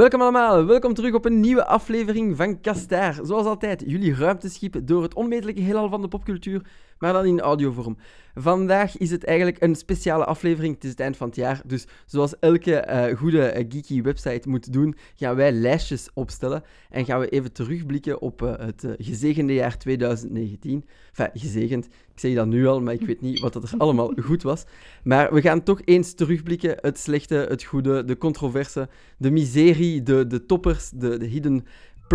Welkom 0.00 0.20
allemaal, 0.20 0.66
welkom 0.66 0.94
terug 0.94 1.14
op 1.14 1.24
een 1.24 1.40
nieuwe 1.40 1.66
aflevering 1.66 2.36
van 2.36 2.60
Kastaar. 2.60 3.18
Zoals 3.22 3.46
altijd, 3.46 3.82
jullie 3.86 4.14
ruimteschip 4.14 4.80
door 4.82 5.02
het 5.02 5.14
onmetelijke 5.14 5.60
heelal 5.60 5.88
van 5.88 6.02
de 6.02 6.08
popcultuur, 6.08 6.62
maar 7.00 7.12
dan 7.12 7.24
in 7.24 7.40
audiovorm. 7.40 7.96
Vandaag 8.34 8.98
is 8.98 9.10
het 9.10 9.24
eigenlijk 9.24 9.62
een 9.62 9.74
speciale 9.74 10.24
aflevering, 10.24 10.74
het 10.74 10.84
is 10.84 10.90
het 10.90 11.00
eind 11.00 11.16
van 11.16 11.26
het 11.26 11.36
jaar, 11.36 11.62
dus 11.66 11.86
zoals 12.06 12.38
elke 12.38 12.76
eh, 12.76 13.16
goede 13.16 13.42
eh, 13.42 13.64
geeky 13.68 14.02
website 14.02 14.48
moet 14.48 14.72
doen, 14.72 14.96
gaan 15.14 15.36
wij 15.36 15.52
lijstjes 15.52 16.08
opstellen 16.14 16.62
en 16.90 17.04
gaan 17.04 17.20
we 17.20 17.28
even 17.28 17.52
terugblikken 17.52 18.20
op 18.20 18.42
eh, 18.42 18.52
het 18.56 18.86
gezegende 18.98 19.54
jaar 19.54 19.78
2019. 19.78 20.84
Enfin, 21.08 21.40
gezegend, 21.40 21.86
ik 21.86 22.18
zeg 22.20 22.34
dat 22.34 22.46
nu 22.46 22.66
al, 22.66 22.80
maar 22.80 22.94
ik 22.94 23.06
weet 23.06 23.20
niet 23.20 23.40
wat 23.40 23.52
dat 23.52 23.62
er 23.62 23.74
allemaal 23.78 24.12
goed 24.22 24.42
was. 24.42 24.64
Maar 25.04 25.34
we 25.34 25.40
gaan 25.40 25.62
toch 25.62 25.80
eens 25.84 26.14
terugblikken, 26.14 26.76
het 26.80 26.98
slechte, 26.98 27.34
het 27.34 27.62
goede, 27.62 28.04
de 28.04 28.16
controverse, 28.16 28.88
de 29.16 29.30
miserie, 29.30 30.02
de, 30.02 30.26
de 30.26 30.46
toppers, 30.46 30.90
de, 30.90 31.18
de 31.18 31.26
hidden... 31.26 31.66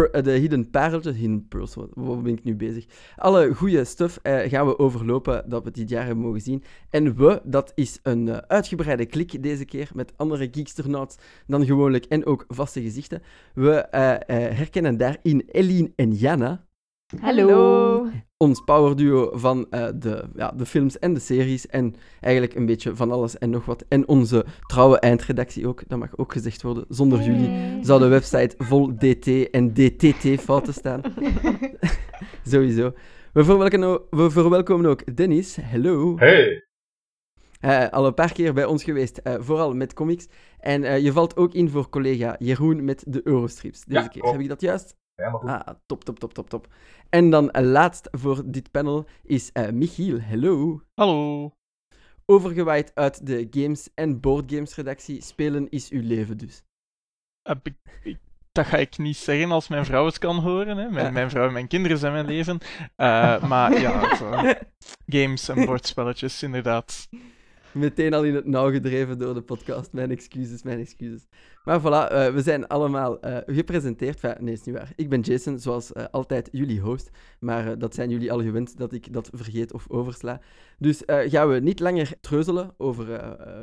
eh, 0.04 0.24
de 0.24 0.32
hidden 0.32 0.70
pareltjes, 0.70 1.16
hidden 1.16 1.48
pearls, 1.48 1.76
wat 1.94 2.24
ben 2.24 2.34
ik 2.34 2.44
nu 2.44 2.56
bezig? 2.56 2.86
Alle 3.16 3.54
goede 3.54 3.84
stuff 3.84 4.20
eh, 4.22 4.50
gaan 4.50 4.68
we 4.68 4.80
overlopen 4.80 5.50
dat 5.50 5.64
we 5.64 5.72
dit 5.72 5.90
jaar 5.90 6.06
hebben 6.06 6.24
mogen 6.24 6.42
zien. 6.42 6.64
En 6.90 7.16
we, 7.16 7.42
dat 7.44 7.72
is 7.76 8.00
een 8.04 8.30
eh, 8.30 8.38
uitgebreide 8.38 9.06
klik 9.06 9.44
deze 9.44 9.66
keer, 9.66 9.90
met 9.94 10.14
andere 10.16 10.48
geeksternauts 10.52 11.16
dan 11.48 11.66
gewoonlijk 11.66 12.06
en 12.06 12.26
ook 12.26 12.46
vaste 12.48 12.82
gezichten. 12.82 13.22
We 13.54 13.72
eh, 13.72 14.14
eh, 14.14 14.56
herkennen 14.58 14.98
daarin 14.98 15.44
Eline 15.48 15.92
en 15.96 16.14
Jana, 16.14 16.66
Hallo. 17.22 18.08
ons 18.38 18.62
powerduo 18.66 19.32
van 19.38 19.68
eh, 19.70 19.88
de, 19.96 20.24
ja, 20.36 20.52
de 20.52 20.66
films 20.66 21.00
en 21.00 21.14
de 21.14 21.20
series. 21.20 21.68
En 21.68 21.96
eigenlijk 22.22 22.56
een 22.56 22.66
beetje 22.66 22.96
van 22.96 23.12
alles 23.12 23.38
en 23.38 23.50
nog 23.50 23.66
wat. 23.66 23.86
En 23.88 24.08
onze 24.08 24.46
trouwe 24.68 25.00
eindredactie 25.00 25.68
ook, 25.68 25.84
dat 25.88 26.00
mag 26.00 26.18
ook 26.18 26.32
gezegd 26.32 26.62
worden. 26.62 26.86
Zonder 26.90 27.22
jullie 27.22 27.84
zou 27.84 28.00
de 28.00 28.08
website 28.08 28.56
vol 28.58 28.96
DT 28.96 29.50
en 29.50 29.74
DTT-fouten 29.74 30.74
staan. 30.74 31.02
Sowieso. 32.52 32.94
We 33.34 33.44
verwelkomen, 33.44 33.88
ook- 33.88 34.08
we 34.10 34.30
verwelkomen 34.32 34.90
ook 34.90 35.16
Dennis. 35.16 35.58
Hallo. 35.72 36.18
Hey! 36.18 36.64
Eh, 37.60 37.90
al 37.90 38.06
een 38.06 38.14
paar 38.14 38.32
keer 38.34 38.54
bij 38.54 38.66
ons 38.66 38.84
geweest, 38.84 39.18
eh, 39.18 39.34
vooral 39.40 39.74
met 39.74 39.94
comics. 39.94 40.28
En 40.60 40.84
eh, 40.84 41.00
je 41.04 41.12
valt 41.12 41.38
ook 41.38 41.54
in 41.54 41.70
voor 41.70 41.90
collega 41.90 42.36
Jeroen 42.40 42.84
met 42.86 43.04
de 43.08 43.22
Eurostrips 43.24 43.84
deze 43.86 44.02
Ja, 44.02 44.08
keer. 44.08 44.24
Heb 44.24 44.40
ik 44.40 44.48
dat 44.48 44.62
juist? 44.62 44.96
Helemaal 45.16 45.40
goed. 45.40 45.50
Ah, 45.50 45.68
top, 45.86 46.04
top, 46.04 46.20
top, 46.20 46.34
top, 46.34 46.50
top. 46.50 46.68
En 47.10 47.30
dan 47.30 47.52
eh, 47.52 47.64
laatst 47.66 48.08
voor 48.12 48.42
dit 48.46 48.72
panel 48.72 49.06
is 49.24 49.52
eh, 49.52 49.70
Michiel. 49.70 50.20
Hallo. 50.22 50.82
Hallo. 50.94 51.52
Overgewaaid 52.26 52.92
uit 52.96 53.26
de 53.26 53.48
games- 53.52 53.90
en 53.94 54.20
boardgames 54.20 54.76
redactie. 54.76 55.22
Spelen 55.22 55.70
is 55.70 55.90
uw 55.90 56.02
leven 56.04 56.38
dus. 56.38 56.64
Heb 57.42 57.68
ik, 57.68 57.76
ik- 58.04 58.20
dat 58.52 58.66
ga 58.66 58.78
ik 58.78 58.98
niet 58.98 59.18
zeggen 59.18 59.52
als 59.52 59.68
mijn 59.68 59.86
vrouw 59.86 60.06
het 60.06 60.18
kan 60.18 60.40
horen. 60.40 60.78
Hè. 60.78 60.90
Mijn, 60.90 61.06
Ja. 61.06 61.12
mijn 61.12 61.30
vrouw 61.30 61.48
en 61.48 61.54
mijn 61.54 61.68
kinderen 61.68 61.98
zijn 61.98 62.14
mijn 62.14 62.26
leven. 62.26 62.60
Eh, 62.96 63.44
maar 63.48 63.80
ja, 63.80 64.16
zo, 64.16 64.32
games 65.20 65.50
en 65.50 65.66
bordspelletjes, 65.66 66.44
inderdaad. 66.44 67.08
Meteen 67.76 68.14
al 68.14 68.24
in 68.24 68.36
het 68.36 68.46
nauw 68.46 68.72
gedreven 68.72 69.18
door 69.18 69.34
de 69.34 69.42
podcast. 69.42 69.94
Mijn 69.94 70.12
excuses, 70.12 70.64
mijn 70.64 70.80
excuses. 70.80 71.28
Maar 71.64 71.80
voilà, 71.82 72.12
eh, 72.12 72.34
we 72.34 72.42
zijn 72.42 72.68
allemaal 72.68 73.20
eh, 73.20 73.38
gepresenteerd. 73.46 74.22
Nee, 74.40 74.54
is 74.54 74.64
niet 74.64 74.76
waar. 74.76 74.92
Ik 74.96 75.10
ben 75.10 75.20
Jason, 75.20 75.60
zoals 75.60 75.94
eh, 75.94 76.06
altijd 76.12 76.50
jullie 76.52 76.80
host. 76.80 77.10
Maar 77.40 77.78
dat 77.78 77.94
zijn 77.94 78.10
jullie 78.10 78.32
al 78.32 78.42
gewend 78.42 78.78
dat 78.78 78.94
ik 78.94 79.14
dat 79.14 79.30
vergeet 79.34 79.74
of 79.74 79.86
oversla. 79.90 80.42
Dus 80.78 81.02
gaan 81.06 81.50
we 81.50 81.60
niet 81.60 81.80
langer 81.80 82.12
treuzelen 82.22 82.74
over 82.78 83.06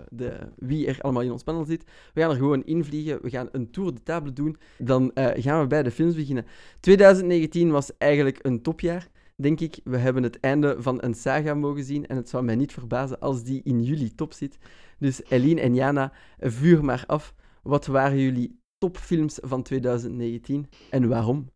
de, 0.09 0.39
wie 0.57 0.87
er 0.87 0.99
allemaal 1.01 1.23
in 1.23 1.33
ons 1.33 1.43
panel 1.43 1.65
zit. 1.65 1.85
We 2.15 2.21
gaan 2.21 2.31
er 2.31 2.37
gewoon 2.37 2.65
invliegen. 2.65 3.23
We 3.23 3.31
gaan 3.31 3.49
een 3.53 3.71
tour 3.71 3.95
de 3.95 4.03
table 4.03 4.33
doen. 4.33 4.57
Dan 4.79 5.11
gaan 5.15 5.61
we 5.61 5.67
bij 5.67 5.83
de 5.83 5.91
films 5.91 6.15
beginnen. 6.15 6.47
2019 6.81 7.71
was 7.71 7.91
eigenlijk 7.99 8.39
een 8.43 8.63
topjaar 8.63 9.09
denk 9.43 9.61
ik. 9.61 9.81
We 9.85 9.97
hebben 9.97 10.23
het 10.23 10.41
einde 10.41 10.77
van 10.79 11.03
een 11.03 11.15
saga 11.15 11.55
mogen 11.55 11.85
zien 11.85 12.07
en 12.07 12.17
het 12.17 12.29
zou 12.29 12.45
mij 12.45 12.57
niet 12.57 12.73
verbazen 12.73 13.21
als 13.21 13.43
die 13.43 13.61
in 13.65 13.83
jullie 13.83 14.15
top 14.15 14.33
zit. 14.33 14.59
Dus 14.99 15.23
Eline 15.29 15.61
en 15.61 15.75
Jana, 15.75 16.13
vuur 16.39 16.85
maar 16.85 17.05
af. 17.07 17.35
Wat 17.63 17.87
waren 17.87 18.19
jullie 18.19 18.61
topfilms 18.79 19.39
van 19.43 19.63
2019 19.63 20.69
en 20.91 21.09
waarom? 21.09 21.47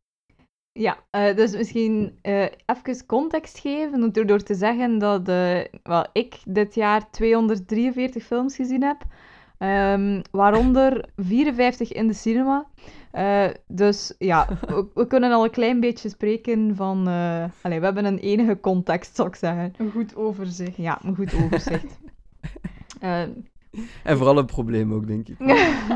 Ja, 0.72 1.06
eh, 1.10 1.36
dus 1.36 1.56
misschien 1.56 2.18
eh 2.22 2.42
even 2.42 3.06
context 3.06 3.58
geven 3.58 4.12
door, 4.12 4.26
door 4.26 4.42
te 4.42 4.54
zeggen 4.54 4.98
dat 4.98 5.28
eh, 5.28 5.60
ik 6.12 6.38
dit 6.44 6.74
jaar 6.74 7.10
243 7.10 8.22
films 8.22 8.56
gezien 8.56 8.82
heb, 8.82 9.04
ehm, 9.58 10.22
waaronder 10.30 11.08
54 11.16 11.92
in 11.92 12.06
de 12.06 12.12
cinema. 12.12 12.66
Eh, 13.10 13.46
dus 13.66 14.14
ja, 14.18 14.46
we, 14.66 14.86
we 14.94 15.06
kunnen 15.06 15.32
al 15.32 15.44
een 15.44 15.50
klein 15.50 15.80
beetje 15.80 16.08
spreken 16.08 16.76
van... 16.76 17.08
eh 17.08 17.44
allee, 17.62 17.78
we 17.78 17.84
hebben 17.84 18.04
een 18.04 18.18
enige 18.18 18.60
context, 18.60 19.16
zou 19.16 19.28
ik 19.28 19.34
zeggen. 19.34 19.72
Een 19.76 19.90
goed 19.90 20.16
overzicht. 20.16 20.76
Ja, 20.76 20.98
een 21.04 21.14
goed 21.16 21.34
overzicht. 21.44 21.98
Eh, 23.00 23.20
En 24.02 24.16
vooral 24.16 24.38
een 24.38 24.46
probleem 24.46 24.92
ook, 24.92 25.06
denk 25.06 25.28
ik. 25.28 25.36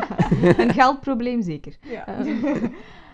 een 0.58 0.72
geldprobleem 0.72 1.42
zeker. 1.42 1.76
Ja. 1.80 2.06
Ehm, 2.06 2.66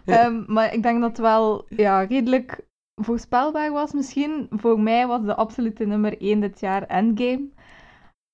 Ehm, 0.06 0.42
maar 0.46 0.74
ik 0.74 0.82
denk 0.82 1.00
dat 1.00 1.08
het 1.10 1.18
wel 1.18 1.64
ja, 1.68 2.00
redelijk 2.02 2.60
voorspelbaar 2.94 3.72
was 3.72 3.92
misschien. 3.92 4.46
Voor 4.50 4.80
mij 4.80 5.06
was 5.06 5.22
de 5.24 5.34
absolute 5.34 5.84
nummer 5.84 6.20
1 6.20 6.40
dit 6.40 6.60
jaar 6.60 6.82
Endgame. 6.82 7.48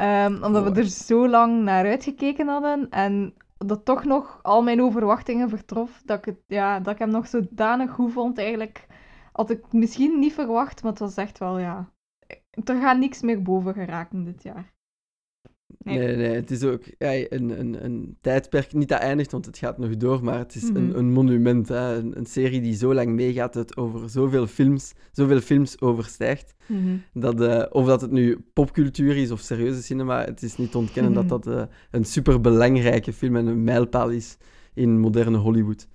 Ehm, 0.03 0.43
omdat 0.45 0.65
we 0.65 0.81
er 0.81 0.87
zo 0.87 1.29
lang 1.29 1.63
naar 1.63 1.87
uitgekeken 1.87 2.49
hadden. 2.49 2.91
En 2.91 3.35
dat 3.59 3.85
toch 3.85 4.05
nog 4.05 4.39
al 4.43 4.63
mijn 4.63 4.83
overwachtingen 4.83 5.49
vertrof. 5.49 6.03
Dat 6.05 6.19
ik, 6.19 6.25
het, 6.25 6.39
ja, 6.47 6.81
dat 6.81 6.93
ik 6.93 6.99
hem 6.99 7.11
nog 7.11 7.27
zodanig 7.27 7.91
goed 7.91 8.13
vond. 8.13 8.39
Eigenlijk 8.39 8.87
had 9.33 9.51
ik 9.51 9.73
misschien 9.73 10.19
niet 10.19 10.33
verwacht. 10.33 10.83
Maar 10.83 10.91
het 10.91 11.01
was 11.01 11.17
echt 11.17 11.39
wel, 11.39 11.59
ja... 11.59 11.91
Er 12.65 12.81
gaat 12.81 12.99
niks 12.99 13.23
meer 13.23 13.43
boven 13.43 13.75
geraken 13.75 14.25
dit 14.25 14.43
jaar. 14.43 14.72
Nee. 15.85 15.99
Nee, 15.99 16.17
nee, 16.17 16.35
het 16.35 16.51
is 16.51 16.63
ook 16.65 16.83
ja, 16.99 17.13
een, 17.29 17.61
een, 17.61 17.85
een 17.85 18.17
tijdperk, 18.21 18.73
niet 18.73 18.89
dat 18.89 18.99
eindigt, 19.01 19.31
want 19.33 19.47
het 19.47 19.59
gaat 19.59 19.79
nog 19.79 19.97
door, 19.97 20.25
maar 20.25 20.39
het 20.39 20.55
is 20.55 20.63
Mhm. 20.71 20.77
een, 20.77 20.99
een 20.99 21.13
monument. 21.13 21.69
Hè? 21.69 21.97
Een, 21.97 22.19
een 22.19 22.27
serie 22.27 22.61
die 22.61 22.75
zo 22.75 22.95
lang 22.95 23.09
meegaat, 23.11 23.55
het 23.55 23.77
over 23.77 24.11
zoveel 24.11 24.47
films, 24.47 24.93
zoveel 25.13 25.41
films 25.41 25.81
overstijgt. 25.81 26.55
Mhm. 26.67 26.97
Dat, 27.13 27.41
eh, 27.41 27.65
of 27.71 27.87
dat 27.87 28.01
het 28.01 28.11
nu 28.11 28.39
popcultuur 28.53 29.17
is 29.17 29.31
of 29.31 29.41
serieuze 29.41 29.83
cinema, 29.83 30.25
het 30.25 30.43
is 30.43 30.57
niet 30.57 30.71
te 30.71 30.79
ontkennen 30.79 31.13
dat 31.13 31.29
dat 31.29 31.47
eh, 31.47 31.63
een 31.91 32.05
superbelangrijke 32.05 33.13
film 33.13 33.37
en 33.37 33.47
een 33.47 33.65
mijlpaal 33.65 34.11
is 34.11 34.37
in 34.75 35.01
moderne 35.01 35.39
Hollywood. 35.39 35.89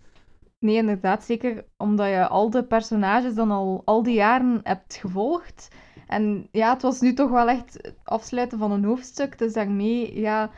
Nee, 0.60 0.76
inderdaad. 0.76 1.24
Zeker 1.24 1.66
omdat 1.78 2.08
je 2.08 2.28
al 2.28 2.50
de 2.50 2.64
personages 2.64 3.34
dan 3.36 3.52
al, 3.52 3.82
al 3.86 4.04
die 4.04 4.14
jaren 4.16 4.60
hebt 4.64 4.96
gevolgd. 4.96 5.68
En 6.08 6.48
ja, 6.52 6.74
het 6.74 6.82
was 6.82 7.00
nu 7.02 7.14
toch 7.14 7.30
wel 7.30 7.50
echt 7.50 7.74
het 7.74 7.96
afsluiten 8.04 8.58
van 8.60 8.72
een 8.72 8.84
hoofdstuk. 8.86 9.38
Dus 9.38 9.54
daarmee, 9.54 10.20
ja... 10.20 10.52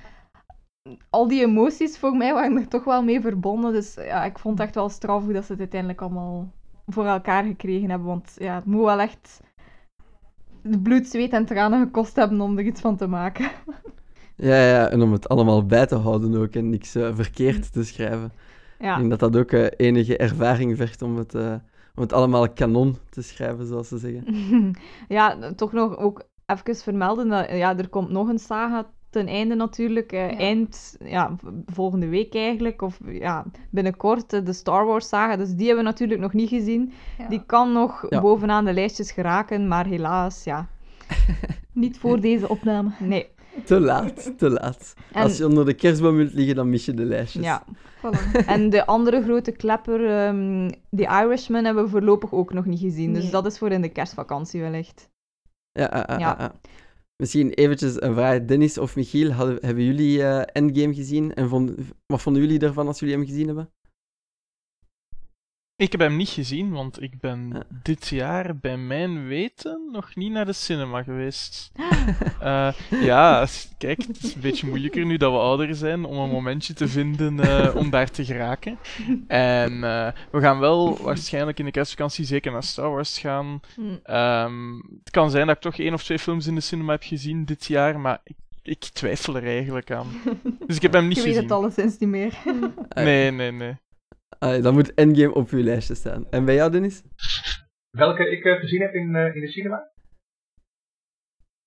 Al 1.10 1.28
die 1.28 1.42
emoties 1.46 1.98
voor 1.98 2.16
mij 2.18 2.34
waren 2.34 2.58
er 2.58 2.68
toch 2.68 2.84
wel 2.84 3.04
mee 3.04 3.22
verbonden. 3.22 3.74
Dus 3.74 3.94
ja, 3.94 4.24
ik 4.26 4.40
vond 4.40 4.58
het 4.58 4.68
echt 4.68 4.76
wel 4.76 4.90
straf 4.90 5.24
hoe 5.24 5.34
dat 5.34 5.46
ze 5.46 5.52
het 5.52 5.60
uiteindelijk 5.62 6.02
allemaal 6.02 6.54
voor 6.88 7.06
elkaar 7.06 7.44
gekregen 7.44 7.90
hebben. 7.90 8.08
Want 8.08 8.34
ja, 8.38 8.56
het 8.56 8.66
moet 8.66 8.84
wel 8.84 9.00
echt 9.00 9.42
bloed, 10.82 11.08
zweet 11.08 11.34
en 11.34 11.46
tranen 11.46 11.80
gekost 11.86 12.16
hebben 12.16 12.42
om 12.42 12.58
er 12.58 12.66
iets 12.66 12.82
van 12.82 12.98
te 12.98 13.08
maken. 13.08 13.52
Ja, 14.36 14.56
ja, 14.70 14.90
en 14.90 15.02
om 15.02 15.12
het 15.12 15.30
allemaal 15.30 15.66
bij 15.66 15.86
te 15.88 15.96
houden 15.96 16.36
ook 16.36 16.54
en 16.56 16.70
niks 16.70 16.96
eh, 16.96 17.16
verkeerd 17.16 17.72
te 17.74 17.84
schrijven. 17.84 18.26
Ik 18.26 18.32
Ja, 18.78 18.96
denk 18.96 19.10
dat 19.10 19.20
dat 19.20 19.38
ook 19.38 19.52
eh, 19.52 19.68
enige 19.78 20.18
ervaring 20.18 20.78
vergt 20.78 21.02
om 21.02 21.18
het, 21.18 21.36
eh, 21.36 21.56
om 22.00 22.06
het 22.06 22.14
allemaal 22.14 22.50
kanon 22.50 22.98
te 23.10 23.22
schrijven, 23.22 23.66
zoals 23.68 23.88
ze 23.88 23.98
zeggen. 23.98 24.26
ja 25.18 25.54
toch 25.56 25.72
nog 25.72 25.98
ook 25.98 26.24
even 26.46 26.76
vermelden 26.76 27.28
dat 27.30 27.50
ja, 27.50 27.78
er 27.78 27.90
komt 27.90 28.10
nog 28.10 28.28
een 28.28 28.40
saga 28.40 28.90
ten 29.10 29.28
einde 29.28 29.56
natuurlijk. 29.56 30.12
eh, 30.12 30.32
Ja. 30.32 30.38
Eind, 30.38 30.98
ja, 31.06 31.36
volgende 31.66 32.08
week 32.08 32.36
eigenlijk. 32.36 32.82
Of 32.82 33.00
ja, 33.06 33.46
binnenkort 33.70 34.34
eh, 34.34 34.46
de 34.46 34.54
Star 34.54 34.86
Wars 34.86 35.08
saga. 35.08 35.36
Dus 35.38 35.50
die 35.56 35.66
hebben 35.68 35.84
we 35.84 35.90
natuurlijk 35.90 36.22
nog 36.22 36.34
niet 36.34 36.50
gezien. 36.50 36.92
Ja. 37.18 37.28
Die 37.28 37.44
kan 37.46 37.72
nog 37.72 38.06
Ja. 38.10 38.22
bovenaan 38.22 38.66
de 38.66 38.74
lijstjes 38.74 39.12
geraken, 39.12 39.68
maar 39.68 39.86
helaas, 39.86 40.44
ja. 40.44 40.68
Niet 41.74 42.00
voor 42.00 42.20
deze 42.20 42.50
opname. 42.50 42.92
Nee. 43.00 43.30
Te 43.66 43.80
laat, 43.80 44.38
te 44.38 44.50
laat. 44.50 44.94
En, 45.12 45.22
Als 45.24 45.38
je 45.38 45.46
onder 45.46 45.66
de 45.66 45.74
kerstboom 45.74 46.16
wilt 46.16 46.34
liggen, 46.34 46.56
dan 46.56 46.70
mis 46.70 46.86
je 46.86 46.94
de 46.94 47.04
lijstjes. 47.06 47.44
ja. 47.44 47.64
Voilà. 47.98 48.46
en 48.46 48.70
de 48.70 48.86
andere 48.86 49.24
grote 49.24 49.52
klepper, 49.52 50.06
ehm 50.10 50.70
The 50.96 51.04
Irishman, 51.04 51.66
hebben 51.66 51.84
we 51.84 51.90
voorlopig 51.90 52.34
ook 52.34 52.54
nog 52.54 52.66
niet 52.66 52.80
gezien. 52.80 53.14
Dus 53.14 53.30
dat 53.32 53.46
is 53.46 53.58
voor 53.58 53.72
in 53.72 53.82
de 53.82 53.90
kerstvakantie 53.90 54.62
wellicht. 54.62 55.10
Ja, 55.72 55.86
ah, 55.86 56.04
ah, 56.04 56.20
Ja. 56.20 56.32
ah, 56.32 56.40
ah. 56.40 56.50
Misschien 57.16 57.50
eventjes 57.54 58.02
een 58.02 58.14
vraag. 58.14 58.46
Dennis 58.46 58.78
of 58.78 58.96
Michiel, 58.96 59.32
hadden, 59.32 59.58
hebben 59.62 59.84
jullie 59.84 60.24
eh, 60.24 60.42
Endgame 60.54 60.94
gezien? 60.94 61.34
En 61.34 61.50
vond, 61.50 61.72
wat 62.06 62.22
vonden 62.22 62.42
jullie 62.42 62.60
ervan 62.60 62.88
als 62.88 63.00
jullie 63.00 63.16
hem 63.16 63.26
gezien 63.26 63.46
hebben? 63.48 63.70
Ik 65.80 65.92
heb 65.92 66.02
hem 66.02 66.16
niet 66.16 66.30
gezien, 66.30 66.72
want 66.72 67.02
ik 67.02 67.20
ben 67.20 67.50
Ja. 67.54 67.64
dit 67.84 68.08
jaar 68.08 68.58
bij 68.58 68.78
mijn 68.78 69.28
weten 69.28 69.90
nog 69.92 70.16
niet 70.16 70.32
naar 70.32 70.46
de 70.46 70.54
cinema 70.54 71.04
geweest. 71.04 71.72
Eh, 72.40 72.72
ja, 72.90 73.48
kijk, 73.78 74.04
het 74.08 74.24
is 74.24 74.36
een 74.36 74.42
beetje 74.42 74.68
moeilijker 74.68 75.06
nu 75.06 75.18
dat 75.18 75.32
we 75.32 75.38
ouder 75.38 75.76
zijn 75.76 76.06
om 76.06 76.18
een 76.18 76.30
momentje 76.30 76.74
te 76.74 76.88
vinden 76.88 77.40
eh, 77.40 77.76
om 77.76 77.90
daar 77.90 78.12
te 78.12 78.26
geraken. 78.26 78.78
En 79.28 79.84
eh, 79.84 80.08
we 80.32 80.40
gaan 80.42 80.60
wel 80.60 80.98
waarschijnlijk 81.02 81.60
in 81.60 81.66
de 81.66 81.72
kerstvakantie 81.72 82.26
zeker 82.26 82.52
naar 82.52 82.64
Star 82.64 82.90
Wars 82.92 83.20
gaan. 83.20 83.60
Hm. 83.76 83.82
Ehm, 84.04 84.76
het 85.00 85.10
kan 85.12 85.30
zijn 85.30 85.48
dat 85.48 85.56
ik 85.56 85.62
toch 85.62 85.78
één 85.78 85.94
of 85.94 86.04
twee 86.04 86.20
films 86.20 86.48
in 86.48 86.56
de 86.56 86.62
cinema 86.62 86.92
heb 86.92 87.04
gezien 87.04 87.46
dit 87.46 87.66
jaar, 87.66 88.00
maar 88.00 88.20
ik, 88.24 88.36
ik 88.64 88.80
twijfel 88.80 89.36
er 89.36 89.48
eigenlijk 89.48 89.92
aan. 89.92 90.08
Dus 90.68 90.76
ik 90.76 90.82
heb 90.82 90.94
hem 90.94 91.08
niet 91.08 91.18
Je 91.18 91.24
weet 91.24 91.32
gezien. 91.34 91.50
het 91.50 91.58
alleszins 91.58 91.98
niet 91.98 92.10
meer. 92.10 92.34
Nee, 92.96 93.32
nee, 93.32 93.52
nee. 93.52 93.76
Dan 94.40 94.74
moet 94.74 94.94
Endgame 94.94 95.34
op 95.34 95.50
uw 95.50 95.64
lijstje 95.64 95.96
staan. 95.96 96.30
En 96.30 96.46
bij 96.46 96.56
jou, 96.56 96.72
Dennis? 96.72 97.02
Welke 97.98 98.30
ik 98.32 98.44
eh, 98.46 98.60
gezien 98.60 98.82
heb 98.82 98.94
in, 98.94 99.16
eh, 99.16 99.36
in 99.36 99.42
de 99.42 99.48
cinema? 99.48 99.92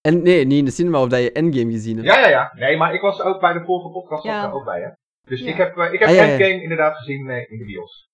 En, 0.01 0.23
nee, 0.23 0.45
niet 0.45 0.59
in 0.59 0.65
de 0.65 0.71
cinema, 0.71 1.03
of 1.03 1.09
dat 1.09 1.23
je 1.23 1.33
Endgame 1.33 1.71
gezien 1.71 1.97
hebt. 1.97 2.09
Ja, 2.09 2.19
ja, 2.19 2.29
ja. 2.29 2.53
Nee, 2.55 2.77
maar 2.77 2.95
ik 2.95 3.01
was 3.01 3.21
ook 3.21 3.41
bij 3.41 3.53
de 3.53 3.65
vorige 3.65 3.91
podcast 3.91 4.25
Ja. 4.25 4.43
daar 4.43 4.53
ook 4.53 4.65
bij, 4.65 4.81
hè. 4.81 4.91
Dus 5.29 5.41
Ja. 5.41 5.51
ik 5.51 5.57
heb, 5.57 5.77
eh, 5.77 5.93
ik 5.93 5.99
heb 5.99 6.09
Ah, 6.09 6.15
ja, 6.15 6.23
ja. 6.25 6.31
Endgame 6.31 6.63
inderdaad 6.63 6.97
gezien 6.97 7.29
in 7.31 7.59
de 7.59 7.65
bios. 7.65 8.09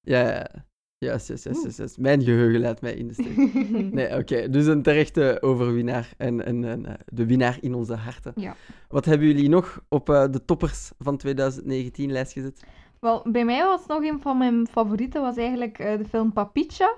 Ja, 0.00 0.28
ja. 0.28 0.68
Yes, 0.98 1.26
yes, 1.26 1.42
yes, 1.42 1.62
yes, 1.62 1.76
yes. 1.76 1.96
Mijn 1.96 2.22
geheugen 2.22 2.60
leidt 2.60 2.80
mij 2.80 2.94
in 2.94 3.08
de 3.08 3.14
steek. 3.14 3.36
Nee, 3.94 4.16
oké. 4.16 4.48
Dus 4.48 4.66
een 4.66 4.82
terechte 4.82 5.38
overwinnaar 5.42 6.12
en, 6.16 6.44
en, 6.44 6.64
en 6.64 6.86
eh, 6.86 6.94
de 7.06 7.26
winnaar 7.26 7.58
in 7.60 7.74
onze 7.74 7.94
harten. 7.94 8.32
Ja. 8.36 8.56
Wat 8.88 9.04
hebben 9.04 9.26
jullie 9.26 9.48
nog 9.48 9.84
op 9.88 10.08
eh, 10.10 10.26
de 10.30 10.44
toppers 10.44 10.90
van 10.98 11.16
2019 11.16 12.12
lijst 12.12 12.32
gezet? 12.32 12.64
Wel, 13.00 13.22
bij 13.24 13.44
mij 13.44 13.64
was 13.64 13.86
nog 13.86 14.02
een 14.04 14.20
van 14.20 14.38
mijn 14.38 14.66
favorieten, 14.66 15.20
was 15.22 15.36
eigenlijk 15.36 15.78
eh, 15.78 15.98
de 15.98 16.04
film 16.04 16.32
Papicha. 16.32 16.94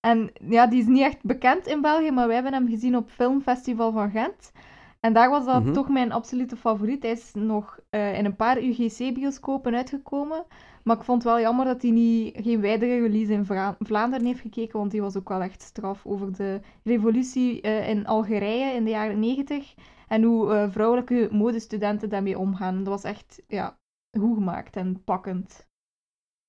En 0.00 0.30
ja, 0.48 0.66
die 0.66 0.80
is 0.80 0.86
niet 0.86 1.02
echt 1.02 1.22
bekend 1.22 1.66
in 1.66 1.80
België, 1.80 2.10
maar 2.10 2.26
wij 2.26 2.34
hebben 2.34 2.52
hem 2.52 2.68
gezien 2.68 2.96
op 2.96 3.10
Filmfestival 3.10 3.92
van 3.92 4.10
Gent. 4.10 4.52
En 5.00 5.12
daar 5.12 5.30
was 5.30 5.44
dat 5.44 5.62
Mhm. 5.64 5.72
toch 5.72 5.88
mijn 5.88 6.12
absolute 6.12 6.56
favoriet. 6.56 7.02
Hij 7.02 7.12
is 7.12 7.30
nog 7.34 7.78
eh, 7.90 8.18
in 8.18 8.24
een 8.24 8.36
paar 8.36 8.58
UGC-bioscopen 8.62 9.74
uitgekomen. 9.74 10.44
Maar 10.84 10.96
ik 10.96 11.02
vond 11.02 11.22
het 11.22 11.32
wel 11.32 11.40
jammer 11.40 11.64
dat 11.64 11.82
hij 11.82 11.90
niet, 11.90 12.38
geen 12.42 12.60
wijdere 12.60 13.00
release 13.00 13.32
in 13.32 13.46
Vlaanderen 13.78 14.26
heeft 14.26 14.40
gekeken, 14.40 14.78
want 14.78 14.90
die 14.90 15.00
was 15.02 15.16
ook 15.16 15.28
wel 15.28 15.40
echt 15.42 15.62
straf 15.62 16.06
over 16.06 16.32
de 16.36 16.60
revolutie 16.84 17.60
eh, 17.60 17.88
in 17.88 18.06
Algerije 18.06 18.72
in 18.74 18.84
de 18.84 18.90
jaren 18.90 19.18
90 19.18 19.74
en 20.08 20.22
hoe 20.22 20.52
eh, 20.54 20.70
vrouwelijke 20.70 21.28
modestudenten 21.32 22.08
daarmee 22.08 22.38
omgaan. 22.38 22.76
Dat 22.76 22.86
was 22.86 23.04
echt 23.04 23.42
ja, 23.48 23.77
goed 24.18 24.34
gemaakt 24.34 24.76
en 24.76 25.04
pakkend. 25.04 25.66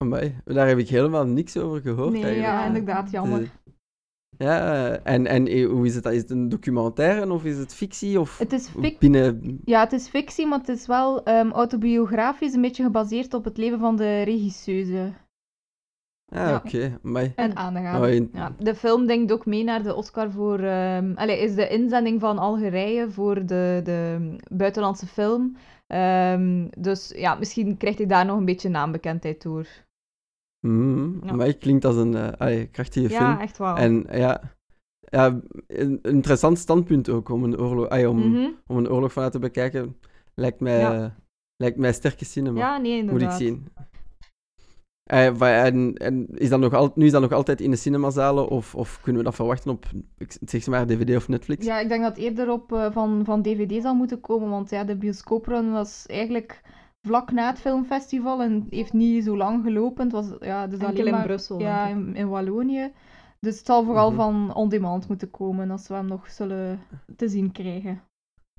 Amai, 0.03 0.35
daar 0.45 0.67
heb 0.67 0.77
ik 0.77 0.89
helemaal 0.89 1.25
niks 1.25 1.57
over 1.57 1.81
gehoord 1.81 2.11
Nee, 2.13 2.23
eigenlijk. 2.23 2.51
ja, 2.53 2.65
inderdaad, 2.65 3.11
jammer. 3.11 3.51
Ja, 4.37 4.91
en, 5.03 5.25
en 5.27 5.47
eh, 5.47 5.67
hoe 5.67 5.85
is 5.85 5.95
het? 5.95 6.05
Is 6.05 6.21
het 6.21 6.29
een 6.29 6.49
documentaire 6.49 7.31
of 7.33 7.45
is 7.45 7.57
het 7.57 7.73
fictie? 7.73 8.19
Of 8.19 8.37
Het 8.37 8.53
is, 8.53 8.67
fic- 8.69 8.99
binnen... 8.99 9.59
ja, 9.65 9.79
het 9.79 9.91
is 9.93 10.07
fictie, 10.07 10.47
maar 10.47 10.59
het 10.59 10.67
is 10.69 10.87
wel 10.87 11.23
ehm, 11.23 11.49
autobiografisch, 11.51 12.53
een 12.53 12.61
beetje 12.61 12.83
gebaseerd 12.83 13.33
op 13.33 13.43
het 13.43 13.57
leven 13.57 13.79
van 13.79 13.95
de 13.95 14.21
regisseuse. 14.21 15.13
Ah, 16.31 16.37
Ja. 16.39 16.55
oké. 16.65 16.99
amai. 17.03 17.33
En 17.35 17.55
aangaan. 17.55 18.01
Oh, 18.01 18.09
in- 18.09 18.29
Ja, 18.33 18.55
de 18.59 18.75
film 18.75 19.05
denkt 19.05 19.31
ook 19.31 19.45
mee 19.45 19.63
naar 19.63 19.83
de 19.83 19.95
Oscar 19.95 20.31
voor... 20.31 20.59
ehm 20.59 21.13
allee, 21.15 21.39
is 21.39 21.55
de 21.55 21.67
inzending 21.69 22.19
van 22.19 22.37
Algerije 22.37 23.09
voor 23.11 23.35
de, 23.45 23.81
de 23.83 24.35
buitenlandse 24.51 25.07
film. 25.07 25.55
Ehm, 25.93 26.67
dus 26.77 27.11
ja, 27.15 27.35
misschien 27.35 27.77
krijgt 27.77 27.97
hij 27.97 28.07
daar 28.07 28.25
nog 28.25 28.37
een 28.37 28.45
beetje 28.45 28.69
naambekendheid 28.69 29.41
door. 29.41 29.67
Mm, 30.67 31.19
Ja. 31.23 31.29
amai, 31.29 31.53
klinkt 31.57 31.85
als 31.85 31.95
een 31.95 32.15
eh, 32.15 32.31
allee, 32.37 32.67
krachtige 32.67 33.09
film. 33.09 33.29
Ja, 33.29 33.41
echt 33.41 33.57
wel. 33.57 33.75
En 33.75 34.05
ja, 34.11 34.41
ja, 34.99 35.39
een 35.67 35.99
interessant 36.01 36.57
standpunt 36.57 37.09
ook 37.09 37.29
om 37.29 37.43
een 37.43 37.59
oorlog, 37.59 38.07
om, 38.07 38.17
Mhm. 38.29 38.49
om 38.67 38.77
een 38.77 38.89
oorlog 38.89 39.13
vanuit 39.13 39.31
te 39.31 39.39
bekijken. 39.39 39.97
Lijkt 40.33 40.59
mij, 40.59 40.79
Ja. 40.79 41.15
lijkt 41.55 41.77
mij 41.77 41.93
sterke 41.93 42.25
cinema, 42.25 42.59
Ja, 42.59 42.77
nee, 42.77 43.01
moet 43.03 43.11
inderdaad. 43.11 43.39
ik 43.39 43.47
zien. 43.47 43.67
Eh, 45.09 45.29
wa- 45.37 45.63
en, 45.65 45.93
en 45.95 46.27
is 46.33 46.49
dat 46.49 46.59
nog 46.59 46.73
al, 46.73 46.91
nu 46.95 47.05
is 47.05 47.11
dat 47.11 47.21
nog 47.21 47.31
altijd 47.31 47.61
in 47.61 47.71
de 47.71 47.77
cinemazalen 47.77 48.47
of, 48.47 48.75
of 48.75 48.99
kunnen 49.01 49.21
we 49.21 49.27
dat 49.27 49.35
verwachten 49.35 49.71
op, 49.71 49.85
ik 50.17 50.37
zeg 50.45 50.67
maar, 50.67 50.85
DVD 50.87 51.15
of 51.15 51.27
Netflix? 51.27 51.65
Ja, 51.65 51.79
ik 51.79 51.89
denk 51.89 52.01
dat 52.01 52.15
het 52.15 52.25
eerder 52.25 52.51
op 52.51 52.73
eh, 52.73 52.91
van, 52.91 53.21
van 53.25 53.41
DVD 53.41 53.81
zal 53.81 53.93
moeten 53.95 54.19
komen, 54.19 54.49
want 54.49 54.69
ja, 54.69 54.83
de 54.83 54.95
bioscooprun 54.95 55.71
was 55.71 56.05
eigenlijk 56.07 56.61
vlak 57.01 57.31
na 57.31 57.47
het 57.49 57.59
filmfestival 57.59 58.41
en 58.41 58.65
heeft 58.69 58.93
niet 58.93 59.23
zo 59.23 59.37
lang 59.37 59.63
gelopen. 59.63 60.03
Het 60.03 60.11
was 60.11 60.25
ja, 60.39 60.67
dus 60.67 60.79
Enkel 60.79 60.87
alleen 60.93 61.05
in 61.05 61.11
maar, 61.11 61.25
Brussel, 61.25 61.59
Ja, 61.59 61.85
denk 61.87 61.99
ik. 61.99 62.05
in, 62.07 62.15
in 62.15 62.29
Wallonië. 62.29 62.91
Dus 63.39 63.57
het 63.57 63.65
zal 63.65 63.83
vooral 63.83 64.09
Mhm. 64.11 64.19
van 64.19 64.53
on-demand 64.55 65.07
moeten 65.07 65.31
komen 65.31 65.71
als 65.71 65.87
we 65.87 65.93
hem 65.93 66.07
nog 66.07 66.29
zullen 66.29 66.79
te 67.15 67.27
zien 67.29 67.51
krijgen. 67.51 68.01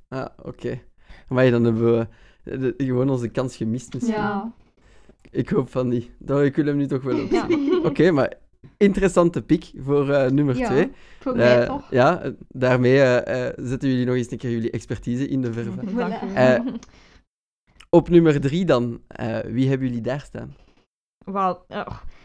Ah, 0.07 0.25
oké. 0.43 0.79
Maar 1.29 1.51
dan 1.51 1.63
hebben 1.63 1.83
we 1.97 2.07
eh, 2.43 2.59
de- 2.59 2.73
gewoon 2.77 3.09
onze 3.09 3.27
kans 3.29 3.55
gemist 3.55 3.93
misschien. 3.93 4.13
Ja. 4.15 4.51
Ik 5.31 5.49
hoop 5.49 5.69
van 5.69 5.87
niet. 5.87 6.11
Dat, 6.19 6.41
ik 6.41 6.55
wil 6.55 6.65
hem 6.65 6.77
nu 6.77 6.87
toch 6.87 7.03
wel 7.03 7.15
Ja. 7.15 7.23
opzien. 7.45 7.85
Oké, 7.85 8.11
maar 8.11 8.33
interessante 8.77 9.41
pick 9.41 9.71
voor 9.77 10.09
eh, 10.09 10.31
nummer 10.31 10.57
Ja, 10.57 10.67
twee. 10.69 10.91
Voor 11.19 11.35
mij 11.35 11.59
Eh, 11.61 11.65
toch? 11.67 11.91
Ja, 11.91 12.21
eh, 12.21 12.31
daarmee 12.47 13.01
eh, 13.01 13.47
eh, 13.47 13.53
zetten 13.57 13.89
jullie 13.89 14.05
nog 14.05 14.15
eens 14.15 14.31
een 14.31 14.37
keer 14.37 14.51
jullie 14.51 14.71
expertise 14.71 15.27
in 15.27 15.41
de 15.41 15.53
verf. 15.53 15.75
Voilà. 15.75 16.33
Eh, 16.35 16.59
Op 17.89 18.09
nummer 18.09 18.41
drie 18.41 18.65
dan, 18.65 19.01
eh, 19.07 19.39
wie 19.39 19.69
hebben 19.69 19.87
jullie 19.87 20.01
daar 20.03 20.19
staan? 20.21 20.55
Wel, 21.25 21.65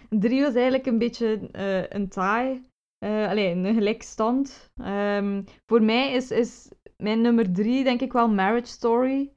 drie 0.08 0.42
was 0.42 0.54
eigenlijk 0.54 0.86
een 0.86 0.98
beetje 0.98 1.48
eh, 1.52 1.88
een 1.88 2.08
taai. 2.08 2.62
eh 2.98 3.28
allee, 3.28 3.50
een 3.54 3.74
gelijkstand. 3.74 4.70
Ehm, 4.82 5.42
voor 5.66 5.82
mij 5.82 6.12
is, 6.12 6.30
is 6.30 6.68
mijn 6.96 7.20
nummer 7.20 7.52
drie 7.52 7.84
denk 7.84 8.00
ik 8.00 8.12
wel 8.12 8.28
Marriage 8.28 8.66
Story. 8.66 9.30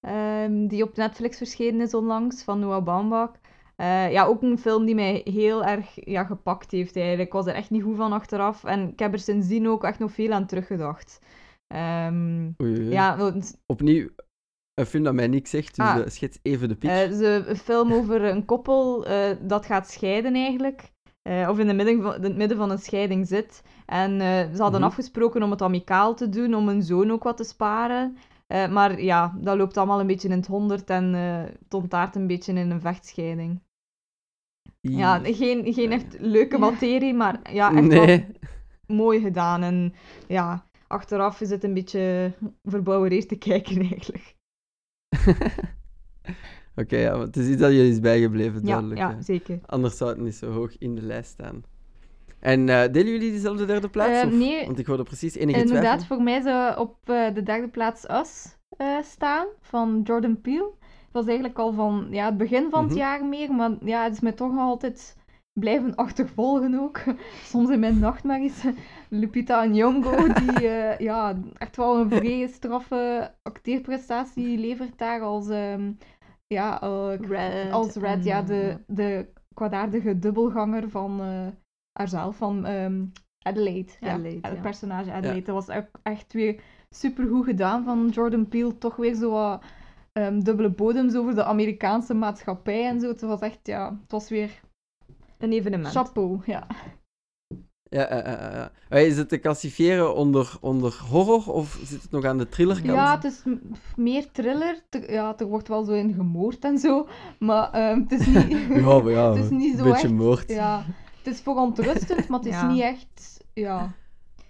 Ehm, 0.00 0.66
die 0.66 0.82
op 0.82 0.96
Netflix 0.96 1.36
verschenen 1.36 1.80
is 1.80 1.94
onlangs, 1.94 2.42
van 2.42 2.58
Noah 2.58 2.84
Baumbach. 2.84 3.30
Eh, 3.76 4.12
ja, 4.12 4.24
ook 4.24 4.42
een 4.42 4.58
film 4.58 4.84
die 4.84 4.94
mij 4.94 5.20
heel 5.24 5.64
erg 5.64 5.88
ja, 5.94 6.24
gepakt 6.24 6.70
heeft 6.70 6.96
eigenlijk. 6.96 7.26
Ik 7.26 7.32
was 7.34 7.46
er 7.46 7.54
echt 7.54 7.70
niet 7.70 7.82
goed 7.82 7.96
van 7.96 8.12
achteraf. 8.12 8.64
En 8.64 8.88
ik 8.88 8.98
heb 8.98 9.12
er 9.12 9.18
sindsdien 9.18 9.68
ook 9.68 9.84
echt 9.84 9.98
nog 9.98 10.12
veel 10.12 10.32
aan 10.32 10.46
teruggedacht. 10.46 11.18
Ehm, 11.66 12.44
Oei, 12.62 12.76
oei. 12.78 12.88
ja, 12.90 13.16
want 13.16 13.60
Opnieuw, 13.66 14.08
een 14.74 14.86
film 14.86 15.04
dat 15.04 15.14
mij 15.14 15.26
niks 15.26 15.50
zegt, 15.50 15.76
dus 15.76 15.86
Ah. 15.86 15.96
eh, 15.98 16.06
schets 16.06 16.38
even 16.42 16.68
de 16.68 16.76
pitch. 16.76 16.92
Eh, 16.94 17.00
het 17.00 17.12
is 17.12 17.18
een- 17.20 17.50
een 17.50 17.56
film 17.56 17.92
over 17.92 18.24
een 18.24 18.44
koppel 18.44 19.06
eh, 19.06 19.36
dat 19.40 19.66
gaat 19.66 19.90
scheiden 19.90 20.34
eigenlijk. 20.34 20.92
Eh, 21.22 21.48
of 21.50 21.58
in, 21.58 21.66
de 21.66 21.72
midden 21.74 22.02
van, 22.02 22.14
in 22.14 22.22
het 22.22 22.36
midden 22.36 22.56
van 22.56 22.70
een 22.70 22.78
scheiding 22.78 23.26
zit. 23.26 23.62
En 23.86 24.20
eh, 24.20 24.54
ze 24.54 24.62
hadden 24.62 24.80
Mhm. 24.80 24.88
afgesproken 24.88 25.42
om 25.42 25.50
het 25.50 25.62
amicaal 25.62 26.14
te 26.14 26.28
doen, 26.28 26.54
om 26.54 26.68
hun 26.68 26.82
zoon 26.82 27.10
ook 27.10 27.22
wat 27.22 27.36
te 27.36 27.44
sparen. 27.44 28.16
Eh, 28.46 28.68
maar 28.68 29.00
ja, 29.00 29.36
dat 29.40 29.56
loopt 29.56 29.76
allemaal 29.76 30.00
een 30.00 30.06
beetje 30.06 30.28
in 30.28 30.36
het 30.36 30.46
honderd 30.46 30.90
en 30.90 31.14
ontaart 31.68 32.16
een 32.16 32.26
beetje 32.26 32.52
in 32.52 32.70
een 32.70 32.80
vechtscheiding. 32.80 33.60
Ja, 34.80 35.18
geen, 35.22 35.74
geen 35.74 35.92
echt 35.92 36.16
leuke 36.20 36.58
materie, 36.58 37.14
maar 37.14 37.52
ja, 37.52 37.74
echt 37.76 37.86
wel 37.86 38.04
nee. 38.04 38.26
mooi 38.86 39.20
gedaan. 39.20 39.62
En 39.62 39.94
ja, 40.28 40.66
achteraf 40.86 41.40
is 41.40 41.50
het 41.50 41.64
een 41.64 41.74
beetje 41.74 42.32
verbouwereerd 42.64 43.28
te 43.28 43.36
kijken 43.36 43.80
eigenlijk. 43.90 44.34
Oké, 46.76 46.96
ja, 46.96 47.16
maar 47.16 47.26
het 47.26 47.36
is 47.36 47.48
iets 47.48 47.60
dat 47.60 47.72
je 47.72 47.88
is 47.88 48.00
bijgebleven, 48.00 48.60
Ja, 48.60 48.66
duidelijk. 48.66 49.00
ja 49.00 49.14
hè. 49.14 49.22
zeker. 49.22 49.60
Anders 49.66 49.96
zou 49.96 50.10
het 50.10 50.20
niet 50.20 50.34
zo 50.34 50.52
hoog 50.52 50.78
in 50.78 50.94
de 50.94 51.02
lijst 51.02 51.30
staan. 51.30 51.64
En 52.46 52.68
eh, 52.68 52.92
delen 52.92 53.12
jullie 53.12 53.30
diezelfde 53.30 53.64
derde 53.66 53.88
plaats? 53.88 54.20
Eh, 54.20 54.26
of- 54.26 54.32
nee. 54.32 54.66
Want 54.66 54.78
ik 54.78 54.86
hoorde 54.86 55.02
precies 55.02 55.34
enige 55.36 55.58
Inderdaad, 55.60 55.82
twijfel. 55.98 56.16
voor 56.16 56.24
mij 56.24 56.40
zou 56.40 56.78
op 56.78 56.96
eh, 57.04 57.34
de 57.34 57.42
derde 57.42 57.68
plaats 57.68 58.08
Us 58.10 58.56
eh, 58.76 58.98
staan, 59.02 59.46
van 59.60 60.00
Jordan 60.04 60.40
Peele. 60.40 60.70
Het 60.80 61.12
was 61.12 61.26
eigenlijk 61.26 61.58
al 61.58 61.72
van 61.72 62.06
ja, 62.10 62.24
het 62.26 62.36
begin 62.36 62.70
van 62.70 62.80
Mhm. 62.80 62.88
het 62.88 62.98
jaar 62.98 63.24
meer, 63.24 63.52
maar 63.54 63.70
ja, 63.84 64.02
het 64.04 64.12
is 64.12 64.20
mij 64.20 64.32
toch 64.32 64.50
nog 64.52 64.60
altijd 64.60 65.16
blijven 65.60 65.94
achtervolgen 66.04 66.80
ook. 66.80 67.00
Soms 67.52 67.70
in 67.70 67.80
mijn 67.80 67.98
nachtmerries. 67.98 68.64
Lupita 69.08 69.64
Nyong'o, 69.64 70.16
die 70.32 70.68
ja, 70.98 71.34
echt 71.58 71.76
wel 71.76 71.98
een 72.00 72.10
vrij 72.10 72.46
straffe 72.46 73.32
acteerprestatie 73.42 74.58
levert 74.58 74.98
daar 74.98 75.20
als, 75.20 75.48
ehm, 75.48 75.92
ja, 76.46 76.78
Red. 77.20 77.72
als 77.72 77.94
Red, 77.94 78.24
ja, 78.24 78.42
de, 78.42 78.76
de 78.86 79.26
kwaadaardige 79.54 80.18
dubbelganger 80.18 80.90
van 80.90 81.20
eh 81.20 81.46
haarzelf, 81.96 82.36
van 82.36 82.66
ehm, 82.66 83.04
Adelaide. 83.42 83.92
Ja, 84.00 84.12
Adelaide, 84.12 84.48
het 84.48 84.60
personage 84.62 85.12
Adelaide. 85.12 85.42
Dat 85.52 85.66
was 85.66 85.76
ook 85.76 85.88
echt 86.02 86.32
weer 86.32 86.60
supergoed 86.90 87.44
gedaan 87.44 87.84
van 87.84 88.08
Jordan 88.08 88.48
Peele. 88.48 88.78
Toch 88.78 88.96
weer 88.96 89.14
zo 89.14 89.30
wat 89.30 89.62
ehm, 90.12 90.40
dubbele 90.40 90.70
bodems 90.70 91.14
over 91.14 91.34
de 91.34 91.44
Amerikaanse 91.44 92.14
maatschappij 92.14 92.86
en 92.88 93.00
zo. 93.00 93.08
Het 93.08 93.20
was 93.20 93.40
echt, 93.40 93.58
ja, 93.62 93.98
het 94.02 94.10
was 94.12 94.28
weer 94.28 94.60
Een 95.38 95.52
evenement. 95.52 95.94
chapeau, 95.94 96.40
ja. 96.46 96.66
Ja, 97.88 98.08
ja, 98.14 98.52
ja. 98.52 98.70
Eh, 98.88 99.06
Is 99.06 99.16
het 99.16 99.28
te 99.28 99.38
klassifiëren 99.38 100.14
onder, 100.14 100.56
onder 100.60 101.00
horror 101.10 101.52
of 101.52 101.80
zit 101.84 102.02
het 102.02 102.10
nog 102.10 102.24
aan 102.24 102.38
de 102.38 102.48
thrillerkant? 102.48 102.86
Ja, 102.92 103.14
het 103.14 103.24
is 103.24 103.42
meer 103.96 104.30
thriller. 104.32 104.78
Te- 104.88 105.12
ja, 105.12 105.34
er 105.38 105.46
wordt 105.46 105.68
wel 105.68 105.84
zo 105.84 105.92
in 105.92 106.14
gemoord 106.14 106.64
en 106.64 106.78
zo. 106.78 107.08
Maar 107.38 107.70
ehm, 107.72 108.00
het 108.00 108.12
is 108.12 108.26
niet... 108.26 108.50
Ja, 108.84 108.98
maar 109.02 109.10
ja, 109.10 109.28
het 109.32 109.44
is 109.44 109.50
niet 109.50 109.72
een 109.72 109.78
zo 109.78 109.84
beetje 109.84 110.02
echt... 110.06 110.12
moord. 110.16 110.48
Ja, 110.48 110.84
het 111.26 111.34
is 111.34 111.40
verontrustend, 111.40 112.28
maar 112.28 112.38
het 112.38 112.48
is 112.48 112.54
Ja. 112.60 112.70
niet 112.70 112.80
echt... 112.82 113.44
Ja... 113.52 113.92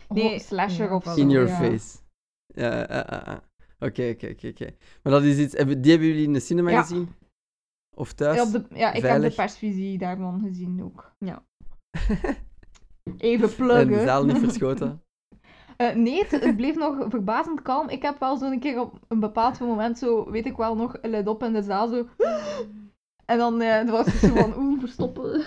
Nee, 0.08 0.38
slasher 0.38 0.90
of 0.90 1.04
zo. 1.04 1.14
In 1.14 1.30
your 1.30 1.48
ja. 1.48 1.54
face. 1.56 1.98
Ja, 2.46 2.74
ja, 2.76 2.86
ja, 2.88 3.22
ja. 3.26 3.42
Oké, 3.78 4.08
oké, 4.14 4.28
oké, 4.28 4.48
oké. 4.48 4.66
Maar 5.02 5.12
dat 5.12 5.22
is 5.22 5.38
iets... 5.38 5.54
hebben- 5.56 5.80
Die 5.82 5.90
hebben 5.90 6.08
jullie 6.08 6.24
in 6.26 6.32
de 6.32 6.40
cinema 6.40 6.70
Ja. 6.70 6.80
gezien? 6.82 7.08
Of 7.96 8.12
thuis? 8.12 8.36
Ja, 8.36 8.42
op 8.44 8.52
de, 8.52 8.64
ja, 8.76 8.92
ik 8.92 9.02
heb 9.02 9.20
de 9.22 9.30
persvisie 9.30 9.98
daarvan 9.98 10.40
gezien 10.40 10.82
ook. 10.82 11.12
Ja. 11.18 11.42
Even 13.18 13.48
en 13.48 13.54
pluggen. 13.56 13.88
de 13.88 14.00
zaal 14.04 14.24
niet 14.24 14.38
verschoten? 14.38 15.00
Eh, 15.76 15.94
nee, 15.94 16.22
het, 16.22 16.30
het 16.30 16.56
bleef 16.56 16.74
nog 16.76 17.06
verbazend 17.08 17.62
kalm. 17.62 17.88
Ik 17.88 18.02
heb 18.02 18.18
wel 18.18 18.36
zo'n 18.36 18.58
keer 18.58 18.80
op 18.80 19.00
een 19.08 19.20
bepaald 19.20 19.60
moment 19.60 19.98
zo, 19.98 20.30
weet 20.30 20.46
ik 20.46 20.56
wel 20.56 20.76
nog, 20.76 20.96
let 21.02 21.26
op 21.26 21.42
in 21.42 21.52
de 21.52 21.62
zaal 21.62 21.88
zo... 21.88 22.06
En 23.24 23.38
dan 23.38 23.60
eh, 23.60 23.90
was 23.90 24.06
het 24.06 24.14
zo 24.14 24.34
van, 24.34 24.58
oeh, 24.58 24.80
verstoppen. 24.80 25.44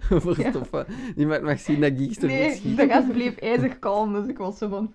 Verstoppen. 0.00 0.86
Niemand 1.16 1.42
mag 1.42 1.58
zien 1.60 1.80
dat 1.80 1.92
Geekster 1.96 2.28
Nee, 2.28 2.48
verschiet. 2.48 2.76
de 2.76 2.84
rest 2.86 3.12
bleef 3.12 3.36
ijzig 3.36 3.78
kalm, 3.78 4.12
dus 4.12 4.26
ik 4.26 4.38
was 4.38 4.58
zo 4.58 4.68
van... 4.68 4.92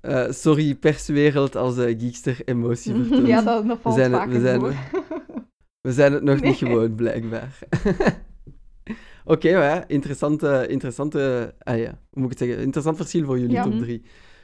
Eh, 0.00 0.30
sorry, 0.30 0.74
perswereld, 0.74 1.56
als 1.56 1.78
eh, 1.78 1.98
Geekster 1.98 2.40
emotie 2.44 2.94
vertoont. 3.04 3.26
Ja, 3.26 3.42
dat, 3.42 3.66
dat 3.66 3.76
we, 3.76 3.82
valt 3.82 3.94
zijn 3.94 4.12
het, 4.12 4.28
we, 4.32 4.40
zijn, 4.40 4.60
we 5.80 5.92
zijn 5.92 6.12
het 6.12 6.22
nog 6.22 6.34
Nee. 6.40 6.48
niet 6.50 6.58
gewoon, 6.58 6.94
blijkbaar. 6.94 7.58
Oké, 9.24 9.48
ja, 9.48 9.88
interessante, 9.88 10.66
interessante 10.68 11.54
ah 11.58 11.78
ja, 11.78 11.98
hoe 12.10 12.22
moet 12.22 12.32
ik 12.32 12.38
het 12.38 12.48
zeggen? 12.48 12.64
Interessant 12.64 12.96
verschil 12.96 13.24
voor 13.24 13.38
jullie 13.38 13.54
Ja. 13.54 13.62
top 13.62 13.72
Mhm. 13.72 13.82
3. 13.82 14.02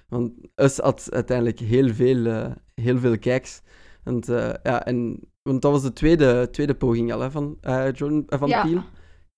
Want 0.08 0.32
Us 0.56 0.78
had 0.78 1.08
uiteindelijk 1.10 1.58
heel 1.58 1.88
veel, 1.94 2.26
eh, 2.26 2.50
heel 2.74 2.98
veel 2.98 3.18
kijks. 3.18 3.62
Want, 4.04 4.28
eh, 4.28 4.50
ja, 4.62 4.84
en, 4.84 5.20
want 5.42 5.62
dat 5.62 5.72
was 5.72 5.82
de 5.82 5.92
tweede, 5.92 6.48
tweede 6.50 6.74
poging 6.74 7.12
al 7.12 7.20
hè, 7.20 7.30
van 7.30 7.58
Jordan, 7.92 8.24
eh, 8.28 8.38
van 8.38 8.48
Ja. 8.48 8.62
Peele 8.62 8.82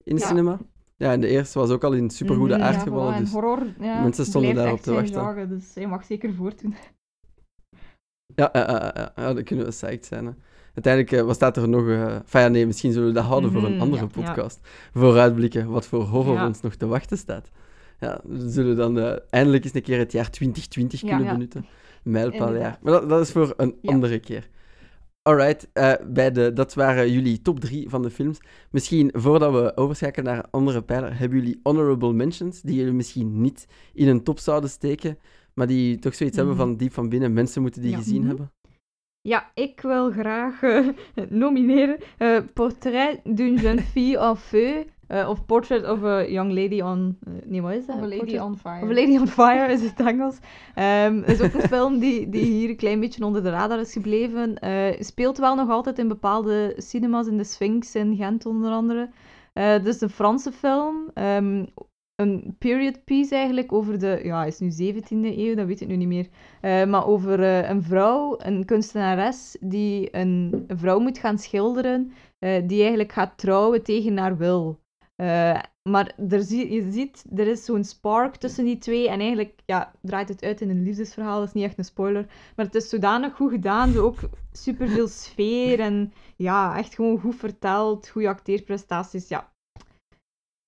in 0.05 0.15
de 0.15 0.21
Ja. 0.21 0.27
cinema. 0.29 0.59
Ja, 0.97 1.13
en 1.13 1.21
de 1.21 1.29
eerste 1.29 1.59
was 1.59 1.71
ook 1.71 1.85
al 1.85 1.93
in 1.93 2.11
supergoede 2.11 2.55
Mhm, 2.55 2.63
aard 2.63 2.75
Ja, 2.75 2.81
gevallen. 2.81 3.13
voilà, 3.13 3.17
en 3.17 3.23
dus 3.23 3.33
horror, 3.33 3.67
ja, 3.81 4.03
mensen 4.03 4.25
stonden 4.25 4.55
daarop 4.55 4.81
te 4.81 4.93
wachten. 4.93 5.49
dus 5.49 5.75
hij 5.75 5.87
mag 5.87 6.05
zeker 6.05 6.35
voortdoen. 6.35 6.75
Ja, 8.35 8.49
ja, 8.53 8.61
ja, 8.71 8.93
ja, 8.95 9.13
ja, 9.17 9.35
dan 9.35 9.43
kunnen 9.45 9.65
we 9.65 9.71
psyched 9.71 10.07
zijn. 10.07 10.27
Hè. 10.27 10.33
Uiteindelijk, 10.75 11.13
eh, 11.15 11.23
wat 11.23 11.35
staat 11.35 11.57
er 11.57 11.69
nog? 11.69 11.89
enfin, 11.89 12.41
ja, 12.41 12.49
nee, 12.49 12.67
misschien 12.67 12.93
zullen 12.93 13.09
we 13.09 13.15
dat 13.15 13.25
houden 13.25 13.53
voor 13.53 13.65
een 13.65 13.73
Mhm, 13.73 13.81
andere 13.81 14.03
ja, 14.03 14.09
ja. 14.15 14.23
podcast. 14.23 14.59
Vooruitblikken 14.93 15.69
wat 15.71 15.87
voor 15.87 16.03
horror 16.03 16.35
Ja. 16.35 16.47
ons 16.47 16.61
nog 16.61 16.75
te 16.75 16.87
wachten 16.87 17.19
staat. 17.19 17.51
Ja, 17.99 18.21
we 18.25 18.49
zullen 18.51 18.77
dan 18.77 18.99
eh, 18.99 19.17
eindelijk 19.31 19.65
eens 19.65 19.75
een 19.75 19.83
keer 19.83 19.99
het 19.99 20.13
jaar 20.13 20.31
2020 20.31 21.01
Ja, 21.01 21.09
kunnen 21.09 21.27
ja. 21.27 21.33
benutten. 21.33 21.67
Mijlpaaljaar. 22.03 22.79
Maar 22.83 22.93
dat, 22.93 23.09
dat 23.09 23.21
is 23.21 23.31
voor 23.33 23.55
een 23.57 23.79
Ja. 23.81 23.93
andere 23.93 24.19
keer. 24.19 24.49
Alright, 25.29 25.69
eh, 25.73 25.93
bij 26.07 26.33
de, 26.33 26.53
dat 26.53 26.75
waren 26.75 27.13
jullie 27.13 27.43
top 27.43 27.61
3 27.61 27.89
van 27.89 28.03
de 28.03 28.11
films. 28.11 28.39
Misschien 28.71 29.11
voordat 29.17 29.53
we 29.53 29.77
overschakelen 29.77 30.35
naar 30.35 30.45
andere 30.51 30.83
pijler, 30.83 31.19
hebben 31.19 31.39
jullie 31.39 31.61
honorable 31.63 32.13
mentions 32.13 32.61
die 32.63 32.75
jullie 32.75 32.93
misschien 32.93 33.41
niet 33.41 33.67
in 33.95 34.09
een 34.09 34.23
top 34.23 34.39
zouden 34.39 34.71
steken, 34.71 35.19
maar 35.55 35.67
die 35.67 35.99
toch 35.99 36.15
zoiets 36.15 36.37
hebben 36.37 36.55
Mhm. 36.55 36.65
van 36.65 36.77
diep 36.77 36.93
van 36.93 37.09
binnen. 37.09 37.33
Mensen 37.33 37.63
moeten 37.63 37.83
die 37.83 37.91
Ja. 37.91 37.97
gezien 37.97 38.19
Mhm. 38.21 38.27
hebben. 38.29 38.53
Ja, 39.21 39.51
ik 39.55 39.81
wil 39.81 40.11
graag 40.11 40.63
eh, 40.63 40.89
nomineren 41.43 41.97
eh, 42.19 42.39
Portrait 42.55 43.21
d'une 43.25 43.61
jeune 43.61 43.83
fille 43.83 44.19
en 44.19 44.37
feu. 44.37 44.85
Eh, 45.15 45.29
of 45.29 45.45
Portrait 45.47 45.89
of 45.89 46.03
a 46.05 46.25
Young 46.29 46.53
Lady 46.53 46.81
on... 46.81 47.17
eh, 47.27 47.33
nee, 47.45 47.63
wat 47.63 47.73
is 47.73 47.87
dat? 47.87 47.97
Of 47.97 48.03
a 48.03 48.07
Lady 48.07 48.17
Portrait- 48.19 48.41
on 48.43 48.57
Fire. 48.57 48.83
Of 48.83 48.91
a 48.91 48.93
Lady 48.95 49.17
on 49.19 49.27
Fire 49.27 49.73
is 49.73 49.83
het 49.83 50.01
Engels. 50.01 50.39
Ehm 50.75 51.23
is 51.27 51.41
ook 51.41 51.53
een 51.53 51.69
film 51.69 51.99
die, 51.99 52.29
die 52.29 52.45
hier 52.45 52.69
een 52.69 52.77
klein 52.77 53.01
beetje 53.01 53.25
onder 53.25 53.43
de 53.43 53.51
radar 53.51 53.81
is 53.81 53.93
gebleven. 53.93 54.59
Eh, 54.59 55.01
speelt 55.01 55.39
wel 55.39 55.55
nog 55.55 55.71
altijd 55.71 55.99
in 55.99 56.09
bepaalde 56.09 56.75
cinemas, 56.77 57.27
in 57.27 57.37
de 57.37 57.45
Sphinx 57.45 57.95
in 57.95 58.17
Gent 58.17 58.47
onder 58.47 58.73
andere. 58.73 59.11
Is 59.85 60.01
een 60.01 60.11
Franse 60.11 60.53
film. 60.53 61.11
ehm, 61.15 61.65
een 62.15 62.57
period 62.59 63.05
piece 63.05 63.35
eigenlijk 63.35 63.73
over 63.73 63.99
de, 63.99 64.21
ja, 64.23 64.45
is 64.45 64.59
nu 64.59 64.71
17e 64.71 65.39
eeuw, 65.39 65.55
dat 65.55 65.67
weet 65.67 65.81
ik 65.81 65.89
nu 65.89 65.97
niet 65.97 66.09
meer. 66.09 66.29
Maar 66.89 67.07
over 67.07 67.41
een 67.71 67.83
vrouw, 67.83 68.35
een 68.39 68.65
kunstenares, 68.65 69.57
die 69.61 70.09
een, 70.17 70.65
een 70.67 70.79
vrouw 70.79 70.99
moet 70.99 71.19
gaan 71.19 71.39
schilderen, 71.39 72.13
die 72.39 72.81
eigenlijk 72.81 73.13
gaat 73.13 73.39
trouwen 73.39 73.83
tegen 73.83 74.17
haar 74.19 74.37
wil. 74.37 74.79
Eh, 75.17 75.61
maar 75.89 76.15
er 76.29 76.43
zie, 76.43 76.73
je 76.73 76.91
ziet, 76.93 77.25
er 77.37 77.47
is 77.47 77.65
zo'n 77.65 77.85
spark 77.85 78.37
tussen 78.37 78.65
die 78.65 78.79
twee. 78.79 79.09
En 79.09 79.21
eigenlijk 79.21 79.59
ja, 79.67 79.93
draait 80.03 80.29
het 80.29 80.43
uit 80.43 80.61
in 80.61 80.71
een 80.71 80.83
liefdesverhaal. 80.83 81.39
Dat 81.39 81.49
is 81.49 81.55
niet 81.55 81.65
echt 81.65 81.79
een 81.79 81.85
spoiler. 81.85 82.27
Maar 82.57 82.67
het 82.67 82.75
is 82.75 82.89
zodanig 82.89 83.35
goed 83.37 83.51
gedaan. 83.51 83.93
Zo 83.93 84.05
ook 84.05 84.19
superveel 84.53 85.09
sfeer. 85.09 85.81
En 85.81 86.13
ja, 86.37 86.77
echt 86.79 86.95
gewoon 86.95 87.19
goed 87.21 87.35
verteld. 87.37 88.09
Goede 88.09 88.29
acteerprestaties. 88.29 89.29
Ja. 89.29 89.53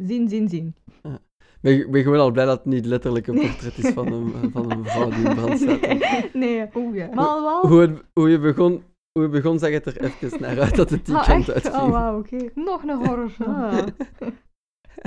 Zien, 0.02 0.28
zien, 0.28 0.48
zien. 0.48 0.74
Ik 1.02 1.20
ben, 1.60 1.90
ben 1.90 2.02
gewoon 2.02 2.18
al 2.18 2.30
blij 2.30 2.44
dat 2.44 2.56
het 2.58 2.66
niet 2.66 2.86
letterlijk 2.86 3.26
een 3.26 3.34
portret 3.40 3.78
is 3.78 3.92
van 3.92 4.12
een, 4.12 4.50
van 4.52 4.70
een 4.72 4.84
vrouw 4.84 5.08
die 5.10 5.28
in 5.28 5.34
brand 5.34 5.58
staat. 5.58 5.80
Nee, 5.86 6.30
nee. 6.32 6.68
Oeh, 6.74 6.96
ja. 6.96 7.08
Maar 7.14 7.24
wel... 7.42 7.66
Hoe, 7.66 7.80
het- 7.80 8.02
hoe, 8.14 8.30
je 8.30 8.38
begon, 8.38 8.82
je 9.22 9.28
begon, 9.28 9.58
zag 9.58 9.70
het 9.70 9.86
er 9.86 10.00
even 10.04 10.40
naar 10.42 10.60
uit 10.60 10.76
dat 10.76 10.90
het 10.90 11.06
die 11.06 11.14
Ah, 11.16 11.26
kant 11.26 11.50
uitging. 11.50 11.74
Oh, 11.76 11.90
wauw, 11.90 12.18
oké. 12.18 12.50
Nog 12.54 12.82
een 12.82 12.90
horrorfilm. 13.06 13.54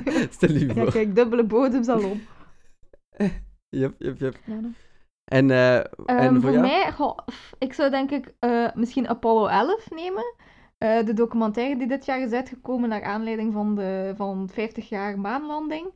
Ah. 0.06 0.30
Stel 0.30 0.52
je 0.52 0.68
Ja, 0.68 0.74
voor. 0.74 0.92
kijk, 0.92 1.16
dubbele 1.16 1.44
bodemsalon. 1.46 2.22
Yep. 3.70 3.96
Ja, 4.00 4.14
dan. 4.46 4.76
En, 5.26 5.52
eh, 5.52 5.76
en 5.78 5.86
Ehm, 6.06 6.42
voor 6.42 6.52
voor 6.52 6.60
mij, 6.62 6.92
goh, 6.92 7.18
ik 7.58 7.74
zou 7.74 7.90
denk 7.90 8.12
ik 8.12 8.34
eh, 8.40 8.68
misschien 8.74 9.08
Apollo 9.08 9.48
11 9.48 9.90
nemen. 9.90 10.36
Eh, 10.78 11.06
de 11.06 11.14
documentaire 11.14 11.78
die 11.78 11.88
dit 11.88 12.06
jaar 12.06 12.22
is 12.22 12.32
uitgekomen 12.32 12.90
naar 12.90 13.04
aanleiding 13.04 13.54
van 13.54 13.76
de 13.76 14.14
van 14.16 14.50
50 14.52 14.90
jaar 14.90 15.20
maanlanding. 15.20 15.94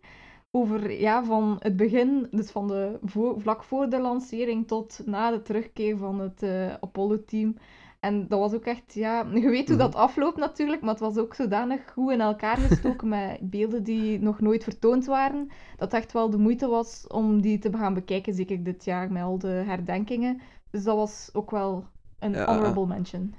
Over 0.51 0.91
ja, 0.99 1.23
van 1.23 1.55
het 1.59 1.75
begin, 1.75 2.27
dus 2.31 2.51
van 2.51 2.67
de 2.67 2.99
voor, 3.03 3.41
vlak 3.41 3.63
voor 3.63 3.89
de 3.89 3.99
lancering 3.99 4.67
tot 4.67 5.01
na 5.05 5.31
de 5.31 5.41
terugkeer 5.41 5.97
van 5.97 6.19
het 6.19 6.43
Apollo-team. 6.81 7.57
En 8.03 8.27
dat 8.27 8.39
was 8.39 8.53
ook 8.53 8.65
echt, 8.65 8.93
ja, 8.93 9.25
je 9.33 9.49
weet 9.49 9.67
hoe 9.67 9.77
Mhm. 9.77 9.85
dat 9.85 9.95
afloopt 9.95 10.37
natuurlijk, 10.37 10.81
maar 10.81 10.89
het 10.89 10.99
was 10.99 11.17
ook 11.17 11.33
zodanig 11.35 11.91
goed 11.91 12.11
in 12.11 12.21
elkaar 12.21 12.57
gestoken 12.57 13.07
met 13.07 13.37
beelden 13.55 13.83
die 13.83 14.19
nog 14.19 14.39
nooit 14.39 14.63
vertoond 14.63 15.05
waren. 15.05 15.47
Dat 15.77 15.91
het 15.91 16.01
echt 16.01 16.11
wel 16.11 16.29
de 16.29 16.37
moeite 16.37 16.67
was 16.67 17.07
om 17.07 17.41
die 17.41 17.59
te 17.59 17.69
gaan 17.77 17.93
bekijken, 17.93 18.33
zeker 18.33 18.63
dit 18.63 18.83
jaar 18.85 19.11
met 19.11 19.23
al 19.23 19.37
de 19.37 19.47
herdenkingen. 19.47 20.41
Dus 20.69 20.83
dat 20.83 20.95
was 20.95 21.29
ook 21.33 21.51
wel 21.51 21.85
een 22.19 22.31
Ja. 22.31 22.45
honorable 22.45 22.87
mention. 22.87 23.35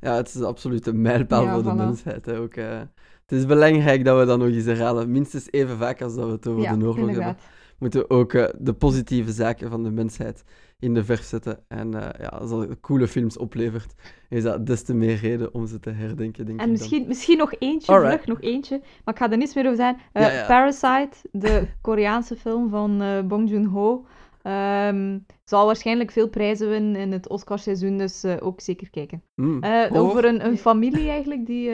Ja, 0.00 0.14
het 0.16 0.28
is 0.28 0.34
een 0.34 0.44
absolute 0.44 0.92
mijlpaal 0.92 1.42
Ja, 1.42 1.52
voor 1.52 1.62
de 1.62 1.70
voilà. 1.72 1.74
mensheid. 1.74 2.26
Hè, 2.26 2.38
ook, 2.38 2.54
eh. 2.54 2.78
het 3.26 3.32
is 3.38 3.46
belangrijk 3.46 4.04
dat 4.04 4.18
we 4.18 4.24
dat 4.24 4.38
nog 4.38 4.48
eens 4.48 4.64
herhalen. 4.64 5.10
Minstens 5.10 5.48
even 5.52 5.76
vaak 5.78 6.02
als 6.02 6.14
dat 6.14 6.26
we 6.26 6.32
het 6.32 6.46
over 6.46 6.62
ja, 6.62 6.76
de 6.76 6.84
oorlog 6.84 7.10
hebben. 7.10 7.36
Moeten 7.78 8.00
we 8.00 8.10
ook 8.10 8.32
eh, 8.32 8.48
de 8.58 8.74
positieve 8.74 9.32
zaken 9.32 9.70
van 9.70 9.82
de 9.82 9.90
mensheid 9.90 10.44
in 10.78 10.94
de 10.94 11.04
verf 11.04 11.22
zetten. 11.22 11.64
En 11.68 11.94
eh, 11.94 12.20
ja, 12.20 12.26
als 12.28 12.50
dat 12.50 12.80
coole 12.80 13.08
films 13.08 13.38
oplevert, 13.38 13.94
is 14.28 14.42
dat 14.42 14.66
des 14.66 14.82
te 14.82 14.94
meer 14.94 15.16
reden 15.16 15.54
om 15.54 15.66
ze 15.66 15.80
te 15.80 15.90
herdenken, 15.90 16.46
denk 16.46 16.60
En 16.60 16.64
ik 16.64 16.70
misschien, 16.70 17.06
misschien 17.06 17.38
nog 17.38 17.54
eentje, 17.58 17.92
Alright. 17.92 18.22
vlug, 18.22 18.26
nog 18.26 18.40
eentje. 18.50 18.80
Maar 19.04 19.14
ik 19.14 19.20
ga 19.20 19.30
er 19.30 19.36
niets 19.36 19.54
meer 19.54 19.64
over 19.64 19.76
zijn. 19.76 20.00
Eh, 20.12 20.22
Ja, 20.22 20.30
ja. 20.30 20.46
Parasite, 20.46 21.16
de 21.32 21.66
Koreaanse 21.80 22.36
film 22.36 22.68
van 22.70 23.02
eh, 23.02 23.22
Bong 23.22 23.50
Joon-ho. 23.50 24.06
Ehm, 24.42 25.18
zal 25.44 25.66
waarschijnlijk 25.66 26.10
veel 26.10 26.28
prijzen 26.28 26.68
winnen 26.68 27.00
in 27.00 27.12
het 27.12 27.28
Oscarseizoen, 27.28 27.98
dus 27.98 28.24
ook 28.24 28.60
zeker 28.60 28.90
kijken. 28.90 29.22
Mm. 29.34 29.64
Over 29.92 30.24
een, 30.24 30.46
een 30.46 30.58
familie 30.58 31.08
eigenlijk 31.08 31.46
die, 31.46 31.70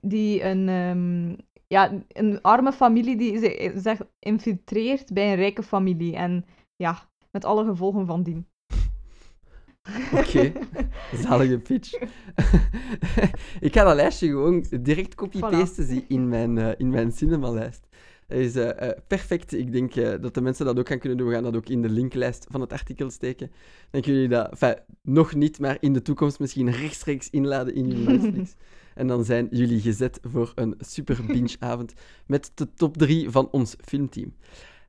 die 0.00 0.42
een, 0.44 0.68
ehm, 0.68 1.36
ja, 1.66 1.92
een 2.08 2.42
arme 2.42 2.72
familie 2.72 3.16
die 3.16 3.38
zich 3.74 4.00
infiltreert 4.18 5.12
bij 5.12 5.28
een 5.28 5.36
rijke 5.36 5.62
familie. 5.62 6.16
En 6.16 6.44
ja, 6.76 7.08
met 7.36 7.44
alle 7.44 7.64
gevolgen 7.64 8.06
van 8.06 8.22
dien. 8.22 8.46
Oké, 10.20 10.52
zalige 11.14 11.58
pitch. 11.58 11.92
ik 13.68 13.72
ga 13.74 13.84
dat 13.84 13.94
lijstje 13.94 14.28
gewoon 14.28 14.64
direct 14.80 15.14
copy-pasten 15.14 15.86
zien 15.86 16.04
in 16.08 16.28
mijn, 16.28 16.58
eh, 16.58 16.72
in 16.76 16.90
mijn 16.90 17.12
cinemalijst. 17.12 17.86
Dat 18.26 18.38
is 18.38 18.56
eh, 18.56 18.88
eh, 18.88 18.98
perfect. 19.06 19.52
Ik 19.52 19.72
denk 19.72 19.94
dat 19.94 20.34
de 20.34 20.40
mensen 20.40 20.64
dat 20.66 20.78
ook 20.78 20.88
gaan 20.88 20.98
kunnen 20.98 21.18
doen. 21.18 21.26
We 21.26 21.34
gaan 21.34 21.42
dat 21.42 21.56
ook 21.56 21.68
in 21.68 21.82
de 21.82 21.88
linklijst 21.88 22.46
van 22.50 22.60
het 22.60 22.72
artikel 22.72 23.10
steken. 23.10 23.50
Dan 23.90 24.00
kunnen 24.00 24.20
jullie 24.22 24.36
dat, 24.36 24.50
enfin, 24.50 24.74
nog 25.02 25.34
niet, 25.34 25.58
maar 25.58 25.76
in 25.80 25.92
de 25.92 26.02
toekomst 26.02 26.38
misschien 26.38 26.70
rechtstreeks 26.70 27.30
inladen 27.30 27.74
in 27.74 27.86
jullie 27.88 28.08
Netflix. 28.18 28.54
en 28.94 29.06
dan 29.06 29.24
zijn 29.24 29.46
jullie 29.50 29.80
gezet 29.80 30.18
voor 30.22 30.52
een 30.54 30.74
super 30.78 31.18
binge-avond 31.26 31.92
met 32.26 32.50
de 32.54 32.72
top 32.74 32.96
3 32.96 33.30
van 33.30 33.48
ons 33.50 33.76
filmteam. 33.84 34.34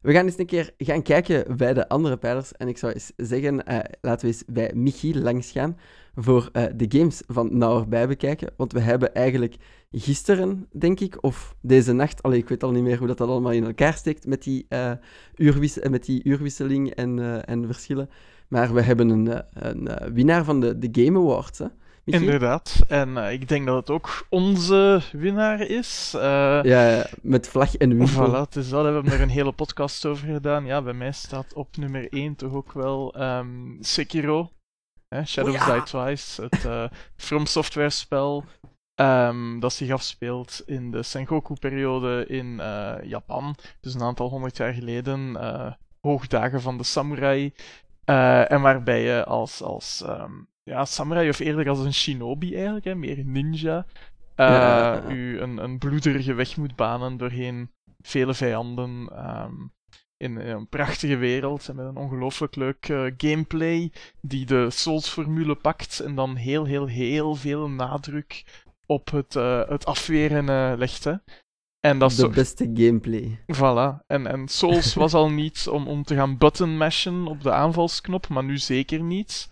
We 0.01 0.13
gaan 0.13 0.25
eens 0.25 0.37
een 0.37 0.45
keer 0.45 0.73
gaan 0.77 1.01
kijken 1.01 1.57
bij 1.57 1.73
de 1.73 1.89
andere 1.89 2.17
pijlers. 2.17 2.51
En 2.51 2.67
ik 2.67 2.77
zou 2.77 2.93
eens 2.93 3.11
zeggen, 3.15 3.65
eh, 3.65 3.79
laten 4.01 4.27
we 4.27 4.33
eens 4.33 4.43
bij 4.47 4.71
Michiel 4.75 5.21
langs 5.21 5.51
gaan 5.51 5.77
voor 6.15 6.49
eh, 6.51 6.63
de 6.75 6.85
games 6.97 7.21
van 7.27 7.57
nauwerbij 7.57 8.07
bekijken. 8.07 8.49
Want 8.57 8.71
we 8.71 8.79
hebben 8.79 9.13
eigenlijk 9.13 9.55
gisteren, 9.91 10.67
denk 10.71 10.99
ik, 10.99 11.23
of 11.23 11.55
deze 11.61 11.93
nacht, 11.93 12.23
allee, 12.23 12.39
ik 12.39 12.49
weet 12.49 12.63
al 12.63 12.71
niet 12.71 12.83
meer 12.83 12.97
hoe 12.97 13.07
dat, 13.07 13.17
dat 13.17 13.29
allemaal 13.29 13.51
in 13.51 13.65
elkaar 13.65 13.93
steekt 13.93 14.25
met 14.25 14.43
die, 14.43 14.65
eh, 14.69 14.91
uurwis- 15.35 15.87
met 15.89 16.05
die 16.05 16.23
uurwisseling 16.23 16.89
en, 16.89 17.45
en 17.45 17.65
verschillen. 17.65 18.09
Maar 18.47 18.73
we 18.73 18.81
hebben 18.81 19.09
een, 19.09 19.43
een 19.53 20.13
winnaar 20.13 20.43
van 20.43 20.59
de, 20.59 20.77
de 20.77 21.03
Game 21.03 21.19
Awards, 21.19 21.59
hè? 21.59 21.65
Michiel? 22.07 22.23
Inderdaad. 22.25 22.79
En 22.87 23.17
eh, 23.17 23.31
ik 23.31 23.47
denk 23.47 23.65
dat 23.65 23.75
het 23.75 23.89
ook 23.89 24.25
onze 24.29 25.01
winnaar 25.11 25.61
is. 25.61 26.13
Eh, 26.15 26.21
Ja, 26.63 26.89
ja, 26.89 27.05
met 27.21 27.47
vlag 27.47 27.75
en 27.75 27.97
wimpel. 27.97 28.27
Voilà, 28.29 28.39
het 28.39 28.55
is 28.55 28.69
dat. 28.69 28.85
We 28.85 28.91
hebben 28.91 29.11
er 29.13 29.21
een 29.21 29.29
hele 29.29 29.51
podcast 29.51 30.05
over 30.05 30.27
gedaan. 30.33 30.65
Ja, 30.65 30.81
bij 30.81 30.93
mij 30.93 31.11
staat 31.11 31.53
op 31.53 31.77
nummer 31.77 32.07
1 32.13 32.35
toch 32.35 32.53
ook 32.53 32.71
wel 32.71 33.13
ehm, 33.13 33.75
Sekiro. 33.79 34.49
Hè, 35.15 35.25
Shadows 35.25 35.55
Oh 35.55 35.67
ja. 35.67 35.73
Die 35.73 35.83
Twice. 35.83 36.41
Het 36.41 36.65
eh, 36.65 36.83
From 37.15 37.45
Software 37.45 37.89
spel. 37.89 38.43
ehm, 38.95 39.59
dat 39.59 39.73
zich 39.73 39.91
afspeelt 39.91 40.61
in 40.65 40.91
de 40.91 41.03
Sengoku-periode 41.03 42.25
in 42.27 42.59
eh, 42.59 42.93
Japan. 43.03 43.55
Dus 43.81 43.93
een 43.93 44.01
aantal 44.01 44.29
honderd 44.29 44.57
jaar 44.57 44.73
geleden. 44.73 45.35
eh, 45.39 45.71
hoogdagen 46.01 46.61
van 46.61 46.77
de 46.77 46.83
samurai. 46.83 47.53
Eh, 48.05 48.51
en 48.51 48.61
waarbij 48.61 49.01
je 49.03 49.25
als, 49.25 49.61
als 49.61 50.03
ehm, 50.05 50.31
ja, 50.67 50.85
samurai, 50.85 51.29
of 51.29 51.39
eerder 51.39 51.69
als 51.69 51.79
een 51.79 51.93
shinobi 51.93 52.55
eigenlijk, 52.55 52.85
hè, 52.85 52.95
meer 52.95 53.25
ninja, 53.25 53.85
eh, 54.35 54.45
Ja. 54.47 55.09
u 55.09 55.39
een, 55.39 55.57
een 55.57 55.77
bloederige 55.77 56.33
weg 56.33 56.57
moet 56.57 56.75
banen 56.75 57.17
doorheen 57.17 57.69
vele 58.01 58.33
vijanden. 58.33 59.09
ehm, 59.11 59.53
in, 60.17 60.37
in 60.37 60.47
een 60.55 60.67
prachtige 60.69 61.15
wereld 61.17 61.67
en 61.69 61.75
met 61.75 61.85
een 61.85 61.95
ongelooflijk 61.97 62.55
leuk 62.55 62.89
eh, 62.89 63.05
gameplay 63.17 63.91
die 64.21 64.45
de 64.45 64.69
Souls-formule 64.69 65.55
pakt 65.55 65.99
en 65.99 66.15
dan 66.15 66.35
heel, 66.35 66.65
heel, 66.65 66.85
heel 66.87 67.35
veel 67.35 67.69
nadruk 67.69 68.43
op 68.85 69.11
het, 69.11 69.35
eh, 69.35 69.67
het 69.67 69.85
afweren 69.85 70.77
legt. 70.77 71.03
Hè. 71.03 71.13
En 71.79 71.99
dat 71.99 72.11
de 72.11 72.29
beste 72.29 72.71
gameplay. 72.73 73.39
Voilà. 73.55 74.05
En, 74.07 74.27
en 74.27 74.47
Souls 74.47 74.93
was 74.93 75.13
al 75.13 75.29
niet 75.29 75.67
om, 75.67 75.87
om 75.87 76.03
te 76.03 76.15
gaan 76.15 76.37
button 76.37 76.77
mashen 76.77 77.27
op 77.27 77.41
de 77.43 77.51
aanvalsknop, 77.51 78.27
maar 78.27 78.43
nu 78.43 78.57
zeker 78.57 79.01
niet. 79.03 79.49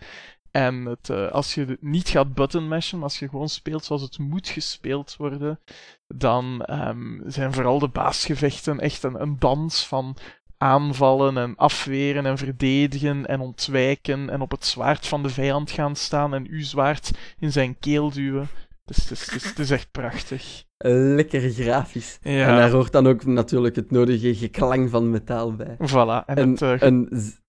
En 0.55 0.85
het, 0.85 1.09
eh, 1.09 1.31
als 1.31 1.53
je 1.53 1.77
niet 1.81 2.09
gaat 2.09 2.33
button 2.33 2.67
mashen, 2.67 2.97
maar 2.97 3.07
als 3.07 3.19
je 3.19 3.29
gewoon 3.29 3.49
speelt 3.49 3.85
zoals 3.85 4.01
het 4.01 4.17
moet 4.19 4.47
gespeeld 4.47 5.15
worden, 5.17 5.59
dan 6.07 6.61
ehm, 6.65 7.19
zijn 7.29 7.53
vooral 7.53 7.79
de 7.79 7.87
baasgevechten 7.87 8.79
echt 8.79 9.03
een, 9.03 9.21
een 9.21 9.35
dans 9.39 9.87
van 9.87 10.15
aanvallen 10.57 11.37
en 11.37 11.55
afweren 11.55 12.25
en 12.25 12.37
verdedigen 12.37 13.25
en 13.25 13.39
ontwijken 13.39 14.29
en 14.29 14.41
op 14.41 14.51
het 14.51 14.65
zwaard 14.65 15.07
van 15.07 15.23
de 15.23 15.29
vijand 15.29 15.71
gaan 15.71 15.95
staan 15.95 16.33
en 16.33 16.47
uw 16.49 16.63
zwaard 16.63 17.11
in 17.39 17.51
zijn 17.51 17.79
keel 17.79 18.11
duwen. 18.11 18.47
Dus 18.85 18.97
het 18.97 19.11
is, 19.11 19.25
het 19.25 19.35
is, 19.35 19.43
het 19.49 19.59
is 19.59 19.71
echt 19.71 19.91
prachtig. 19.91 20.63
Lekker 20.77 21.49
grafisch. 21.49 22.17
Ja. 22.21 22.47
En 22.47 22.55
daar 22.55 22.71
hoort 22.71 22.91
dan 22.91 23.07
ook 23.07 23.25
natuurlijk 23.25 23.75
het 23.75 23.91
nodige 23.91 24.35
geklang 24.35 24.89
van 24.89 25.09
metaal 25.09 25.55
bij. 25.55 25.75
Voilà. 25.79 26.25
En, 26.25 26.35
En 26.37 26.49
het, 26.51 26.61
eh, 26.61 26.73
een 26.79 27.07
z- 27.11 27.43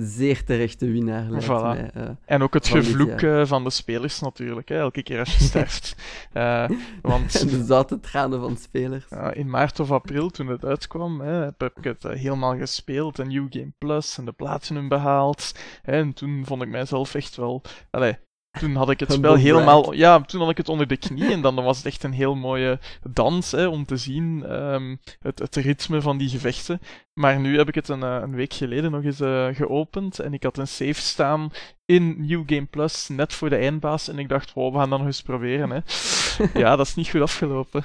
zeer 0.00 0.44
terechte 0.44 0.90
winnaar, 0.90 1.30
lijkt 1.30 1.44
Voilà. 1.46 1.48
mij. 1.48 1.90
eh. 1.94 2.08
En 2.24 2.42
ook 2.42 2.54
het 2.54 2.68
van 2.68 2.82
gevloek 2.84 3.20
eh, 3.22 3.44
van 3.46 3.64
de 3.64 3.70
spelers 3.70 4.20
natuurlijk, 4.20 4.68
hè, 4.68 4.78
elke 4.78 5.02
keer 5.02 5.18
als 5.18 5.36
je 5.36 5.44
sterft. 5.44 5.94
Eh, 6.32 6.68
want 7.02 7.40
en 7.40 7.46
de 7.46 7.64
zoute 7.64 8.00
tranen 8.00 8.40
van 8.40 8.56
spelers. 8.56 9.04
in 9.32 9.50
maart 9.50 9.80
of 9.80 9.90
april, 9.90 10.30
toen 10.30 10.46
het 10.46 10.64
uitkwam, 10.64 11.20
hè, 11.20 11.32
heb 11.44 11.62
ik 11.62 11.84
het 11.84 12.02
helemaal 12.02 12.56
gespeeld 12.56 13.18
en 13.18 13.28
New 13.28 13.46
Game 13.50 13.72
Plus 13.78 14.18
en 14.18 14.24
de 14.24 14.32
platinum 14.32 14.88
behaald. 14.88 15.52
Hè, 15.82 15.92
en 15.92 16.12
toen 16.12 16.42
vond 16.46 16.62
ik 16.62 16.68
mijzelf 16.68 17.14
echt 17.14 17.36
wel... 17.36 17.62
Allee, 17.90 18.16
toen 18.58 18.74
had 18.74 18.90
ik 18.90 19.00
het 19.00 19.12
spel 19.12 19.34
helemaal... 19.34 19.92
Ja, 19.92 20.20
toen 20.20 20.40
had 20.40 20.50
ik 20.50 20.56
het 20.56 20.68
onder 20.68 20.86
de 20.86 20.96
knie 20.96 21.32
en 21.32 21.40
dan 21.40 21.54
was 21.54 21.76
het 21.76 21.86
echt 21.86 22.02
een 22.02 22.12
heel 22.12 22.34
mooie 22.34 22.78
dans 23.10 23.50
hè, 23.50 23.66
om 23.66 23.84
te 23.84 23.96
zien 23.96 24.44
ehm, 24.44 24.96
het, 25.20 25.38
het 25.38 25.56
ritme 25.56 26.00
van 26.00 26.18
die 26.18 26.28
gevechten. 26.28 26.80
Maar 27.20 27.40
nu 27.40 27.56
heb 27.56 27.68
ik 27.68 27.74
het 27.74 27.88
een, 27.88 28.02
eh, 28.02 28.18
een 28.22 28.34
week 28.34 28.52
geleden 28.52 28.90
nog 28.90 29.04
eens 29.04 29.20
eh, 29.20 29.46
geopend 29.52 30.18
en 30.18 30.34
ik 30.34 30.42
had 30.42 30.58
een 30.58 30.68
save 30.68 31.00
staan 31.00 31.50
in 31.84 32.26
New 32.26 32.42
Game 32.46 32.66
Plus, 32.66 33.08
net 33.08 33.34
voor 33.34 33.48
de 33.48 33.56
eindbaas. 33.56 34.08
En 34.08 34.18
ik 34.18 34.28
dacht, 34.28 34.52
wow, 34.52 34.72
we 34.72 34.78
gaan 34.78 34.90
dat 34.90 34.98
nog 34.98 35.08
eens 35.08 35.22
proberen. 35.22 35.70
Hè. 35.70 35.80
Ja, 36.60 36.76
dat 36.76 36.86
is 36.86 36.94
niet 36.94 37.08
goed 37.08 37.20
afgelopen. 37.20 37.84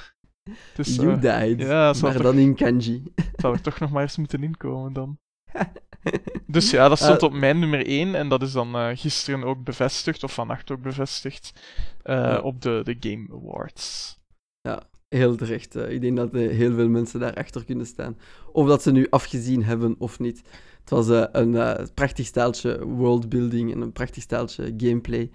Dus 0.75 0.95
you 0.95 1.21
eh, 1.21 1.41
died. 1.41 1.59
ja, 1.59 1.93
maar 2.01 2.13
toch- 2.13 2.21
dan 2.21 2.37
in 2.37 2.55
kanji. 2.55 3.03
zou 3.35 3.53
er 3.53 3.61
toch 3.61 3.79
nog 3.79 3.91
maar 3.91 4.01
eens 4.01 4.17
moeten 4.17 4.43
inkomen 4.43 4.93
dan. 4.93 5.17
Dus 6.47 6.69
ja, 6.69 6.89
dat 6.89 6.97
stond 6.97 7.21
Eh, 7.21 7.27
op 7.27 7.33
mijn 7.33 7.59
nummer 7.59 7.85
1 7.85 8.15
en 8.15 8.29
dat 8.29 8.41
is 8.41 8.51
dan 8.51 8.75
eh, 8.75 8.89
gisteren 8.93 9.43
ook 9.43 9.63
bevestigd, 9.63 10.23
of 10.23 10.33
vannacht 10.33 10.71
ook 10.71 10.81
bevestigd, 10.81 11.53
eh, 12.01 12.15
Ja. 12.15 12.39
op 12.39 12.61
de, 12.61 12.81
de 12.83 12.95
Game 13.09 13.27
Awards. 13.31 14.17
Heel 15.07 15.35
terecht. 15.35 15.75
ik 15.75 16.01
denk 16.01 16.17
dat 16.17 16.31
heel 16.31 16.73
veel 16.73 16.89
mensen 16.89 17.19
daarachter 17.19 17.65
kunnen 17.65 17.85
staan. 17.85 18.17
Of 18.51 18.67
dat 18.67 18.81
ze 18.83 18.91
nu 18.91 19.07
afgezien 19.09 19.63
hebben 19.63 19.95
of 19.97 20.19
niet. 20.19 20.41
Het 20.79 20.89
was 20.89 21.07
een 21.31 21.89
prachtig 21.93 22.25
staaltje 22.25 22.85
worldbuilding 22.85 23.71
en 23.73 23.81
een 23.81 23.91
prachtig 23.91 24.23
staaltje 24.23 24.73
gameplay. 24.77 25.29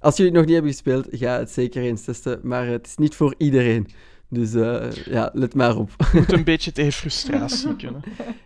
Als 0.00 0.16
jullie 0.16 0.32
het 0.32 0.40
nog 0.40 0.44
niet 0.44 0.52
hebben 0.54 0.70
gespeeld, 0.72 1.06
ga 1.10 1.38
het 1.38 1.50
zeker 1.50 1.82
eens 1.82 2.04
testen. 2.04 2.40
Maar 2.42 2.66
het 2.66 2.86
is 2.86 2.96
niet 2.96 3.14
voor 3.14 3.34
iedereen. 3.38 3.86
Dus 4.30 4.54
eh, 4.54 4.90
ja, 4.92 5.30
let 5.32 5.54
maar 5.54 5.76
op. 5.76 5.90
Moet 6.12 6.32
een 6.32 6.44
beetje 6.52 6.72
tegen 6.72 6.92
frustratie 6.92 7.76
kunnen. 7.76 8.02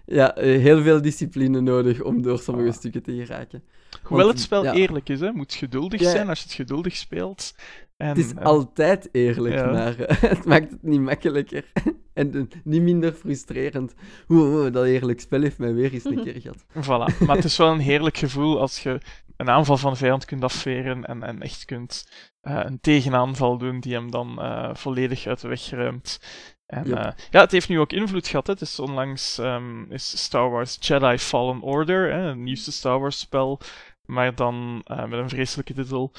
ja, 0.07 0.35
eh, 0.37 0.61
heel 0.61 0.83
veel 0.83 1.03
discipline 1.03 1.61
nodig 1.61 2.03
om 2.03 2.23
door 2.23 2.39
sommige 2.39 2.69
Ah. 2.69 2.75
stukken 2.75 3.03
te 3.03 3.13
geraken. 3.15 3.63
Hoewel 4.03 4.27
Want, 4.27 4.39
het 4.39 4.47
spel 4.47 4.65
ja. 4.65 4.73
eerlijk 4.75 5.09
is, 5.09 5.21
hè. 5.21 5.33
moet 5.33 5.55
geduldig 5.55 6.01
Ja. 6.01 6.11
zijn 6.11 6.29
als 6.29 6.39
je 6.39 6.45
het 6.45 6.55
geduldig 6.55 6.97
speelt. 6.97 7.55
En, 7.97 8.09
Het 8.09 8.19
is 8.19 8.31
en- 8.35 8.43
altijd 8.43 9.09
eerlijk, 9.13 9.55
Ja. 9.55 9.71
maar 9.71 9.99
eh, 10.01 10.21
het 10.31 10.45
maakt 10.45 10.71
het 10.71 10.83
niet 10.83 11.01
makkelijker. 11.01 11.65
en 12.13 12.35
eh, 12.35 12.43
niet 12.65 12.83
minder 12.83 13.13
frustrerend. 13.13 13.95
Oeh, 14.29 14.73
dat 14.73 14.85
eerlijk 14.85 15.21
spel 15.21 15.41
heeft 15.41 15.59
mij 15.59 15.75
weer 15.75 15.93
eens 15.93 16.05
een 16.05 16.23
keer 16.25 16.41
gehad. 16.41 16.65
Voilà. 16.85 17.27
Maar 17.27 17.37
het 17.37 17.45
is 17.45 17.57
wel 17.57 17.73
een 17.73 17.79
heerlijk 17.79 18.17
gevoel 18.17 18.61
als 18.61 18.83
je 18.83 19.01
een 19.43 19.55
aanval 19.55 19.77
van 19.77 19.93
de 19.93 19.99
vijand 19.99 20.25
kunt 20.25 20.43
afveren 20.45 21.05
en, 21.05 21.23
en 21.23 21.43
echt 21.43 21.65
kunt 21.65 22.09
eh, 22.41 22.61
een 22.63 22.81
tegenaanval 22.81 23.59
doen 23.59 23.81
die 23.81 23.95
hem 23.95 24.11
dan 24.11 24.43
eh, 24.43 24.71
volledig 24.75 25.27
uit 25.27 25.41
de 25.41 25.49
weg 25.49 25.71
ruimt. 25.71 26.21
En 26.67 26.87
Yep. 26.87 26.97
eh, 26.99 27.13
ja, 27.31 27.41
het 27.41 27.51
heeft 27.53 27.69
nu 27.69 27.81
ook 27.81 27.93
invloed 27.93 28.29
gehad. 28.29 28.47
Hè. 28.47 28.53
Het 28.53 28.63
is 28.63 28.79
onlangs 28.79 29.39
ehm, 29.39 29.93
is 29.93 30.23
Star 30.23 30.51
Wars 30.51 30.77
Jedi 30.81 31.19
Fallen 31.19 31.61
Order, 31.61 32.13
hè, 32.13 32.19
het 32.29 32.37
nieuwste 32.37 32.73
Star 32.73 33.01
Wars 33.01 33.19
spel, 33.19 33.61
maar 34.05 34.35
dan 34.35 34.83
met 34.87 35.13
een 35.13 35.29
vreselijke 35.29 35.75
titel, 35.75 36.13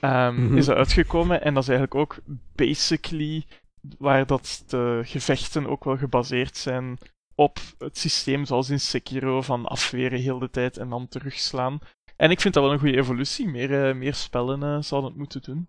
ehm, 0.00 0.44
Mhm. 0.44 0.56
is 0.56 0.66
dat 0.66 0.76
uitgekomen. 0.76 1.42
En 1.42 1.54
dat 1.54 1.62
is 1.62 1.68
eigenlijk 1.68 2.00
ook 2.00 2.18
basically 2.54 3.44
waar 3.98 4.26
dat 4.26 4.64
de 4.66 5.00
gevechten 5.04 5.66
ook 5.66 5.84
wel 5.84 5.96
gebaseerd 5.96 6.56
zijn 6.56 6.98
op 7.34 7.58
het 7.78 7.98
systeem 7.98 8.44
zoals 8.44 8.70
in 8.70 8.80
Sekiro 8.80 9.42
van 9.42 9.66
afweren 9.66 10.20
heel 10.20 10.38
de 10.38 10.50
tijd 10.50 10.76
en 10.76 10.88
dan 10.88 11.08
terugslaan. 11.08 11.78
En 12.18 12.30
ik 12.30 12.40
vind 12.40 12.54
dat 12.54 12.62
wel 12.62 12.72
een 12.72 12.78
goede 12.78 12.96
evolutie. 12.96 13.48
Meer, 13.48 13.88
eh, 13.88 13.94
meer 13.94 14.14
spellen 14.14 14.62
eh, 14.62 14.80
zouden 14.80 15.10
het 15.10 15.18
moeten 15.18 15.42
doen. 15.42 15.68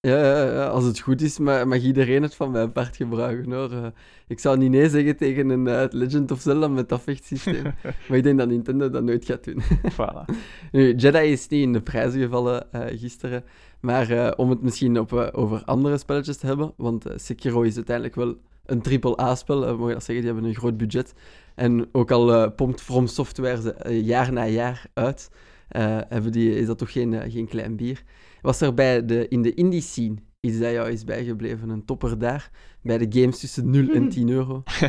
Ja, 0.00 0.18
ja, 0.18 0.52
ja, 0.52 0.66
als 0.66 0.84
het 0.84 1.00
goed 1.00 1.20
is, 1.20 1.38
ma- 1.38 1.64
mag 1.64 1.82
iedereen 1.82 2.22
het 2.22 2.34
van 2.34 2.50
mijn 2.50 2.72
part 2.72 2.96
gebruiken 2.96 3.52
hoor. 3.52 3.72
Eh, 3.72 3.86
ik 4.26 4.38
zou 4.38 4.58
niet 4.58 4.70
nee 4.70 4.88
zeggen 4.88 5.16
tegen 5.16 5.48
een 5.48 5.88
Legend 5.90 6.30
of 6.30 6.40
Zelda 6.40 6.68
met 6.68 6.88
dat 6.88 7.02
vechtsysteem. 7.02 7.62
maar 8.08 8.16
ik 8.16 8.22
denk 8.22 8.38
dat 8.38 8.48
Nintendo 8.48 8.90
dat 8.90 9.02
nooit 9.02 9.24
gaat 9.24 9.44
doen. 9.44 9.62
voilà. 9.98 10.34
Nu, 10.72 10.94
Jedi 10.94 11.18
is 11.32 11.48
niet 11.48 11.62
in 11.62 11.72
de 11.72 11.80
prijzen 11.82 12.20
gevallen 12.20 12.66
gisteren. 12.72 13.44
Maar 13.80 14.34
om 14.36 14.50
het 14.50 14.62
misschien 14.62 14.98
op, 14.98 15.12
over 15.12 15.64
andere 15.64 15.98
spelletjes 15.98 16.36
te 16.36 16.46
hebben. 16.46 16.72
Want 16.76 17.04
Sekiro 17.16 17.62
is 17.62 17.76
uiteindelijk 17.76 18.14
wel 18.16 18.36
een 18.64 18.82
AAA-spel. 18.82 19.76
je 19.88 19.94
dat 19.94 20.04
zeggen, 20.04 20.24
die 20.24 20.32
hebben 20.32 20.44
een 20.44 20.54
groot 20.54 20.76
budget. 20.76 21.14
En 21.54 21.88
ook 21.92 22.10
al 22.10 22.52
pompt 22.52 22.80
From 22.80 23.06
Software 23.06 23.60
ze 23.60 24.02
jaar 24.04 24.32
na 24.32 24.46
jaar 24.46 24.86
uit. 24.94 25.30
Eh, 25.68 25.98
hebben 26.08 26.32
die, 26.32 26.54
is 26.54 26.66
dat 26.66 26.78
toch 26.78 26.92
geen, 26.92 27.14
eh, 27.14 27.32
geen 27.32 27.48
klein 27.48 27.76
bier. 27.76 28.02
Was 28.40 28.60
er 28.60 28.74
bij 28.74 29.04
de, 29.04 29.28
in 29.28 29.42
de 29.42 29.54
indie 29.54 29.80
scene 29.80 30.16
iets 30.40 30.58
dat 30.58 30.72
jou 30.72 30.90
is 30.90 31.04
bijgebleven? 31.04 31.68
Een 31.68 31.84
topper 31.84 32.18
daar? 32.18 32.50
Bij 32.82 32.98
de 32.98 33.20
games 33.20 33.38
tussen 33.38 33.70
0 33.70 33.88
en 33.88 34.08
10 34.08 34.28
euro? 34.28 34.62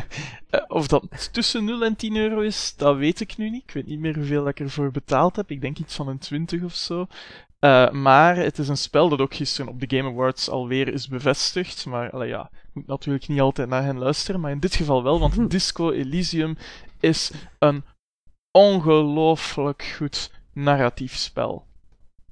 Eh, 0.50 0.60
of 0.68 0.86
dat 0.86 1.32
tussen 1.32 1.64
0 1.64 1.84
en 1.84 1.96
10 1.96 2.16
euro 2.16 2.40
is, 2.40 2.74
dat 2.76 2.96
weet 2.96 3.20
ik 3.20 3.36
nu 3.36 3.50
niet. 3.50 3.62
Ik 3.62 3.70
weet 3.70 3.86
niet 3.86 3.98
meer 3.98 4.14
hoeveel 4.14 4.48
ik 4.48 4.60
ervoor 4.60 4.90
betaald 4.90 5.36
heb. 5.36 5.50
Ik 5.50 5.60
denk 5.60 5.78
iets 5.78 5.94
van 5.94 6.08
een 6.08 6.18
20 6.18 6.62
of 6.62 6.74
zo. 6.74 7.06
Maar 7.92 8.36
het 8.36 8.58
is 8.58 8.68
een 8.68 8.76
spel 8.76 9.08
dat 9.08 9.20
ook 9.20 9.34
gisteren 9.34 9.70
op 9.70 9.80
de 9.80 9.96
Game 9.96 10.08
Awards 10.08 10.48
alweer 10.48 10.88
is 10.88 11.08
bevestigd. 11.08 11.86
Maar 11.86 12.10
allee, 12.10 12.28
ja, 12.28 12.50
ik 12.52 12.74
moet 12.74 12.86
natuurlijk 12.86 13.28
niet 13.28 13.40
altijd 13.40 13.68
naar 13.68 13.82
hen 13.82 13.98
luisteren. 13.98 14.40
Maar 14.40 14.50
in 14.50 14.60
dit 14.60 14.74
geval 14.74 15.02
wel, 15.02 15.20
want 15.20 15.50
Disco 15.50 15.90
Elysium 15.90 16.56
is 17.00 17.30
een 17.58 17.82
ongelooflijk 18.50 19.94
goed 19.96 20.30
narratief 20.62 21.16
spel. 21.16 21.64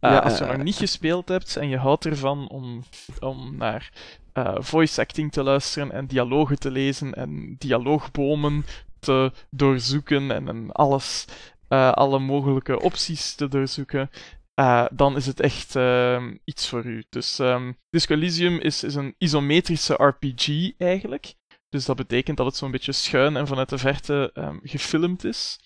Eh, 0.01 0.11
Ja, 0.11 0.19
als 0.19 0.39
je 0.39 0.45
eh, 0.45 0.53
nog 0.53 0.63
niet 0.63 0.77
gespeeld 0.77 1.29
hebt 1.29 1.57
en 1.57 1.69
je 1.69 1.77
houdt 1.77 2.05
ervan 2.07 2.49
om, 2.49 2.85
om 3.21 3.57
naar 3.57 3.91
eh, 4.33 4.55
voice 4.59 5.01
acting 5.01 5.33
te 5.33 5.43
luisteren 5.43 5.93
en 5.93 6.07
dialogen 6.07 6.59
te 6.59 6.71
lezen 6.71 7.15
en 7.15 7.55
dialoogbomen 7.59 8.65
te 9.01 9.33
doorzoeken 9.51 10.31
en, 10.31 10.49
en 10.49 10.73
alles, 10.73 11.25
eh, 11.69 11.93
alle 11.93 12.19
mogelijke 12.19 12.81
opties 12.81 13.35
te 13.35 13.49
doorzoeken, 13.49 14.11
eh, 14.55 14.85
dan 14.93 15.17
is 15.17 15.27
het 15.27 15.41
echt 15.41 15.77
ehm, 15.77 16.37
iets 16.45 16.69
voor 16.69 16.85
u. 16.85 17.05
Dus 17.11 17.39
ehm 17.39 17.73
Disco 17.91 18.15
Elysium 18.15 18.59
is, 18.59 18.83
is 18.85 18.95
een 18.95 19.15
isometrische 19.19 19.95
RPG 19.95 20.71
eigenlijk. 20.79 21.35
Dus 21.71 21.85
dat 21.85 21.97
betekent 21.97 22.37
dat 22.37 22.47
het 22.47 22.57
zo'n 22.57 22.71
beetje 22.71 22.93
schuin 22.93 23.37
en 23.37 23.47
vanuit 23.47 23.69
de 23.69 23.79
verte 23.79 24.31
ehm, 24.35 24.57
gefilmd 24.63 25.25
is. 25.25 25.61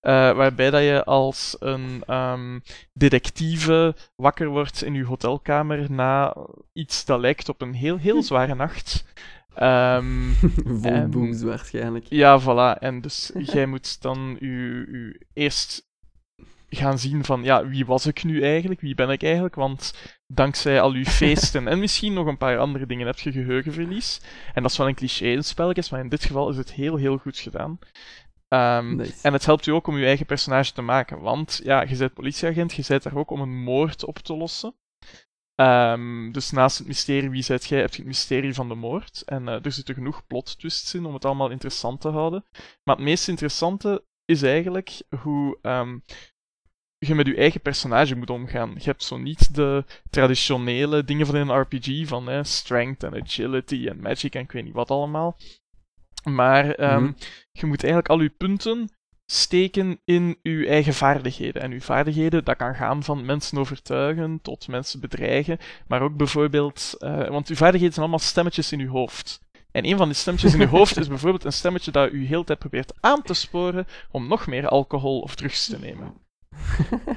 Eh, 0.00 0.12
waarbij 0.12 0.70
dat 0.70 0.82
je 0.82 1.04
als 1.04 1.56
een 1.58 2.02
ehm, 2.06 2.58
detectieve 2.92 3.94
wakker 4.16 4.48
wordt 4.48 4.82
in 4.82 4.94
je 4.94 5.04
hotelkamer 5.04 5.90
na 5.92 6.36
iets 6.72 7.04
dat 7.04 7.20
lijkt 7.20 7.48
op 7.48 7.60
een 7.62 7.74
heel, 7.74 7.96
heel 7.96 8.22
zware 8.30 8.54
nacht. 8.54 9.04
Ehm, 9.54 10.30
Vol 10.80 10.92
En- 10.92 11.10
booms 11.10 11.42
waarschijnlijk. 11.42 12.06
ja, 12.08 12.40
voilà. 12.40 12.78
En 12.78 13.00
dus 13.00 13.30
jij 13.52 13.66
moet 13.66 14.02
dan 14.02 14.36
u 14.40 15.20
eerst 15.32 15.86
gaan 16.68 16.98
zien 16.98 17.24
van, 17.24 17.42
ja, 17.42 17.66
wie 17.66 17.86
was 17.86 18.06
ik 18.06 18.24
nu 18.24 18.42
eigenlijk? 18.42 18.80
Wie 18.80 18.94
ben 18.94 19.10
ik 19.10 19.22
eigenlijk? 19.22 19.54
Want 19.54 19.94
dankzij 20.26 20.80
al 20.80 20.92
uw 20.92 21.04
feesten 21.20 21.68
en 21.68 21.78
misschien 21.78 22.12
nog 22.12 22.26
een 22.26 22.36
paar 22.36 22.58
andere 22.58 22.86
dingen 22.86 23.06
heb 23.06 23.18
je 23.18 23.32
geheugenverlies. 23.32 24.20
En 24.54 24.62
dat 24.62 24.70
is 24.70 24.78
wel 24.78 24.88
een 24.88 24.94
cliché 24.94 25.26
in 25.26 25.44
spelletjes, 25.44 25.90
maar 25.90 26.00
in 26.00 26.08
dit 26.08 26.24
geval 26.24 26.50
is 26.50 26.56
het 26.56 26.72
heel, 26.72 26.96
heel 26.96 27.16
goed 27.16 27.38
gedaan. 27.38 27.78
Ehm, 28.48 28.96
Nice. 28.96 29.12
en 29.22 29.32
het 29.32 29.46
helpt 29.46 29.66
u 29.66 29.72
ook 29.72 29.86
om 29.86 29.94
uw 29.94 30.04
eigen 30.04 30.26
personage 30.26 30.72
te 30.72 30.82
maken, 30.82 31.20
want 31.20 31.60
ja, 31.64 31.82
je 31.82 31.96
bent 31.96 32.14
politieagent, 32.14 32.74
je 32.74 32.84
bent 32.88 33.02
daar 33.02 33.16
ook 33.16 33.30
om 33.30 33.40
een 33.40 33.62
moord 33.62 34.04
op 34.04 34.18
te 34.18 34.36
lossen. 34.36 34.74
Ehm, 35.56 36.32
dus 36.32 36.50
naast 36.50 36.78
het 36.78 36.86
mysterie 36.86 37.30
wie 37.30 37.42
zijt 37.42 37.64
jij, 37.64 37.80
heb 37.80 37.90
je 37.90 37.96
het 37.96 38.06
mysterie 38.06 38.54
van 38.54 38.68
de 38.68 38.74
moord. 38.74 39.22
En 39.26 39.48
eh, 39.48 39.64
er 39.64 39.72
zitten 39.72 39.94
genoeg 39.94 40.26
plot 40.26 40.58
twists 40.58 40.94
in 40.94 41.04
om 41.04 41.14
het 41.14 41.24
allemaal 41.24 41.50
interessant 41.50 42.00
te 42.00 42.08
houden. 42.08 42.44
Maar 42.84 42.96
het 42.96 43.04
meest 43.04 43.28
interessante 43.28 44.04
is 44.24 44.42
eigenlijk 44.42 45.02
hoe 45.22 45.58
ehm, 45.62 45.98
je 46.98 47.14
met 47.14 47.26
je 47.26 47.36
eigen 47.36 47.60
personage 47.60 48.16
moet 48.16 48.30
omgaan. 48.30 48.72
Je 48.74 48.84
hebt 48.84 49.02
zo 49.02 49.16
niet 49.18 49.54
de 49.54 49.84
traditionele 50.10 51.04
dingen 51.04 51.26
van 51.26 51.34
een 51.34 51.60
RPG, 51.60 52.08
van 52.08 52.26
hè, 52.26 52.44
strength 52.44 53.02
en 53.02 53.22
agility 53.22 53.86
en 53.88 54.00
magic 54.00 54.34
en 54.34 54.40
ik 54.40 54.52
weet 54.52 54.64
niet 54.64 54.72
wat 54.74 54.90
allemaal. 54.90 55.36
Maar 56.24 56.70
ehm, 56.70 57.02
Mhm. 57.02 57.12
je 57.52 57.66
moet 57.66 57.82
eigenlijk 57.82 58.08
al 58.12 58.20
je 58.20 58.28
punten 58.30 58.90
steken 59.26 60.00
in 60.04 60.38
uw 60.42 60.66
eigen 60.66 60.94
vaardigheden. 60.94 61.62
En 61.62 61.72
uw 61.72 61.80
vaardigheden, 61.80 62.44
dat 62.44 62.56
kan 62.56 62.74
gaan 62.74 63.02
van 63.02 63.24
mensen 63.24 63.58
overtuigen 63.58 64.38
tot 64.42 64.68
mensen 64.68 65.00
bedreigen, 65.00 65.58
maar 65.86 66.02
ook 66.02 66.16
bijvoorbeeld, 66.16 66.94
eh, 66.98 67.28
want 67.28 67.48
uw 67.48 67.56
vaardigheden 67.56 67.94
zijn 67.94 68.06
allemaal 68.06 68.26
stemmetjes 68.26 68.72
in 68.72 68.80
uw 68.80 68.90
hoofd. 68.90 69.40
En 69.70 69.84
een 69.86 69.96
van 69.96 70.06
die 70.08 70.16
stemmetjes 70.16 70.54
in 70.54 70.60
uw 70.60 70.66
hoofd 70.66 70.96
is 71.00 71.08
bijvoorbeeld 71.08 71.44
een 71.44 71.52
stemmetje 71.52 71.90
dat 71.90 72.12
u 72.12 72.24
heel 72.26 72.44
tijd 72.44 72.58
probeert 72.58 72.92
aan 73.00 73.22
te 73.22 73.34
sporen 73.34 73.86
om 74.10 74.28
nog 74.28 74.46
meer 74.46 74.68
alcohol 74.68 75.20
of 75.20 75.34
drugs 75.34 75.66
te 75.66 75.78
nemen. 75.78 76.14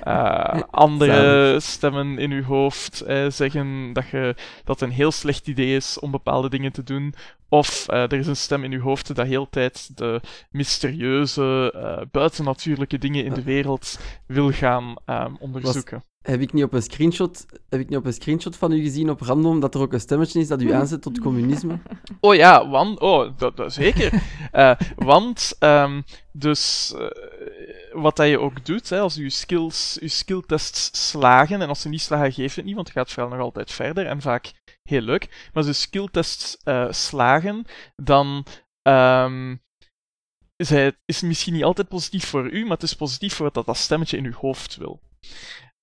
Eh, 0.03 0.61
andere 0.69 1.13
Zalig. 1.13 1.63
stemmen 1.63 2.17
in 2.17 2.31
uw 2.31 2.43
hoofd 2.43 3.01
eh, 3.01 3.29
zeggen 3.29 3.93
dat, 3.93 4.09
je, 4.09 4.35
dat 4.63 4.79
het 4.79 4.89
een 4.89 4.95
heel 4.95 5.11
slecht 5.11 5.47
idee 5.47 5.75
is 5.75 5.99
om 5.99 6.11
bepaalde 6.11 6.49
dingen 6.49 6.71
te 6.71 6.83
doen. 6.83 7.13
Of 7.49 7.87
eh, 7.87 8.01
er 8.01 8.13
is 8.13 8.27
een 8.27 8.35
stem 8.35 8.63
in 8.63 8.71
uw 8.71 8.81
hoofd 8.81 9.15
dat 9.15 9.27
heel 9.27 9.49
tijd 9.49 9.97
de 9.97 10.21
mysterieuze, 10.51 11.73
eh, 11.75 12.05
buitennatuurlijke 12.11 12.97
dingen 12.97 13.25
in 13.25 13.33
de 13.33 13.43
wereld 13.43 13.99
wil 14.25 14.51
gaan 14.51 14.95
ehm, 15.05 15.33
onderzoeken. 15.39 16.03
Heb 16.21 16.41
ik, 16.41 16.53
niet 16.53 16.63
op 16.63 16.73
een 16.73 16.81
screenshot, 16.81 17.45
heb 17.69 17.79
ik 17.79 17.89
niet 17.89 17.97
op 17.97 18.05
een 18.05 18.13
screenshot 18.13 18.55
van 18.55 18.71
u 18.71 18.81
gezien 18.81 19.09
op 19.09 19.21
random 19.21 19.59
dat 19.59 19.75
er 19.75 19.81
ook 19.81 19.93
een 19.93 19.99
stemmetje 19.99 20.39
is 20.39 20.47
dat 20.47 20.61
u 20.61 20.71
aanzet 20.79 21.01
tot 21.01 21.19
communisme? 21.19 21.79
Oh 22.19 22.35
ja, 22.35 22.69
want... 22.69 22.99
Oh, 22.99 23.37
dat, 23.37 23.57
dat 23.57 23.73
zeker. 23.73 24.13
Eh, 24.51 24.71
want, 24.95 25.55
ehm, 25.59 26.01
dus... 26.31 26.93
wat 27.91 28.15
dat 28.15 28.27
je 28.27 28.39
ook 28.39 28.65
doet, 28.65 28.89
hè, 28.89 28.99
als 28.99 29.15
je 29.15 29.29
skills, 29.29 29.97
je 30.01 30.07
skilltests 30.07 31.09
slagen, 31.09 31.61
en 31.61 31.67
als 31.67 31.81
ze 31.81 31.89
niet 31.89 32.01
slagen, 32.01 32.33
geeft 32.33 32.55
het 32.55 32.65
niet, 32.65 32.75
want 32.75 32.87
je 32.87 32.93
gaat 32.93 33.11
vooral 33.11 33.31
nog 33.31 33.41
altijd 33.41 33.71
verder, 33.71 34.05
en 34.05 34.21
vaak 34.21 34.51
heel 34.83 35.01
leuk. 35.01 35.27
Maar 35.27 35.49
als 35.53 35.65
je 35.65 35.73
skilltests 35.73 36.57
eh, 36.63 36.91
slagen, 36.91 37.65
dan... 37.95 38.45
ehm, 38.81 39.55
is 40.55 40.69
het 40.69 41.21
misschien 41.21 41.53
niet 41.53 41.63
altijd 41.63 41.87
positief 41.87 42.25
voor 42.25 42.51
u, 42.51 42.61
maar 42.61 42.71
het 42.71 42.83
is 42.83 42.95
positief 42.95 43.33
voor 43.33 43.45
wat 43.45 43.53
dat, 43.53 43.65
dat 43.65 43.77
stemmetje 43.77 44.17
in 44.17 44.25
uw 44.25 44.33
hoofd 44.33 44.75
wil. 44.75 45.01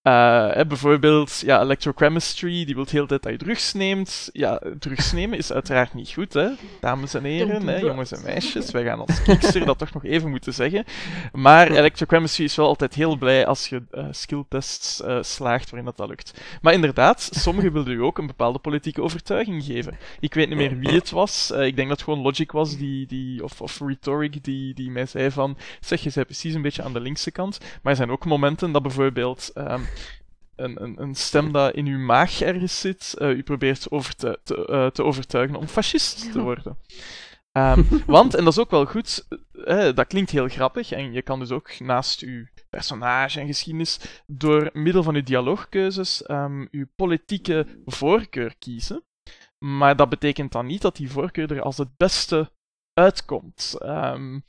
Eh, 0.06 0.60
bijvoorbeeld, 0.68 1.42
ja, 1.44 1.60
electrochemistry, 1.60 2.64
die 2.64 2.74
wil 2.74 2.84
de 2.84 2.90
hele 2.90 3.06
tijd 3.06 3.22
dat 3.22 3.32
je 3.32 3.38
drugs 3.38 3.72
neemt. 3.72 4.28
Ja, 4.32 4.60
drugs 4.78 5.12
nemen 5.12 5.38
is 5.38 5.52
uiteraard 5.52 5.94
niet 5.94 6.10
goed, 6.10 6.32
hè, 6.32 6.48
dames 6.80 7.14
en 7.14 7.24
heren, 7.24 7.66
hè, 7.66 7.76
jongens 7.76 8.12
en 8.12 8.22
meisjes. 8.24 8.70
Wij 8.70 8.84
gaan 8.84 8.98
als 8.98 9.22
kiekster 9.22 9.64
dat 9.64 9.78
toch 9.78 9.92
nog 9.92 10.04
even 10.04 10.30
moeten 10.30 10.54
zeggen. 10.54 10.84
Maar 11.32 11.70
electrochemistry 11.70 12.44
is 12.44 12.56
wel 12.56 12.66
altijd 12.66 12.94
heel 12.94 13.16
blij 13.16 13.46
als 13.46 13.68
je 13.68 13.82
eh, 13.90 14.04
skilltests 14.10 15.02
eh, 15.02 15.18
slaagt 15.20 15.70
waarin 15.70 15.84
dat, 15.84 15.96
dat 15.96 16.08
lukt. 16.08 16.40
Maar 16.62 16.72
inderdaad, 16.72 17.28
sommigen 17.32 17.72
wilden 17.72 17.94
u 17.94 18.02
ook 18.02 18.18
een 18.18 18.26
bepaalde 18.26 18.58
politieke 18.58 19.02
overtuiging 19.02 19.64
geven. 19.64 19.98
Ik 20.20 20.34
weet 20.34 20.48
niet 20.48 20.58
meer 20.58 20.78
wie 20.78 20.94
het 20.94 21.10
was. 21.10 21.50
ik 21.50 21.76
denk 21.76 21.88
dat 21.88 21.98
het 21.98 22.02
gewoon 22.02 22.22
Logic 22.22 22.52
was, 22.52 22.76
die, 22.76 23.06
die, 23.06 23.44
of, 23.44 23.60
of 23.60 23.80
Rhetoric, 23.80 24.44
die, 24.44 24.74
die 24.74 24.90
mij 24.90 25.06
zei 25.06 25.30
van... 25.30 25.56
Zeg, 25.80 26.02
je 26.02 26.10
bent 26.14 26.26
precies 26.26 26.54
een 26.54 26.62
beetje 26.62 26.82
aan 26.82 26.92
de 26.92 27.00
linkse 27.00 27.30
kant. 27.30 27.58
Maar 27.60 27.92
er 27.92 27.96
zijn 27.98 28.10
ook 28.10 28.24
momenten 28.24 28.72
dat 28.72 28.82
bijvoorbeeld... 28.82 29.50
ehm, 29.54 29.80
een, 30.56 30.82
een, 30.82 31.02
een 31.02 31.14
stem 31.14 31.52
dat 31.52 31.74
in 31.74 31.86
uw 31.86 31.98
maag 31.98 32.40
ergens 32.40 32.80
zit, 32.80 33.14
eh, 33.18 33.30
u 33.30 33.42
probeert 33.42 33.90
over 33.90 34.14
te, 34.14 34.40
te, 34.42 34.66
eh, 34.66 34.86
te 34.86 35.02
overtuigen 35.02 35.56
om 35.56 35.66
fascist 35.66 36.32
te 36.32 36.40
worden. 36.40 36.78
Ehm, 37.52 37.82
want, 38.06 38.34
en 38.34 38.44
dat 38.44 38.52
is 38.52 38.58
ook 38.58 38.70
wel 38.70 38.84
goed, 38.84 39.26
eh, 39.64 39.94
dat 39.94 40.06
klinkt 40.06 40.30
heel 40.30 40.48
grappig, 40.48 40.92
en 40.92 41.12
je 41.12 41.22
kan 41.22 41.38
dus 41.38 41.50
ook 41.50 41.80
naast 41.80 42.20
uw 42.20 42.46
personage 42.70 43.40
en 43.40 43.46
geschiedenis 43.46 44.22
door 44.26 44.70
middel 44.72 45.02
van 45.02 45.14
uw 45.14 45.22
dialoogkeuzes 45.22 46.22
ehm, 46.22 46.66
uw 46.70 46.86
politieke 46.96 47.66
voorkeur 47.84 48.54
kiezen. 48.58 49.04
Maar 49.58 49.96
dat 49.96 50.08
betekent 50.08 50.52
dan 50.52 50.66
niet 50.66 50.82
dat 50.82 50.96
die 50.96 51.10
voorkeur 51.10 51.52
er 51.52 51.62
als 51.62 51.78
het 51.78 51.96
beste 51.96 52.52
uitkomt. 52.92 53.74
Ehm, 53.78 54.40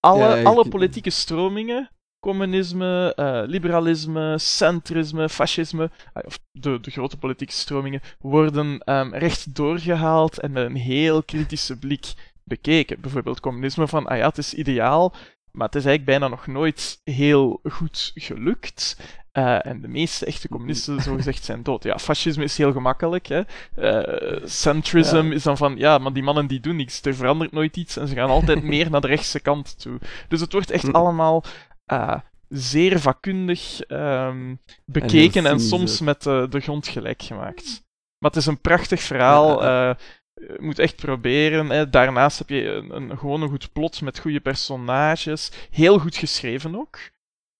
alle, 0.00 0.36
Ja, 0.36 0.42
alle 0.42 0.68
politieke 0.68 1.10
stromingen, 1.10 1.90
communisme, 2.22 3.12
eh, 3.16 3.42
liberalisme, 3.46 4.38
centrisme, 4.38 5.28
fascisme, 5.28 5.90
ah, 6.12 6.22
of 6.26 6.38
de, 6.52 6.78
de 6.80 6.90
grote 6.90 7.16
politieke 7.16 7.52
stromingen, 7.52 8.00
worden 8.20 8.78
ehm, 8.84 9.14
recht 9.14 9.54
doorgehaald 9.54 10.38
en 10.40 10.52
met 10.52 10.64
een 10.64 10.76
heel 10.76 11.22
kritische 11.22 11.78
blik 11.78 12.06
bekeken. 12.44 13.00
Bijvoorbeeld 13.00 13.40
communisme 13.40 13.88
van, 13.88 14.06
ah 14.06 14.16
ja, 14.16 14.28
het 14.28 14.38
is 14.38 14.54
ideaal, 14.54 15.14
maar 15.50 15.66
het 15.66 15.74
is 15.76 15.84
eigenlijk 15.84 16.18
bijna 16.18 16.34
nog 16.34 16.46
nooit 16.46 17.00
heel 17.04 17.60
goed 17.70 18.10
gelukt. 18.14 18.96
Eh, 19.32 19.66
en 19.66 19.80
de 19.80 19.88
meeste 19.88 20.26
echte 20.26 20.48
communisten, 20.48 21.00
zogezegd, 21.02 21.44
zijn 21.44 21.62
dood. 21.62 21.82
Ja, 21.82 21.98
fascisme 21.98 22.44
is 22.44 22.56
heel 22.58 22.72
gemakkelijk. 22.72 23.26
Hè. 23.26 23.40
Eh, 23.74 24.40
centrism 24.44 25.16
Ja. 25.26 25.32
is 25.34 25.42
dan 25.42 25.56
van, 25.56 25.76
ja, 25.76 25.98
maar 25.98 26.12
die 26.12 26.22
mannen 26.22 26.46
die 26.46 26.60
doen 26.60 26.76
niks. 26.76 27.02
Er 27.02 27.14
verandert 27.14 27.52
nooit 27.52 27.76
iets 27.76 27.96
en 27.96 28.08
ze 28.08 28.14
gaan 28.14 28.30
altijd 28.30 28.62
meer 28.72 28.90
naar 28.90 29.00
de 29.00 29.06
rechtse 29.06 29.40
kant 29.40 29.80
toe. 29.80 29.98
Dus 30.28 30.40
het 30.40 30.52
wordt 30.52 30.70
echt 30.70 30.82
Hm. 30.86 30.90
allemaal 30.90 31.44
eh, 31.84 32.20
zeer 32.48 33.00
vakkundig 33.00 33.80
ehm, 33.80 34.54
bekeken 34.84 35.46
en, 35.46 35.60
soms 35.60 36.00
met 36.00 36.26
eh, 36.26 36.50
de 36.50 36.60
grond 36.60 36.88
gelijk 36.88 37.22
gemaakt. 37.22 37.84
Maar 38.18 38.30
het 38.30 38.40
is 38.40 38.46
een 38.46 38.60
prachtig 38.60 39.00
verhaal. 39.00 39.62
Eh, 39.62 39.94
je 40.34 40.56
moet 40.60 40.78
echt 40.78 40.96
proberen. 40.96 41.70
Hè. 41.70 41.88
Daarnaast 41.88 42.38
heb 42.38 42.48
je 42.48 42.64
een, 42.64 42.96
een, 42.96 43.18
gewoon 43.18 43.42
een 43.42 43.48
goed 43.48 43.72
plot 43.72 44.00
met 44.00 44.18
goede 44.18 44.40
personages. 44.40 45.50
Heel 45.70 45.98
goed 45.98 46.16
geschreven 46.16 46.76
ook. 46.76 46.98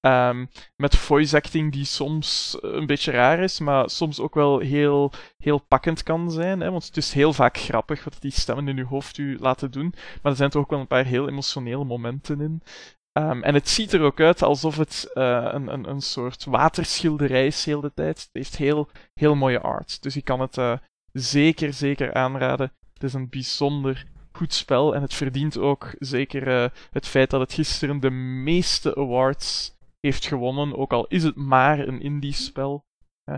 Ehm, 0.01 0.47
met 0.77 0.97
voice 0.97 1.37
acting 1.37 1.73
die 1.73 1.85
soms 1.85 2.59
een 2.61 2.87
beetje 2.87 3.11
raar 3.11 3.39
is, 3.39 3.59
maar 3.59 3.91
soms 3.91 4.21
ook 4.21 4.35
wel 4.35 4.59
heel, 4.59 5.13
heel 5.39 5.59
pakkend 5.59 6.03
kan 6.03 6.31
zijn. 6.31 6.61
Hè? 6.61 6.71
Want 6.71 6.87
het 6.87 6.97
is 6.97 7.13
heel 7.13 7.33
vaak 7.33 7.59
grappig 7.59 8.05
wat 8.05 8.17
die 8.21 8.31
stemmen 8.31 8.69
in 8.69 8.77
je 8.77 8.85
hoofd 8.85 9.19
u 9.19 9.39
laten 9.41 9.71
doen. 9.71 9.95
Maar 10.23 10.33
er 10.33 10.39
zijn 10.39 10.51
toch 10.51 10.63
ook 10.63 10.71
wel 10.71 10.81
een 10.81 10.87
paar 10.87 11.05
heel 11.05 11.29
emotionele 11.29 11.85
momenten 11.85 12.41
in. 12.41 12.63
Ehm, 13.13 13.43
en 13.43 13.55
het 13.55 13.69
ziet 13.69 13.93
er 13.93 14.01
ook 14.01 14.21
uit 14.21 14.43
alsof 14.43 14.77
het 14.77 15.11
eh, 15.15 15.49
een, 15.53 15.73
een, 15.73 15.89
een 15.89 16.01
soort 16.01 16.45
waterschilderij 16.45 17.47
is 17.47 17.65
heel 17.65 17.81
de 17.81 17.93
tijd. 17.95 18.19
Het 18.19 18.31
heeft 18.33 18.57
heel, 18.57 18.89
heel 19.15 19.35
mooie 19.35 19.61
art. 19.61 20.03
Dus 20.03 20.17
ik 20.17 20.25
kan 20.25 20.41
het 20.41 20.59
eh, 20.59 20.79
zeker, 21.13 21.73
zeker 21.73 22.15
aanraden. 22.15 22.73
Het 22.93 23.03
is 23.03 23.13
een 23.13 23.29
bijzonder 23.29 24.07
goed 24.33 24.55
spel 24.55 24.95
en 24.95 25.03
het 25.03 25.15
verdient 25.15 25.59
ook 25.59 25.95
zeker 25.99 26.49
eh, 26.49 26.69
het 26.91 27.07
feit 27.07 27.31
dat 27.31 27.41
het 27.41 27.53
gisteren 27.53 28.01
de 28.01 28.11
meeste 28.11 28.97
awards 28.97 29.77
heeft 30.01 30.27
gewonnen. 30.27 30.77
Ook 30.77 30.93
al 30.93 31.07
is 31.07 31.23
het 31.23 31.37
maar 31.37 31.79
een 31.79 32.01
indie-spel. 32.01 32.85
Hè. 33.25 33.37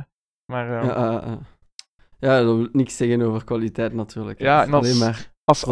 Maar 0.53 0.81
ehm, 0.81 0.87
Ja, 0.87 1.39
ja, 2.19 2.43
dat 2.43 2.57
wil 2.57 2.69
niks 2.73 2.97
zeggen 2.97 3.23
over 3.23 3.45
kwaliteit 3.45 3.93
natuurlijk. 3.93 4.39
Ja, 4.39 4.65
is 4.65 4.73
alleen 4.73 4.99
maar 4.99 5.34
als, 5.45 5.65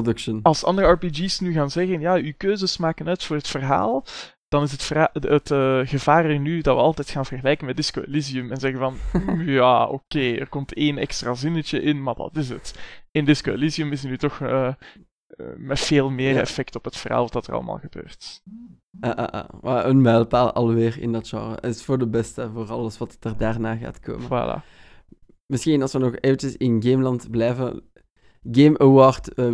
als 0.43 0.65
andere 0.65 0.91
RPG's 0.91 1.41
nu 1.41 1.53
gaan 1.53 1.71
zeggen, 1.71 2.01
ja, 2.01 2.15
uw 2.15 2.33
keuzes 2.37 2.77
maken 2.77 3.09
uit 3.09 3.25
voor 3.25 3.37
het 3.37 3.49
verhaal, 3.49 4.05
dan 4.49 4.63
is 4.63 4.73
het, 4.73 4.89
het 5.13 5.51
eh, 5.51 5.81
gevaar 5.85 6.25
er 6.25 6.39
nu 6.39 6.61
dat 6.61 6.77
we 6.77 6.83
altijd 6.83 7.11
gaan 7.11 7.27
vergelijken 7.27 7.67
met 7.67 7.77
Disco 7.77 8.03
Elysium 8.03 8.51
en 8.51 8.61
zeggen 8.61 8.81
van, 8.81 8.97
"Mm, 9.27 9.49
ja, 9.49 9.87
oké, 9.87 10.33
er 10.33 10.49
komt 10.49 10.75
één 10.75 10.99
extra 10.99 11.35
zinnetje 11.35 11.83
in, 11.83 12.03
maar 12.03 12.15
dat 12.15 12.37
is 12.37 12.49
het. 12.49 12.75
In 13.11 13.25
Disco 13.25 13.53
Elysium 13.53 13.93
is 13.93 14.03
er 14.03 14.09
nu 14.11 14.19
toch 14.19 14.41
eh, 14.41 14.67
eh, 14.67 14.75
met 15.57 15.81
veel 15.81 16.11
meer 16.11 16.35
Ja. 16.35 16.41
effect 16.41 16.77
op 16.77 16.85
het 16.85 16.97
verhaal 16.97 17.29
wat 17.33 17.47
er 17.47 17.55
allemaal 17.55 17.79
gebeurt. 17.79 18.43
Ah, 19.01 19.11
ah, 19.15 19.27
ah. 19.27 19.49
Maar 19.63 19.87
een 19.87 20.01
mijlpaal 20.01 20.53
alweer 20.53 20.99
in 21.01 21.13
dat 21.13 21.29
genre. 21.29 21.55
Het 21.61 21.75
is 21.75 21.85
voor 21.85 21.99
de 21.99 22.07
beste, 22.09 22.51
voor 22.55 22.71
alles 22.71 22.99
wat 22.99 23.17
er 23.21 23.37
daarna 23.37 23.77
gaat 23.77 24.01
komen. 24.01 24.27
Voilà. 24.27 24.65
Misschien 25.47 25.83
als 25.83 25.93
we 25.93 25.99
nog 25.99 26.17
eventjes 26.21 26.57
in 26.57 26.83
Gameland 26.83 27.31
blijven. 27.31 27.83
Game 28.51 28.79
Award 28.79 29.35
eh, 29.35 29.53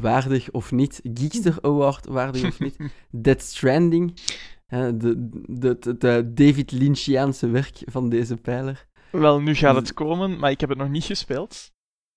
waardig 0.00 0.50
of 0.50 0.72
niet. 0.72 1.00
Geekster 1.14 1.58
Award 1.70 2.06
waardig 2.06 2.44
of 2.44 2.60
niet. 2.60 2.76
Dead 3.10 3.42
Stranding. 3.42 4.20
hè, 4.66 4.96
de, 4.96 5.28
de, 5.48 5.76
de, 5.78 5.96
de 5.98 6.30
David 6.34 6.72
Lynchiaanse 6.72 7.48
werk 7.48 7.82
van 7.84 8.08
deze 8.08 8.36
pijler. 8.36 8.86
Wel, 9.12 9.40
nu 9.40 9.54
gaat 9.54 9.76
het 9.76 9.94
komen, 9.94 10.38
maar 10.38 10.50
ik 10.50 10.60
heb 10.60 10.68
het 10.68 10.78
nog 10.78 10.88
niet 10.88 11.04
gespeeld. 11.04 11.70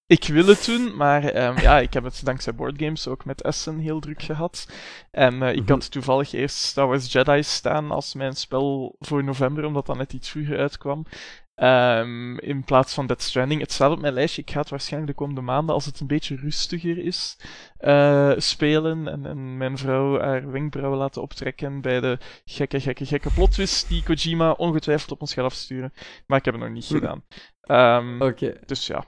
Ik 0.05 0.23
wil 0.27 0.45
het 0.45 0.65
doen, 0.65 0.95
maar 0.95 1.23
ehm, 1.23 1.59
ja, 1.61 1.79
ik 1.79 1.93
heb 1.93 2.03
het 2.03 2.25
dankzij 2.25 2.55
boardgames 2.55 3.07
ook 3.07 3.25
met 3.25 3.41
Essen 3.41 3.77
heel 3.79 3.99
druk 3.99 4.21
gehad. 4.21 4.67
En 5.11 5.41
eh, 5.43 5.53
ik 5.55 5.61
Mhm. 5.61 5.71
had 5.71 5.91
toevallig 5.91 6.33
eerst 6.33 6.55
Star 6.55 6.87
Wars 6.87 7.11
Jedi 7.11 7.43
staan 7.43 7.91
als 7.91 8.13
mijn 8.13 8.33
spel 8.33 8.95
voor 8.99 9.23
november, 9.23 9.65
omdat 9.65 9.85
dat 9.85 9.97
net 9.97 10.13
iets 10.13 10.29
vroeger 10.29 10.57
uitkwam. 10.57 11.05
Ehm, 11.63 12.37
in 12.37 12.63
plaats 12.63 12.93
van 12.93 13.07
Dead 13.07 13.21
Stranding. 13.21 13.61
Het 13.61 13.71
staat 13.71 13.91
op 13.91 13.99
mijn 14.01 14.13
lijstje. 14.13 14.41
Ik 14.41 14.51
ga 14.51 14.59
het 14.59 14.69
waarschijnlijk 14.69 15.11
de 15.11 15.17
komende 15.17 15.41
maanden, 15.41 15.75
als 15.75 15.85
het 15.85 15.99
een 15.99 16.07
beetje 16.07 16.35
rustiger 16.35 16.97
is, 16.97 17.37
eh, 17.77 18.31
spelen. 18.37 19.07
En, 19.07 19.25
en 19.25 19.57
mijn 19.57 19.77
vrouw 19.77 20.19
haar 20.19 20.51
wenkbrauwen 20.51 20.99
laten 20.99 21.21
optrekken 21.21 21.81
bij 21.81 21.99
de 21.99 22.17
gekke, 22.45 22.79
gekke, 22.79 23.05
gekke 23.05 23.33
plot 23.33 23.51
twist 23.51 23.87
die 23.87 24.03
Kojima 24.03 24.51
ongetwijfeld 24.51 25.11
op 25.11 25.21
ons 25.21 25.33
gaat 25.33 25.45
afsturen. 25.45 25.93
Maar 26.27 26.37
ik 26.37 26.45
heb 26.45 26.53
het 26.53 26.63
nog 26.63 26.71
niet 26.73 26.87
Hm. 26.87 26.93
gedaan. 26.93 27.23
Ehm, 27.61 28.21
Oké. 28.21 28.53
Dus 28.65 28.87
ja. 28.87 29.05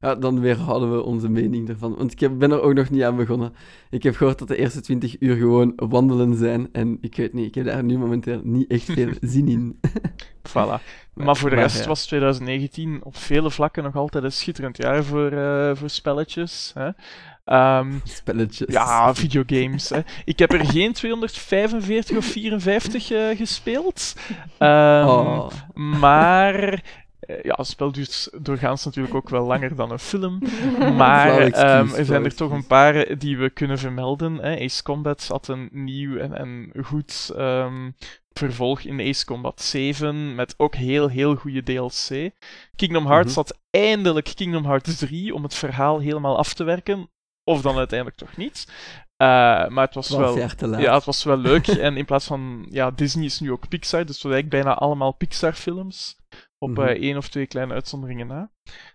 Ja, 0.00 0.14
dan 0.14 0.40
weerhouden 0.40 0.92
we 0.92 1.02
onze 1.02 1.28
mening 1.28 1.68
ervan. 1.68 1.94
Want 1.96 2.12
ik 2.12 2.20
heb- 2.20 2.38
ben 2.38 2.50
er 2.50 2.60
ook 2.60 2.74
nog 2.74 2.90
niet 2.90 3.02
aan 3.02 3.16
begonnen. 3.16 3.54
Ik 3.90 4.02
heb 4.02 4.16
gehoord 4.16 4.38
dat 4.38 4.48
de 4.48 4.56
eerste 4.56 4.80
20 4.80 5.16
uur 5.20 5.36
gewoon 5.36 5.72
wandelen 5.76 6.36
zijn. 6.36 6.68
En 6.72 6.98
ik 7.00 7.16
weet 7.16 7.32
niet, 7.32 7.46
ik 7.46 7.54
heb 7.54 7.64
daar 7.64 7.84
nu 7.84 7.98
momenteel 7.98 8.40
niet 8.42 8.70
echt 8.70 8.84
veel 8.92 9.10
zin 9.34 9.48
in. 9.48 9.80
Voilà. 10.48 10.82
Maar 11.14 11.36
voor 11.36 11.50
de 11.50 11.54
maar 11.56 11.64
rest 11.64 11.80
ja. 11.80 11.86
was 11.86 12.06
2019 12.06 13.00
op 13.04 13.16
vele 13.16 13.50
vlakken 13.50 13.82
nog 13.82 13.96
altijd 13.96 14.24
een 14.24 14.32
schitterend 14.32 14.76
jaar 14.76 15.04
voor, 15.04 15.30
eh, 15.32 15.70
voor 15.74 15.90
spelletjes. 15.90 16.70
Hè? 16.74 16.88
Ehm, 17.44 17.92
Spelletjes. 18.04 18.72
ja, 18.72 19.14
videogames. 19.14 19.88
Hè. 19.88 20.00
Ik 20.24 20.38
heb 20.38 20.52
er 20.52 20.64
geen 20.66 20.92
245 20.92 22.16
of 22.16 22.24
54 22.24 23.10
eh, 23.10 23.36
gespeeld. 23.36 24.14
Oh. 24.58 25.48
Maar. 25.74 26.82
Eh, 27.26 27.42
Ja, 27.42 27.58
een 27.58 27.64
spel 27.64 27.92
duurt 27.92 28.28
doorgaans 28.40 28.84
natuurlijk 28.84 29.14
ook 29.14 29.28
wel 29.28 29.46
langer 29.46 29.74
dan 29.76 29.90
een 29.90 29.98
film. 29.98 30.38
Maar 30.96 31.38
ehm, 31.38 31.94
er 31.94 32.04
zijn 32.04 32.24
er 32.24 32.34
toch 32.34 32.50
een 32.50 32.66
paar 32.66 33.18
die 33.18 33.38
we 33.38 33.50
kunnen 33.50 33.78
vermelden. 33.78 34.34
Hè. 34.36 34.60
Ace 34.64 34.82
Combat 34.82 35.26
had 35.28 35.48
een 35.48 35.68
nieuw 35.72 36.16
en, 36.16 36.36
en 36.36 36.72
goed 36.84 37.32
ehm, 37.36 37.90
vervolg 38.32 38.80
in 38.80 39.00
Ace 39.00 39.24
Combat 39.24 39.62
7. 39.62 40.34
Met 40.34 40.54
ook 40.56 40.74
heel, 40.74 41.08
heel 41.08 41.34
goede 41.34 41.62
DLC. 41.62 42.30
Kingdom 42.76 43.06
Hearts 43.06 43.28
Mhm. 43.30 43.36
had 43.36 43.58
eindelijk 43.70 44.32
Kingdom 44.34 44.64
Hearts 44.64 44.96
3 44.98 45.34
om 45.34 45.42
het 45.42 45.54
verhaal 45.54 45.98
helemaal 46.00 46.38
af 46.38 46.54
te 46.54 46.64
werken. 46.64 47.08
Of 47.44 47.60
dan 47.62 47.76
uiteindelijk 47.78 48.18
toch 48.18 48.36
niet. 48.36 48.66
Eh, 49.16 49.26
maar 49.68 49.84
het 49.84 49.94
was 49.94 50.06
12 50.06 50.22
wel. 50.24 50.38
jaar 50.38 50.54
te 50.54 50.66
laat. 50.66 50.80
Ja, 50.80 50.94
het 50.94 51.04
was 51.04 51.24
wel 51.24 51.36
leuk. 51.36 51.66
en 51.86 51.96
in 51.96 52.04
plaats 52.04 52.26
van. 52.26 52.66
Ja, 52.70 52.90
Disney 52.90 53.24
is 53.24 53.40
nu 53.40 53.52
ook 53.52 53.68
Pixar, 53.68 54.04
dus 54.06 54.14
het 54.14 54.22
was 54.24 54.32
eigenlijk 54.32 54.64
bijna 54.64 54.78
allemaal 54.78 55.12
Pixar-films. 55.12 56.16
Op 56.64 56.78
eh, 56.78 56.86
één 56.86 57.16
of 57.16 57.28
twee 57.28 57.46
kleine 57.46 57.74
uitzonderingen 57.74 58.26
na. 58.26 58.50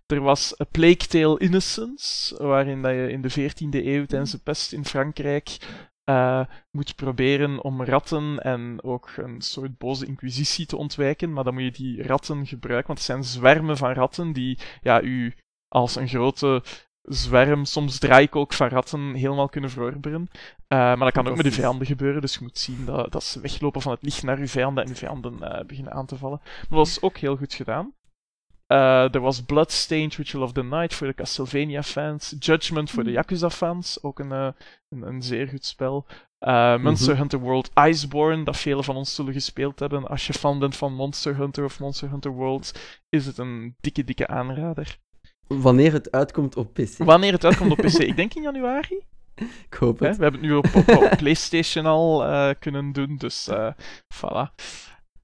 Er 0.06 0.22
was 0.22 0.62
A 0.62 0.66
Plague 0.72 1.08
Tale 1.08 1.40
Innocence, 1.40 2.44
waarin 2.44 2.82
dat 2.82 2.92
je 2.92 3.12
in 3.12 3.22
de 3.22 3.32
14e 3.32 3.86
eeuw 3.86 4.06
tijdens 4.06 4.32
de 4.32 4.38
pest 4.44 4.74
in 4.74 4.86
Frankrijk 4.86 5.58
eh, 6.04 6.46
moet 6.72 6.96
proberen 6.96 7.64
om 7.64 7.84
ratten 7.84 8.40
en 8.40 8.84
ook 8.84 9.14
een 9.18 9.42
soort 9.42 9.78
boze 9.78 10.06
inquisitie 10.06 10.66
te 10.66 10.78
ontwijken. 10.78 11.34
Maar 11.34 11.44
dan 11.44 11.54
moet 11.54 11.64
je 11.64 11.72
die 11.72 12.04
ratten 12.04 12.46
gebruiken, 12.46 12.88
want 12.88 13.00
het 13.00 13.08
zijn 13.08 13.24
zwermen 13.24 13.78
van 13.78 13.94
ratten 13.94 14.34
die 14.34 14.58
ja, 14.82 15.02
u 15.02 15.36
als 15.68 15.96
een 15.96 16.08
grote 16.08 16.64
zwerm, 17.02 17.66
soms 17.66 18.00
draaikolk 18.00 18.54
van 18.54 18.68
ratten, 18.68 19.14
helemaal 19.14 19.50
kunnen 19.50 19.70
verorberen. 19.70 20.30
Eh, 20.68 20.78
maar 20.78 20.98
dat 20.98 21.12
kan 21.12 21.28
ook 21.28 21.36
met 21.36 21.46
de 21.46 21.52
vijanden 21.52 21.88
gebeuren, 21.88 22.22
dus 22.22 22.34
je 22.34 22.40
moet 22.42 22.58
zien 22.58 22.86
dat, 22.86 23.12
dat 23.12 23.24
ze 23.24 23.42
weglopen 23.42 23.82
van 23.82 23.92
het 23.92 24.04
licht 24.04 24.24
naar 24.24 24.38
uw 24.38 24.48
vijanden 24.48 24.84
en 24.84 24.90
uw 24.90 24.96
vijanden 24.96 25.42
eh, 25.42 25.66
beginnen 25.66 25.94
aan 25.94 26.06
te 26.06 26.18
vallen. 26.18 26.40
Maar 26.44 26.66
dat 26.70 26.78
was 26.78 27.02
ook 27.02 27.18
heel 27.18 27.36
goed 27.36 27.54
gedaan. 27.54 27.94
Eh, 28.68 29.14
er 29.14 29.20
was 29.20 29.44
Bloodstained 29.44 30.16
Ritual 30.16 30.44
of 30.44 30.52
the 30.52 30.64
Night 30.64 30.94
voor 30.94 31.08
de 31.08 31.14
Castlevania-fans. 31.14 32.36
Judgment 32.40 32.92
voor 32.92 33.04
de 33.04 33.12
Yakuza-fans, 33.12 34.04
ook 34.04 34.20
een, 34.20 34.32
een, 34.32 34.54
een 34.90 35.22
zeer 35.22 35.48
goed 35.48 35.66
spel. 35.66 36.06
Monster 36.80 37.10
Mhm. 37.10 37.20
Hunter 37.20 37.40
World 37.40 37.72
Iceborne, 37.88 38.44
dat 38.44 38.58
velen 38.58 38.84
van 38.84 38.96
ons 38.96 39.16
zullen 39.16 39.34
gespeeld 39.34 39.80
hebben. 39.80 40.08
Als 40.08 40.28
je 40.28 40.34
fan 40.34 40.60
bent 40.60 40.76
van 40.76 40.94
Monster 40.94 41.36
Hunter 41.36 41.64
of 41.64 41.80
Monster 41.80 42.10
Hunter 42.10 42.32
World, 42.32 42.80
is 43.10 43.26
het 43.26 43.38
een 43.38 43.76
dikke, 43.80 44.04
dikke 44.04 44.28
aanrader. 44.28 45.00
Wanneer 45.58 45.94
het 45.94 46.12
uitkomt 46.12 46.56
op 46.56 46.74
PC. 46.74 46.98
Wanneer 46.98 47.32
het 47.32 47.46
uitkomt 47.46 47.72
op 47.72 47.78
PC? 47.78 47.98
Ik 48.12 48.16
denk 48.16 48.34
in 48.34 48.42
januari. 48.42 49.00
Ik 49.70 49.74
hoop 49.80 50.00
Hè? 50.00 50.08
het. 50.08 50.18
We 50.18 50.24
hebben 50.24 50.42
het 50.42 50.50
nu 50.50 50.56
op, 50.56 50.66
op, 50.76 50.90
op 51.04 51.18
PlayStation 51.18 51.86
al 51.86 52.24
eh, 52.26 52.50
kunnen 52.60 52.92
doen, 52.92 53.16
dus 53.18 53.48
eh 53.48 53.72
voilà. 54.16 54.56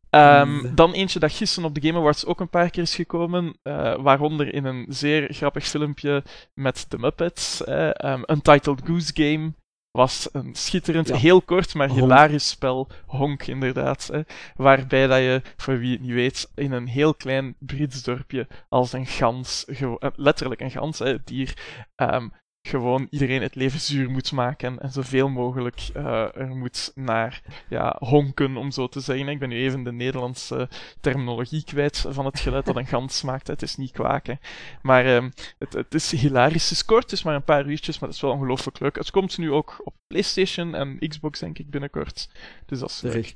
Ehm, 0.09 0.55
Yes. 0.61 0.71
dan 0.75 0.93
eentje 0.93 1.19
dat 1.19 1.31
gisteren 1.31 1.69
op 1.69 1.75
de 1.75 1.87
Game 1.87 1.99
Awards 1.99 2.25
ook 2.25 2.39
een 2.39 2.49
paar 2.49 2.69
keer 2.69 2.83
is 2.83 2.95
gekomen, 2.95 3.57
eh, 3.63 3.95
waaronder 4.01 4.53
in 4.53 4.65
een 4.65 4.85
zeer 4.89 5.33
grappig 5.33 5.65
filmpje 5.67 6.23
met 6.53 6.85
de 6.89 6.97
Muppets. 6.97 7.63
ehm, 7.63 8.21
Untitled 8.31 8.81
Goose 8.85 9.11
Game 9.13 9.53
was 9.95 10.29
een 10.31 10.55
schitterend, 10.55 11.07
Ja. 11.07 11.15
heel 11.15 11.41
kort, 11.41 11.73
maar 11.73 11.87
Honk. 11.87 11.99
hilarisch 12.01 12.49
spel. 12.49 12.87
Honk, 13.05 13.47
inderdaad. 13.47 14.09
Hè, 14.11 14.21
waarbij 14.55 15.07
dat 15.07 15.17
je, 15.19 15.41
voor 15.57 15.77
wie 15.79 15.91
het 15.91 16.01
niet 16.01 16.11
weet, 16.13 16.51
in 16.55 16.71
een 16.71 16.87
heel 16.87 17.13
klein 17.13 17.55
Brits 17.59 18.03
dorpje 18.03 18.47
als 18.69 18.93
een 18.93 19.05
gans, 19.05 19.65
eh, 19.65 19.93
letterlijk 20.15 20.61
een 20.61 20.71
gans, 20.71 20.99
hè, 20.99 21.05
het 21.07 21.27
dier, 21.27 21.57
ehm, 21.95 22.27
gewoon 22.65 23.07
iedereen 23.09 23.41
het 23.41 23.55
leven 23.55 23.79
zuur 23.79 24.09
moet 24.09 24.31
maken 24.31 24.79
en 24.79 24.91
zoveel 24.91 25.29
mogelijk 25.29 25.89
eh, 25.93 26.35
er 26.35 26.55
moet 26.55 26.91
naar 26.95 27.41
ja, 27.69 27.95
honken, 27.99 28.57
om 28.57 28.71
zo 28.71 28.87
te 28.87 28.99
zeggen. 28.99 29.27
Ik 29.27 29.39
ben 29.39 29.49
nu 29.49 29.55
even 29.55 29.83
de 29.83 29.91
Nederlandse 29.91 30.69
terminologie 31.01 31.63
kwijt 31.63 32.05
van 32.09 32.25
het 32.25 32.39
geluid 32.39 32.65
dat 32.65 32.75
een 32.75 32.87
gans 32.87 33.21
maakt. 33.21 33.47
Het 33.47 33.61
is 33.61 33.75
niet 33.75 33.91
kwaken. 33.91 34.39
Maar 34.81 35.05
ehm, 35.05 35.29
het, 35.59 35.73
het 35.73 35.93
is 35.93 36.11
hilarisch. 36.11 36.63
Het 36.63 36.71
is 36.71 36.85
kort, 36.85 37.03
het 37.03 37.11
is 37.11 37.23
maar 37.23 37.35
een 37.35 37.43
paar 37.43 37.65
uurtjes, 37.65 37.99
maar 37.99 38.09
het 38.09 38.17
is 38.17 38.23
wel 38.23 38.31
ongelooflijk 38.31 38.79
leuk. 38.79 38.95
Het 38.95 39.11
komt 39.11 39.37
nu 39.37 39.51
ook 39.51 39.81
op 39.83 39.93
PlayStation 40.07 40.75
en 40.75 40.99
Xbox, 41.07 41.39
denk 41.39 41.59
ik, 41.59 41.69
binnenkort. 41.69 42.29
Dus 42.65 42.79
dat 42.79 42.89
is 42.89 43.01
leuk. 43.01 43.33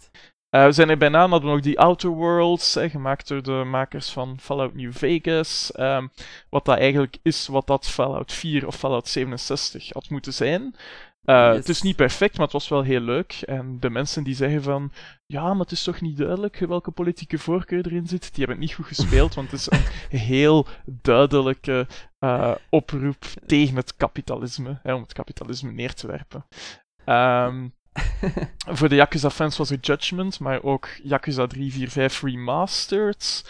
Eh, 0.50 0.66
we 0.66 0.72
zijn 0.72 0.90
er 0.90 0.98
bijna, 0.98 1.20
dan 1.22 1.30
hadden 1.30 1.50
we 1.50 1.56
nog 1.56 1.64
die 1.64 1.80
Outer 1.80 2.10
Worlds, 2.10 2.74
hè, 2.74 2.90
gemaakt 2.90 3.28
door 3.28 3.44
de 3.44 3.64
makers 3.66 4.10
van 4.10 4.40
Fallout 4.40 4.74
New 4.76 4.94
Vegas. 4.94 5.72
Ehm, 5.72 6.08
wat 6.50 6.66
dat 6.66 6.78
eigenlijk 6.78 7.18
is 7.22 7.48
wat 7.48 7.68
dat 7.68 7.88
Fallout 7.88 8.34
4 8.34 8.68
of 8.68 8.76
Fallout 8.76 9.08
67 9.08 9.94
had 9.94 10.10
moeten 10.10 10.34
zijn. 10.34 10.76
Eh, 11.24 11.36
Yes. 11.48 11.56
Het 11.56 11.70
is 11.70 11.82
niet 11.82 11.96
perfect, 11.96 12.34
maar 12.34 12.44
het 12.44 12.54
was 12.54 12.68
wel 12.68 12.82
heel 12.82 13.00
leuk. 13.00 13.34
En 13.46 13.78
de 13.80 13.90
mensen 13.90 14.24
die 14.24 14.36
zeggen 14.36 14.64
van, 14.64 14.92
ja, 15.26 15.50
maar 15.50 15.60
het 15.60 15.72
is 15.72 15.84
toch 15.84 16.02
niet 16.02 16.18
duidelijk 16.18 16.60
welke 16.60 16.92
politieke 16.92 17.38
voorkeur 17.38 17.86
erin 17.86 18.08
zit, 18.08 18.22
die 18.22 18.46
hebben 18.46 18.56
het 18.56 18.66
niet 18.66 18.74
goed 18.74 18.86
gespeeld, 18.86 19.36
want 19.36 19.52
het 19.52 19.60
is 19.60 19.72
een 19.72 20.18
heel 20.20 20.68
duidelijke 20.86 21.88
eh, 22.20 22.56
oproep 22.70 23.24
tegen 23.46 23.76
het 23.76 23.96
kapitalisme, 23.96 24.80
hè, 24.84 24.94
om 24.94 25.02
het 25.02 25.14
kapitalisme 25.14 25.72
neer 25.72 25.94
te 25.94 26.08
werpen. 26.08 26.46
Ehm, 27.06 27.68
voor 28.78 28.90
de 28.90 28.96
Yakuza-fans 28.96 29.58
was 29.58 29.70
er 29.70 29.78
Judgment, 29.82 30.40
maar 30.40 30.64
ook 30.64 30.90
Yakuza 31.04 31.48
3, 31.48 31.72
4, 31.72 31.90
5 31.90 32.22
Remastered. 32.22 33.44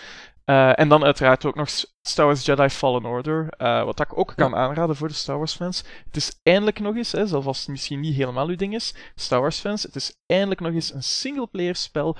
Eh, 0.45 0.79
en 0.79 0.89
dan 0.89 1.03
uiteraard 1.03 1.45
ook 1.45 1.55
nog 1.55 1.69
Star 2.01 2.25
Wars 2.25 2.45
Jedi 2.45 2.69
Fallen 2.69 3.05
Order, 3.05 3.49
eh, 3.49 3.83
wat 3.83 3.99
ik 3.99 4.17
ook 4.17 4.33
kan 4.35 4.55
aanraden 4.55 4.95
voor 4.95 5.07
de 5.07 5.13
Star 5.13 5.38
Wars 5.38 5.55
fans. 5.55 5.83
Het 6.05 6.15
is 6.15 6.39
eindelijk 6.43 6.79
nog 6.79 6.95
eens, 6.95 7.12
hè, 7.12 7.27
zelfs 7.27 7.45
als 7.45 7.59
het 7.59 7.67
misschien 7.67 7.99
niet 7.99 8.15
helemaal 8.15 8.47
uw 8.47 8.55
ding 8.55 8.73
is, 8.75 8.95
Star 9.15 9.41
Wars 9.41 9.59
fans, 9.59 9.83
het 9.83 9.95
is 9.95 10.15
eindelijk 10.25 10.59
nog 10.59 10.73
eens 10.73 10.93
een 10.93 11.03
singleplayer 11.03 11.75
spel 11.75 12.17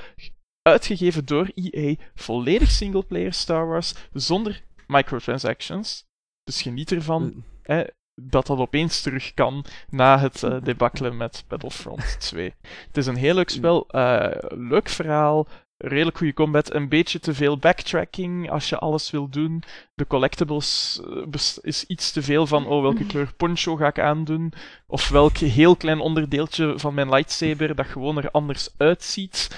uitgegeven 0.62 1.26
door 1.26 1.52
EA, 1.56 1.96
volledig 2.16 2.72
singleplayer 2.72 3.34
Star 3.34 3.68
Wars, 3.68 3.94
zonder 4.14 4.64
microtransactions. 4.88 6.08
Dus 6.44 6.62
geniet 6.62 6.92
ervan 6.92 7.44
hè, 7.62 7.84
dat 8.22 8.48
dat 8.48 8.58
opeens 8.58 9.02
terug 9.02 9.34
kan 9.34 9.66
na 9.90 10.20
het 10.20 10.48
debakkelen 10.64 11.18
met 11.18 11.44
Battlefront 11.48 12.20
2. 12.20 12.54
Het 12.88 12.98
is 12.98 13.06
een 13.06 13.16
heel 13.16 13.34
leuk 13.34 13.50
spel, 13.50 13.88
eh, 13.88 14.28
leuk 14.50 14.90
verhaal, 14.90 15.48
redelijk 15.78 16.18
goede 16.18 16.34
combat, 16.34 16.74
een 16.74 16.90
beetje 16.90 17.20
te 17.20 17.34
veel 17.34 17.58
backtracking 17.58 18.52
als 18.52 18.70
je 18.70 18.78
alles 18.78 19.12
wil 19.12 19.30
doen. 19.30 19.64
De 19.94 20.08
collectibles 20.08 21.02
eh, 21.32 21.52
is 21.62 21.86
iets 21.86 22.12
te 22.12 22.22
veel 22.22 22.48
van, 22.48 22.68
oh, 22.68 22.82
welke 22.82 23.06
kleur 23.12 23.34
poncho 23.38 23.76
ga 23.76 23.88
ik 23.88 24.00
aandoen? 24.00 24.54
Of 24.88 25.10
welk 25.10 25.38
heel 25.38 25.76
klein 25.76 26.00
onderdeeltje 26.00 26.74
van 26.76 26.94
mijn 26.94 27.10
lightsaber 27.10 27.76
dat 27.76 27.86
gewoon 27.86 28.18
er 28.18 28.32
anders 28.32 28.70
uitziet, 28.78 29.58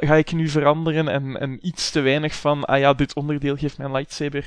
ga 0.00 0.14
ik 0.14 0.32
nu 0.32 0.48
veranderen? 0.48 1.08
En, 1.08 1.40
en 1.40 1.66
iets 1.66 1.90
te 1.90 2.00
weinig 2.00 2.34
van, 2.34 2.64
ah 2.64 2.78
ja, 2.78 2.94
dit 2.94 3.14
onderdeel 3.14 3.56
geeft 3.56 3.78
mijn 3.78 3.92
lightsaber 3.92 4.46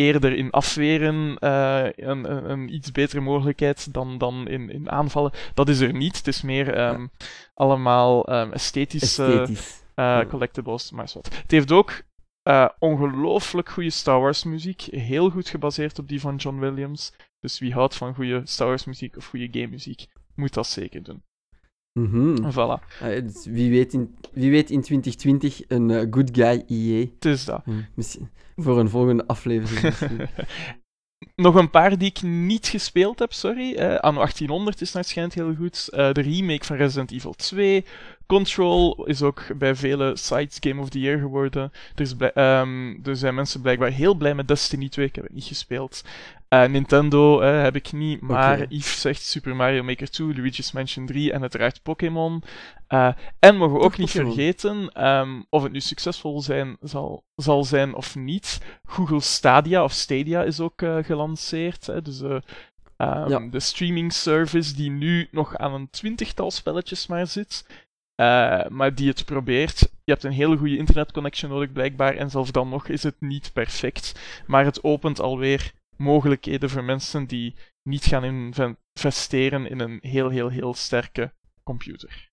eerder 0.00 0.32
in 0.32 0.50
afweren 0.50 1.38
eh, 1.38 1.84
een, 1.96 2.30
een, 2.32 2.50
een 2.50 2.74
iets 2.74 2.92
betere 2.92 3.20
mogelijkheid 3.20 3.92
dan, 3.92 4.18
dan 4.18 4.48
in, 4.48 4.70
in 4.70 4.90
aanvallen. 4.90 5.32
Dat 5.54 5.68
is 5.68 5.80
er 5.80 5.92
niet. 5.92 6.16
Het 6.16 6.26
is 6.26 6.42
meer 6.42 6.74
ehm, 6.74 7.06
allemaal 7.54 8.24
ehm, 8.26 8.52
esthetische 8.52 9.24
Esthetisch. 9.24 9.82
eh, 9.94 10.04
Ja. 10.04 10.26
collectibles, 10.26 10.90
maar 10.90 11.10
wat. 11.14 11.28
Het 11.42 11.50
heeft 11.50 11.72
ook 11.72 12.02
eh, 12.42 12.68
ongelooflijk 12.78 13.68
goede 13.68 13.90
Star 13.90 14.20
Wars 14.20 14.44
muziek. 14.44 14.80
Heel 14.80 15.30
goed 15.30 15.48
gebaseerd 15.48 15.98
op 15.98 16.08
die 16.08 16.20
van 16.20 16.36
John 16.36 16.58
Williams. 16.58 17.12
Dus 17.40 17.58
wie 17.58 17.72
houdt 17.72 17.96
van 17.96 18.14
goede 18.14 18.42
Star 18.44 18.66
Wars 18.66 18.84
muziek 18.84 19.16
of 19.16 19.26
goede 19.26 19.48
game 19.50 19.66
muziek, 19.66 20.06
moet 20.34 20.54
dat 20.54 20.66
zeker 20.66 21.02
doen. 21.02 21.22
Mhm. 21.92 22.50
Voilà, 22.50 22.80
dus 23.00 23.46
wie, 23.46 23.70
weet 23.70 23.92
in, 23.92 24.14
wie 24.32 24.50
weet 24.50 24.70
in 24.70 24.80
2020 24.82 25.60
een 25.68 25.90
eh, 25.90 26.06
good 26.10 26.28
guy 26.32 26.64
EA. 26.68 27.06
het 27.14 27.24
is 27.24 27.44
dat. 27.44 27.60
Hm, 27.64 27.70
Misschien 27.94 28.28
voor 28.56 28.78
een 28.78 28.88
volgende 28.88 29.26
aflevering. 29.26 29.94
Nog 31.36 31.54
een 31.54 31.70
paar 31.70 31.98
die 31.98 32.08
ik 32.08 32.22
niet 32.22 32.66
gespeeld 32.66 33.18
heb, 33.18 33.32
sorry. 33.32 33.74
Eh 33.74 33.96
Anno 33.98 34.18
1800 34.18 34.80
is 34.80 34.94
schijnt 35.00 35.34
heel 35.34 35.54
goed. 35.54 35.88
Eh, 35.88 36.12
de 36.12 36.20
remake 36.20 36.64
van 36.64 36.76
Resident 36.76 37.10
Evil 37.12 37.32
2. 37.32 37.84
Control 38.26 39.06
is 39.06 39.22
ook 39.22 39.58
bij 39.58 39.74
vele 39.74 40.16
sites 40.16 40.56
Game 40.60 40.80
of 40.80 40.88
the 40.88 41.00
Year 41.00 41.18
geworden. 41.18 41.62
Er, 41.94 42.00
is 42.00 42.14
blij- 42.14 42.32
ehm, 42.32 42.94
er 43.04 43.16
zijn 43.16 43.34
mensen 43.34 43.60
blijkbaar 43.60 43.90
heel 43.90 44.14
blij 44.14 44.34
met 44.34 44.48
Destiny 44.48 44.88
2. 44.88 45.06
Ik 45.06 45.14
heb 45.14 45.24
het 45.24 45.34
niet 45.34 45.44
gespeeld. 45.44 46.02
Eh, 46.50 46.64
Nintendo 46.64 47.40
eh, 47.40 47.62
heb 47.62 47.76
ik 47.76 47.92
niet, 47.92 48.20
maar 48.20 48.54
Oké. 48.60 48.66
Yves 48.68 49.00
zegt 49.00 49.22
Super 49.22 49.56
Mario 49.56 49.82
Maker 49.82 50.10
2, 50.10 50.34
Luigi's 50.34 50.72
Mansion 50.72 51.06
3 51.06 51.32
en 51.32 51.40
uiteraard 51.40 51.82
Pokémon. 51.82 52.42
Eh, 52.86 53.12
en 53.38 53.56
mogen 53.56 53.76
we 53.76 53.84
ook 53.84 53.98
niet 53.98 54.10
vergeten, 54.10 54.92
ehm, 54.92 55.40
of 55.50 55.62
het 55.62 55.72
nu 55.72 55.80
succesvol 55.80 56.40
zijn, 56.40 56.76
zal, 56.80 57.24
zal 57.36 57.64
zijn 57.64 57.94
of 57.94 58.16
niet, 58.16 58.60
Google 58.84 59.20
Stadia 59.20 59.84
of 59.84 59.92
Stadia 59.92 60.42
is 60.42 60.60
ook 60.60 60.82
gelanceerd. 61.02 61.86
Hè, 61.86 62.02
dus 62.02 62.20
eh, 62.20 62.36
ehm, 62.96 63.28
Ja. 63.28 63.38
de 63.50 63.60
streaming 63.60 64.12
service 64.12 64.74
die 64.74 64.90
nu 64.90 65.28
nog 65.30 65.56
aan 65.56 65.74
een 65.74 65.90
twintigtal 65.90 66.50
spelletjes 66.50 67.06
maar 67.06 67.26
zit. 67.26 67.66
maar 68.68 68.94
die 68.94 69.08
het 69.08 69.24
probeert. 69.24 69.78
Je 69.78 70.12
hebt 70.12 70.24
een 70.24 70.32
hele 70.32 70.56
goede 70.56 70.76
internetconnection 70.76 71.50
nodig 71.50 71.72
blijkbaar. 71.72 72.14
En 72.14 72.30
zelfs 72.30 72.52
dan 72.52 72.68
nog 72.68 72.88
is 72.88 73.02
het 73.02 73.16
niet 73.20 73.50
perfect. 73.52 74.20
Maar 74.46 74.64
het 74.64 74.84
opent 74.84 75.20
alweer 75.20 75.72
mogelijkheden 76.00 76.70
voor 76.70 76.84
mensen 76.84 77.26
die 77.26 77.54
niet 77.82 78.04
gaan 78.04 78.24
investeren 78.94 79.66
in 79.66 79.80
een 79.80 79.98
heel, 80.00 80.28
heel, 80.28 80.48
heel 80.48 80.74
sterke 80.74 81.32
computer. 81.62 82.30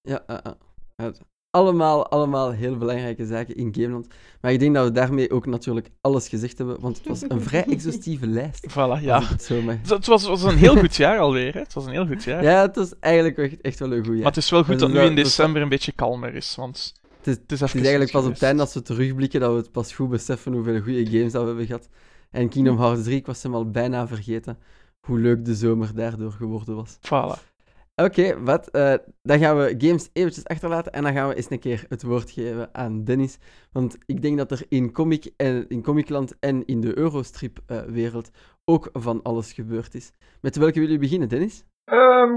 Ja, 0.00 0.24
eh, 0.26 0.52
eh. 0.96 1.06
Allemaal, 1.50 2.08
allemaal 2.08 2.50
heel 2.52 2.76
belangrijke 2.76 3.26
zaken 3.26 3.54
in 3.56 3.74
Gameland. 3.74 4.06
Maar 4.40 4.52
ik 4.52 4.58
denk 4.58 4.74
dat 4.74 4.84
we 4.84 4.92
daarmee 4.92 5.30
ook 5.30 5.46
natuurlijk 5.46 5.90
alles 6.00 6.28
gezegd 6.28 6.58
hebben, 6.58 6.80
want 6.80 6.96
het 6.96 7.06
was 7.06 7.22
een 7.28 7.40
vrij 7.40 7.64
exhaustieve 7.74 8.26
lijst. 8.26 8.66
Voilà, 8.70 9.00
ja. 9.02 9.22
Het 9.22 9.42
zo 9.42 9.62
mag. 9.62 9.76
Het 9.82 10.06
was, 10.06 10.22
het 10.22 10.30
was 10.30 10.42
een 10.42 10.56
heel 10.56 10.76
goed 10.76 10.96
jaar 10.96 11.18
alweer, 11.18 11.52
hè. 11.54 11.60
Het 11.60 11.72
was 11.74 11.84
een 11.86 11.92
heel 11.92 12.06
goed 12.06 12.24
jaar. 12.24 12.42
Ja, 12.42 12.60
het 12.62 12.76
was 12.76 12.98
eigenlijk 13.00 13.38
echt, 13.38 13.60
echt 13.60 13.78
wel 13.78 13.92
een 13.92 14.04
goeie. 14.04 14.18
Maar 14.18 14.28
het 14.28 14.36
is 14.36 14.50
wel 14.50 14.60
goed 14.60 14.68
Maar 14.68 14.78
dat 14.78 14.92
nu 14.92 15.00
in 15.00 15.14
december 15.14 15.62
een 15.62 15.68
beetje 15.68 15.92
kalmer 15.92 16.34
is, 16.34 16.54
want 16.54 16.92
Het 17.18 17.26
is- 17.26 17.34
het 17.42 17.52
is, 17.52 17.60
Het 17.60 17.74
is 17.74 17.80
eigenlijk 17.80 18.10
pas 18.10 18.24
op 18.24 18.32
het 18.32 18.42
einde 18.42 18.56
dat 18.58 18.66
als 18.66 18.74
we 18.74 18.82
terugblikken 18.82 19.40
dat 19.40 19.50
we 19.50 19.56
het 19.56 19.70
pas 19.72 19.92
goed 19.94 20.10
beseffen 20.10 20.52
hoeveel 20.52 20.80
goede 20.80 21.06
games 21.06 21.32
dat 21.32 21.40
we 21.42 21.48
hebben 21.48 21.66
gehad. 21.66 21.88
En 22.34 22.48
Kingdom 22.48 22.78
Hearts 22.78 23.02
3, 23.02 23.16
ik 23.16 23.26
was 23.26 23.42
hem 23.42 23.54
al 23.54 23.70
bijna 23.70 24.06
vergeten 24.06 24.58
hoe 25.06 25.18
leuk 25.18 25.44
de 25.44 25.54
zomer 25.54 25.94
daardoor 25.94 26.32
geworden 26.32 26.74
was. 26.74 26.98
Voilà. 27.06 27.52
Oké, 27.94 28.42
wat? 28.42 28.70
eh, 28.70 28.94
dan 29.22 29.38
gaan 29.38 29.56
we 29.56 29.74
games 29.78 30.10
eventjes 30.12 30.44
achterlaten 30.46 30.92
en 30.92 31.02
dan 31.02 31.12
gaan 31.12 31.28
we 31.28 31.34
eens 31.34 31.50
een 31.50 31.58
keer 31.58 31.84
het 31.88 32.02
woord 32.02 32.30
geven 32.30 32.74
aan 32.74 33.04
Dennis. 33.04 33.38
Want 33.72 33.98
ik 34.06 34.22
denk 34.22 34.38
dat 34.38 34.50
er 34.50 34.62
in, 34.68 34.92
comic 34.92 35.32
en, 35.36 35.68
in 35.68 35.82
Comicland 35.82 36.38
en 36.38 36.64
in 36.66 36.80
de 36.80 36.98
Eurostrip-wereld 36.98 38.30
ook 38.64 38.88
van 38.92 39.22
alles 39.22 39.52
gebeurd 39.52 39.94
is. 39.94 40.12
Met 40.40 40.56
welke 40.56 40.72
willen 40.72 40.88
jullie 40.88 40.98
beginnen, 41.08 41.28
Dennis? 41.28 41.64
Ehm, 41.84 42.34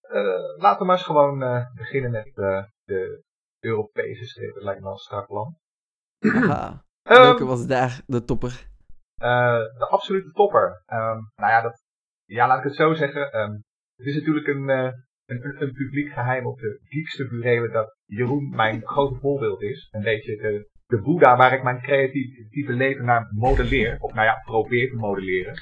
eh, 0.00 0.56
laten 0.56 0.78
we 0.78 0.84
maar 0.84 0.96
eens 0.96 1.06
gewoon 1.06 1.42
eh, 1.42 1.66
beginnen 1.74 2.10
met 2.10 2.32
eh, 2.34 2.62
de 2.84 3.22
Europese 3.60 4.24
strip. 4.24 4.54
Dat 4.54 4.62
lijkt 4.62 4.78
me 4.78 4.84
wel 4.84 4.94
een 4.94 4.98
strak 4.98 5.26
plan. 5.26 5.56
Haha, 6.18 6.84
Ehm, 7.02 7.20
welke 7.22 7.44
was 7.44 7.66
daar 7.66 8.02
de 8.06 8.24
topper? 8.24 8.68
Eh, 9.16 9.58
de 9.78 9.86
absolute 9.88 10.30
topper. 10.30 10.82
Ehm, 10.86 11.20
nou 11.36 11.52
ja, 11.52 11.60
dat, 11.60 11.82
ja, 12.24 12.46
laat 12.46 12.58
ik 12.58 12.64
het 12.64 12.74
zo 12.74 12.94
zeggen. 12.94 13.32
Ehm, 13.32 13.52
het 13.96 14.06
is 14.06 14.14
natuurlijk 14.14 14.46
een, 14.46 14.70
eh, 14.70 14.92
een, 15.26 15.62
een, 15.62 15.72
publiek 15.72 16.12
geheim 16.12 16.46
op 16.46 16.58
de 16.58 16.80
geekste 16.82 17.28
burelen 17.28 17.72
dat 17.72 17.96
Jeroen 18.04 18.48
mijn 18.48 18.82
grote 18.82 19.20
voorbeeld 19.20 19.62
is. 19.62 19.88
Een 19.90 20.02
beetje 20.02 20.36
de, 20.36 20.68
de 20.86 21.00
boeddha 21.00 21.36
waar 21.36 21.52
ik 21.52 21.62
mijn 21.62 21.80
creatieve 21.80 22.72
leven 22.72 23.04
naar 23.04 23.28
modelleer. 23.30 23.96
Of 24.00 24.14
nou 24.14 24.26
ja, 24.26 24.34
probeer 24.44 24.90
te 24.90 24.96
modelleren. 24.96 25.54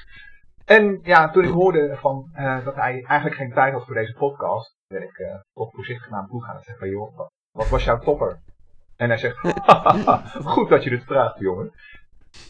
En 0.65 0.99
ja, 1.03 1.29
toen 1.29 1.43
ik 1.43 1.51
hoorde 1.51 1.95
van, 1.95 2.29
eh, 2.33 2.65
dat 2.65 2.75
hij 2.75 3.03
eigenlijk 3.03 3.35
geen 3.35 3.53
tijd 3.53 3.73
had 3.73 3.85
voor 3.85 3.95
deze 3.95 4.13
podcast, 4.13 4.75
ben 4.87 5.03
ik 5.03 5.17
eh 5.17 5.39
toch 5.53 5.71
voorzichtig 5.71 6.09
naar 6.09 6.19
hem 6.19 6.29
toe 6.29 6.43
gaan 6.43 6.55
en 6.55 6.63
zeg 6.63 6.77
van, 6.77 6.89
joh, 6.89 7.15
wat, 7.15 7.31
wat 7.51 7.69
was 7.69 7.83
jouw 7.83 7.99
topper? 7.99 8.39
En 8.95 9.07
hij 9.07 9.17
zegt, 9.17 9.37
goed 10.53 10.69
dat 10.69 10.83
je 10.83 10.89
dit 10.89 11.03
vraagt, 11.03 11.39
jongen. 11.39 11.71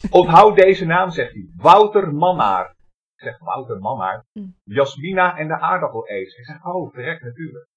Onthoud 0.10 0.56
deze 0.56 0.86
naam, 0.86 1.10
zegt 1.10 1.34
hij. 1.34 1.48
Wouter 1.56 2.14
Mannaar. 2.14 2.70
Ik 3.16 3.22
zeg, 3.24 3.40
Wouter 3.40 3.80
Mannaar? 3.80 4.26
Mm. 4.34 4.56
Jasmina 4.64 5.38
en 5.38 5.48
de 5.48 5.60
aardappeleters. 5.60 6.36
Ik 6.36 6.46
zeg, 6.46 6.66
oh, 6.66 6.94
verrek, 6.94 7.22
natuurlijk. 7.22 7.68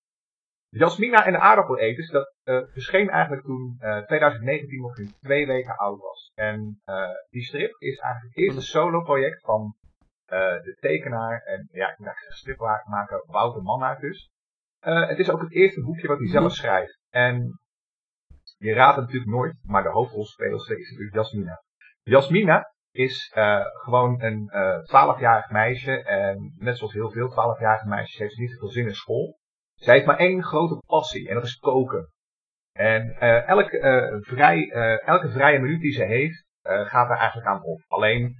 Jasmina 0.68 1.24
en 1.26 1.32
de 1.32 1.38
aardappeleters, 1.38 2.10
dat 2.10 2.34
eh, 2.42 2.62
verscheen 2.72 3.08
eigenlijk 3.08 3.42
toen 3.44 3.76
eh 3.78 3.98
2019 3.98 4.80
nog 4.80 4.98
in 4.98 5.14
twee 5.20 5.46
weken 5.46 5.76
oud 5.76 6.00
was. 6.00 6.30
En 6.34 6.80
eh, 6.84 7.10
die 7.30 7.42
strip 7.42 7.76
is 7.78 7.98
eigenlijk 7.98 8.34
het 8.34 8.44
eerste 8.44 8.60
solo-project 8.60 9.40
van 9.40 9.74
eh, 10.28 10.62
de 10.62 10.76
tekenaar 10.80 11.42
en 11.42 11.68
ja, 11.72 11.90
ik 11.90 12.04
dacht 12.04 12.26
stripmaker 12.28 13.22
Wouter 13.26 13.62
Mannaar 13.62 14.00
dus. 14.00 14.30
Eh, 14.78 15.08
het 15.08 15.18
is 15.18 15.30
ook 15.30 15.40
het 15.40 15.52
eerste 15.52 15.82
boekje 15.82 16.08
wat 16.08 16.18
hij 16.18 16.28
zelf 16.28 16.52
schrijft. 16.52 16.98
En 17.10 17.60
je 18.58 18.72
raadt 18.72 18.96
het 18.96 19.04
natuurlijk 19.04 19.32
nooit, 19.32 19.56
maar 19.62 19.82
de 19.82 19.88
hoofdrolspeelster 19.88 20.78
is 20.78 20.90
natuurlijk 20.90 21.14
Jasmina. 21.14 21.62
Jasmina 22.08 22.72
is 22.90 23.32
eh, 23.34 23.60
gewoon 23.84 24.22
een 24.22 24.48
eh 24.48 24.78
12-jarig 24.78 25.50
meisje. 25.50 26.02
En 26.02 26.54
net 26.58 26.76
zoals 26.78 26.92
heel 26.92 27.10
veel 27.10 27.30
12-jarige 27.30 27.88
meisjes 27.88 28.18
heeft 28.18 28.34
ze 28.34 28.40
niet 28.40 28.50
zoveel 28.50 28.68
zin 28.68 28.86
in 28.86 28.94
school. 28.94 29.38
Zij 29.74 29.94
heeft 29.94 30.06
maar 30.06 30.18
één 30.18 30.42
grote 30.42 30.82
passie 30.86 31.28
en 31.28 31.34
dat 31.34 31.44
is 31.44 31.56
koken. 31.56 32.12
En 32.72 33.16
eh, 33.18 33.48
elke, 33.48 33.78
eh, 33.78 34.16
vrij, 34.20 34.70
eh, 34.70 35.08
elke 35.08 35.28
vrije 35.28 35.58
minuut 35.58 35.80
die 35.80 35.92
ze 35.92 36.04
heeft, 36.04 36.46
eh, 36.62 36.80
gaat 36.80 37.10
er 37.10 37.16
eigenlijk 37.16 37.48
aan 37.48 37.62
op. 37.62 37.80
Alleen 37.88 38.34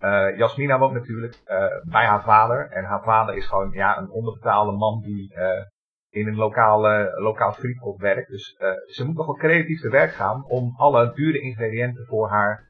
eh, 0.00 0.36
Jasmina 0.36 0.78
woont 0.78 0.92
natuurlijk 0.94 1.34
eh, 1.44 1.66
bij 1.90 2.06
haar 2.06 2.22
vader. 2.22 2.70
En 2.70 2.84
haar 2.84 3.02
vader 3.02 3.34
is 3.36 3.46
gewoon 3.46 3.70
ja, 3.70 3.98
een 3.98 4.10
onderbetaalde 4.10 4.72
man 4.72 5.00
die 5.00 5.34
eh, 5.34 5.64
in 6.10 6.26
een 6.26 6.36
lokale, 6.36 7.12
lokaal 7.20 7.52
frietpot 7.52 8.00
werkt. 8.00 8.28
Dus 8.28 8.54
eh, 8.58 8.70
ze 8.86 9.04
moet 9.06 9.16
nog 9.16 9.26
wel 9.26 9.34
creatief 9.34 9.80
te 9.80 9.88
werk 9.88 10.12
gaan 10.12 10.44
om 10.44 10.74
alle 10.76 11.12
dure 11.14 11.40
ingrediënten 11.40 12.06
voor 12.06 12.28
haar, 12.28 12.58
eh, 12.58 12.66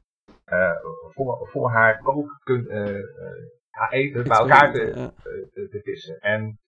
voor, 1.13 1.47
voor 1.51 1.69
haar 1.71 1.97
kook, 1.99 2.39
kun- 2.43 2.67
eh, 2.69 2.95
eh, 2.97 3.03
haar 3.69 3.91
eten 3.91 4.23
bij 4.27 4.37
elkaar 4.37 4.71
te, 4.71 4.91
Ja. 4.95 5.11
te, 5.53 5.79
vissen. 5.83 6.19
En 6.19 6.59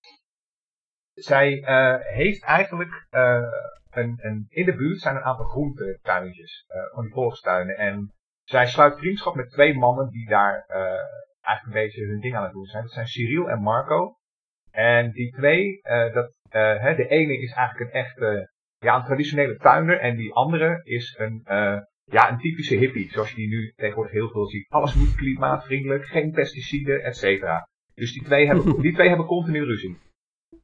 zij 1.14 1.62
eh, 1.64 1.96
heeft 2.00 2.44
eigenlijk 2.44 3.06
eh, 3.10 3.44
een, 3.92 4.20
een, 4.22 4.46
in 4.50 4.66
de 4.66 4.76
buurt 4.76 5.00
zijn 5.00 5.16
een 5.16 5.24
aantal 5.24 5.46
groentetuintjes, 5.46 6.66
eh 6.68 6.94
van 6.94 7.04
die 7.04 7.14
volkstuinen. 7.14 7.78
En 7.78 8.14
zij 8.44 8.66
sluit 8.66 8.98
vriendschap 8.98 9.36
met 9.36 9.50
twee 9.52 9.74
mannen 9.78 10.10
die 10.10 10.30
daar 10.30 10.64
eh, 10.68 10.80
eigenlijk 11.42 11.66
een 11.66 11.84
beetje 11.84 12.06
hun 12.06 12.20
ding 12.20 12.36
aan 12.36 12.44
het 12.44 12.52
doen 12.54 12.66
zijn. 12.66 12.84
Dat 12.84 12.92
zijn 12.92 13.08
Cyril 13.08 13.50
en 13.50 13.62
Marco. 13.62 14.16
En 14.72 15.12
die 15.12 15.32
twee, 15.32 15.80
eh, 15.82 16.14
dat, 16.14 16.34
eh, 16.50 16.82
hè, 16.82 16.96
de 16.96 17.08
ene 17.08 17.38
is 17.38 17.54
eigenlijk 17.54 17.94
een 17.94 18.00
echte, 18.00 18.52
ja, 18.78 18.96
een 18.96 19.04
traditionele 19.06 19.58
tuinder. 19.58 20.00
En 20.00 20.16
die 20.16 20.34
andere 20.34 20.80
is 20.84 21.16
een, 21.18 21.42
eh, 21.44 21.78
ja, 22.06 22.32
een 22.32 22.38
typische 22.38 22.76
hippie, 22.76 23.10
zoals 23.12 23.30
je 23.30 23.36
die 23.36 23.48
nu 23.48 23.74
tegenwoordig 23.76 24.14
heel 24.14 24.30
veel 24.30 24.46
ziet. 24.46 24.70
Alles 24.70 24.94
moet 24.94 25.16
klimaatvriendelijk, 25.16 26.06
geen 26.06 26.32
pesticiden, 26.32 27.04
et 27.04 27.18
cetera. 27.18 27.68
Dus 27.94 28.14
die 28.14 28.24
twee 28.24 28.46
hebben, 28.46 28.82
die 28.82 28.94
twee 28.94 29.08
hebben 29.08 29.26
continu 29.26 29.64
ruzie. 29.64 29.98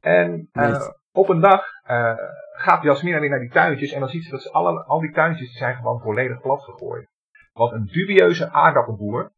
En 0.00 0.48
eh, 0.52 0.88
op 1.12 1.28
een 1.28 1.40
dag 1.40 1.64
eh, 1.82 2.14
gaat 2.52 2.82
Jasmina 2.82 3.20
weer 3.20 3.30
naar 3.30 3.40
die 3.40 3.50
tuintjes 3.50 3.92
en 3.92 4.00
dan 4.00 4.08
ziet 4.08 4.24
ze 4.24 4.30
dat 4.30 4.42
ze 4.42 4.52
alle, 4.52 4.84
al 4.84 5.00
die 5.00 5.12
tuintjes 5.12 5.48
die 5.48 5.58
zijn 5.58 5.76
gewoon 5.76 6.00
volledig 6.00 6.40
plat 6.40 6.62
gegooid. 6.62 7.10
Want 7.52 7.72
een 7.72 7.86
dubieuze 7.86 8.50
aardappelboer, 8.50 9.32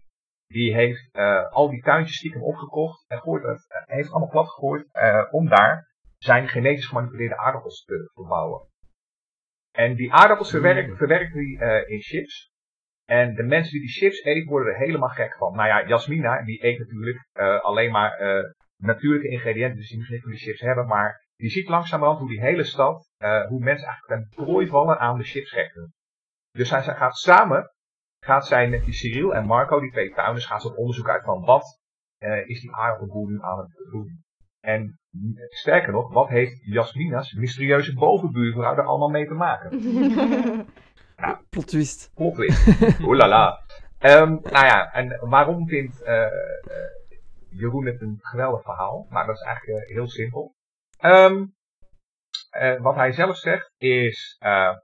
die 0.46 0.74
heeft 0.74 1.08
eh, 1.12 1.50
al 1.50 1.70
die 1.70 1.82
tuintjes 1.82 2.16
stiekem 2.16 2.42
opgekocht 2.42 3.04
en 3.08 3.18
gooit 3.18 3.42
het, 3.42 3.84
heeft 3.86 4.10
allemaal 4.10 4.28
plat 4.28 4.48
gegooid 4.48 4.86
om 5.30 5.48
daar 5.48 5.92
zijn 6.18 6.48
genetisch 6.48 6.86
gemanipuleerde 6.86 7.36
aardappels 7.36 7.84
te 7.84 8.10
verbouwen. 8.14 8.68
En 9.76 9.94
die 9.94 10.12
aardappels 10.12 10.50
verwerkt, 10.50 10.96
verwerkt 10.96 11.32
hij 11.32 11.56
eh, 11.58 11.90
in 11.90 12.00
chips. 12.00 12.52
En 13.04 13.34
de 13.34 13.42
mensen 13.42 13.72
die 13.72 13.80
die 13.80 13.90
chips 13.90 14.22
eten, 14.22 14.48
worden 14.48 14.72
er 14.72 14.78
helemaal 14.78 15.08
gek 15.08 15.36
van. 15.36 15.56
Nou 15.56 15.68
ja, 15.68 15.86
Jasmina, 15.86 16.42
die 16.42 16.64
eet 16.64 16.78
natuurlijk 16.78 17.28
eh, 17.32 17.60
alleen 17.60 17.90
maar 17.90 18.12
eh, 18.12 18.42
natuurlijke 18.76 19.28
ingrediënten, 19.28 19.76
dus 19.76 19.88
die 19.88 19.98
misschien 19.98 20.20
van 20.20 20.30
die 20.30 20.40
chips 20.40 20.60
hebben. 20.60 20.86
Maar 20.86 21.24
die 21.36 21.50
ziet 21.50 21.68
langzamerhand 21.68 22.18
hoe 22.18 22.28
die 22.28 22.40
hele 22.40 22.64
stad, 22.64 23.08
hoe 23.48 23.60
mensen 23.60 23.88
eigenlijk 23.88 24.06
ten 24.06 24.44
prooi 24.44 24.66
vallen 24.66 24.98
aan 24.98 25.18
de 25.18 25.24
chipsgekten. 25.24 25.92
Dus 26.50 26.70
hij, 26.70 26.82
zij 26.82 26.94
gaat 26.94 27.16
samen, 27.16 27.70
gaat 28.20 28.46
zij 28.46 28.68
met 28.68 28.84
die 28.84 28.94
Cyril 28.94 29.34
en 29.34 29.46
Marco, 29.46 29.80
die 29.80 29.90
twee 29.90 30.14
tuinders, 30.14 30.46
gaan 30.46 30.60
ze 30.60 30.68
op 30.68 30.76
onderzoek 30.76 31.08
uit 31.08 31.24
van 31.24 31.44
wat 31.44 31.80
is 32.44 32.60
die 32.60 32.74
aardappelboer 32.74 33.30
nu 33.30 33.38
aan 33.40 33.58
het 33.58 33.90
doen. 33.90 34.23
En 34.64 34.98
sterker 35.48 35.92
nog, 35.92 36.12
wat 36.12 36.28
heeft 36.28 36.64
Jasmina's 36.64 37.32
mysterieuze 37.32 37.94
bovenbuurvrouw 37.94 38.76
er 38.76 38.84
allemaal 38.84 39.08
mee 39.08 39.26
te 39.26 39.34
maken? 39.34 39.70
Plot 41.50 41.68
twist. 41.68 42.10
Plot 42.14 42.34
twist. 42.34 43.00
Oelala. 43.00 43.60
Ehm, 43.98 44.28
nou 44.28 44.66
ja, 44.66 44.92
en 44.92 45.28
waarom 45.28 45.68
vindt 45.68 46.02
eh, 46.02 46.24
eh, 46.24 46.30
Jeroen 47.50 47.86
het 47.86 48.00
een 48.00 48.18
geweldig 48.20 48.62
verhaal? 48.62 49.06
Nou, 49.10 49.26
dat 49.26 49.36
is 49.36 49.42
eigenlijk 49.42 49.82
eh, 49.82 49.94
heel 49.94 50.08
simpel. 50.08 50.54
Ehm, 50.98 51.44
eh, 52.50 52.80
wat 52.80 52.94
hij 52.94 53.12
zelf 53.12 53.36
zegt 53.36 53.72
is, 53.76 54.36
eh, 54.38 54.74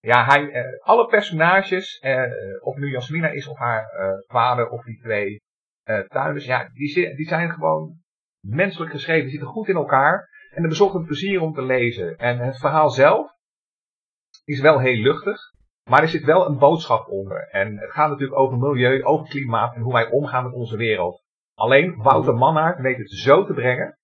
ja, 0.00 0.24
hij, 0.24 0.64
alle 0.80 1.06
personages, 1.06 1.98
eh, 1.98 2.22
of 2.60 2.76
nu 2.76 2.90
Jasmina 2.90 3.28
is 3.28 3.48
of 3.48 3.58
haar 3.58 3.88
eh, 3.88 4.10
vader 4.26 4.68
of 4.68 4.84
die 4.84 4.98
twee 5.00 5.42
eh 5.82 6.00
tuinders, 6.00 6.44
ja, 6.44 6.68
die, 6.72 7.16
die 7.16 7.26
zijn 7.26 7.50
gewoon 7.50 8.06
menselijk 8.40 8.90
geschreven, 8.90 9.30
zitten 9.30 9.48
goed 9.48 9.68
in 9.68 9.76
elkaar 9.76 10.28
en 10.50 10.62
er 10.62 10.68
bezorgt 10.68 10.94
een 10.94 11.06
plezier 11.06 11.40
om 11.40 11.54
te 11.54 11.62
lezen. 11.62 12.18
En 12.18 12.38
het 12.38 12.58
verhaal 12.58 12.90
zelf 12.90 13.36
is 14.44 14.60
wel 14.60 14.78
heel 14.78 14.96
luchtig, 14.96 15.40
maar 15.90 16.02
er 16.02 16.08
zit 16.08 16.24
wel 16.24 16.46
een 16.46 16.58
boodschap 16.58 17.08
onder. 17.08 17.48
En 17.50 17.78
het 17.78 17.90
gaat 17.90 18.08
natuurlijk 18.08 18.38
over 18.38 18.58
milieu, 18.58 19.04
over 19.04 19.28
klimaat 19.28 19.74
en 19.74 19.80
hoe 19.80 19.92
wij 19.92 20.10
omgaan 20.10 20.44
met 20.44 20.52
onze 20.52 20.76
wereld. 20.76 21.22
Alleen 21.54 21.96
Wouter 21.96 22.34
Mannaert 22.34 22.80
weet 22.80 22.98
het 22.98 23.10
zo 23.10 23.44
te 23.44 23.54
brengen 23.54 23.98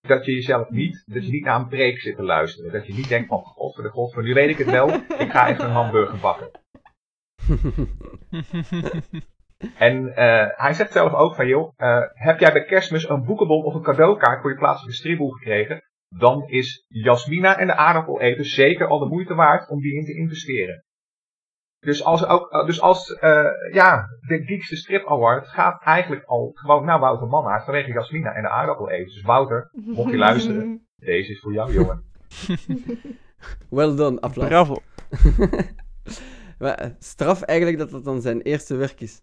dat 0.00 0.24
je 0.24 0.32
jezelf 0.32 0.70
niet, 0.70 1.02
dat 1.06 1.24
je 1.24 1.32
niet 1.32 1.44
naar 1.44 1.60
een 1.60 1.68
preek 1.68 2.00
zit 2.00 2.16
te 2.16 2.22
luisteren. 2.22 2.72
Dat 2.72 2.86
je 2.86 2.94
niet 2.94 3.08
denkt 3.08 3.28
van, 3.28 3.42
god 3.42 3.74
voor 3.74 3.84
de 3.84 3.90
god, 3.90 4.16
nu 4.16 4.34
weet 4.34 4.48
ik 4.48 4.58
het 4.58 4.70
wel, 4.70 4.88
ik 5.18 5.30
ga 5.30 5.48
even 5.48 5.64
een 5.64 5.70
hamburger 5.70 6.18
bakken. 6.18 6.50
En 9.78 10.16
eh, 10.16 10.46
hij 10.56 10.72
zegt 10.72 10.92
zelf 10.92 11.12
ook 11.12 11.34
van, 11.34 11.46
joh, 11.46 11.72
eh, 11.76 12.02
heb 12.12 12.40
jij 12.40 12.52
bij 12.52 12.64
kerstmis 12.64 13.08
een 13.08 13.24
boekenbon 13.24 13.64
of 13.64 13.74
een 13.74 13.82
cadeaukaart 13.82 14.40
voor 14.40 14.50
je 14.50 14.56
plaatselijke 14.56 14.96
stripboek 14.96 15.36
gekregen? 15.36 15.82
Dan 16.08 16.48
is 16.48 16.84
Jasmina 16.88 17.58
en 17.58 17.66
de 17.66 17.74
aardappeleters 17.74 18.54
zeker 18.54 18.86
al 18.86 18.98
de 18.98 19.06
moeite 19.06 19.34
waard 19.34 19.68
om 19.68 19.80
die 19.80 19.94
in 19.94 20.04
te 20.04 20.14
investeren. 20.14 20.84
Dus 21.80 22.04
als, 22.04 22.26
ook, 22.26 22.50
eh, 22.50 22.66
dus 22.66 22.80
als 22.80 23.12
eh, 23.12 23.44
ja, 23.72 24.06
de 24.20 24.42
Geekste 24.44 24.76
Strip 24.76 25.06
Award 25.06 25.48
gaat 25.48 25.82
eigenlijk 25.82 26.24
al 26.24 26.50
gewoon 26.54 26.84
naar 26.84 26.98
Wouter 27.00 27.26
Mannaert 27.26 27.64
vanwege 27.64 27.92
Jasmina 27.92 28.34
en 28.34 28.42
de 28.42 28.48
aardappeleters. 28.48 29.14
Dus 29.14 29.22
Wouter, 29.22 29.70
mocht 29.72 30.10
je 30.10 30.16
luisteren, 30.16 30.86
deze 30.96 31.30
is 31.30 31.40
voor 31.40 31.52
jou, 31.52 31.72
jongen. 31.72 32.02
Well 33.70 33.96
done, 33.96 34.20
applaus. 34.20 34.48
Bravo. 34.48 34.76
Maar, 36.58 36.94
straf 36.98 37.42
eigenlijk 37.42 37.78
dat 37.78 37.90
dat 37.90 38.04
dan 38.04 38.20
zijn 38.20 38.40
eerste 38.40 38.76
werk 38.76 39.00
is. 39.00 39.22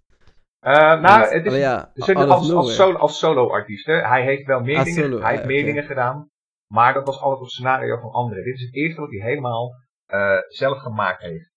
Eh, 0.65 1.01
nou, 1.01 1.21
het 1.21 1.45
is, 1.45 1.47
allee, 1.47 1.59
ja, 1.59 1.91
Dus 1.93 2.15
als, 2.15 2.75
solo, 2.75 2.97
als 2.97 3.19
solo-artiest. 3.19 3.85
hè. 3.85 3.93
Hij 3.93 4.23
heeft 4.23 4.45
wel 4.45 4.59
meer 4.59 4.77
Ah, 4.77 4.83
dingen, 4.83 5.03
solo, 5.03 5.21
hij 5.21 5.31
heeft 5.31 5.45
meer 5.45 5.63
dingen 5.65 5.83
gedaan. 5.83 6.29
Maar 6.73 6.93
dat 6.93 7.05
was 7.05 7.19
altijd 7.21 7.41
op 7.41 7.47
scenario 7.47 7.99
van 7.99 8.11
anderen. 8.11 8.43
Dit 8.43 8.53
is 8.55 8.61
het 8.61 8.75
eerste 8.75 9.01
wat 9.01 9.09
hij 9.09 9.19
helemaal 9.19 9.71
eh, 10.05 10.37
zelf 10.47 10.77
gemaakt 10.77 11.21
heeft. 11.21 11.51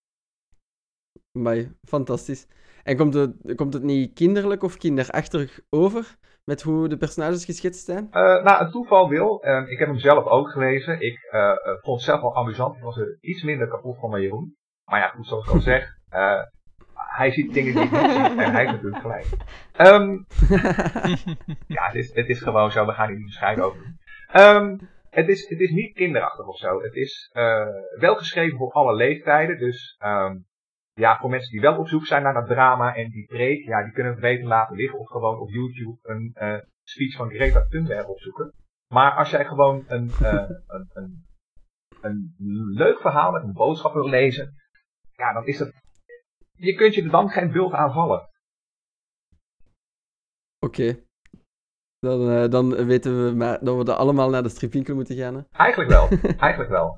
Amai, 1.33 1.73
fantastisch. 1.83 2.47
En 2.83 2.97
komt 2.97 3.15
het, 3.15 3.55
komt 3.55 3.75
het 3.75 3.83
niet 3.83 4.15
kinderlijk 4.15 4.63
of 4.63 4.77
kinderachtig 4.77 5.61
over 5.71 6.17
met 6.45 6.63
hoe 6.63 6.89
de 6.89 6.97
personages 6.97 7.45
geschetst 7.45 7.85
zijn? 7.85 8.07
Eh, 8.11 8.23
nou, 8.23 8.63
het 8.65 8.73
toeval 8.73 9.09
wil, 9.09 9.43
eh, 9.43 9.71
ik 9.71 9.79
heb 9.79 9.89
hem 9.89 9.99
zelf 9.99 10.25
ook 10.25 10.51
gelezen. 10.51 11.01
Ik 11.01 11.19
vond 11.83 11.97
het 11.97 12.05
zelf 12.07 12.21
wel 12.21 12.37
amusant. 12.37 12.77
Ik 12.77 12.83
was 12.83 12.97
er 12.97 13.19
iets 13.21 13.43
minder 13.43 13.69
kapot 13.69 13.99
van 13.99 14.21
Jeroen. 14.21 14.57
Maar 14.85 15.01
ja, 15.01 15.09
goed, 15.09 15.27
zoals 15.27 15.47
ik 15.47 15.53
al 15.53 15.61
zeg. 15.73 15.89
Hij 17.19 17.31
ziet 17.31 17.53
dingen 17.53 17.75
die 17.75 17.85
ik 17.85 17.91
niet 17.91 18.11
zie. 18.17 18.43
En 18.45 18.53
hij 18.53 18.61
heeft 18.67 18.73
natuurlijk 18.73 19.03
gelijk. 19.03 19.27
Ehm, 19.73 20.11
ja, 21.77 21.87
het 21.87 21.95
is, 21.95 22.15
het 22.15 22.29
is 22.29 22.41
gewoon 22.41 22.71
zo. 22.71 22.87
We 22.87 22.93
gaan 22.93 23.09
hier 23.09 23.17
niet 23.17 23.27
bescheiden 23.27 23.65
over 23.65 23.79
doen. 23.79 23.99
Ehm, 24.29 24.79
het, 25.11 25.29
is, 25.29 25.49
het 25.49 25.61
is 25.61 25.71
niet 25.71 25.95
kinderachtig 25.95 26.47
of 26.47 26.57
zo. 26.57 26.83
Het 26.83 26.95
is 26.95 27.31
eh, 27.33 27.67
wel 27.99 28.17
geschreven 28.17 28.59
voor 28.59 28.73
alle 28.73 28.95
leeftijden. 28.95 29.59
Dus 29.59 29.97
ehm, 29.99 30.37
ja, 30.93 31.19
voor 31.19 31.31
mensen 31.31 31.51
die 31.51 31.61
wel 31.61 31.79
op 31.79 31.89
zoek 31.89 32.07
zijn 32.07 32.23
naar 32.23 32.35
dat 32.35 32.47
drama 32.47 32.95
en 32.95 33.11
die 33.11 33.27
preek, 33.27 33.65
ja, 33.65 33.83
die 33.83 33.93
kunnen 33.93 34.13
het 34.13 34.21
beter 34.21 34.47
laten 34.47 34.77
liggen. 34.77 34.99
Of 34.99 35.09
gewoon 35.09 35.39
op 35.39 35.51
YouTube 35.51 35.99
een 36.03 36.31
eh, 36.35 36.59
speech 36.83 37.17
van 37.17 37.31
Greta 37.31 37.67
Thunberg 37.69 38.07
opzoeken. 38.07 38.53
Maar 38.93 39.13
als 39.13 39.31
jij 39.31 39.45
gewoon 39.45 39.85
een, 39.87 40.11
eh, 40.23 40.33
een, 40.75 40.91
een, 40.93 41.25
een 42.01 42.35
leuk 42.75 43.01
verhaal 43.01 43.33
met 43.33 43.43
een 43.43 43.53
boodschap 43.53 43.93
wil 43.93 44.09
lezen, 44.09 44.55
ja, 45.17 45.33
dan 45.33 45.47
is 45.47 45.59
dat. 45.59 45.87
Je 46.59 46.75
kunt 46.75 46.95
je 46.95 47.03
er 47.03 47.11
dan 47.11 47.29
geen 47.29 47.53
bult 47.53 47.73
aan 47.73 47.93
vallen. 47.93 48.29
Oké. 50.59 51.07
Dan, 51.99 52.31
eh, 52.31 52.49
dan 52.51 52.87
weten 52.87 53.25
we 53.25 53.35
maar 53.35 53.65
dat 53.65 53.87
we 53.87 53.95
allemaal 53.95 54.31
naar 54.31 54.43
de 54.43 54.49
stripwinkel 54.49 54.95
moeten 54.95 55.17
gaan. 55.17 55.35
Hè. 55.35 55.41
Eigenlijk 55.53 55.91
wel. 55.91 56.09
Eigenlijk 56.49 56.71
wel. 56.71 56.97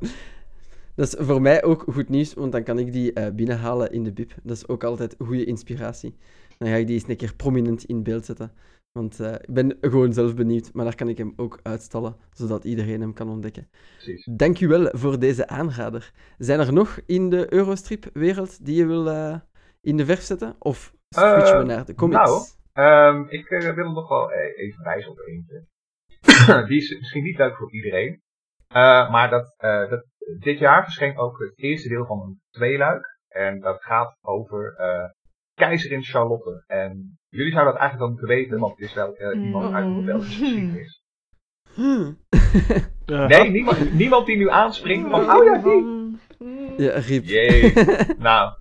Dat 0.95 1.07
is 1.07 1.27
voor 1.27 1.43
mij 1.43 1.65
ook 1.65 1.85
goed 1.93 2.09
nieuws, 2.09 2.35
want 2.35 2.53
dan 2.53 2.63
kan 2.63 2.79
ik 2.79 2.93
die 2.93 3.13
eh, 3.13 3.35
binnenhalen 3.35 3.93
in 3.93 4.05
de 4.05 4.13
bib. 4.13 4.33
Dat 4.43 4.57
is 4.57 4.69
ook 4.69 4.85
altijd 4.85 5.15
goede 5.19 5.45
inspiratie. 5.45 6.17
Dan 6.59 6.69
ga 6.69 6.75
ik 6.75 6.87
die 6.87 6.95
eens 6.95 7.09
een 7.09 7.17
keer 7.17 7.35
prominent 7.37 7.85
in 7.85 8.03
beeld 8.03 8.25
zetten. 8.25 8.53
Want 8.93 9.21
eh, 9.21 9.33
ik 9.33 9.55
ben 9.55 9.77
gewoon 9.81 10.13
zelf 10.13 10.35
benieuwd, 10.35 10.73
maar 10.73 10.85
daar 10.85 10.95
kan 10.95 11.09
ik 11.09 11.19
hem 11.19 11.33
ook 11.37 11.61
uitstallen, 11.63 12.17
zodat 12.33 12.65
iedereen 12.65 13.01
hem 13.01 13.13
kan 13.13 13.29
ontdekken. 13.29 13.69
Precies. 13.97 14.29
Dank 14.31 14.61
u 14.61 14.69
wel 14.69 14.89
voor 14.93 15.19
deze 15.19 15.49
aanrader. 15.49 16.13
Zijn 16.39 16.61
er 16.61 16.73
nog 16.73 17.01
in 17.07 17.31
de 17.31 17.53
Eurostrip-wereld 17.53 18.65
die 18.65 18.77
je 18.77 18.87
wil 18.87 19.05
in 19.81 19.97
de 19.97 20.05
verf 20.05 20.21
zetten? 20.21 20.57
Of 20.59 20.93
switchen 21.09 21.57
we 21.57 21.63
Eh, 21.63 21.77
naar 21.77 21.85
de 21.85 21.95
comics? 21.95 22.19
nou, 22.29 22.43
Ehm, 22.73 23.23
ik 23.29 23.51
eh, 23.51 23.75
wil 23.75 23.91
nog 23.91 24.09
wel 24.09 24.33
eh, 24.33 24.59
even 24.65 24.83
wijzen 24.85 25.11
op 25.11 25.19
eentje. 25.27 25.65
Die 26.69 26.77
is 26.79 26.99
misschien 26.99 27.23
niet 27.23 27.39
leuk 27.39 27.57
voor 27.57 27.73
iedereen. 27.73 28.21
Eh, 28.69 29.11
maar 29.11 29.31
dat, 29.31 29.55
eh, 29.57 29.91
dat, 29.91 30.05
dit 30.39 30.59
jaar 30.59 30.83
verscheen 30.83 31.19
ook 31.19 31.39
het 31.39 31.53
eerste 31.59 31.89
deel 31.89 32.07
van 32.07 32.21
een 32.21 32.41
tweeluik. 32.51 33.19
En 33.29 33.61
dat 33.61 33.83
gaat 33.83 34.17
over 34.21 34.75
eh, 34.77 35.05
keizerin 35.55 36.03
Charlotte. 36.03 36.65
En 36.67 37.19
jullie 37.29 37.53
zouden 37.53 37.73
dat 37.73 37.83
eigenlijk 37.83 37.99
wel 37.99 38.09
moeten 38.09 38.37
weten, 38.39 38.59
want 38.59 38.73
het 38.79 38.89
is 38.89 38.95
wel 38.95 39.15
eh, 39.17 39.43
iemand 39.43 39.75
uit 39.75 39.95
de 39.95 40.03
Belgische 40.05 40.39
geschiedenis. 40.45 40.99
Hmm. 41.75 42.19
Eh, 43.07 43.27
Nee, 43.27 43.51
niemand, 43.51 43.93
niemand 43.95 44.27
die 44.27 44.37
nu 44.37 44.49
aanspringt 44.51 45.11
van, 45.11 45.31
oh 45.31 45.45
ja, 45.45 45.59
die. 45.59 46.19
Ja, 46.77 46.99
riep. 46.99 47.25
Jee. 47.25 47.73
nou, 48.19 48.53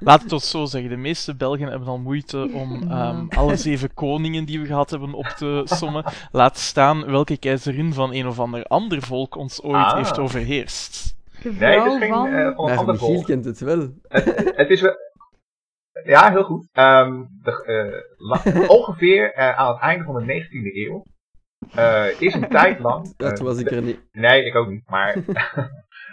Laat 0.00 0.22
het 0.22 0.32
ons 0.32 0.50
zo 0.50 0.64
zeggen, 0.64 0.90
de 0.90 0.96
meeste 0.96 1.34
Belgen 1.36 1.68
hebben 1.68 1.88
al 1.88 1.98
moeite 1.98 2.50
om 2.52 2.90
ehm, 2.90 3.26
alle 3.38 3.56
zeven 3.56 3.94
koningen 3.94 4.44
die 4.44 4.60
we 4.60 4.66
gehad 4.66 4.90
hebben 4.90 5.12
op 5.14 5.26
te 5.26 5.62
sommen. 5.64 6.04
Laat 6.32 6.58
staan 6.58 7.04
welke 7.10 7.36
keizerin 7.36 7.92
van 7.92 8.14
een 8.14 8.26
of 8.26 8.38
ander 8.40 8.64
ander 8.64 9.02
volk 9.02 9.36
ons 9.36 9.62
ooit 9.62 9.74
Ah. 9.84 9.96
heeft 9.96 10.18
overheerst. 10.18 11.16
De 11.42 11.52
nee, 11.52 11.80
vrouw 11.80 11.98
geen 11.98 12.08
van... 12.08 12.26
eh, 12.26 12.44
van 12.44 12.54
ander 12.78 12.86
Michiel 12.94 13.12
volk. 13.14 13.26
kent 13.26 13.44
het 13.44 13.60
wel. 13.60 13.88
het, 14.08 14.52
het 14.56 14.70
is 14.70 14.80
wel. 14.80 14.94
Ja, 16.04 16.30
heel 16.30 16.44
goed. 16.44 16.68
Ehm, 16.72 17.22
de, 17.42 17.64
eh, 17.64 18.16
la- 18.16 18.66
ongeveer 18.76 19.32
eh, 19.32 19.58
aan 19.58 19.72
het 19.72 19.80
einde 19.82 20.04
van 20.04 20.14
de 20.14 20.24
19e 20.44 20.76
eeuw 20.76 21.04
eh, 21.74 22.20
is 22.20 22.34
een 22.34 22.48
tijd 22.58 22.78
lang. 22.78 23.14
Dat 23.16 23.38
was 23.38 23.58
ik 23.58 23.70
er 23.70 23.82
niet. 23.82 24.00
Nee, 24.12 24.44
ik 24.44 24.54
ook 24.54 24.68
niet. 24.68 24.82
Maar 24.86 25.16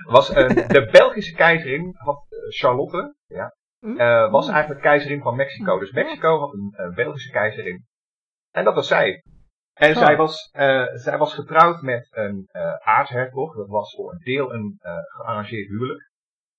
was, 0.04 0.30
eh, 0.30 0.48
de 0.76 0.90
Belgische 0.92 1.36
keizerin 1.36 1.96
had 1.98 2.26
eh, 2.30 2.38
Charlotte. 2.50 3.16
Ja, 3.26 3.56
eh, 3.80 4.32
was 4.32 4.50
eigenlijk 4.50 4.82
keizerin 4.82 5.22
van 5.22 5.36
Mexico. 5.36 5.80
Dus 5.80 5.92
Mexico 5.92 6.40
had 6.40 6.54
een 6.54 6.94
Belgische 6.96 7.32
keizerin. 7.32 7.86
En 8.52 8.64
dat 8.64 8.76
was 8.76 8.88
zij. 8.88 9.24
En 9.74 9.96
Oh. 9.96 9.98
zij, 9.98 10.16
was, 10.16 10.50
zij 10.94 11.18
was 11.18 11.34
getrouwd 11.34 11.82
met 11.82 12.08
een 12.12 12.50
aartshertog. 12.80 13.56
Dat 13.56 13.68
was 13.68 13.96
voor 13.96 14.12
een 14.12 14.22
deel 14.24 14.54
een 14.54 14.80
gearrangeerd 15.08 15.68
huwelijk. 15.68 16.10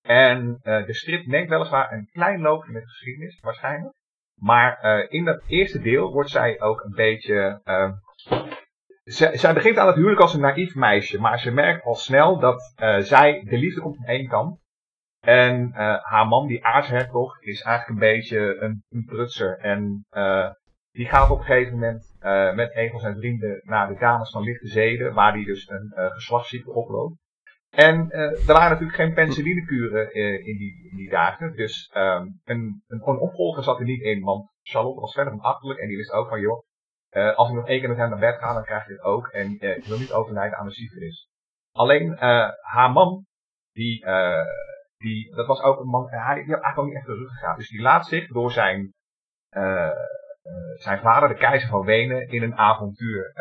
En 0.01 0.59
de 0.61 0.93
strip 0.93 1.25
neemt 1.25 1.49
weliswaar 1.49 1.91
een 1.91 2.09
klein 2.11 2.41
loopje 2.41 2.71
met 2.71 2.83
geschiedenis, 2.83 3.39
waarschijnlijk. 3.39 3.93
Maar 4.39 5.05
in 5.09 5.25
dat 5.25 5.43
eerste 5.47 5.81
deel 5.81 6.11
wordt 6.11 6.29
zij 6.29 6.61
ook 6.61 6.83
een 6.83 6.95
beetje. 6.95 7.61
Zij, 9.03 9.53
begint 9.53 9.77
aan 9.77 9.87
het 9.87 9.95
huwelijk 9.95 10.21
als 10.21 10.33
een 10.33 10.41
naïef 10.41 10.75
meisje, 10.75 11.19
maar 11.19 11.39
ze 11.39 11.51
merkt 11.51 11.83
al 11.83 11.95
snel 11.95 12.39
dat 12.39 12.73
eh, 12.75 12.97
zij 12.97 13.43
de 13.49 13.57
liefde 13.57 13.81
komt 13.81 13.95
van 13.95 14.05
één 14.05 14.27
kant. 14.27 14.61
En 15.19 15.71
eh, 15.73 16.03
haar 16.03 16.27
man, 16.27 16.47
die 16.47 16.65
aartshertog, 16.65 17.41
is 17.41 17.61
eigenlijk 17.61 18.01
een 18.01 18.07
beetje 18.13 18.57
een, 18.59 18.83
een 18.89 19.05
prutser. 19.05 19.57
En 19.57 20.05
eh, 20.09 20.49
die 20.91 21.05
gaat 21.05 21.29
op 21.29 21.39
een 21.39 21.45
gegeven 21.45 21.73
moment 21.73 22.11
met 22.55 22.75
een 22.75 22.89
van 22.89 22.99
zijn 22.99 23.15
vrienden 23.17 23.61
naar 23.63 23.87
de 23.87 23.99
dames 23.99 24.31
van 24.31 24.43
lichte 24.43 24.67
zeden, 24.67 25.13
waar 25.13 25.33
hij 25.33 25.43
dus 25.43 25.69
een 25.69 25.91
geslachtsziekte 25.95 26.71
oploopt. 26.71 27.17
En 27.69 28.11
er 28.11 28.43
waren 28.45 28.69
natuurlijk 28.69 28.97
geen 28.97 29.13
penicillinekuren 29.13 30.13
in, 30.45 30.57
die, 30.57 30.89
in 30.91 30.97
die 30.97 31.09
dagen. 31.09 31.55
Dus 31.55 31.91
um, 31.95 32.41
een, 32.43 32.83
een, 32.87 33.01
een 33.07 33.19
opvolger 33.19 33.63
zat 33.63 33.79
er 33.79 33.85
niet 33.85 34.01
in. 34.01 34.23
Want 34.23 34.49
Charlotte 34.61 34.99
was 34.99 35.13
verder 35.13 35.33
van 35.33 35.41
achterlijk 35.41 35.79
en 35.79 35.87
die 35.87 35.97
wist 35.97 36.11
ook 36.11 36.29
van 36.29 36.39
joh, 36.39 36.63
uh, 37.13 37.35
als 37.35 37.49
ik 37.49 37.55
nog 37.55 37.67
één 37.67 37.79
keer 37.79 37.89
met 37.89 37.97
hem 37.97 38.09
naar 38.09 38.19
bed 38.19 38.37
ga, 38.37 38.53
dan 38.53 38.63
krijg 38.63 38.87
je 38.87 38.93
het 38.93 39.01
ook. 39.01 39.27
En 39.27 39.51
ik 39.59 39.85
wil 39.85 39.97
niet 39.97 40.11
overlijden 40.11 40.57
aan 40.57 40.65
de 40.65 40.73
syfilis. 40.73 41.27
Alleen 41.71 42.17
haar 42.61 42.91
man, 42.91 43.25
die, 43.71 44.05
die, 44.97 45.35
dat 45.35 45.47
was 45.47 45.61
ook 45.61 45.79
een 45.79 45.87
man, 45.87 46.07
hij 46.09 46.43
die 46.43 46.53
had 46.53 46.63
eigenlijk 46.63 46.77
ook 46.77 46.85
niet 46.85 46.95
echt 46.95 47.05
terug 47.05 47.31
gegaan. 47.31 47.57
Dus 47.57 47.69
die 47.69 47.81
laat 47.81 48.05
zich 48.05 48.27
door 48.27 48.51
zijn, 48.51 48.93
zijn 50.73 50.99
vader, 50.99 51.29
de 51.29 51.35
keizer 51.35 51.69
van 51.69 51.85
Wenen, 51.85 52.27
in 52.27 52.43
een 52.43 52.57
avontuur 52.57 53.33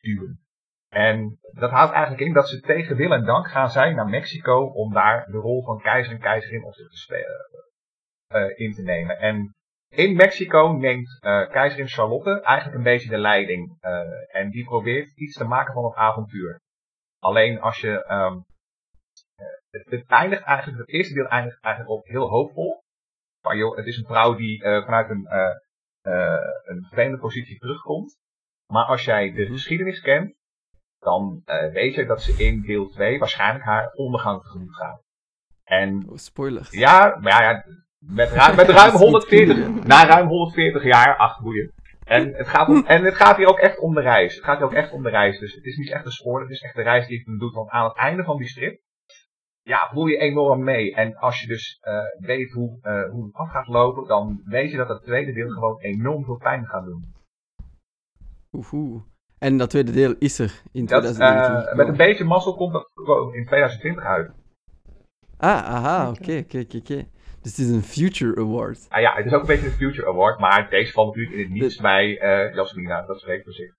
duwen. 0.00 0.40
En 0.88 1.38
dat 1.52 1.70
houdt 1.70 1.92
eigenlijk 1.92 2.22
in 2.22 2.32
dat 2.32 2.48
ze 2.48 2.60
tegen 2.60 2.96
wil 2.96 3.12
en 3.12 3.24
dank 3.24 3.48
gaan 3.48 3.70
zijn 3.70 3.96
naar 3.96 4.08
Mexico 4.08 4.64
om 4.66 4.92
daar 4.92 5.26
de 5.26 5.38
rol 5.38 5.64
van 5.64 5.80
keizer 5.80 6.12
en 6.12 6.20
keizerin 6.20 6.64
op 6.64 6.74
zich 6.74 6.88
te 6.90 6.96
spelen, 6.96 7.48
uh, 8.34 8.58
in 8.58 8.72
te 8.72 8.82
nemen. 8.82 9.18
En 9.18 9.54
in 9.92 10.16
Mexico 10.16 10.72
neemt 10.72 11.18
uh, 11.20 11.50
keizerin 11.50 11.88
Charlotte 11.88 12.40
eigenlijk 12.40 12.76
een 12.76 12.82
beetje 12.82 13.08
de 13.08 13.18
leiding. 13.18 13.78
Uh, 13.80 14.36
en 14.36 14.50
die 14.50 14.64
probeert 14.64 15.16
iets 15.16 15.36
te 15.36 15.44
maken 15.44 15.74
van 15.74 15.84
het 15.84 15.94
avontuur. 15.94 16.60
Alleen 17.18 17.60
als 17.60 17.80
je. 17.80 18.10
Um, 18.10 18.44
het, 19.70 19.90
het, 19.90 20.06
eindigt 20.06 20.42
eigenlijk, 20.42 20.78
het 20.78 20.88
eerste 20.88 21.14
deel 21.14 21.26
eindigt 21.26 21.60
eigenlijk 21.60 21.94
ook 21.94 22.06
heel 22.06 22.28
hoopvol. 22.28 22.82
Maar 23.42 23.56
joh, 23.56 23.76
het 23.76 23.86
is 23.86 23.96
een 23.96 24.06
vrouw 24.06 24.34
die 24.34 24.62
vanuit 24.62 25.10
een, 25.10 25.26
een 26.64 26.86
vreemde 26.90 27.18
positie 27.18 27.58
terugkomt. 27.58 28.16
Maar 28.72 28.84
als 28.84 29.04
jij 29.04 29.32
de 29.32 29.42
mhm. 29.42 29.52
geschiedenis 29.52 30.00
kent, 30.00 30.34
dan 30.98 31.42
weet 31.72 31.94
je 31.94 32.06
dat 32.06 32.22
ze 32.22 32.44
in 32.44 32.62
deel 32.62 32.88
2 32.88 33.18
waarschijnlijk 33.18 33.64
haar 33.64 33.92
ondergang 33.92 34.42
tegemoet 34.42 34.74
gaat. 34.74 35.02
En, 35.64 36.08
oh, 36.08 36.16
spoilers. 36.16 36.70
Ja, 36.70 37.18
maar 37.20 37.42
ja, 37.42 37.64
met, 38.06 38.30
ruim, 38.30 38.56
met 38.56 38.68
ruim 38.68 38.94
140, 38.94 39.84
na 39.84 40.06
ruim 40.06 40.28
140 40.28 40.84
jaar, 40.84 41.16
ach 41.16 41.40
boeien. 41.40 41.72
En 42.04 42.34
het, 42.34 42.48
gaat 42.48 42.68
om, 42.68 42.84
en 42.86 43.04
het 43.04 43.14
gaat 43.14 43.36
hier 43.36 43.46
ook 43.46 43.58
echt 43.58 43.78
om 43.78 43.94
de 43.94 44.00
reis. 44.00 44.34
Het 44.34 44.44
gaat 44.44 44.56
hier 44.56 44.66
ook 44.66 44.72
echt 44.72 44.92
om 44.92 45.02
de 45.02 45.10
reis. 45.10 45.38
Dus 45.38 45.54
het 45.54 45.64
is 45.64 45.76
niet 45.76 45.90
echt 45.90 46.04
een 46.04 46.12
spoiler, 46.12 46.42
het 46.42 46.50
is 46.50 46.62
echt 46.62 46.74
de 46.74 46.82
reis 46.82 47.06
die 47.06 47.22
je 47.24 47.36
doet. 47.38 47.54
Want 47.54 47.70
aan 47.70 47.84
het 47.84 47.96
einde 47.96 48.24
van 48.24 48.36
die 48.36 48.48
strip, 48.48 48.80
ja, 49.62 49.88
voel 49.92 50.06
je 50.06 50.16
enorm 50.16 50.64
mee. 50.64 50.94
En 50.94 51.16
als 51.16 51.40
je 51.40 51.46
dus 51.46 51.80
uh, 51.82 52.26
weet 52.26 52.52
hoe, 52.52 52.78
uh, 52.82 53.10
hoe 53.10 53.24
het 53.24 53.34
af 53.34 53.50
gaat 53.50 53.66
lopen, 53.66 54.06
dan 54.06 54.42
weet 54.44 54.70
je 54.70 54.76
dat 54.76 54.88
het 54.88 55.02
tweede 55.02 55.32
deel 55.32 55.48
gewoon 55.48 55.80
enorm 55.80 56.24
veel 56.24 56.36
pijn 56.36 56.66
gaat 56.66 56.84
doen. 56.84 57.14
Oeh. 58.52 59.02
En 59.38 59.56
dat 59.56 59.70
tweede 59.70 59.92
deel 59.92 60.14
is 60.18 60.38
er 60.38 60.62
in 60.72 60.86
2019. 60.86 61.54
Uh, 61.54 61.74
met 61.74 61.88
een 61.88 61.96
beetje 61.96 62.24
mazzel 62.24 62.54
komt 62.54 62.72
dat 62.72 62.88
in 63.34 63.46
2020 63.46 64.04
uit. 64.04 64.30
Ah, 65.36 65.64
aha, 65.64 66.08
oké, 66.08 66.38
oké, 66.38 66.76
oké. 66.76 67.06
Dus 67.42 67.56
het 67.56 67.66
is 67.66 67.72
een 67.72 67.82
Future 67.82 68.40
Award. 68.40 68.86
Ah 68.88 69.00
ja, 69.00 69.14
het 69.14 69.26
is 69.26 69.32
ook 69.32 69.40
een 69.40 69.46
beetje 69.46 69.66
een 69.66 69.72
Future 69.72 70.08
Award, 70.08 70.38
maar 70.38 70.70
deze 70.70 70.92
valt 70.92 71.06
natuurlijk 71.06 71.36
in 71.36 71.42
het 71.42 71.52
niets 71.52 71.76
bij 71.76 72.22
uh, 72.22 72.54
Jasmina, 72.54 73.02
dat 73.06 73.20
spreekt 73.20 73.44
voor 73.44 73.52
zich. 73.52 73.74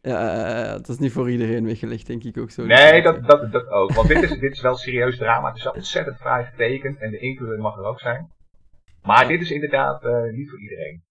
Ja, 0.00 0.72
dat 0.72 0.88
is 0.88 0.98
niet 0.98 1.12
voor 1.12 1.30
iedereen 1.30 1.64
weggelegd, 1.64 2.06
denk 2.06 2.24
ik 2.24 2.38
ook 2.38 2.50
zo. 2.50 2.64
Nee, 2.64 3.02
dat, 3.02 3.24
dat, 3.26 3.52
dat 3.52 3.68
ook. 3.68 3.92
Want 3.92 4.08
dit 4.08 4.22
is, 4.22 4.38
dit 4.46 4.52
is 4.52 4.60
wel 4.60 4.76
serieus 4.76 5.16
drama. 5.16 5.48
Het 5.48 5.56
is 5.56 5.70
ontzettend 5.70 6.16
fraai 6.16 6.44
getekend 6.44 6.98
en 6.98 7.10
de 7.10 7.18
inkleur 7.18 7.58
mag 7.58 7.76
er 7.76 7.84
ook 7.84 8.00
zijn. 8.00 8.30
Maar 9.02 9.28
dit 9.28 9.40
is 9.40 9.50
inderdaad 9.50 10.04
uh, 10.04 10.32
niet 10.32 10.50
voor 10.50 10.60
iedereen. 10.60 11.02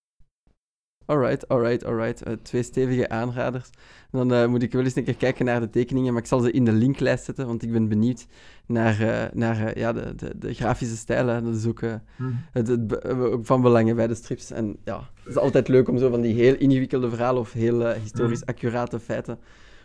Alright, 1.12 1.48
alright, 1.48 1.86
alright. 1.86 2.28
Uh, 2.28 2.34
twee 2.42 2.64
stevige 2.64 3.10
aanraders. 3.10 3.70
Dan 4.12 4.34
uh, 4.34 4.48
moet 4.48 4.64
ik 4.64 4.72
wel 4.72 4.84
eens 4.84 4.96
een 4.96 5.04
keer 5.04 5.16
kijken 5.16 5.46
naar 5.46 5.60
de 5.60 5.70
tekeningen, 5.70 6.14
maar 6.14 6.22
ik 6.22 6.28
zal 6.28 6.40
ze 6.40 6.52
in 6.52 6.66
de 6.66 6.72
linklijst 6.72 7.24
zetten, 7.24 7.48
want 7.48 7.64
ik 7.64 7.72
ben 7.72 7.88
benieuwd 7.88 8.28
naar, 8.66 9.02
uh, 9.02 9.24
naar 9.34 9.78
ja, 9.78 9.94
de, 9.94 10.16
de, 10.16 10.38
de, 10.38 10.54
grafische 10.54 10.98
stijlen. 10.98 11.44
Dat 11.44 11.56
is 11.56 11.66
ook 11.66 11.80
hmm. 12.16 12.40
het, 12.52 12.68
het, 12.68 13.00
van 13.42 13.62
belang 13.62 13.96
bij 13.96 14.08
de 14.08 14.16
strips. 14.16 14.52
En 14.52 14.78
ja, 14.84 15.10
het 15.16 15.28
is 15.28 15.38
altijd 15.38 15.68
leuk 15.68 15.90
om 15.90 15.98
zo 15.98 16.10
van 16.10 16.22
die 16.22 16.34
heel 16.34 16.56
ingewikkelde 16.56 17.10
verhalen 17.10 17.42
of 17.42 17.54
heel 17.54 17.88
historisch 17.88 18.40
hmm. 18.40 18.50
accurate 18.50 19.00
feiten 19.00 19.40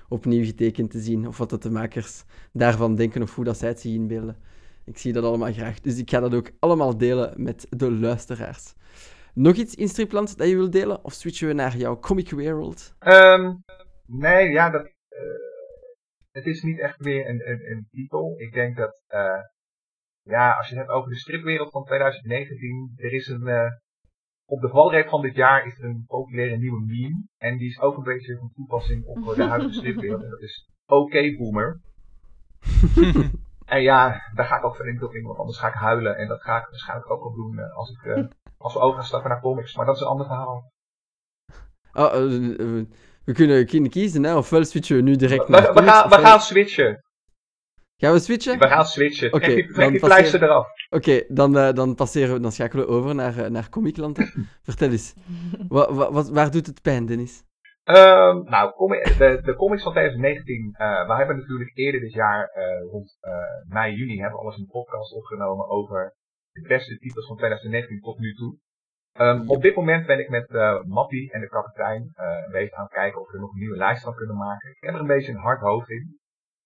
opnieuw 0.08 0.44
getekend 0.44 0.90
te 0.90 1.00
zien. 1.00 1.28
Of 1.28 1.38
wat 1.38 1.62
de 1.62 1.70
makers 1.70 2.24
daarvan 2.52 2.94
denken 2.94 3.22
of 3.22 3.34
hoe 3.34 3.44
dat 3.44 3.58
zij 3.58 3.68
het 3.68 3.80
zien 3.80 3.94
inbeelden. 3.94 4.36
Ik 4.84 4.98
zie 4.98 5.12
dat 5.12 5.24
allemaal 5.24 5.52
graag. 5.52 5.80
Dus 5.80 5.98
ik 5.98 6.10
ga 6.10 6.20
dat 6.20 6.34
ook 6.34 6.50
allemaal 6.58 6.98
delen 6.98 7.32
met 7.36 7.66
de 7.70 7.92
luisteraars. 7.92 8.74
Nog 9.36 9.54
iets 9.54 9.74
in 9.74 9.88
Stripland 9.88 10.38
dat 10.38 10.48
je 10.48 10.56
wilt 10.56 10.72
delen? 10.72 11.04
Of 11.04 11.12
switchen 11.12 11.48
we 11.48 11.54
naar 11.54 11.76
jouw 11.76 11.98
comic 11.98 12.30
world? 12.30 12.94
Um, 13.06 13.62
nee, 14.06 14.50
ja, 14.50 14.70
dat, 14.70 14.84
uh, 14.84 14.90
het 16.30 16.46
is 16.46 16.62
niet 16.62 16.78
echt 16.78 17.00
meer 17.00 17.28
een, 17.28 17.48
een, 17.50 17.70
een 17.70 17.86
titel. 17.90 18.34
Ik 18.38 18.52
denk 18.52 18.76
dat, 18.76 19.02
uh, 19.08 19.40
ja, 20.22 20.56
als 20.56 20.68
je 20.68 20.74
het 20.74 20.86
hebt 20.86 20.98
over 20.98 21.10
de 21.10 21.16
stripwereld 21.16 21.70
van 21.70 21.84
2019, 21.84 22.92
er 22.96 23.12
is 23.12 23.26
een, 23.26 23.46
uh, 23.46 23.70
op 24.44 24.60
de 24.60 24.68
valreep 24.68 25.08
van 25.08 25.22
dit 25.22 25.34
jaar 25.34 25.66
is 25.66 25.78
er 25.78 25.84
een 25.84 26.04
populaire 26.06 26.56
nieuwe 26.56 26.84
meme. 26.84 27.24
En 27.36 27.58
die 27.58 27.68
is 27.68 27.80
ook 27.80 27.96
een 27.96 28.02
beetje 28.02 28.36
van 28.36 28.52
toepassing 28.54 29.04
op 29.04 29.34
de 29.34 29.44
huidige 29.44 29.72
stripwereld. 29.80 30.22
En 30.22 30.30
dat 30.30 30.42
is 30.42 30.70
okay, 30.86 31.36
boomer. 31.36 31.80
en 33.66 33.82
ja, 33.82 34.22
daar 34.34 34.46
ga 34.46 34.56
ik 34.56 34.64
ook 34.64 34.76
verder 34.76 35.04
op 35.04 35.14
in, 35.14 35.22
want 35.22 35.38
anders 35.38 35.58
ga 35.58 35.68
ik 35.68 35.74
huilen. 35.74 36.16
En 36.16 36.28
dat 36.28 36.42
ga 36.42 36.58
ik 36.58 36.66
waarschijnlijk 36.70 37.10
ook 37.10 37.22
wel 37.22 37.34
doen 37.34 37.72
als 37.72 37.90
ik 37.90 38.28
als 38.58 38.72
we 38.72 38.80
overstappen 38.80 39.30
naar 39.30 39.40
comics. 39.40 39.76
Maar 39.76 39.86
dat 39.86 39.94
is 39.94 40.00
een 40.00 40.06
ander 40.06 40.26
verhaal. 40.26 40.72
Oh, 41.92 42.12
we 43.24 43.64
kunnen 43.66 43.90
kiezen, 43.90 44.24
hè? 44.24 44.36
ofwel 44.36 44.64
switchen 44.64 44.96
we 44.96 45.02
nu 45.02 45.16
direct 45.16 45.44
we, 45.44 45.50
naar 45.50 45.74
we, 45.74 45.82
gaan, 45.82 46.08
we 46.08 46.14
gaan 46.14 46.40
switchen. 46.40 47.04
Gaan 47.96 48.12
we 48.12 48.18
switchen? 48.18 48.58
We 48.58 48.68
gaan 48.68 48.86
switchen. 48.86 49.32
Oké, 49.32 49.50
okay, 49.50 49.66
trek 49.66 49.90
die, 49.90 50.00
pleister 50.00 50.42
eraf. 50.42 50.66
Oké, 50.90 51.24
dan, 51.28 51.56
uh, 51.56 51.72
dan, 51.72 51.94
passeren 51.94 52.34
we, 52.34 52.40
dan 52.40 52.52
schakelen 52.52 52.86
we 52.86 52.92
over 52.92 53.14
naar, 53.14 53.38
uh, 53.38 53.46
naar 53.46 53.68
Comicland. 53.68 54.18
Vertel 54.62 54.90
eens, 54.90 55.14
wa, 55.68 55.92
wa, 55.92 56.12
wat, 56.12 56.28
waar 56.28 56.50
doet 56.50 56.66
het 56.66 56.82
pijn, 56.82 57.06
Dennis? 57.06 57.44
Uh, 57.86 58.34
nou, 58.54 58.72
de, 59.18 59.40
de 59.42 59.54
comics 59.56 59.82
van 59.82 59.92
2019, 59.92 60.74
uh, 60.78 61.06
we 61.06 61.14
hebben 61.14 61.36
natuurlijk 61.36 61.70
eerder 61.74 62.00
dit 62.00 62.12
jaar, 62.12 62.50
rond 62.90 63.18
mei, 63.68 63.94
juni, 63.94 64.20
hebben 64.20 64.38
we 64.38 64.44
alles 64.44 64.58
een 64.58 64.66
podcast 64.66 65.12
opgenomen 65.12 65.68
over 65.68 66.14
de 66.52 66.66
beste 66.68 66.98
titels 66.98 67.26
van 67.26 67.36
2019 67.36 68.00
tot 68.00 68.18
nu 68.18 68.34
toe. 68.34 68.58
Um, 69.20 69.50
op 69.50 69.62
dit 69.62 69.74
moment 69.76 70.06
ben 70.06 70.18
ik 70.18 70.28
met 70.28 70.50
Mattie 70.86 71.32
en 71.32 71.40
de 71.40 71.48
kapitein 71.48 72.12
uh, 72.14 72.52
bezig 72.52 72.72
aan 72.72 72.84
het 72.84 72.92
kijken 72.92 73.20
of 73.20 73.30
we 73.30 73.38
nog 73.38 73.52
een 73.52 73.58
nieuwe 73.58 73.76
lijst 73.76 74.02
van 74.02 74.14
kunnen 74.14 74.36
maken. 74.36 74.70
Ik 74.70 74.84
heb 74.84 74.94
er 74.94 75.00
een 75.00 75.06
beetje 75.06 75.32
een 75.32 75.38
hard 75.48 75.60
hoofd 75.60 75.90
in. 75.90 76.18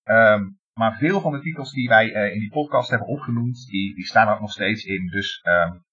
Um, 0.04 0.58
maar 0.72 0.96
veel 0.96 1.20
van 1.20 1.32
de 1.32 1.40
titels 1.40 1.72
die 1.72 1.88
wij 1.88 2.06
in 2.08 2.38
die 2.38 2.50
podcast 2.50 2.90
hebben 2.90 3.08
opgenoemd, 3.08 3.66
die, 3.66 3.94
die 3.94 4.06
staan 4.06 4.28
er 4.28 4.34
ook 4.34 4.40
nog 4.40 4.52
steeds 4.52 4.84
in. 4.84 5.06
Dus 5.06 5.44
um, 5.48 5.84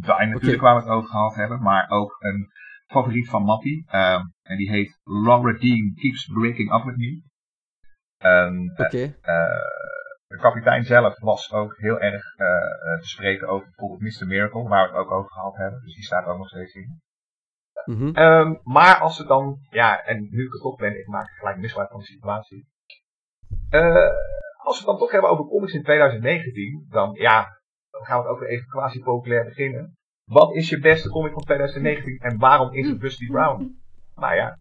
wij 0.00 0.26
natuurlijk 0.26 0.62
okay. 0.62 0.72
waar 0.72 0.74
we 0.74 0.88
het 0.88 0.96
over 0.98 1.10
gehad 1.10 1.34
hebben, 1.34 1.62
maar 1.62 1.88
ook 1.88 2.16
een 2.18 2.52
favoriet 2.94 3.28
van 3.28 3.42
Mattie. 3.42 3.84
en 4.42 4.56
die 4.56 4.70
heet 4.70 5.00
Laura 5.04 5.52
Dean 5.52 5.92
Keeps 5.94 6.26
Breaking 6.26 6.74
Up 6.74 6.84
With 6.84 6.96
Me. 6.96 7.22
Oké. 8.72 8.82
Okay. 8.82 9.16
De 10.26 10.40
kapitein 10.40 10.84
zelf 10.84 11.20
was 11.20 11.52
ook 11.52 11.76
heel 11.76 12.00
erg 12.00 12.22
uh, 12.36 13.00
te 13.00 13.08
spreken 13.08 13.48
over 13.48 13.66
bijvoorbeeld 13.66 14.00
Mr. 14.00 14.26
Miracle, 14.26 14.68
waar 14.68 14.90
we 14.90 14.96
het 14.96 15.06
ook 15.06 15.10
over 15.10 15.30
gehad 15.30 15.56
hebben. 15.56 15.80
Dus 15.80 15.94
die 15.94 16.04
staat 16.04 16.26
ook 16.26 16.38
nog 16.38 16.48
steeds 16.48 16.74
in. 16.74 17.00
Mm 17.84 17.96
-hmm. 17.96 18.16
um, 18.16 18.60
maar 18.62 18.98
als 18.98 19.18
het 19.18 19.28
dan, 19.28 19.58
ja, 19.70 20.04
en 20.04 20.28
nu 20.30 20.44
ik 20.44 20.52
het 20.52 20.60
toch 20.60 20.76
ben, 20.76 20.98
ik 20.98 21.06
maak 21.06 21.28
gelijk 21.28 21.56
misbruik 21.56 21.90
van 21.90 21.98
de 21.98 22.04
situatie. 22.04 22.66
Uh, 23.70 24.10
als 24.56 24.74
we 24.74 24.78
het 24.78 24.86
dan 24.86 24.98
toch 24.98 25.10
hebben 25.10 25.30
over 25.30 25.44
comics 25.44 25.72
in 25.72 25.82
2019, 25.82 26.86
dan 26.88 27.12
ja, 27.12 27.60
dan 27.90 28.04
gaan 28.04 28.18
we 28.18 28.22
het 28.22 28.32
ook 28.32 28.40
weer 28.40 28.48
even 28.48 28.68
quasi 28.68 29.02
populair 29.02 29.44
beginnen. 29.44 29.96
Wat 30.24 30.54
is 30.54 30.68
je 30.68 30.80
beste 30.80 31.08
comic 31.08 31.32
van 31.32 31.42
2019 31.42 32.18
en 32.18 32.38
waarom 32.38 32.72
is 32.72 32.88
het 32.88 33.00
Rusty 33.00 33.26
Brown? 33.26 33.78
Nou 34.14 34.34
ja. 34.34 34.58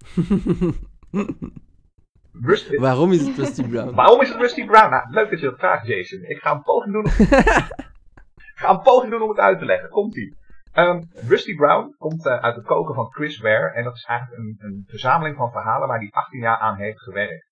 Rusty... 2.49 2.75
Waarom 2.75 3.11
is 3.11 3.27
het 3.27 3.37
Rusty 3.37 3.67
Brown? 3.67 3.95
Waarom 3.95 4.21
is 4.21 4.29
het 4.29 4.37
Rusty 4.37 4.65
Brown? 4.65 4.89
Nou, 4.89 5.09
leuk 5.09 5.29
dat 5.29 5.39
je 5.39 5.45
dat 5.45 5.59
vraagt, 5.59 5.87
Jason. 5.87 6.21
Ik 6.21 6.37
ga 6.37 6.51
een 6.51 6.61
poging 6.61 6.93
doen 6.93 7.05
om, 7.05 7.11
ga 8.61 8.69
een 8.69 8.81
poging 8.81 9.11
doen 9.11 9.21
om 9.21 9.29
het 9.29 9.39
uit 9.39 9.59
te 9.59 9.65
leggen. 9.65 9.89
Komt-ie. 9.89 10.37
Um, 10.73 11.09
Rusty 11.27 11.55
Brown 11.55 11.95
komt 11.97 12.25
uh, 12.25 12.39
uit 12.39 12.55
het 12.55 12.65
koken 12.65 12.95
van 12.95 13.11
Chris 13.11 13.39
Ware. 13.39 13.73
En 13.73 13.83
dat 13.83 13.95
is 13.95 14.03
eigenlijk 14.03 14.39
een, 14.41 14.55
een 14.59 14.83
verzameling 14.87 15.35
van 15.35 15.51
verhalen 15.51 15.87
waar 15.87 15.99
hij 15.99 16.09
18 16.11 16.39
jaar 16.39 16.57
aan 16.57 16.77
heeft 16.77 17.01
gewerkt. 17.01 17.51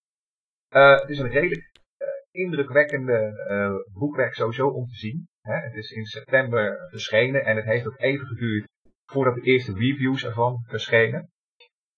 Uh, 0.70 1.00
het 1.00 1.10
is 1.10 1.20
een 1.20 1.30
redelijk 1.30 1.80
uh, 1.98 2.08
indrukwekkende 2.44 3.86
boekwerk 3.94 4.34
sowieso 4.34 4.68
om 4.68 4.86
te 4.88 4.96
zien. 4.96 5.30
Hè? 5.42 5.54
Het 5.54 5.74
is 5.74 5.92
in 5.92 6.06
september 6.06 6.88
verschenen 6.90 7.46
en 7.46 7.56
het 7.56 7.66
heeft 7.66 7.88
ook 7.88 8.00
even 8.00 8.26
geduurd 8.26 8.68
voordat 9.06 9.36
de 9.36 9.42
eerste 9.42 9.74
reviews 9.74 10.26
ervan 10.26 10.64
verschenen. 10.68 11.30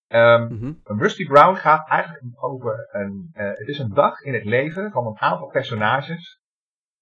Um, 0.08 0.41
mm 0.41 0.60
-hmm. 0.60 1.00
Rusty 1.00 1.26
Brown 1.26 1.56
gaat 1.56 1.89
eigenlijk 1.89 2.44
over 2.44 2.88
een, 2.91 3.32
uh, 3.34 3.48
het 3.48 3.68
is 3.68 3.80
een 3.80 3.94
dag 3.94 4.20
in 4.20 4.34
het 4.34 4.44
leven 4.44 4.91
van 4.91 5.06
een 5.06 5.20
aantal 5.20 5.48
personages 5.48 6.41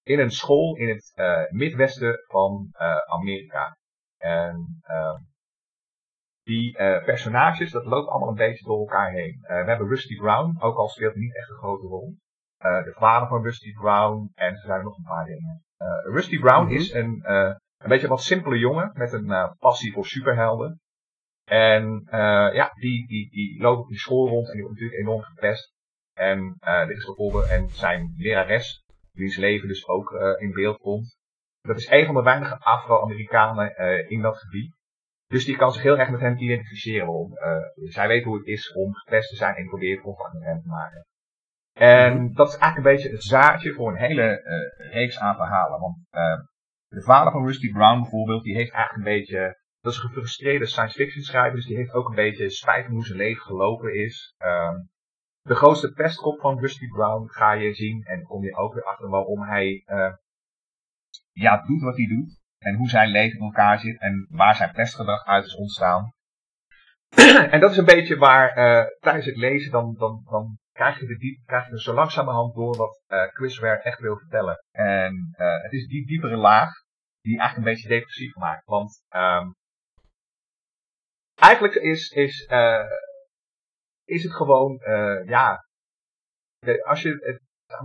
in 0.02 0.18
een 0.18 0.30
school 0.30 0.76
in 0.76 0.88
het 0.88 1.12
uh, 1.14 1.50
midwesten 1.50 2.24
van 2.26 2.68
uh, 2.72 2.96
Amerika. 2.96 3.76
En 4.18 4.82
um, 4.90 5.30
die 6.42 6.72
personages, 7.04 7.70
dat 7.70 7.84
loopt 7.84 8.08
allemaal 8.08 8.28
een 8.28 8.34
beetje 8.34 8.64
door 8.64 8.78
elkaar 8.78 9.10
heen. 9.10 9.38
we 9.40 9.54
hebben 9.54 9.88
Rusty 9.88 10.16
Brown, 10.16 10.56
ook 10.60 10.76
al 10.76 10.88
speelt 10.88 11.12
hij 11.12 11.22
niet 11.22 11.36
echt 11.36 11.50
een 11.50 11.56
grote 11.56 11.86
rol. 11.86 12.14
eh, 12.58 12.84
de 12.84 12.92
vader 12.92 13.28
van 13.28 13.42
Rusty 13.42 13.72
Brown 13.72 14.30
en 14.34 14.52
er 14.52 14.58
zijn 14.60 14.82
nog 14.82 14.96
een 14.96 15.04
paar 15.04 15.24
dingen. 15.24 15.64
Eh, 15.82 16.12
Rusty 16.14 16.38
Brown 16.38 16.64
Mhm. 16.64 16.74
is 16.74 16.92
een, 16.92 17.22
eh, 17.22 17.54
een 17.78 17.88
beetje 17.88 18.08
wat 18.08 18.22
simpele 18.22 18.58
jongen 18.58 18.90
met 18.94 19.12
een 19.12 19.30
eh, 19.30 19.50
passie 19.58 19.92
voor 19.92 20.06
superhelden. 20.06 20.80
En 21.44 22.06
ja, 22.52 22.70
die, 22.74 23.06
die, 23.06 23.30
die 23.30 23.60
loopt 23.60 23.80
op 23.80 23.88
die 23.88 23.98
school 23.98 24.28
rond 24.28 24.46
en 24.46 24.52
die 24.52 24.62
wordt 24.62 24.78
natuurlijk 24.80 25.00
enorm 25.06 25.22
gepest. 25.22 25.72
En 26.12 26.56
dit 26.86 26.96
is 26.96 27.04
gevolgen 27.04 27.48
en 27.48 27.68
zijn 27.68 28.14
lerares, 28.16 28.84
wiens 29.12 29.36
leven 29.36 29.68
dus 29.68 29.86
ook 29.88 30.12
in 30.38 30.52
beeld 30.52 30.78
komt. 30.78 31.16
Dat 31.60 31.76
is 31.76 31.90
een 31.90 32.06
van 32.06 32.14
de 32.14 32.22
weinige 32.22 32.58
Afro-Amerikanen 32.58 33.76
in 34.08 34.20
dat 34.20 34.38
gebied. 34.38 34.74
Dus 35.32 35.44
die 35.44 35.56
kan 35.56 35.72
zich 35.72 35.82
heel 35.82 35.98
erg 35.98 36.10
met 36.10 36.20
hem 36.20 36.38
identificeren. 36.38 37.30
Eh, 37.34 37.56
zij 37.74 38.08
weet 38.08 38.24
hoe 38.24 38.36
het 38.36 38.46
is 38.46 38.72
om 38.72 38.94
gepest 38.94 39.28
te 39.28 39.36
zijn 39.36 39.54
en 39.54 39.66
probeert 39.66 40.02
contact 40.02 40.32
met 40.32 40.42
hem 40.42 40.60
te 40.62 40.68
maken. 40.68 41.06
En 41.82 42.32
dat 42.32 42.48
is 42.48 42.56
eigenlijk 42.56 42.76
een 42.76 42.94
beetje 42.94 43.10
het 43.10 43.24
zaadje 43.24 43.72
voor 43.72 43.90
een 43.90 43.98
hele 43.98 44.42
eh, 44.42 44.92
reeks 44.92 45.18
aan 45.18 45.36
verhalen. 45.36 45.80
Want 45.80 45.96
eh, 46.10 46.40
de 46.88 47.02
vader 47.02 47.32
van 47.32 47.46
Rusty 47.46 47.72
Brown 47.72 48.00
bijvoorbeeld, 48.00 48.42
die 48.42 48.54
heeft 48.54 48.72
eigenlijk 48.72 49.06
een 49.06 49.14
beetje... 49.14 49.60
Dat 49.80 49.92
is 49.92 49.98
een 49.98 50.08
gefrustreerde 50.08 50.66
science 50.66 50.96
fiction 50.96 51.22
schrijver, 51.22 51.56
dus 51.56 51.66
die 51.66 51.76
heeft 51.76 51.92
ook 51.92 52.08
een 52.08 52.14
beetje 52.14 52.50
spijt 52.50 52.84
van 52.84 52.94
hoe 52.94 53.04
zijn 53.04 53.18
leven 53.18 53.42
gelopen 53.42 53.94
is. 53.94 54.34
Ehm, 54.38 54.76
de 55.40 55.54
grootste 55.54 55.92
pestkop 55.92 56.40
van 56.40 56.58
Rusty 56.58 56.88
Brown 56.88 57.28
ga 57.28 57.52
je 57.52 57.74
zien 57.74 58.02
en 58.02 58.22
kom 58.22 58.44
je 58.44 58.56
ook 58.56 58.74
weer 58.74 58.84
achter 58.84 59.08
waarom 59.08 59.42
hij 59.42 59.82
eh, 59.86 60.12
ja, 61.32 61.62
doet 61.66 61.82
wat 61.82 61.96
hij 61.96 62.06
doet. 62.06 62.40
En 62.58 62.74
hoe 62.74 62.88
zijn 62.88 63.08
leven 63.08 63.38
in 63.38 63.44
elkaar 63.44 63.78
zit 63.78 64.00
en 64.00 64.26
waar 64.30 64.54
zijn 64.54 64.72
pestgedrag 64.72 65.24
uit 65.24 65.44
is 65.44 65.56
ontstaan. 65.56 66.12
en 67.52 67.60
dat 67.60 67.70
is 67.70 67.76
een 67.76 67.84
beetje 67.84 68.16
waar 68.16 68.54
tijdens 69.00 69.26
het 69.26 69.36
lezen 69.36 69.70
dan, 69.70 69.94
dan, 69.98 70.22
dan 70.30 70.60
krijg 70.72 71.00
je, 71.00 71.06
de 71.06 71.16
diep, 71.16 71.46
krijg 71.46 71.68
je 71.68 71.80
zo 71.80 71.94
langzamerhand 71.94 72.54
door 72.54 72.76
wat 72.76 73.02
eh 73.06 73.22
Chris 73.28 73.58
Ware 73.58 73.82
echt 73.82 73.98
wil 74.00 74.16
vertellen. 74.16 74.64
En 74.70 75.28
eh, 75.36 75.62
het 75.62 75.72
is 75.72 75.86
die 75.86 76.06
diepere 76.06 76.36
laag 76.36 76.70
die 77.20 77.38
eigenlijk 77.38 77.68
een 77.68 77.74
beetje 77.74 77.88
depressief 77.88 78.34
maakt. 78.34 78.64
Want 78.64 79.02
ehm 79.08 79.50
eigenlijk 81.34 81.74
is, 81.74 82.10
is, 82.10 82.44
eh, 82.46 82.84
is 84.04 84.22
het 84.22 84.32
gewoon, 84.32 84.78
eh, 84.80 85.26
ja, 85.28 85.64
de- 86.58 86.84
als 86.84 87.02
je 87.02 87.10
het 87.20 87.40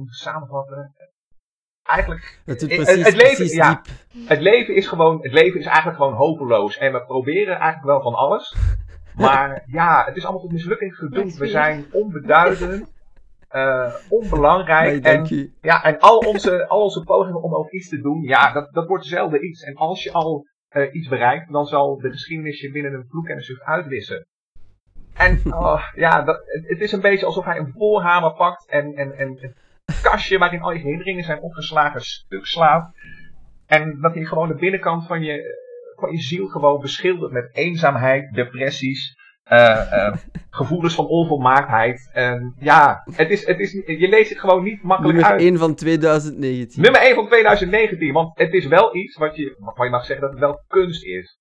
samenvatten. 0.09 0.93
Eigenlijk, 1.87 2.39
Het 2.45 2.61
Het- 2.61 3.15
leven- 3.15 3.47
ja. 3.47 3.81
diep. 3.81 4.27
het 4.27 4.39
leven 4.41 4.75
is 4.75 4.87
gewoon, 4.87 5.21
het 5.21 5.31
leven 5.31 5.59
is 5.59 5.65
eigenlijk 5.65 5.97
gewoon 5.97 6.13
hopeloos. 6.13 6.77
En 6.77 6.91
we 6.93 7.05
proberen 7.05 7.55
eigenlijk 7.55 7.85
wel 7.85 8.01
van 8.01 8.13
alles. 8.13 8.55
Maar 9.25 9.63
ja, 9.65 10.03
het 10.05 10.15
is 10.15 10.23
allemaal 10.23 10.41
tot 10.41 10.51
mislukking 10.51 10.95
gedoemd. 10.95 11.37
We 11.37 11.47
zijn 11.47 11.85
onbeduidend, 11.91 12.93
eh, 13.49 13.93
onbelangrijk. 14.09 15.03
Nee, 15.03 15.13
en 15.13 15.53
ja, 15.61 15.83
en 15.83 15.99
al 15.99 16.17
onze, 16.17 16.67
al 16.67 16.81
onze 16.81 17.03
pogingen 17.03 17.41
om 17.41 17.55
ook 17.55 17.71
iets 17.71 17.89
te 17.89 18.01
doen, 18.01 18.21
ja, 18.21 18.53
dat, 18.53 18.73
dat 18.73 18.87
wordt 18.87 19.05
zelden 19.05 19.45
iets. 19.45 19.63
En 19.63 19.75
als 19.75 20.03
je 20.03 20.11
al 20.11 20.45
eh, 20.67 20.93
iets 20.93 21.07
bereikt, 21.07 21.51
dan 21.51 21.65
zal 21.65 21.97
de 21.97 22.11
geschiedenis 22.11 22.61
je 22.61 22.71
binnen 22.71 22.93
een 22.93 23.07
vloek 23.09 23.27
en 23.27 23.35
een 23.35 23.41
zucht 23.41 23.61
uitwissen. 23.61 24.27
En 25.13 25.41
oh, 25.53 25.81
ja, 25.95 26.21
dat, 26.21 26.41
het, 26.45 26.67
het 26.67 26.81
is 26.81 26.91
een 26.91 27.01
beetje 27.01 27.25
alsof 27.25 27.45
hij 27.45 27.57
een 27.57 27.73
voorhamer 27.77 28.33
pakt 28.33 28.69
en, 28.69 28.93
en, 28.93 29.17
en 29.17 29.55
het 29.85 30.01
kastje 30.01 30.37
waarin 30.37 30.61
al 30.61 30.71
je 30.71 30.79
herinneringen 30.79 31.23
zijn 31.23 31.41
opgeslagen 31.41 32.01
stuk 32.01 32.45
slaat. 32.45 32.91
En 33.65 34.01
dat 34.01 34.13
hij 34.13 34.23
gewoon 34.23 34.47
de 34.47 34.55
binnenkant 34.55 35.07
van 35.07 35.23
je, 35.23 35.65
van 35.99 36.11
je 36.11 36.21
ziel 36.21 36.47
gewoon 36.47 36.81
beschildert 36.81 37.31
met 37.31 37.55
eenzaamheid, 37.55 38.33
depressies, 38.33 39.15
eh, 39.43 40.07
eh, 40.07 40.15
gevoelens 40.49 40.95
van 40.95 41.07
onvolmaaktheid. 41.07 42.09
En 42.13 42.55
ja, 42.59 43.03
het 43.11 43.29
is, 43.29 43.45
het 43.45 43.59
is, 43.59 43.71
je 43.71 44.07
leest 44.07 44.29
het 44.29 44.39
gewoon 44.39 44.63
niet 44.63 44.83
makkelijk 44.83 45.13
Nummer 45.13 45.31
uit. 45.31 45.41
1 45.41 45.57
van 45.57 45.75
2019. 45.75 46.81
Nummer 46.81 47.01
1 47.01 47.15
van 47.15 47.25
2019, 47.25 48.13
want 48.13 48.37
het 48.37 48.53
is 48.53 48.65
wel 48.65 48.95
iets 48.95 49.17
wat 49.17 49.35
je, 49.35 49.43
je 49.75 49.89
mag 49.89 50.05
zeggen 50.05 50.21
dat 50.21 50.29
het 50.29 50.39
wel 50.39 50.63
kunst 50.67 51.03
is. 51.03 51.39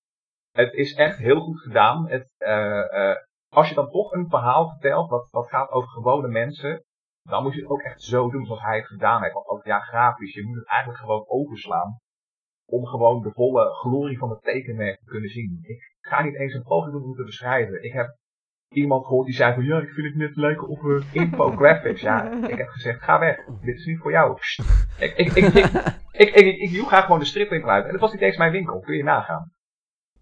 Het 0.51 0.73
is 0.73 0.93
echt 0.93 1.17
heel 1.17 1.39
goed 1.39 1.59
gedaan. 1.59 2.09
Het, 2.09 2.35
eh, 2.37 3.15
als 3.49 3.69
je 3.69 3.75
dan 3.75 3.89
toch 3.89 4.11
een 4.11 4.29
verhaal 4.29 4.69
vertelt 4.69 5.09
wat, 5.09 5.27
wat 5.31 5.49
gaat 5.49 5.69
over 5.69 5.89
gewone 5.89 6.27
mensen, 6.27 6.83
dan 7.23 7.43
moet 7.43 7.53
je 7.53 7.61
het 7.61 7.69
ook 7.69 7.81
echt 7.81 8.01
zo 8.01 8.29
doen 8.29 8.45
zoals 8.45 8.61
hij 8.61 8.77
het 8.77 8.87
gedaan 8.87 9.21
heeft. 9.21 9.33
Want 9.33 9.47
ook 9.47 9.65
ja, 9.65 9.79
grafisch, 9.79 10.33
je 10.33 10.45
moet 10.45 10.57
het 10.57 10.67
eigenlijk 10.67 10.99
gewoon 10.99 11.25
overslaan. 11.27 11.99
Om 12.69 12.85
gewoon 12.85 13.21
de 13.21 13.31
volle 13.31 13.73
glorie 13.73 14.17
van 14.17 14.29
het 14.29 14.43
tekenwerk 14.43 14.99
te 14.99 15.05
kunnen 15.05 15.29
zien. 15.29 15.59
Ik 15.61 15.97
ga 16.01 16.23
niet 16.23 16.35
eens 16.35 16.53
een 16.53 16.63
poging 16.63 16.93
doen 16.93 17.03
om 17.03 17.15
te 17.15 17.23
beschrijven. 17.23 17.83
Ik 17.83 17.93
heb 17.93 18.17
iemand 18.69 19.05
gehoord 19.05 19.25
die 19.25 19.35
zei 19.35 19.53
van 19.53 19.63
ja, 19.63 19.79
ik 19.79 19.89
vind 19.89 20.07
het 20.07 20.15
net 20.15 20.35
lijken 20.35 20.67
op 20.67 20.81
uh, 20.81 21.03
infographics. 21.11 22.01
Ja, 22.01 22.31
ik 22.31 22.57
heb 22.57 22.67
gezegd, 22.67 23.03
ga 23.03 23.19
weg. 23.19 23.45
Dit 23.61 23.75
is 23.75 23.85
niet 23.85 23.99
voor 23.99 24.11
jou. 24.11 24.37
Ik, 24.99 25.13
ik, 25.15 25.33
ik, 25.33 25.53
ik, 25.53 25.71
ik, 26.11 26.35
ik, 26.35 26.71
ik, 26.71 26.87
ga 26.87 27.01
gewoon 27.01 27.19
de 27.19 27.25
stripwinkel 27.25 27.69
uit. 27.69 27.85
En 27.85 27.91
dat 27.91 28.01
was 28.01 28.11
niet 28.11 28.21
eens 28.21 28.37
mijn 28.37 28.51
winkel, 28.51 28.79
kun 28.79 28.97
je 28.97 29.03
nagaan. 29.03 29.51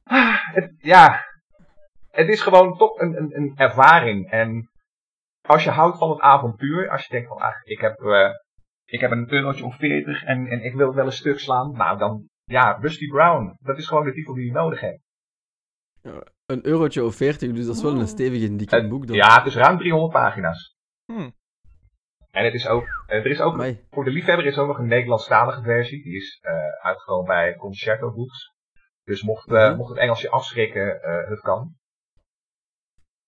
Ah, 0.04 0.54
Het, 0.54 0.74
ja, 0.78 1.26
het 2.12 2.28
is 2.28 2.42
gewoon 2.42 2.78
toch 2.78 3.00
een, 3.00 3.18
een, 3.18 3.36
een 3.36 3.54
ervaring. 3.56 4.32
En 4.32 4.70
als 5.42 5.64
je 5.64 5.70
houdt 5.70 5.98
van 5.98 6.10
het 6.10 6.20
avontuur, 6.20 6.90
als 6.90 7.06
je 7.06 7.12
denkt 7.12 7.28
van, 7.28 7.38
ach, 7.38 7.64
ik 7.64 7.80
heb, 7.80 8.00
eh, 8.00 8.30
ik 8.86 9.00
heb 9.00 9.12
een 9.12 9.32
eurotje 9.32 9.66
of 9.66 9.76
40 9.76 10.24
en, 10.24 10.48
en 10.48 10.64
ik 10.64 10.74
wil 10.74 10.94
wel 10.94 11.06
een 11.06 11.12
stuk 11.12 11.40
slaan. 11.40 11.72
Nou, 11.72 11.98
dan, 11.98 12.30
ja, 12.46 12.72
Rusty 12.82 13.08
Brown. 13.08 13.58
Dat 13.60 13.78
is 13.78 13.88
gewoon 13.88 14.06
de 14.06 14.14
titel 14.14 14.34
die 14.34 14.46
je 14.46 14.52
nodig 14.52 14.80
hebt. 14.80 15.04
Een 16.46 16.66
eurotje 16.66 17.04
of 17.06 17.16
40, 17.16 17.52
dus 17.52 17.66
dat 17.66 17.76
is 17.76 17.82
wel 17.82 17.92
een 17.92 17.98
Oh. 18.02 18.06
stevige 18.08 18.56
dikke 18.56 18.88
boek 18.88 19.08
dan. 19.08 19.16
ja, 19.16 19.38
het 19.38 19.46
is 19.46 19.56
ruim 19.56 19.78
300 19.78 20.14
pagina's. 20.14 20.76
Hm. 21.06 21.30
En 22.32 22.44
het 22.46 22.54
is 22.54 22.68
ook, 22.68 22.88
eh, 23.08 23.18
er 23.18 23.26
is 23.28 23.40
ook, 23.42 23.66
voor 23.90 24.04
de 24.04 24.12
liefhebber 24.12 24.46
is 24.46 24.56
er 24.56 24.62
ook 24.62 24.68
nog 24.68 24.78
een 24.78 24.88
Nederlandstalige 24.88 25.62
versie. 25.62 26.04
Die 26.04 26.16
is 26.16 26.40
eh 26.42 26.70
uitgekomen 26.86 27.26
bij 27.26 27.56
Concerto 27.56 28.14
Books. 28.14 28.54
Dus 29.04 29.22
mocht, 29.24 29.52
eh, 29.52 29.68
Mhm. 29.68 29.76
mocht 29.78 29.90
het 29.90 29.98
Engels 30.00 30.22
je 30.22 30.30
afschrikken, 30.30 31.02
eh, 31.04 31.30
het 31.30 31.40
kan. 31.40 31.76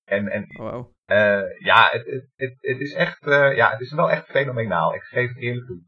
En, 0.04 0.28
en 0.28 0.60
Oh, 0.60 0.94
eh, 1.06 1.60
ja, 1.60 1.90
het, 1.92 2.06
het, 2.06 2.30
het, 2.36 2.56
het 2.62 2.80
is 2.80 2.94
echt, 2.94 3.28
eh, 3.28 3.56
ja, 3.56 3.72
het 3.72 3.80
is 3.82 3.94
wel 3.94 4.10
echt 4.12 4.26
fenomenaal. 4.26 4.94
Ik 4.96 5.02
geef 5.02 5.28
het 5.30 5.38
eerlijk 5.38 5.66
toe. 5.68 5.82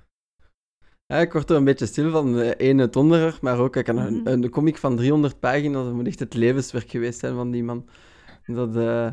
Ja, 1.13 1.17
ik 1.17 1.33
word 1.33 1.49
er 1.49 1.55
een 1.55 1.63
beetje 1.63 1.85
stil 1.85 2.11
van. 2.11 2.33
De 2.33 2.55
ene 2.55 2.89
Donderer, 2.89 3.37
maar 3.41 3.59
ook 3.59 3.75
ik 3.75 3.85
kan 3.85 3.97
een, 3.97 4.15
Mhm. 4.17 4.27
een 4.27 4.49
comic 4.49 4.77
van 4.77 4.95
300 4.95 5.39
pagina's. 5.39 5.85
Dat 5.85 5.93
moet 5.93 6.07
echt 6.07 6.19
het 6.19 6.33
levenswerk 6.33 6.89
geweest 6.89 7.19
zijn 7.19 7.35
van 7.35 7.51
die 7.51 7.63
man. 7.63 7.85
Dat 8.45 8.75
eh, 8.75 9.11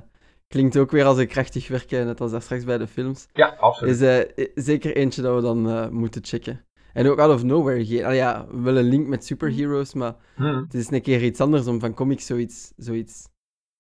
klinkt 0.49 0.77
ook 0.77 0.91
weer 0.91 1.05
als 1.05 1.19
een 1.19 1.27
krachtig 1.27 1.69
werk, 1.69 1.93
eh, 1.93 2.05
net 2.05 2.21
als 2.21 2.31
daar 2.31 2.43
straks 2.43 2.65
bij 2.65 2.79
de 2.79 2.87
films. 2.87 3.27
Ja, 3.33 3.47
absoluut. 3.61 4.01
Is 4.01 4.01
eh, 4.37 4.47
zeker 4.55 4.97
eentje 4.97 5.23
dat 5.23 5.35
we 5.35 5.41
dan 5.43 5.69
eh, 5.69 5.89
moeten 5.89 6.25
checken. 6.25 6.65
En 6.93 7.07
ook 7.07 7.19
out 7.19 7.35
of 7.35 7.43
nowhere. 7.43 7.87
Geen, 7.87 8.05
ah 8.05 8.15
ja, 8.15 8.47
wel 8.51 8.77
een 8.77 8.89
link 8.89 9.07
met 9.07 9.25
superheroes, 9.25 9.95
maar 9.95 10.15
Hm. 10.35 10.43
het 10.57 10.75
is 10.75 10.91
een 10.91 11.03
keer 11.03 11.23
iets 11.25 11.41
anders 11.41 11.67
om 11.67 11.81
van 11.81 11.95
comics 11.95 12.27
zoiets, 12.27 12.73
zoiets 12.77 13.29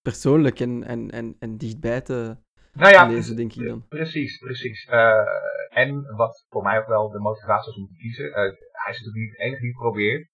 persoonlijk 0.02 0.60
en, 0.60 0.84
en, 0.84 1.10
en, 1.10 1.36
en 1.38 1.56
dichtbij 1.58 2.00
te 2.00 2.36
Nou 2.76 2.92
ja, 2.92 3.06
lezen, 3.06 3.36
denk 3.36 3.52
ik 3.52 3.66
dan. 3.66 3.86
Precies, 3.88 4.38
precies. 4.38 4.84
Eh, 4.84 5.26
en 5.68 6.16
wat 6.16 6.46
voor 6.48 6.62
mij 6.62 6.78
ook 6.78 6.86
wel 6.86 7.10
de 7.10 7.18
motivatie 7.18 7.66
was 7.66 7.76
om 7.76 7.86
te 7.86 7.94
kiezen. 7.98 8.32
eh, 8.32 8.42
hij 8.72 8.92
is 8.92 8.98
natuurlijk 8.98 9.16
niet 9.16 9.36
de 9.36 9.42
enige 9.42 9.60
die 9.60 9.70
het 9.70 9.78
probeert. 9.78 10.28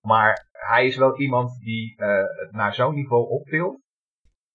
Maar 0.00 0.46
hij 0.52 0.86
is 0.86 0.96
wel 0.96 1.18
iemand 1.18 1.58
die 1.60 1.96
eh, 1.96 2.22
het 2.40 2.52
naar 2.52 2.74
zo'n 2.74 2.94
niveau 2.94 3.28
optilt. 3.28 3.80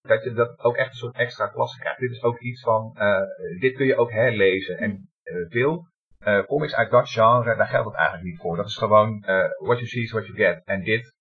Dat 0.02 0.24
je 0.24 0.34
dat 0.34 0.60
ook 0.60 0.76
echt 0.76 0.90
een 0.90 0.96
soort 0.96 1.16
extra 1.16 1.48
klasse 1.48 1.80
krijgt. 1.80 2.00
Dit 2.00 2.12
is 2.12 2.24
ook 2.24 2.40
iets 2.40 2.62
van, 2.62 2.98
dit 3.60 3.76
kun 3.76 3.86
je 3.86 3.96
ook 3.96 4.12
herlezen. 4.12 4.78
En 4.78 5.10
veel 5.50 5.88
comics 6.46 6.76
uit 6.76 6.92
dat 6.92 7.10
genre, 7.10 7.56
daar 7.56 7.68
geldt 7.68 7.88
het 7.88 7.96
eigenlijk 7.96 8.28
niet 8.28 8.40
voor. 8.40 8.56
Dat 8.56 8.66
is 8.66 8.78
gewoon, 8.78 9.20
what 9.60 9.78
you 9.78 9.86
see 9.86 10.04
is 10.04 10.12
what 10.12 10.26
you 10.26 10.38
get. 10.38 10.62
En 10.66 10.84
dit, 10.84 11.16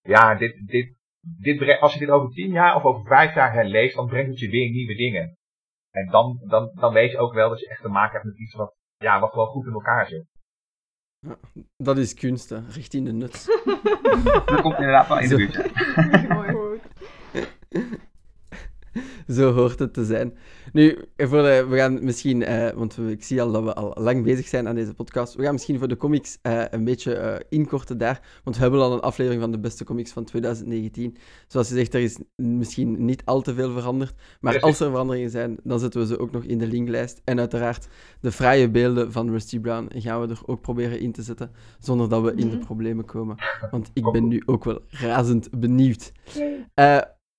ja, 0.00 0.34
dit, 0.34 0.66
dit, 0.66 0.94
dit, 1.20 1.80
als 1.80 1.92
je 1.92 1.98
dit 1.98 2.08
over 2.08 2.30
tien 2.30 2.50
jaar 2.50 2.76
of 2.76 2.82
over 2.82 3.06
vijf 3.06 3.34
jaar 3.34 3.52
herleest, 3.52 3.94
dan 3.94 4.06
brengt 4.06 4.30
het 4.30 4.38
je 4.38 4.50
weer 4.50 4.70
nieuwe 4.70 4.94
dingen. 4.94 5.37
En 5.98 6.10
dan, 6.10 6.40
dan, 6.46 6.70
dan 6.74 6.92
weet 6.92 7.10
je 7.10 7.18
ook 7.18 7.32
wel 7.32 7.48
dat 7.48 7.60
je 7.60 7.68
echt 7.68 7.82
te 7.82 7.88
maken 7.88 8.12
hebt 8.12 8.24
met 8.24 8.38
iets 8.38 8.54
wat, 8.54 8.74
ja, 8.96 9.20
wat 9.20 9.30
gewoon 9.30 9.46
goed 9.46 9.66
in 9.66 9.72
elkaar 9.72 10.06
zit. 10.06 10.26
Dat 11.76 11.98
is 11.98 12.14
kunst, 12.14 12.50
hè. 12.50 12.58
Recht 12.58 12.94
in 12.94 13.04
de 13.04 13.12
nuts. 13.12 13.46
Dat 14.46 14.60
komt 14.60 14.76
inderdaad 14.76 15.08
wel 15.08 15.18
in 15.18 15.28
de 15.28 15.36
buurt. 15.36 15.56
Zo 19.28 19.52
hoort 19.52 19.78
het 19.78 19.94
te 19.94 20.04
zijn. 20.04 20.34
Nu, 20.72 20.98
voor 21.16 21.42
de, 21.42 21.66
we 21.68 21.76
gaan 21.76 22.04
misschien, 22.04 22.42
eh, 22.42 22.70
want 22.70 22.94
we, 22.94 23.10
ik 23.10 23.24
zie 23.24 23.42
al 23.42 23.52
dat 23.52 23.62
we 23.62 23.74
al 23.74 23.92
lang 24.02 24.24
bezig 24.24 24.46
zijn 24.48 24.68
aan 24.68 24.74
deze 24.74 24.94
podcast. 24.94 25.34
We 25.34 25.42
gaan 25.42 25.52
misschien 25.52 25.78
voor 25.78 25.88
de 25.88 25.96
comics 25.96 26.38
eh, 26.42 26.62
een 26.70 26.84
beetje 26.84 27.14
eh, 27.14 27.40
inkorten 27.48 27.98
daar. 27.98 28.40
Want 28.44 28.56
we 28.56 28.62
hebben 28.62 28.80
al 28.80 28.92
een 28.92 29.00
aflevering 29.00 29.42
van 29.42 29.50
de 29.50 29.58
beste 29.58 29.84
comics 29.84 30.12
van 30.12 30.24
2019. 30.24 31.16
Zoals 31.46 31.68
je 31.68 31.74
zegt, 31.74 31.94
er 31.94 32.00
is 32.00 32.18
misschien 32.36 33.04
niet 33.04 33.22
al 33.24 33.40
te 33.40 33.54
veel 33.54 33.72
veranderd. 33.72 34.14
Maar 34.40 34.60
als 34.60 34.80
er 34.80 34.90
veranderingen 34.90 35.30
zijn, 35.30 35.56
dan 35.62 35.78
zetten 35.78 36.00
we 36.00 36.06
ze 36.06 36.18
ook 36.18 36.30
nog 36.30 36.44
in 36.44 36.58
de 36.58 36.66
linklijst. 36.66 37.20
En 37.24 37.38
uiteraard, 37.38 37.88
de 38.20 38.32
fraaie 38.32 38.70
beelden 38.70 39.12
van 39.12 39.30
Rusty 39.30 39.60
Brown 39.60 39.88
gaan 39.94 40.20
we 40.20 40.28
er 40.28 40.40
ook 40.46 40.60
proberen 40.60 41.00
in 41.00 41.12
te 41.12 41.22
zetten. 41.22 41.50
Zonder 41.78 42.08
dat 42.08 42.22
we 42.22 42.30
in 42.34 42.48
de 42.50 42.56
Mhm. 42.56 42.64
problemen 42.64 43.04
komen. 43.04 43.36
Want 43.70 43.90
ik 43.92 44.10
ben 44.12 44.28
nu 44.28 44.42
ook 44.46 44.64
wel 44.64 44.80
razend 44.88 45.48
benieuwd. 45.60 46.12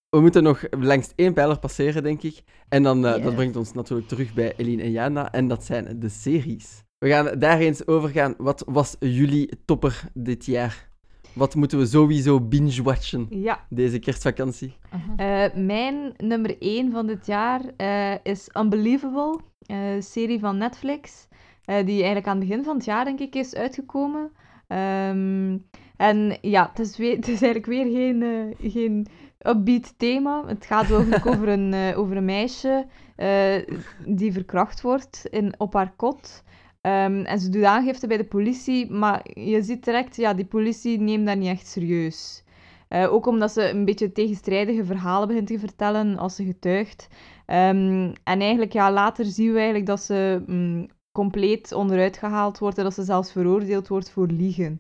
We 0.10 0.20
moeten 0.22 0.44
nog 0.44 0.64
langs 0.70 1.12
één 1.16 1.34
pijler 1.34 1.60
passeren, 1.60 2.04
denk 2.04 2.22
ik. 2.24 2.44
En 2.70 2.84
dan, 2.84 3.06
eh, 3.06 3.24
dat 3.24 3.36
brengt 3.36 3.56
ons 3.56 3.74
natuurlijk 3.74 4.08
terug 4.08 4.34
bij 4.34 4.54
Eline 4.58 4.84
en 4.84 4.92
Jana. 4.92 5.32
En 5.32 5.48
dat 5.48 5.64
zijn 5.64 6.00
de 6.00 6.10
series. 6.10 6.84
We 6.98 7.08
gaan 7.10 7.40
daar 7.40 7.60
eens 7.60 7.88
over 7.88 8.10
gaan. 8.10 8.34
Wat 8.38 8.64
was 8.68 8.96
jullie 9.00 9.50
topper 9.66 10.04
dit 10.14 10.46
jaar? 10.46 10.90
Wat 11.34 11.56
moeten 11.56 11.78
we 11.80 11.86
sowieso 11.86 12.42
binge-watchen 12.42 13.28
Ja, 13.30 13.66
deze 13.70 14.00
kerstvakantie? 14.00 14.74
eh, 15.18 15.46
mijn 15.56 16.14
nummer 16.18 16.56
1 16.60 16.92
van 16.92 17.08
dit 17.08 17.26
jaar 17.26 17.62
eh, 17.78 18.14
is 18.24 18.50
Unbelievable, 18.60 19.40
eh, 19.66 19.94
een 19.94 20.04
serie 20.04 20.40
van 20.40 20.58
Netflix, 20.58 21.28
eh, 21.66 21.76
die 21.86 21.96
eigenlijk 21.96 22.28
aan 22.28 22.38
het 22.40 22.48
begin 22.48 22.64
van 22.64 22.76
het 22.76 22.86
jaar, 22.86 23.06
denk 23.06 23.20
ik, 23.20 23.36
is 23.36 23.56
uitgekomen. 23.56 24.32
Ehm, 24.68 25.58
en 25.98 26.38
ja, 26.42 26.70
het 26.70 26.80
is, 26.80 26.98
weer, 26.98 27.16
het 27.16 27.28
is 27.28 27.42
eigenlijk 27.42 27.66
weer 27.66 27.86
geen, 27.92 28.24
eh, 28.24 28.72
geen 28.72 29.08
upbeat 29.48 29.94
thema. 29.98 30.44
Het 30.48 30.66
gaat 30.66 30.92
over, 30.92 31.22
over, 31.32 31.48
een, 31.48 31.74
eh, 31.74 32.00
over 32.00 32.18
een 32.18 32.26
meisje 32.26 32.86
eh, 33.16 33.78
die 34.06 34.34
verkracht 34.34 34.82
wordt 34.82 35.26
in, 35.30 35.54
op 35.58 35.74
haar 35.74 35.94
kot. 35.96 36.44
Ehm, 36.82 37.22
en 37.24 37.40
ze 37.40 37.50
doet 37.50 37.64
aangifte 37.64 38.08
bij 38.08 38.18
de 38.18 38.26
politie, 38.26 38.92
maar 38.92 39.22
je 39.40 39.62
ziet 39.62 39.84
direct, 39.84 40.16
ja, 40.16 40.34
die 40.34 40.46
politie 40.46 41.00
neemt 41.00 41.28
dat 41.28 41.38
niet 41.38 41.48
echt 41.48 41.68
serieus. 41.68 42.44
Eh, 42.88 43.14
ook 43.14 43.26
omdat 43.26 43.52
ze 43.52 43.70
een 43.70 43.86
beetje 43.86 44.12
tegenstrijdige 44.12 44.86
verhalen 44.86 45.28
begint 45.28 45.48
te 45.48 45.60
vertellen 45.60 46.18
als 46.18 46.36
ze 46.36 46.46
getuigt. 46.46 47.08
Ehm, 47.46 48.14
en 48.24 48.40
eigenlijk, 48.40 48.74
ja, 48.74 48.92
later 48.92 49.26
zien 49.26 49.50
we 49.52 49.58
eigenlijk 49.58 49.86
dat 49.86 50.02
ze 50.02 50.44
mm, 50.46 50.88
compleet 51.12 51.72
onderuit 51.72 52.18
gehaald 52.18 52.58
wordt 52.60 52.78
en 52.78 52.84
dat 52.84 52.94
ze 52.94 53.04
zelfs 53.04 53.32
veroordeeld 53.32 53.88
wordt 53.88 54.10
voor 54.10 54.28
liegen. 54.28 54.80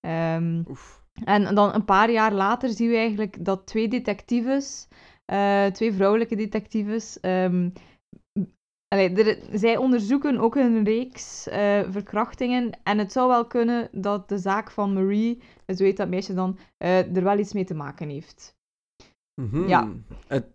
Ehm, 0.00 0.62
Oef. 0.68 1.03
En 1.24 1.54
dan 1.54 1.74
een 1.74 1.84
paar 1.84 2.10
jaar 2.10 2.32
later 2.32 2.68
zien 2.68 2.88
we 2.88 2.96
eigenlijk 2.96 3.44
dat 3.44 3.66
twee 3.66 3.88
detectives, 3.88 4.88
eh, 5.24 5.66
twee 5.66 5.92
vrouwelijke 5.92 6.36
detectives, 6.36 7.20
ehm, 7.20 7.68
allee, 8.88 9.12
er- 9.24 9.58
zij 9.58 9.76
onderzoeken 9.76 10.38
ook 10.38 10.54
een 10.56 10.84
reeks 10.84 11.48
eh, 11.48 11.80
verkrachtingen. 11.90 12.70
En 12.82 12.98
het 12.98 13.12
zou 13.12 13.28
wel 13.28 13.46
kunnen 13.46 13.88
dat 13.92 14.28
de 14.28 14.38
zaak 14.38 14.70
van 14.70 14.92
Marie, 14.92 15.42
zo 15.76 15.84
heet 15.84 15.96
dat 15.96 16.08
meisje 16.08 16.34
dan, 16.34 16.58
eh, 16.76 17.16
er 17.16 17.22
wel 17.24 17.38
iets 17.38 17.52
mee 17.52 17.64
te 17.64 17.74
maken 17.74 18.08
heeft. 18.08 18.54
Mhm. 19.42 19.68
Ja. 19.68 19.88
Het, 20.26 20.46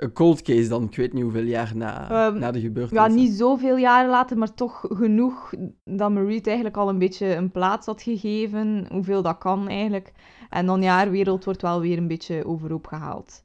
een 0.00 0.12
cold 0.12 0.42
case 0.42 0.68
dan, 0.68 0.82
ik 0.84 0.96
weet 0.96 1.12
niet 1.12 1.22
hoeveel 1.22 1.42
jaar 1.44 1.72
na, 1.76 2.10
Ehm, 2.10 2.38
na 2.38 2.50
de 2.50 2.58
Ja, 2.60 2.64
gebeurtenis. 2.66 3.14
niet 3.14 3.32
zoveel 3.32 3.76
jaren 3.76 4.10
later, 4.10 4.38
maar 4.38 4.54
toch 4.54 4.84
genoeg 4.88 5.52
dat 5.84 6.10
Marie 6.10 6.36
het 6.36 6.46
eigenlijk 6.46 6.76
al 6.76 6.88
een 6.88 6.98
beetje 6.98 7.34
een 7.34 7.50
plaats 7.50 7.86
had 7.86 8.02
gegeven. 8.02 8.86
Hoeveel 8.92 9.22
dat 9.22 9.38
kan 9.38 9.68
eigenlijk. 9.68 10.12
En 10.50 10.66
dan 10.66 10.82
ja, 10.82 10.94
haar 10.94 11.10
wereld 11.10 11.44
wordt 11.44 11.62
wel 11.62 11.80
weer 11.80 11.98
een 11.98 12.08
beetje 12.08 12.46
overhoop 12.46 12.86
gehaald. 12.86 13.44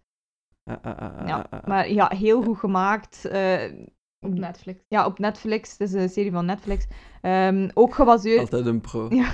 Ah, 0.64 0.76
ah, 0.82 0.97
ah, 1.20 1.28
Ja, 1.28 1.45
maar 1.66 1.91
ja, 1.91 2.12
heel 2.16 2.41
goed 2.43 2.58
gemaakt. 2.58 3.26
eh, 3.26 3.72
Op 4.20 4.34
Netflix. 4.34 4.84
ja, 4.88 5.06
op 5.06 5.20
Netflix. 5.20 5.72
Het 5.72 5.80
is 5.82 5.93
een 5.93 6.10
serie 6.10 6.32
van 6.32 6.45
Netflix. 6.45 6.86
Ehm, 7.22 7.70
ook 7.74 7.93
gebaseerd, 7.95 8.39
Altijd 8.39 8.66
een 8.66 8.82
pro. 8.82 9.08
ja, 9.22 9.32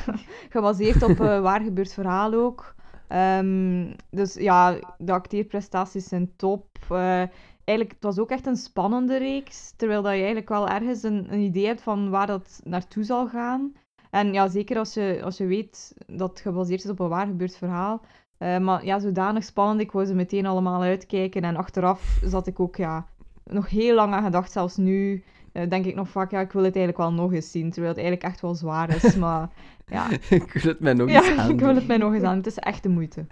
gebaseerd 0.49 1.03
op 1.03 1.19
een 1.19 1.41
waar 1.41 1.61
gebeurd 1.61 1.93
verhaal 1.93 2.33
ook. 2.33 2.75
Ehm, 3.11 3.93
dus 4.09 4.33
ja, 4.33 4.79
de 4.97 5.11
acteerprestaties 5.11 6.07
zijn 6.07 6.35
top. 6.35 6.65
Eh, 6.89 7.23
eigenlijk, 7.63 7.91
het 7.91 8.03
was 8.03 8.19
ook 8.19 8.29
echt 8.29 8.45
een 8.45 8.55
spannende 8.55 9.17
reeks. 9.17 9.73
Terwijl 9.75 10.01
dat 10.01 10.11
je 10.11 10.17
eigenlijk 10.17 10.49
wel 10.49 10.67
ergens 10.67 11.03
een, 11.03 11.33
een 11.33 11.39
idee 11.39 11.65
hebt 11.65 11.81
van 11.81 12.09
waar 12.09 12.27
dat 12.27 12.61
naartoe 12.63 13.03
zal 13.03 13.27
gaan. 13.27 13.73
En 14.09 14.33
ja, 14.33 14.47
zeker 14.47 14.77
als 14.77 14.93
je, 14.93 15.21
als 15.23 15.37
je 15.37 15.45
weet 15.45 15.93
dat 16.07 16.29
het 16.29 16.39
gebaseerd 16.39 16.83
is 16.83 16.89
op 16.89 16.99
een 16.99 17.07
waar 17.07 17.27
gebeurd 17.27 17.57
verhaal. 17.57 18.01
Eh, 18.37 18.57
maar 18.57 18.85
ja, 18.85 18.99
zodanig 18.99 19.43
spannend. 19.43 19.81
Ik 19.81 19.91
wou 19.91 20.05
ze 20.05 20.13
meteen 20.13 20.45
allemaal 20.45 20.81
uitkijken. 20.81 21.41
En 21.41 21.55
achteraf 21.55 22.19
zat 22.23 22.47
ik 22.47 22.59
ook 22.59 22.75
ja, 22.75 23.05
nog 23.43 23.69
heel 23.69 23.95
lang 23.95 24.13
aan 24.13 24.23
gedacht. 24.23 24.51
Zelfs 24.51 24.77
nu 24.77 25.23
eh, 25.51 25.69
denk 25.69 25.85
ik 25.85 25.95
nog 25.95 26.09
vaak, 26.09 26.31
ja, 26.31 26.39
ik 26.39 26.51
wil 26.51 26.63
het 26.63 26.75
eigenlijk 26.75 26.97
wel 26.97 27.13
nog 27.23 27.33
eens 27.33 27.51
zien. 27.51 27.71
Terwijl 27.71 27.93
het 27.93 28.01
eigenlijk 28.03 28.31
echt 28.31 28.41
wel 28.41 28.55
zwaar 28.55 28.95
is. 29.03 29.15
Maar 29.25 29.49
ja, 29.85 30.09
ik 30.29 30.51
wil 30.53 30.71
het 30.71 30.79
mij 30.79 30.93
nog 30.93 31.09
eens 31.09 31.27
ja 31.27 31.35
aan. 31.41 31.49
ik 31.49 31.59
wil 31.59 31.75
het 31.75 31.87
mij 31.87 31.97
nog 31.97 32.13
eens 32.13 32.23
aan. 32.23 32.37
Het 32.37 32.45
is 32.47 32.57
echt 32.57 32.83
de 32.83 32.89
moeite. 32.89 33.25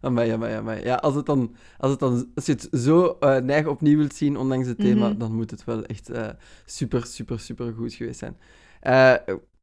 Amai, 0.00 0.30
amai, 0.30 0.54
amai. 0.54 0.84
Ja, 0.84 0.94
als, 0.94 1.14
het 1.14 1.26
dan, 1.26 1.54
als, 1.78 1.90
het 1.90 2.00
dan, 2.00 2.30
als 2.34 2.46
je 2.46 2.52
het 2.52 2.68
zo 2.72 3.16
eh 3.20 3.36
neig 3.42 3.66
opnieuw 3.66 3.98
wilt 3.98 4.14
zien, 4.14 4.36
ondanks 4.36 4.66
het 4.66 4.78
thema, 4.78 5.08
Mhm. 5.08 5.18
dan 5.18 5.34
moet 5.34 5.50
het 5.50 5.64
wel 5.64 5.84
echt 5.84 6.10
eh, 6.10 6.28
super, 6.64 7.06
super, 7.06 7.40
super 7.40 7.72
goed 7.72 7.92
geweest 7.94 8.18
zijn. 8.18 8.36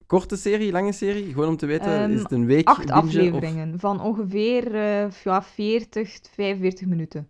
Korte 0.06 0.36
serie, 0.38 0.72
lange 0.72 0.92
serie? 0.92 1.32
Gewoon 1.34 1.48
om 1.48 1.58
te 1.58 1.66
weten, 1.66 1.92
Ehm, 2.00 2.12
is 2.12 2.22
het 2.22 2.32
een 2.32 2.46
week 2.46 2.68
Acht 2.68 2.84
of- 2.84 2.90
afleveringen 2.92 3.80
van 3.80 4.02
ongeveer 4.02 4.76
ja, 5.24 5.44
40 5.44 6.20
tot 6.20 6.30
45 6.34 6.88
minuten. 6.88 7.30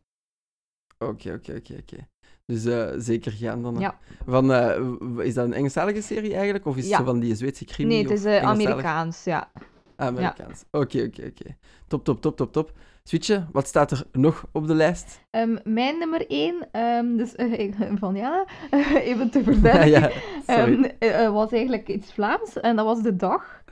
Oké, 0.98 1.34
oké, 1.34 1.54
oké, 1.56 1.74
oké. 1.82 2.08
Dus 2.50 2.66
eh, 2.66 2.88
zeker 2.98 3.32
gaan 3.32 3.62
dan. 3.62 3.80
Ja. 3.80 3.98
Van, 4.26 4.54
eh, 4.54 4.82
is 5.18 5.34
dat 5.34 5.46
een 5.46 5.54
Engelstalige 5.54 6.02
serie 6.02 6.34
eigenlijk? 6.34 6.66
Of 6.66 6.78
is 6.78 6.84
Ja. 6.84 6.90
het 6.90 7.00
zo 7.00 7.12
van 7.12 7.20
die 7.20 7.36
Zweedse 7.36 7.66
crimi? 7.66 7.94
Nee, 7.94 8.02
het 8.02 8.12
is 8.12 8.24
eh? 8.24 8.44
Amerikaans, 8.44 9.24
ja. 9.24 9.52
Amerikaans. 9.96 10.64
Oké, 10.72 11.04
oké, 11.04 11.26
oké. 11.26 11.56
Top, 11.88 12.04
top, 12.04 12.22
top, 12.22 12.38
top, 12.38 12.52
top. 12.54 12.72
Switchen, 13.04 13.50
wat 13.52 13.68
staat 13.68 13.92
er 13.92 14.04
nog 14.12 14.46
op 14.52 14.68
de 14.68 14.74
lijst? 14.74 15.20
Ehm, 15.30 15.58
mijn 15.64 15.98
nummer 15.98 16.26
1, 16.28 17.18
dus 17.18 17.36
eh, 17.36 17.72
van 18.00 18.16
ja, 18.16 18.46
even 19.10 19.30
te 19.30 19.44
verduidelijken, 19.44 20.12
ja, 20.48 20.56
ehm, 20.56 20.84
eh, 21.00 21.26
eh, 21.26 21.34
was 21.34 21.52
eigenlijk 21.52 21.88
iets 21.88 22.14
Vlaams 22.14 22.60
en 22.60 22.76
dat 22.76 22.86
was 22.86 23.02
De 23.02 23.16
Dag. 23.16 23.64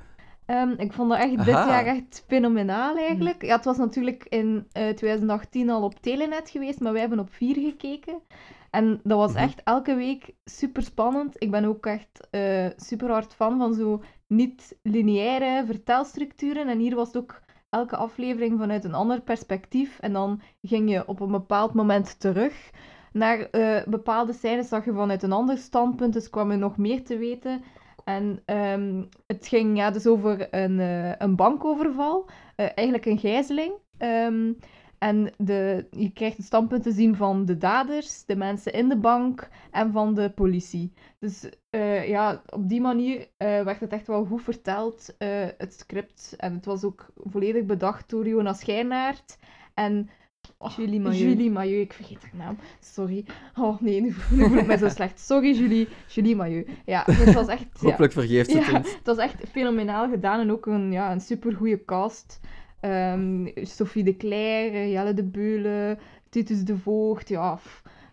Ehm, 0.45 0.69
ik 0.77 0.93
vond 0.93 1.09
dat 1.09 1.19
echt 1.19 1.37
dit 1.37 1.45
jaar 1.45 1.85
echt 1.85 2.23
fenomenaal 2.27 2.97
eigenlijk. 2.97 3.41
Ja, 3.45 3.55
het 3.55 3.65
was 3.65 3.77
natuurlijk 3.77 4.25
in 4.29 4.67
eh, 4.71 4.89
2018 4.89 5.69
al 5.69 5.83
op 5.83 5.99
Telenet 6.01 6.49
geweest, 6.49 6.79
maar 6.79 6.91
wij 6.91 7.01
hebben 7.01 7.19
op 7.19 7.29
4 7.31 7.55
gekeken. 7.55 8.21
En 8.77 8.99
dat 9.03 9.17
was 9.17 9.33
Mhm. 9.33 9.41
echt 9.43 9.61
elke 9.63 9.95
week 9.95 10.33
super 10.45 10.83
spannend. 10.83 11.35
Ik 11.37 11.51
ben 11.51 11.65
ook 11.65 11.85
echt 11.85 12.27
eh, 12.31 12.65
super 12.75 13.09
hard 13.11 13.33
fan 13.33 13.57
van 13.57 13.73
zo 13.73 14.01
niet-lineaire 14.27 15.65
vertelstructuren. 15.65 16.67
En 16.67 16.79
hier 16.79 16.95
was 16.95 17.07
het 17.07 17.17
ook 17.17 17.41
elke 17.69 17.95
aflevering 17.95 18.59
vanuit 18.59 18.83
een 18.83 18.93
ander 18.93 19.21
perspectief. 19.21 19.99
En 19.99 20.13
dan 20.13 20.41
ging 20.61 20.89
je 20.89 21.07
op 21.07 21.19
een 21.19 21.31
bepaald 21.31 21.73
moment 21.73 22.19
terug 22.19 22.69
naar 23.13 23.39
eh, 23.39 23.83
bepaalde 23.85 24.33
scènes, 24.33 24.67
zag 24.67 24.85
je 24.85 24.93
vanuit 24.93 25.23
een 25.23 25.31
ander 25.31 25.57
standpunt, 25.57 26.13
dus 26.13 26.29
kwam 26.29 26.51
je 26.51 26.57
nog 26.57 26.77
meer 26.77 27.03
te 27.03 27.17
weten. 27.17 27.61
En 28.03 28.41
ehm, 28.45 29.03
het 29.25 29.47
ging 29.47 29.77
ja, 29.77 29.91
dus 29.91 30.07
over 30.07 30.47
een, 30.53 30.79
eh, 30.79 31.11
een 31.17 31.35
bankoverval, 31.35 32.29
eigenlijk 32.55 33.05
een 33.05 33.17
gijzeling. 33.19 33.73
Ehm, 33.97 34.53
en 34.97 35.33
de, 35.37 35.87
je 35.91 36.11
krijgt 36.11 36.37
het 36.37 36.45
standpunt 36.45 36.83
te 36.83 36.91
zien 36.91 37.15
van 37.15 37.45
de 37.45 37.57
daders, 37.57 38.25
de 38.25 38.35
mensen 38.35 38.73
in 38.73 38.89
de 38.89 38.97
bank 38.97 39.49
en 39.71 39.91
van 39.91 40.13
de 40.13 40.29
politie. 40.29 40.93
Dus 41.19 41.49
eh, 41.69 42.07
ja, 42.07 42.41
op 42.49 42.69
die 42.69 42.81
manier 42.81 43.27
eh, 43.37 43.61
werd 43.61 43.79
het 43.79 43.91
echt 43.91 44.07
wel 44.07 44.25
goed 44.25 44.41
verteld, 44.41 45.15
eh, 45.17 45.45
het 45.57 45.73
script. 45.73 46.33
En 46.37 46.53
het 46.53 46.65
was 46.65 46.83
ook 46.83 47.05
volledig 47.15 47.65
bedacht 47.65 48.09
door 48.09 48.27
Jonas 48.27 48.59
Schijnaert. 48.59 49.37
En 49.73 50.09
oh, 50.57 50.71
Julie 50.71 50.99
Mailleu. 50.99 51.27
Julie 51.27 51.51
Mailleu, 51.51 51.79
ik 51.79 51.93
vergeet 51.93 52.21
haar 52.21 52.35
naam. 52.35 52.57
Sorry. 52.79 53.25
Oh 53.55 53.81
nee, 53.81 54.01
nu, 54.01 54.15
nu 54.31 54.47
voel 54.47 54.57
ik 54.57 54.65
mij 54.65 54.77
zo 54.77 54.89
slecht. 54.89 55.19
Sorry, 55.19 55.55
Julie. 55.55 55.87
Julie 56.07 56.35
Mailleu. 56.35 56.65
Ja, 56.85 57.03
het 57.05 57.33
was 57.33 57.47
echt... 57.47 57.65
ja. 57.81 57.89
Hopelijk 57.89 58.13
vergeeft 58.13 58.53
het 58.53 58.65
Ja, 58.65 58.77
ons. 58.77 58.95
het 58.95 59.05
was 59.05 59.17
echt 59.17 59.35
fenomenaal 59.51 60.09
gedaan 60.09 60.39
en 60.39 60.51
ook 60.51 60.65
een, 60.65 60.91
ja, 60.91 61.11
een 61.11 61.21
supergoeie 61.21 61.85
cast. 61.85 62.39
Ehm, 62.79 63.47
Sophie 63.55 64.03
de 64.03 64.17
Cler, 64.17 64.87
Jelle 64.89 65.13
de 65.13 65.23
Beulen, 65.23 65.99
Titus 66.29 66.63
de 66.63 66.77
Voogd, 66.77 67.29
ja. 67.29 67.59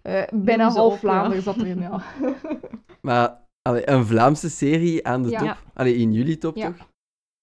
eh, 0.02 0.22
bijna 0.32 0.68
half. 0.70 0.98
Vlaanderen 0.98 1.42
zat 1.42 1.56
erin, 1.56 1.80
ja. 1.80 2.02
Maar 3.00 3.40
allee, 3.62 3.90
een 3.90 4.04
Vlaamse 4.06 4.50
serie 4.50 5.06
aan 5.06 5.22
de 5.22 5.28
Ja. 5.30 5.38
top. 5.38 5.56
Allee, 5.74 5.94
in 5.96 6.12
jullie 6.12 6.38
top, 6.38 6.56
Ja. 6.56 6.66
toch? 6.66 6.88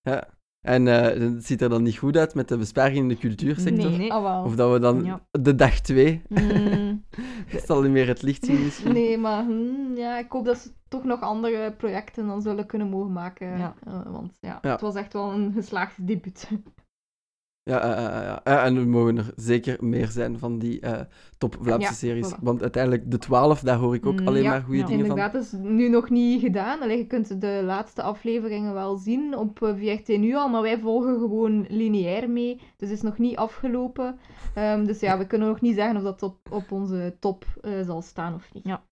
Ja. 0.02 0.28
En 0.68 0.88
eh, 0.88 1.20
het 1.34 1.46
ziet 1.46 1.62
er 1.62 1.70
dan 1.70 1.84
niet 1.84 1.98
goed 1.98 2.18
uit 2.18 2.34
met 2.36 2.48
de 2.48 2.58
besparingen 2.58 3.02
in 3.02 3.08
de 3.08 3.18
cultuursector? 3.18 3.90
Nee, 3.90 3.98
nee. 3.98 4.14
Ah. 4.14 4.46
Of 4.46 4.56
dat 4.56 4.72
we 4.72 4.80
dan 4.80 5.04
Ja. 5.04 5.22
de 5.32 5.56
dag 5.56 5.80
twee 5.80 6.22
Mm, 6.30 7.04
zal 7.66 7.82
niet 7.82 7.92
meer 7.92 8.08
het 8.08 8.22
licht 8.22 8.46
zien 8.46 8.64
misschien? 8.64 8.94
Nee, 8.94 9.18
maar 9.18 9.44
hm, 9.44 9.96
ja, 9.96 10.18
ik 10.20 10.32
hoop 10.32 10.46
dat 10.46 10.58
ze 10.58 10.72
toch 10.88 11.04
nog 11.04 11.22
andere 11.22 11.72
projecten 11.78 12.28
dan 12.28 12.42
zullen 12.42 12.66
kunnen 12.66 12.90
mogen 12.90 13.12
maken. 13.12 13.58
Ja. 13.58 13.74
Eh, 13.86 14.02
want 14.12 14.32
ja, 14.40 14.60
Ja. 14.62 14.72
het 14.72 14.82
was 14.82 14.96
echt 14.96 15.14
wel 15.14 15.32
een 15.32 15.52
geslaagd 15.54 16.08
debuut. 16.08 16.50
Ja, 17.64 18.00
ja. 18.44 18.44
En 18.66 18.76
er 18.76 18.88
mogen 18.88 19.18
er 19.18 19.34
zeker 19.36 19.78
meer 19.86 20.08
zijn 20.08 20.40
van 20.40 20.60
die 20.60 20.80
eh, 20.80 21.00
top 21.38 21.56
Vlaamse 21.62 21.88
Ja, 21.88 21.94
series. 21.94 22.34
voilà. 22.34 22.40
Want 22.42 22.62
uiteindelijk 22.62 23.12
de 23.12 23.18
12, 23.18 23.60
daar 23.60 23.78
hoor 23.78 23.96
ik 23.96 24.06
ook 24.06 24.20
Mm, 24.20 24.28
alleen 24.28 24.44
ja, 24.44 24.50
maar 24.50 24.62
goede 24.62 24.80
ja. 24.80 24.86
dingen 24.86 25.06
van. 25.08 25.18
Inderdaad, 25.18 25.34
dat 25.34 25.44
is 25.44 25.52
nu 25.70 25.90
nog 25.90 26.10
niet 26.10 26.42
gedaan. 26.42 26.82
Allee, 26.82 26.98
je 26.98 27.08
kunt 27.08 27.42
de 27.42 27.62
laatste 27.64 28.02
afleveringen 28.02 28.74
wel 28.74 28.96
zien 28.98 29.36
op 29.38 29.62
eh, 29.64 29.76
VRT 29.78 30.08
nu 30.08 30.36
al, 30.36 30.50
maar 30.50 30.62
wij 30.62 30.80
volgen 30.80 31.20
gewoon 31.20 31.66
lineair 31.70 32.30
mee. 32.30 32.56
Dus 32.56 32.90
het 32.90 32.98
is 32.98 33.02
nog 33.02 33.18
niet 33.18 33.36
afgelopen. 33.38 34.20
Ehm, 34.56 34.86
dus 34.86 35.00
ja, 35.00 35.18
we 35.18 35.28
kunnen 35.28 35.48
nog 35.48 35.62
niet 35.62 35.76
zeggen 35.76 35.98
of 35.98 36.04
dat 36.04 36.24
op, 36.24 36.38
op 36.52 36.72
onze 36.72 37.16
top 37.20 37.46
eh, 37.62 37.72
zal 37.86 38.02
staan 38.02 38.34
of 38.34 38.54
niet. 38.54 38.64
Ja. 38.66 38.84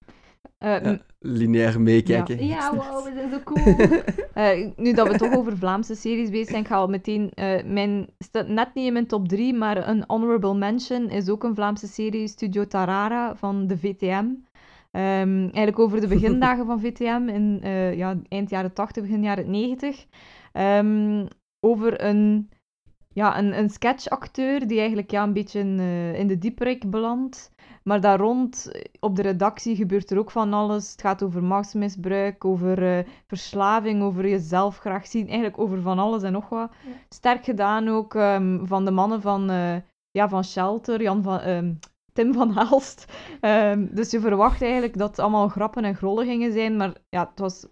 Eh, 0.58 0.84
Ja. 0.84 0.98
Lineair 1.20 1.82
meekijken. 1.82 2.46
Ja, 2.46 2.74
wow, 2.76 3.06
we 3.06 3.12
zijn 3.14 3.30
zo 3.30 3.40
cool. 3.54 3.76
Eh, 4.34 4.68
nu 4.76 4.94
dat 4.94 5.08
we 5.08 5.18
toch 5.18 5.36
over 5.36 5.58
Vlaamse 5.58 5.96
series 5.96 6.30
bezig 6.30 6.48
zijn, 6.50 6.62
ik 6.62 6.68
ga 6.68 6.76
al 6.76 6.88
meteen... 6.88 7.32
eh, 7.34 7.64
mijn 7.64 8.08
staat 8.20 8.48
net 8.48 8.74
niet 8.74 8.86
in 8.86 8.94
mijn 8.94 9.08
top 9.08 9.28
3, 9.28 9.54
maar 9.54 9.88
een 9.90 10.04
honorable 10.08 10.54
mention 10.54 11.10
is 11.10 11.30
ook 11.30 11.44
een 11.44 11.56
Vlaamse 11.56 11.88
serie, 11.88 12.28
Studio 12.28 12.68
Tarara, 12.68 13.36
van 13.36 13.68
de 13.68 13.78
VTM. 13.78 14.26
Ehm, 14.92 15.40
eigenlijk 15.42 15.80
over 15.80 16.02
de 16.02 16.08
begindagen 16.18 16.66
van 16.66 16.80
VTM 16.80 17.28
in 17.28 17.60
ja, 17.98 18.20
eind 18.28 18.50
jaren 18.50 18.74
80, 18.74 19.04
begin 19.04 19.24
jaren 19.24 19.50
90. 19.52 20.06
Ehm, 20.52 21.26
over 21.60 22.04
een, 22.04 22.50
ja, 23.14 23.38
een, 23.38 23.58
een 23.58 23.70
sketchacteur 23.70 24.68
die 24.68 24.78
eigenlijk 24.78 25.12
ja, 25.12 25.24
een 25.24 25.34
beetje 25.34 25.60
in, 25.60 25.80
in 26.16 26.28
de 26.28 26.38
dieperik 26.38 26.90
belandt. 26.90 27.52
Maar 27.90 28.02
daar 28.02 28.20
rond, 28.20 28.72
eh, 28.72 28.82
op 29.00 29.16
de 29.16 29.22
redactie, 29.22 29.76
gebeurt 29.76 30.12
er 30.12 30.18
ook 30.18 30.32
van 30.32 30.54
alles. 30.54 30.92
Het 30.92 31.02
gaat 31.02 31.24
over 31.24 31.44
machtsmisbruik, 31.44 32.46
over 32.46 32.98
eh, 32.98 33.06
verslaving, 33.28 34.02
over 34.02 34.28
jezelf 34.30 34.78
graag 34.78 35.08
zien. 35.08 35.28
Eigenlijk 35.28 35.60
over 35.60 35.82
van 35.82 36.00
alles 36.00 36.24
en 36.24 36.32
nog 36.32 36.50
wat. 36.50 36.72
Ja. 36.86 36.92
Sterk 37.10 37.44
gedaan 37.44 37.88
ook 37.88 38.16
ehm, 38.16 38.66
van 38.66 38.86
de 38.86 38.92
mannen 38.92 39.22
van, 39.22 39.50
eh, 39.50 39.76
ja, 40.12 40.30
van 40.30 40.44
Shelter, 40.44 41.02
Jan 41.02 41.24
van, 41.24 41.40
ehm, 41.40 41.74
Tim 42.14 42.34
van 42.34 42.52
Haalst. 42.58 43.06
Ehm, 43.42 43.88
dus 43.92 44.12
je 44.12 44.20
verwacht 44.20 44.62
eigenlijk 44.62 44.98
dat 44.98 45.10
het 45.10 45.20
allemaal 45.20 45.48
grappen 45.48 45.84
en 45.84 45.96
grollen 45.96 46.26
gingen 46.26 46.52
zijn. 46.52 46.78
Maar 46.78 46.94
ja, 47.10 47.30
het 47.30 47.40
was... 47.40 47.68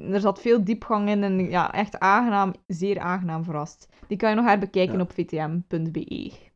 Er 0.00 0.20
zat 0.20 0.40
veel 0.40 0.64
diepgang 0.64 1.08
in 1.08 1.22
en 1.22 1.50
ja, 1.50 1.72
echt 1.72 1.98
aangenaam, 1.98 2.52
zeer 2.66 3.00
aangenaam 3.00 3.44
verrast. 3.44 3.88
Die 4.08 4.16
kan 4.16 4.30
je 4.30 4.36
nog 4.36 4.44
herbekijken 4.46 4.96
Ja. 4.96 5.00
op 5.02 5.12
vtm.be. 5.12 6.50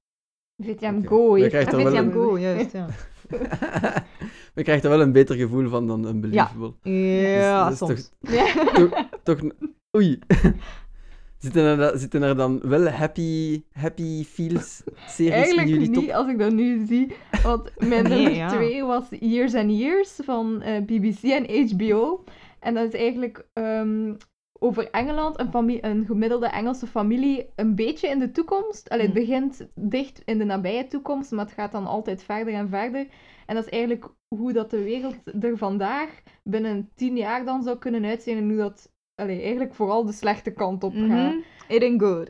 VTM 0.58 0.94
heeft 0.94 1.48
krijgen 1.48 1.72
Ah, 1.72 1.78
toch 1.80 1.82
wel 1.82 1.92
VTM 1.92 2.06
een- 2.06 2.12
Go, 2.12 2.38
juist, 2.38 2.72
ja. 2.72 2.86
We 4.54 4.62
krijgen 4.62 4.84
er 4.90 4.96
wel 4.96 5.00
een 5.06 5.12
beter 5.12 5.36
gevoel 5.36 5.68
van 5.68 5.86
dan 5.86 6.06
Unbelievable. 6.06 6.72
Ja, 6.82 7.68
Dus 7.68 7.78
dat 7.78 7.90
is 7.90 7.96
soms. 7.96 8.10
Toch, 8.74 9.08
toch, 9.22 9.40
oei. 9.96 10.18
Zitten 11.38 11.78
er, 11.78 11.98
zitten 11.98 12.22
er 12.22 12.36
dan 12.36 12.60
wel 12.62 12.88
happy, 12.88 13.62
happy 13.72 14.24
feels 14.24 14.82
series 15.06 15.18
in 15.18 15.32
Eigenlijk 15.32 15.68
jullie 15.68 15.88
niet, 15.90 15.94
top? 16.06 16.10
als 16.10 16.28
ik 16.28 16.38
dat 16.38 16.52
nu 16.52 16.86
zie. 16.86 17.12
Want 17.42 17.70
mijn 17.78 18.02
Nee, 18.02 18.12
nummer 18.14 18.34
ja. 18.34 18.48
twee 18.48 18.84
was 18.84 19.04
Years 19.20 19.54
and 19.54 19.70
Years 19.78 20.18
van 20.24 20.62
eh, 20.62 20.80
BBC 20.82 21.22
en 21.22 21.68
HBO. 21.68 22.24
En 22.60 22.74
dat 22.74 22.86
is 22.94 23.00
eigenlijk 23.00 23.46
ehm, 23.52 24.14
over 24.66 24.90
Engeland, 24.90 25.38
een, 25.40 25.78
een 25.90 26.04
gemiddelde 26.06 26.46
Engelse 26.46 26.86
familie, 26.86 27.46
een 27.56 27.74
beetje 27.74 28.08
in 28.08 28.18
de 28.18 28.30
toekomst. 28.30 28.88
Allee, 28.88 29.06
het 29.06 29.14
Hm. 29.14 29.20
begint 29.20 29.68
dicht 29.74 30.22
in 30.24 30.38
de 30.38 30.44
nabije 30.44 30.86
toekomst, 30.86 31.30
maar 31.30 31.44
het 31.44 31.54
gaat 31.54 31.72
dan 31.72 31.86
altijd 31.86 32.22
verder 32.22 32.54
en 32.54 32.68
verder. 32.68 33.06
En 33.46 33.54
dat 33.54 33.64
is 33.64 33.70
eigenlijk 33.70 34.08
hoe 34.28 34.52
dat 34.52 34.70
de 34.70 34.82
wereld 34.82 35.16
er 35.40 35.56
vandaag 35.56 36.22
binnen 36.44 36.90
tien 36.94 37.16
jaar 37.16 37.44
dan 37.44 37.62
zou 37.62 37.78
kunnen 37.78 38.04
uitzien 38.04 38.36
en 38.36 38.48
hoe 38.48 38.56
dat 38.58 38.92
allee, 39.14 39.40
eigenlijk 39.42 39.74
vooral 39.74 40.04
de 40.04 40.12
slechte 40.12 40.50
kant 40.50 40.84
op 40.84 40.92
gaat. 40.94 41.08
Mhm. 41.08 41.36
It 41.68 41.82
ain't 41.82 42.02
good. 42.02 42.28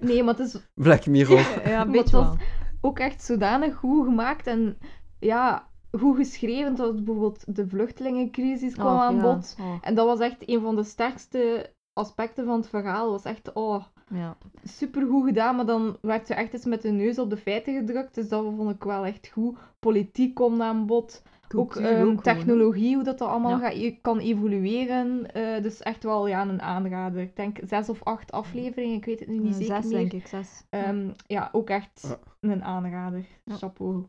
Nee, 0.00 0.22
maar 0.22 0.34
het 0.36 0.46
is 0.54 0.68
Black 0.74 1.06
Mirror. 1.06 1.38
Ja, 1.68 1.80
een 1.80 1.90
beetje 1.92 2.02
het 2.02 2.10
was 2.10 2.36
wel. 2.36 2.36
ook 2.80 2.98
echt 2.98 3.22
zodanig 3.22 3.74
goed 3.74 4.04
gemaakt 4.04 4.46
en 4.46 4.78
ja, 5.20 5.65
goed 5.92 6.16
geschreven. 6.16 6.74
Dat 6.74 6.94
bijvoorbeeld 7.04 7.56
de 7.56 7.68
vluchtelingencrisis 7.68 8.74
kwam 8.74 8.94
Oh, 8.94 9.00
aan 9.02 9.16
ja. 9.16 9.22
bod. 9.22 9.56
Oh, 9.60 9.78
En 9.80 9.94
dat 9.94 10.06
was 10.06 10.20
echt 10.20 10.48
een 10.48 10.60
van 10.60 10.76
de 10.76 10.84
sterkste 10.84 11.72
aspecten 11.92 12.44
van 12.44 12.56
het 12.56 12.68
verhaal. 12.68 13.10
Was 13.10 13.24
echt 13.24 13.52
oh, 13.52 13.84
ja. 14.14 14.36
super 14.64 15.06
goed 15.06 15.24
gedaan, 15.26 15.56
maar 15.56 15.66
dan 15.66 15.96
werd 16.00 16.26
ze 16.26 16.34
echt 16.34 16.52
eens 16.52 16.64
met 16.64 16.82
de 16.82 16.90
neus 16.90 17.18
op 17.18 17.30
de 17.30 17.36
feiten 17.36 17.74
gedrukt. 17.74 18.14
Dus 18.14 18.28
dat 18.28 18.44
vond 18.56 18.70
ik 18.74 18.84
wel 18.84 19.04
echt 19.04 19.28
goed. 19.28 19.58
Politiek 19.78 20.34
komt 20.34 20.60
aan 20.60 20.86
bod. 20.86 21.22
ook 21.54 21.72
Cultuur 21.72 22.08
ehm, 22.08 22.16
technologie, 22.16 22.94
hoe 22.94 23.04
dat, 23.04 23.18
dat 23.18 23.28
allemaal 23.28 23.58
Ja. 23.60 23.70
gaat, 23.70 24.00
kan 24.02 24.18
evolueren. 24.18 25.32
Eh, 25.32 25.62
dus 25.62 25.80
echt 25.82 26.02
wel 26.02 26.26
ja, 26.26 26.42
een 26.48 26.62
aanrader. 26.62 27.20
Ik 27.22 27.36
denk 27.36 27.58
zes 27.66 27.88
of 27.88 28.02
acht 28.04 28.32
afleveringen, 28.32 28.96
ik 28.96 29.04
weet 29.04 29.20
het 29.20 29.28
nu 29.28 29.38
niet 29.38 29.54
zeker 29.54 29.74
Zes, 29.82 29.84
meer. 29.84 29.98
denk 29.98 30.12
ik, 30.12 30.26
zes. 30.26 30.64
Ehm, 30.70 31.10
ja, 31.26 31.48
ook 31.52 31.70
echt 31.70 32.18
een 32.40 32.64
aanrader. 32.64 33.24
Chapeau. 33.44 34.06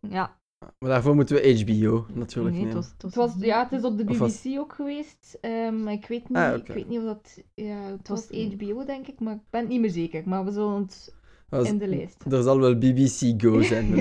Ja, 0.00 0.36
Maar 0.78 0.90
daarvoor 0.90 1.14
moeten 1.14 1.36
we 1.36 1.58
HBO 1.64 2.06
natuurlijk 2.14 2.54
nee, 2.56 2.64
nemen. 2.64 2.66
het 2.66 2.74
was... 2.74 2.86
Het 2.92 3.02
Het 3.02 3.14
was, 3.14 3.34
was, 3.34 3.44
ja, 3.44 3.62
het 3.62 3.72
is 3.80 3.84
op 3.84 3.98
de 3.98 4.04
was- 4.18 4.42
BBC 4.42 4.58
ook 4.58 4.72
geweest. 4.72 5.38
ehm, 5.40 5.82
maar 5.82 5.92
ik 5.92 6.06
weet 6.06 6.28
niet, 6.28 6.38
Ah, 6.38 6.56
ik 6.56 6.66
weet 6.66 6.88
niet 6.88 6.98
of 6.98 7.04
dat... 7.04 7.42
Ja, 7.54 7.76
het 7.98 8.08
was 8.08 8.26
HBO, 8.28 8.84
denk 8.84 9.06
ik, 9.06 9.20
maar 9.20 9.34
ik 9.34 9.40
ben 9.50 9.60
het 9.60 9.68
niet 9.68 9.80
meer 9.80 9.90
zeker. 9.90 10.22
Maar 10.26 10.44
we 10.44 10.50
zullen 10.52 10.80
het 10.82 11.14
Was- 11.48 11.68
in 11.68 11.78
de 11.78 11.88
lijst. 11.88 12.24
Er 12.30 12.42
zal 12.42 12.60
wel 12.60 12.78
BBC 12.78 13.42
Go 13.42 13.62
zijn. 13.72 13.94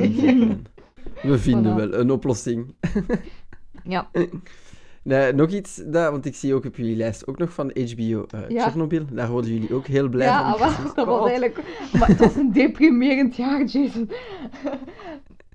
We 1.24 1.38
vinden 1.38 1.72
Voilà. 1.74 1.76
wel 1.76 1.94
een 1.94 2.12
oplossing. 2.12 2.74
Ja, 3.84 4.10
Nee, 5.04 5.34
nog 5.34 5.50
iets, 5.50 5.76
dat, 5.86 6.12
want 6.12 6.26
ik 6.26 6.36
zie 6.36 6.54
ook 6.54 6.66
op 6.66 6.76
jullie 6.76 6.96
lijst 6.96 7.28
ook 7.28 7.38
nog 7.38 7.54
van 7.54 7.72
HBO 7.74 8.26
eh 8.30 8.50
Ja. 8.50 8.64
Chernobyl. 8.70 9.06
Daar 9.12 9.30
worden 9.30 9.52
jullie 9.54 9.74
ook 9.74 9.88
heel 9.88 10.10
blij 10.10 10.26
Ja, 10.28 10.50
van. 10.52 10.60
wel, 10.60 10.74
precies. 10.76 10.94
dat 10.96 11.06
was 11.06 11.22
eigenlijk... 11.30 11.60
Maar 12.00 12.08
het 12.08 12.20
was 12.20 12.36
een 12.36 12.52
deprimerend 12.52 13.36
jaar, 13.36 13.64
Jason. 13.66 14.10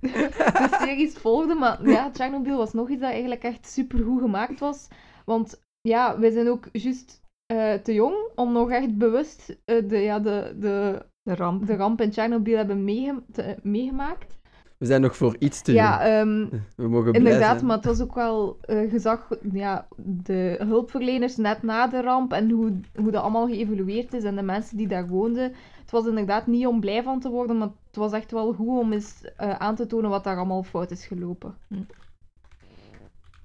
de 0.61 0.77
series 0.81 1.15
volgden, 1.15 1.59
maar 1.59 1.89
ja, 1.89 2.11
Chernobyl 2.13 2.57
was 2.57 2.73
nog 2.73 2.89
iets 2.91 3.01
dat 3.01 3.11
eigenlijk 3.11 3.43
echt 3.43 3.67
super 3.69 4.05
goed 4.05 4.21
gemaakt 4.21 4.61
was. 4.61 4.89
Want 5.25 5.63
ja, 5.81 6.19
wij 6.19 6.31
zijn 6.31 6.49
ook 6.49 6.69
juist 6.73 7.23
eh, 7.47 7.75
te 7.75 7.95
jong 7.95 8.17
om 8.35 8.53
nog 8.53 8.71
echt 8.71 8.99
bewust 8.99 9.57
eh, 9.65 9.89
de, 9.89 9.99
ja, 9.99 10.19
de, 10.19 10.57
de, 10.59 11.07
de 11.23 11.35
ramp. 11.35 11.67
de 11.67 11.77
ramp 11.77 12.01
in 12.01 12.13
Chernobyl 12.13 12.57
hebben 12.57 12.85
meege- 12.85 13.23
te- 13.33 13.57
meegemaakt. 13.63 14.38
We 14.79 14.87
zijn 14.87 15.01
nog 15.01 15.17
voor 15.17 15.37
iets 15.39 15.63
te 15.63 15.73
Ja, 15.73 16.01
ehm, 16.21 16.47
We 16.77 16.89
mogen 16.89 17.11
blij 17.11 17.23
Inderdaad, 17.25 17.55
zijn. 17.55 17.67
maar 17.67 17.77
het 17.77 17.85
was 17.85 18.01
ook 18.01 18.15
wel 18.15 18.59
eh 18.61 18.91
gezag, 18.91 19.29
ja, 19.53 19.87
de 19.97 20.55
hulpverleners 20.67 21.37
net 21.37 21.63
na 21.63 21.87
de 21.87 22.03
ramp 22.03 22.33
en 22.33 22.51
hoe, 22.51 22.73
hoe 22.97 23.11
dat 23.11 23.23
allemaal 23.23 23.49
geëvolueerd 23.49 24.13
is 24.15 24.25
en 24.25 24.37
de 24.37 24.43
mensen 24.43 24.77
die 24.77 24.89
daar 24.89 25.07
woonden. 25.09 25.53
Het 25.81 25.91
was 25.91 26.07
inderdaad 26.07 26.47
niet 26.47 26.67
om 26.67 26.81
blij 26.81 27.03
van 27.03 27.21
te 27.21 27.29
worden, 27.29 27.59
maar 27.59 27.69
het 27.87 27.97
was 27.97 28.13
echt 28.13 28.31
wel 28.31 28.53
goed 28.53 28.79
om 28.79 28.93
eens 28.93 29.15
eh, 29.37 29.51
aan 29.55 29.75
te 29.75 29.87
tonen 29.87 30.11
wat 30.11 30.25
daar 30.25 30.37
allemaal 30.37 30.63
fout 30.63 30.91
is 30.91 31.07
gelopen. 31.07 31.55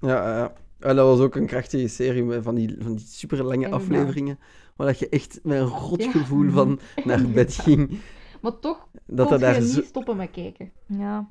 Ja, 0.00 0.36
ja. 0.38 0.52
En 0.78 0.96
dat 0.96 1.06
was 1.06 1.20
ook 1.20 1.34
een 1.34 1.46
krachtige 1.46 1.88
serie 1.88 2.40
van 2.42 2.54
die, 2.54 2.76
van 2.78 2.94
die 2.94 3.06
super 3.06 3.36
lange 3.38 3.54
Inderdaad. 3.54 3.80
afleveringen. 3.80 4.38
Waar 4.76 4.96
je 4.98 5.08
echt 5.08 5.40
met 5.42 5.58
een 5.60 5.66
rot 5.66 6.04
Ja. 6.04 6.10
gevoel 6.10 6.50
van 6.50 6.78
naar 7.04 7.28
bed 7.28 7.54
ging. 7.54 7.98
Maar 8.44 8.58
toch 8.58 8.88
Dat 8.92 9.04
kon 9.06 9.16
dat 9.16 9.28
je 9.30 9.38
daar 9.38 9.60
niet 9.60 9.70
zo... 9.70 9.82
stoppen 9.82 10.16
met 10.16 10.30
kijken. 10.30 10.72
Ja. 10.86 11.30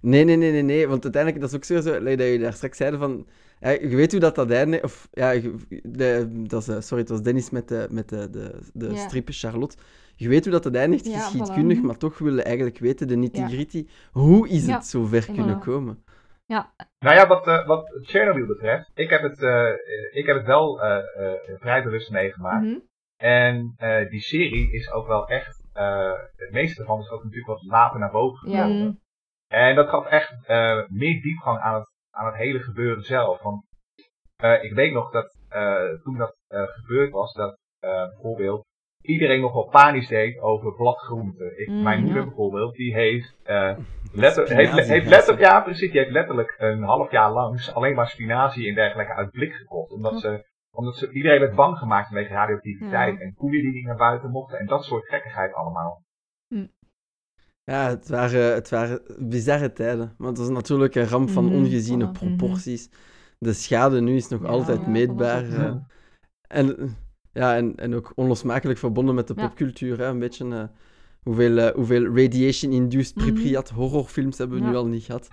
Nee, 0.00 0.24
nee, 0.24 0.36
nee, 0.36 0.52
nee, 0.52 0.62
nee. 0.62 0.88
Want 0.88 1.02
uiteindelijk, 1.02 1.42
dat 1.42 1.50
is 1.50 1.56
ook 1.56 1.64
zo, 1.64 1.80
zo 1.90 1.98
like 1.98 2.16
dat 2.16 2.26
jullie 2.26 2.38
daar 2.42 2.52
straks 2.52 2.76
zeiden 2.76 2.98
van... 3.00 3.26
Ja, 3.60 3.70
je 3.70 3.96
weet 3.96 4.10
hoe 4.10 4.20
dat 4.20 4.34
dat 4.34 4.50
einde... 4.50 4.80
Of, 4.82 5.08
ja, 5.10 5.34
de, 5.82 6.28
dat 6.46 6.62
is, 6.62 6.68
eh, 6.68 6.80
sorry, 6.80 7.02
het 7.02 7.12
was 7.12 7.22
Dennis 7.22 7.50
met 7.50 7.68
de, 7.68 7.86
met 7.90 8.08
de, 8.08 8.30
de, 8.30 8.58
de 8.72 8.88
Ja. 8.88 8.96
strippen 8.96 9.34
Charlotte. 9.34 9.76
Je 10.16 10.28
weet 10.28 10.42
hoe 10.44 10.52
dat 10.52 10.64
het 10.64 10.74
eindigt, 10.74 11.06
Ja, 11.06 11.18
geschiedkundig, 11.18 11.78
voilà. 11.78 11.82
maar 11.82 11.96
toch 11.96 12.18
willen 12.18 12.44
eigenlijk 12.44 12.78
weten 12.78 13.08
de 13.08 13.16
nitty-gritty. 13.16 13.86
Hoe 14.12 14.48
is 14.48 14.66
Ja. 14.66 14.74
het 14.74 14.86
zo 14.86 15.04
ver 15.04 15.24
kunnen 15.32 15.58
komen? 15.58 16.04
Nou 16.46 16.64
ja, 17.16 17.26
wat, 17.26 17.46
eh, 17.46 17.66
wat 17.66 17.98
Chernobyl 18.02 18.46
betreft, 18.46 18.90
ik 18.94 19.10
heb 19.10 19.22
het, 19.22 19.42
eh, 19.42 19.70
ik 20.12 20.26
heb 20.26 20.36
het 20.36 20.46
wel 20.46 20.80
vrij 21.58 21.82
bewust 21.82 22.10
meegemaakt. 22.10 22.64
Mhm. 22.64 22.78
En 23.16 23.74
die 24.10 24.20
serie 24.20 24.72
is 24.72 24.92
ook 24.92 25.06
wel 25.06 25.26
echt, 25.28 25.57
het 26.36 26.50
meeste 26.50 26.80
ervan 26.80 27.00
is 27.00 27.10
ook 27.10 27.22
natuurlijk 27.22 27.48
wat 27.48 27.62
later 27.62 27.98
naar 28.00 28.10
boven 28.10 28.50
Ja. 28.50 28.56
gekomen. 28.62 28.84
Mm. 28.86 29.00
En 29.48 29.74
dat 29.74 29.88
gaf 29.88 30.06
echt 30.06 30.46
eh, 30.46 30.80
meer 30.88 31.22
diepgang 31.22 31.58
aan 31.58 31.74
het, 31.74 31.88
aan 32.10 32.26
het 32.26 32.34
hele 32.36 32.58
gebeuren 32.60 33.02
zelf. 33.02 33.42
Want 33.42 33.62
eh, 34.36 34.62
ik 34.64 34.72
weet 34.74 34.92
nog 34.92 35.10
dat 35.10 35.38
eh, 35.48 35.82
toen 36.02 36.16
dat 36.16 36.36
eh, 36.48 36.62
gebeurd 36.62 37.10
was, 37.12 37.32
dat 37.32 37.58
eh, 37.80 37.90
bijvoorbeeld 38.08 38.66
iedereen 39.02 39.40
nog 39.40 39.52
wel 39.52 39.68
panisch 39.68 40.08
deed 40.08 40.38
over 40.40 40.74
bladgroenten. 40.74 41.60
Ik, 41.60 41.68
Mm, 41.68 41.82
mijn 41.82 42.00
moeder 42.00 42.18
ja. 42.20 42.24
bijvoorbeeld, 42.26 42.74
die 42.74 42.94
heeft, 42.94 43.36
eh, 43.44 43.76
letter, 44.12 44.48
heeft, 44.56 44.72
heeft 44.88 45.06
letterlijk, 45.08 45.44
ja 45.44 45.60
precies, 45.60 45.90
die 45.90 46.00
heeft 46.00 46.12
letterlijk 46.12 46.54
een 46.58 46.82
half 46.82 47.10
jaar 47.10 47.32
lang 47.32 47.70
alleen 47.74 47.94
maar 47.94 48.08
spinazie 48.08 48.68
en 48.68 48.74
dergelijke 48.74 49.12
uit 49.14 49.30
blik 49.30 49.52
gekocht. 49.52 49.90
Omdat 49.92 50.20
ze, 50.20 50.44
omdat 50.70 50.96
ze, 50.96 51.10
iedereen 51.12 51.40
werd 51.40 51.54
bang 51.54 51.78
gemaakt 51.78 52.06
vanwege 52.08 52.32
radioactiviteit 52.32 53.18
Ja. 53.18 53.24
en 53.24 53.34
koeien 53.34 53.62
die 53.62 53.72
niet 53.72 53.84
naar 53.86 53.96
buiten 53.96 54.30
mochten 54.30 54.58
en 54.58 54.66
dat 54.66 54.84
soort 54.84 55.08
gekkigheid 55.08 55.54
allemaal. 55.54 56.02
Ja, 57.64 57.88
het 57.88 58.08
waren, 58.08 58.54
het 58.54 58.68
waren 58.68 59.00
bizarre 59.18 59.72
tijden. 59.72 60.14
Maar 60.18 60.28
het 60.28 60.38
was 60.38 60.48
natuurlijk 60.48 60.94
een 60.94 61.06
ramp 61.08 61.30
van 61.30 61.44
Mhm, 61.44 61.54
ongeziene 61.54 62.08
voilà. 62.08 62.12
proporties. 62.12 62.90
De 63.38 63.52
schade 63.52 64.00
nu 64.00 64.14
is 64.16 64.28
nog 64.28 64.42
Ja, 64.42 64.48
altijd 64.48 64.80
ja, 64.80 64.88
meetbaar. 64.88 65.44
eh. 65.52 65.74
en, 66.48 66.96
ja, 67.32 67.56
en, 67.56 67.76
en 67.76 67.94
ook 67.94 68.12
onlosmakelijk 68.14 68.78
verbonden 68.78 69.14
met 69.14 69.26
de 69.28 69.34
Ja. 69.36 69.46
popcultuur. 69.46 69.98
Hè? 69.98 70.06
Een 70.06 70.18
beetje 70.18 70.48
eh, 70.54 70.64
hoeveel, 71.22 71.58
eh, 71.58 71.74
hoeveel 71.74 72.04
radiation-induced 72.16 73.16
Mhm. 73.16 73.24
Pripyat 73.32 73.68
horrorfilms 73.70 74.38
hebben 74.38 74.60
we 74.60 74.66
nu 74.68 74.74
al 74.76 74.86
niet 74.86 75.04
gehad. 75.04 75.28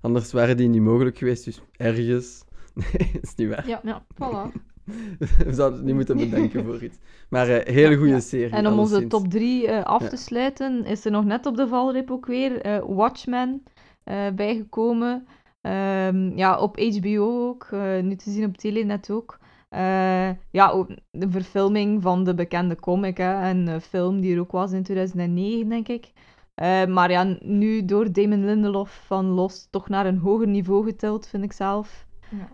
Anders 0.00 0.32
waren 0.32 0.56
die 0.56 0.68
niet 0.68 0.82
mogelijk 0.82 1.18
geweest, 1.18 1.44
dus 1.44 1.62
ergens. 1.76 2.44
Nee, 2.74 3.18
is 3.22 3.34
niet 3.34 3.48
waar. 3.48 3.68
Ja, 3.68 3.80
Ja. 3.82 4.02
voilà. 4.14 4.60
We 5.46 5.52
zouden 5.54 5.78
het 5.78 5.86
niet 5.86 5.94
moeten 5.94 6.16
bedenken 6.16 6.64
voor 6.64 6.82
iets. 6.82 6.98
Maar 7.28 7.48
eh 7.48 7.74
hele 7.74 7.96
goede 7.96 8.10
Ja. 8.12 8.20
serie. 8.20 8.50
En 8.50 8.66
om 8.66 8.78
onze 8.78 8.94
alleszins. 8.94 9.08
top 9.22 9.30
3 9.30 9.72
af 9.72 10.02
Ja. 10.02 10.08
te 10.08 10.16
sluiten, 10.16 10.84
is 10.84 11.04
er 11.04 11.10
nog 11.10 11.24
net 11.24 11.46
op 11.46 11.56
de 11.56 11.68
valreep 11.68 12.10
ook 12.10 12.26
weer 12.26 12.60
eh, 12.60 12.78
Watchmen 12.86 13.62
eh, 14.04 14.16
bijgekomen. 14.34 15.26
Ehm, 15.60 16.36
ja, 16.38 16.58
op 16.58 16.78
HBO 16.80 17.48
ook, 17.48 17.68
eh, 17.70 18.00
nu 18.02 18.16
te 18.16 18.30
zien 18.30 18.44
op 18.44 18.56
Telenet 18.56 19.10
ook. 19.10 19.38
Eh, 19.68 20.28
ja, 20.50 20.70
ook 20.70 20.88
de 21.10 21.30
verfilming 21.30 22.02
van 22.02 22.24
de 22.24 22.34
bekende 22.34 22.76
comic 22.76 23.16
hè, 23.16 23.32
en 23.48 23.66
een 23.66 23.80
film 23.80 24.20
die 24.20 24.34
er 24.34 24.40
ook 24.40 24.52
was 24.52 24.72
in 24.72 24.82
2009, 24.82 25.68
denk 25.68 25.88
ik. 25.88 26.12
Eh, 26.54 26.86
maar 26.86 27.10
ja, 27.10 27.36
nu 27.40 27.84
door 27.84 28.12
Damon 28.12 28.44
Lindelof 28.44 29.02
van 29.06 29.24
Lost 29.26 29.68
toch 29.70 29.88
naar 29.88 30.06
een 30.06 30.18
hoger 30.18 30.48
niveau 30.48 30.84
getild, 30.84 31.28
vind 31.28 31.44
ik 31.44 31.52
zelf. 31.52 32.06
Ja. 32.30 32.48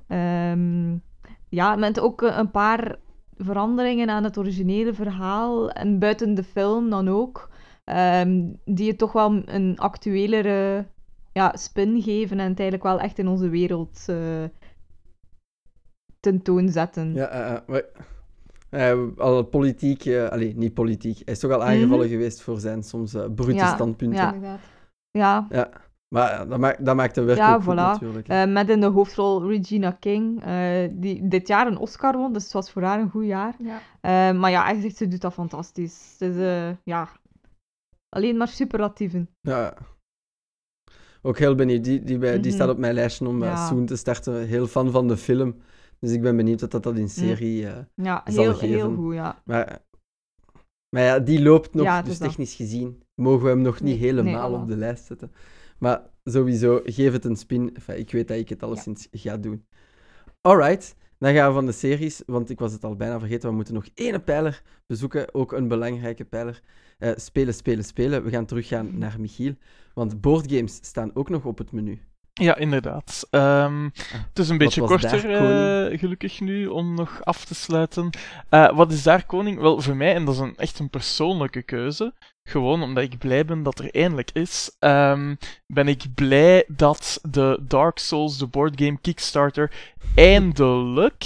Ehm, 0.53 0.97
ja, 1.49 1.77
met 1.77 2.01
ook 2.01 2.23
eh, 2.23 2.37
een 2.37 2.51
paar 2.51 2.97
veranderingen 3.37 4.11
aan 4.11 4.25
het 4.25 4.39
originele 4.39 4.95
verhaal 4.95 5.71
en 5.71 5.99
buiten 5.99 6.35
de 6.35 6.45
film 6.45 6.91
dan 6.91 7.09
ook, 7.09 7.51
ehm, 7.85 8.43
die 8.65 8.89
het 8.89 8.99
toch 8.99 9.13
wel 9.13 9.43
een 9.45 9.79
actuelere 9.79 10.87
ja, 11.33 11.57
spin 11.57 12.03
geven 12.03 12.39
en 12.41 12.49
het 12.49 12.61
eigenlijk 12.61 12.89
wel 12.89 13.01
echt 13.01 13.19
in 13.19 13.29
onze 13.29 13.49
wereld 13.49 14.05
eh 14.07 14.45
tentoonzetten. 16.21 17.15
Ja, 17.15 17.63
maar- 17.67 17.83
eh, 18.71 18.99
al 19.17 19.43
politiek, 19.45 20.07
allee, 20.31 20.57
niet 20.57 20.75
politiek. 20.75 21.17
Hij 21.25 21.35
is 21.35 21.39
toch 21.41 21.51
al 21.53 21.65
aangevallen 21.65 22.09
geweest 22.09 22.43
voor 22.43 22.61
zijn 22.61 22.83
soms 22.83 23.13
brute 23.13 23.43
Mhm. 23.43 23.55
Ja, 23.55 23.75
standpunten. 23.75 24.19
ja. 24.19 24.33
Inderdaad. 24.35 24.61
Ja, 25.11 25.47
Maar 26.15 26.49
dat, 26.49 26.59
maakt, 26.59 26.85
dat 26.85 26.97
maakt 26.97 27.15
de 27.15 27.23
werk 27.23 27.39
Ja, 27.39 27.55
ook 27.55 27.63
goed 27.63 27.73
voilà. 27.73 27.77
natuurlijk. 27.77 28.29
eh, 28.29 28.45
met 28.47 28.69
in 28.69 28.81
de 28.81 28.87
hoofdrol 28.87 29.49
Regina 29.49 29.91
King, 29.91 30.43
eh, 30.45 30.89
die 30.93 31.29
dit 31.29 31.49
jaar 31.49 31.67
een 31.67 31.79
Oscar 31.79 32.17
won, 32.17 32.33
dus 32.33 32.43
het 32.45 32.53
was 32.53 32.71
voor 32.71 32.83
haar 32.83 33.01
een 33.01 33.11
goed 33.11 33.25
jaar. 33.25 33.55
Ja. 33.59 33.81
Eh, 34.01 34.39
maar 34.39 34.51
ja, 34.51 34.81
zegt, 34.81 34.97
ze 34.97 35.09
doet 35.09 35.21
dat 35.21 35.33
fantastisch. 35.33 36.17
Het 36.19 36.35
is, 36.35 36.37
eh, 36.43 36.71
ja, 36.85 37.09
alleen 38.09 38.37
maar 38.37 38.49
superlatieven. 38.49 39.29
Ja. 39.41 39.75
Ook 41.23 41.39
heel 41.39 41.55
benieuwd. 41.55 41.85
Die, 41.85 42.03
die, 42.03 42.19
bij- 42.19 42.33
die 42.41 42.41
Mhm. 42.47 42.55
staat 42.55 42.69
op 42.69 42.79
mijn 42.79 42.95
lijstje 42.95 43.29
om 43.29 43.43
Ja. 43.43 43.67
soon 43.67 43.87
te 43.87 43.97
starten. 43.97 44.47
Heel 44.47 44.67
fan 44.67 44.91
van 44.91 45.09
de 45.09 45.17
film. 45.17 45.57
Dus 46.01 46.13
ik 46.13 46.23
ben 46.23 46.37
benieuwd 46.37 46.59
dat 46.61 46.71
dat, 46.71 46.83
dat 46.83 46.97
in 46.97 47.09
serie... 47.09 47.67
eh, 47.67 47.77
Ja, 47.95 48.23
Zal 48.25 48.43
heel, 48.45 48.55
geven. 48.55 48.77
heel 48.77 48.95
goed, 48.95 49.15
ja. 49.15 49.43
maar, 49.45 49.79
maar 50.89 51.03
ja, 51.03 51.19
die 51.19 51.43
loopt 51.43 51.75
nog, 51.75 52.03
dus 52.03 52.19
dat. 52.19 52.29
technisch 52.29 52.55
gezien 52.55 53.03
mogen 53.15 53.43
we 53.45 53.49
hem 53.49 53.61
nog 53.63 53.81
niet 53.81 53.99
Nee, 54.01 54.09
helemaal 54.09 54.51
nee, 54.51 54.59
op 54.61 54.69
de 54.69 54.77
lijst 54.77 55.05
zetten. 55.05 55.33
Maar 55.79 56.11
sowieso, 56.25 56.81
geef 56.85 57.13
het 57.13 57.25
een 57.25 57.37
spin. 57.37 57.75
Enfin, 57.75 57.99
ik 57.99 58.11
weet 58.13 58.29
dat 58.29 58.37
ik 58.37 58.49
het 58.49 58.61
Ja. 58.61 58.67
alleszins 58.67 59.09
ga 59.11 59.37
doen. 59.37 59.67
Alright, 60.41 60.97
dan 61.19 61.35
gaan 61.35 61.49
we 61.49 61.55
van 61.55 61.67
de 61.67 61.73
series, 61.73 62.23
want 62.27 62.51
ik 62.51 62.59
was 62.59 62.73
het 62.73 62.85
al 62.85 62.97
bijna 62.97 63.19
vergeten. 63.19 63.49
We 63.49 63.55
moeten 63.55 63.75
nog 63.75 63.87
één 63.95 64.25
pijler 64.25 64.63
bezoeken, 64.87 65.35
ook 65.35 65.53
een 65.53 65.69
belangrijke 65.69 66.25
pijler. 66.25 66.63
Eh, 66.99 67.11
spelen, 67.17 67.55
spelen, 67.55 67.85
spelen. 67.85 68.25
We 68.25 68.31
gaan 68.31 68.47
teruggaan 68.47 68.99
naar 68.99 69.21
Michiel, 69.21 69.55
want 69.95 70.21
boardgames 70.21 70.79
staan 70.83 71.11
ook 71.15 71.29
nog 71.29 71.45
op 71.45 71.59
het 71.59 71.73
menu. 71.73 72.01
Ja, 72.41 72.57
inderdaad. 72.57 73.27
Ehm, 73.31 73.85
het 74.11 74.39
is 74.39 74.49
een 74.49 74.59
beetje 74.59 74.81
Ah, 74.83 74.87
korter, 74.87 75.31
eh, 75.31 75.99
gelukkig 75.99 76.41
nu, 76.41 76.67
om 76.67 76.95
nog 76.95 77.25
af 77.25 77.45
te 77.45 77.55
sluiten. 77.55 78.11
Eh, 78.49 78.77
wat 78.77 78.93
is 78.93 79.03
daar 79.03 79.27
koning? 79.27 79.61
Wel, 79.61 79.81
voor 79.81 79.97
mij, 79.97 80.15
en 80.15 80.25
dat 80.25 80.35
is 80.35 80.41
een, 80.41 80.57
echt 80.57 80.79
een 80.79 80.91
persoonlijke 80.91 81.63
keuze, 81.63 82.15
gewoon 82.49 82.83
omdat 82.83 83.05
ik 83.05 83.19
blij 83.19 83.45
ben 83.45 83.63
dat 83.63 83.79
er 83.79 83.95
eindelijk 83.95 84.31
is, 84.33 84.77
ehm, 84.79 85.35
ben 85.67 85.89
ik 85.89 86.05
blij 86.15 86.65
dat 86.69 87.19
de 87.31 87.59
Dark 87.63 87.99
Souls, 87.99 88.39
de 88.39 88.47
boardgame 88.47 88.99
Kickstarter, 89.01 89.73
eindelijk 90.15 91.25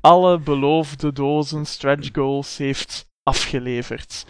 alle 0.00 0.38
beloofde 0.38 1.12
dozen 1.12 1.66
stretch 1.66 2.08
goals 2.12 2.56
heeft 2.56 3.10
afgeleverd. 3.22 4.26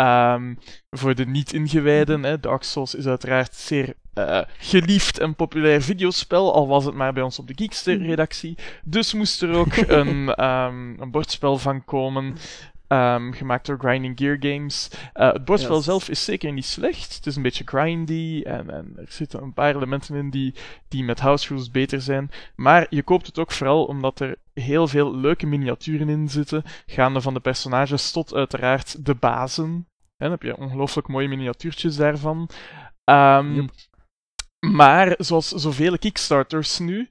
Ehm, 0.00 0.54
voor 0.90 1.14
de 1.14 1.26
niet-ingewijden, 1.26 2.22
hè, 2.22 2.40
Dark 2.40 2.62
Souls 2.62 2.94
is 2.94 3.06
uiteraard 3.06 3.54
zeer 3.54 3.94
eh, 4.14 4.40
geliefd 4.58 5.18
en 5.18 5.34
populair 5.34 5.82
videospel, 5.82 6.54
al 6.54 6.68
was 6.68 6.84
het 6.84 6.94
maar 6.94 7.12
bij 7.12 7.22
ons 7.22 7.38
op 7.38 7.46
de 7.46 7.54
Geekster-redactie. 7.56 8.58
Dus 8.84 9.14
moest 9.14 9.42
er 9.42 9.54
ook 9.54 9.76
een, 10.00 10.34
ehm, 10.34 11.00
een 11.00 11.10
bordspel 11.10 11.58
van 11.58 11.84
komen, 11.84 12.36
ehm, 12.86 13.32
gemaakt 13.32 13.66
door 13.66 13.78
Grinding 13.78 14.18
Gear 14.18 14.36
Games. 14.40 14.90
Eh, 15.12 15.32
het 15.32 15.44
bordspel 15.44 15.76
Yes. 15.76 15.84
zelf 15.84 16.08
is 16.08 16.24
zeker 16.24 16.52
niet 16.52 16.64
slecht. 16.64 17.14
Het 17.14 17.26
is 17.26 17.36
een 17.36 17.42
beetje 17.42 17.64
grindy 17.66 18.42
en, 18.44 18.70
en 18.70 18.92
er 18.96 19.06
zitten 19.08 19.42
een 19.42 19.52
paar 19.52 19.74
elementen 19.76 20.14
in 20.14 20.30
die, 20.30 20.54
die 20.88 21.04
met 21.04 21.20
house 21.20 21.48
rules 21.48 21.70
beter 21.70 22.00
zijn. 22.00 22.30
Maar 22.56 22.86
je 22.90 23.02
koopt 23.02 23.26
het 23.26 23.38
ook 23.38 23.52
vooral 23.52 23.84
omdat 23.84 24.20
er 24.20 24.36
heel 24.54 24.88
veel 24.88 25.16
leuke 25.16 25.46
miniaturen 25.46 26.08
in 26.08 26.28
zitten, 26.28 26.62
gaande 26.86 27.20
van 27.20 27.34
de 27.34 27.40
personages 27.40 28.10
tot 28.10 28.34
uiteraard 28.34 29.06
de 29.06 29.14
bazen. 29.14 29.88
En 30.20 30.30
heb 30.30 30.42
je 30.42 30.56
ongelooflijk 30.56 31.08
mooie 31.08 31.28
miniatuurtjes 31.28 31.96
daarvan. 31.96 32.48
Ehm, 33.04 33.54
Yep. 33.54 33.70
Maar 34.60 35.14
zoals 35.18 35.48
zoveel 35.48 35.98
Kickstarters 35.98 36.78
nu, 36.78 37.10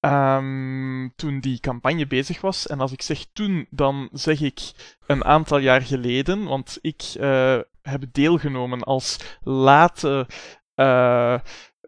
ehm, 0.00 1.08
toen 1.16 1.40
die 1.40 1.60
campagne 1.60 2.06
bezig 2.06 2.40
was, 2.40 2.66
en 2.66 2.80
als 2.80 2.92
ik 2.92 3.02
zeg 3.02 3.26
toen, 3.32 3.66
dan 3.70 4.08
zeg 4.12 4.40
ik 4.40 4.60
een 5.06 5.24
aantal 5.24 5.58
jaar 5.58 5.82
geleden, 5.82 6.44
want 6.44 6.78
ik 6.80 7.02
eh, 7.20 7.58
heb 7.82 8.04
deelgenomen 8.12 8.82
als 8.82 9.38
late 9.40 10.26
eh, 10.74 11.38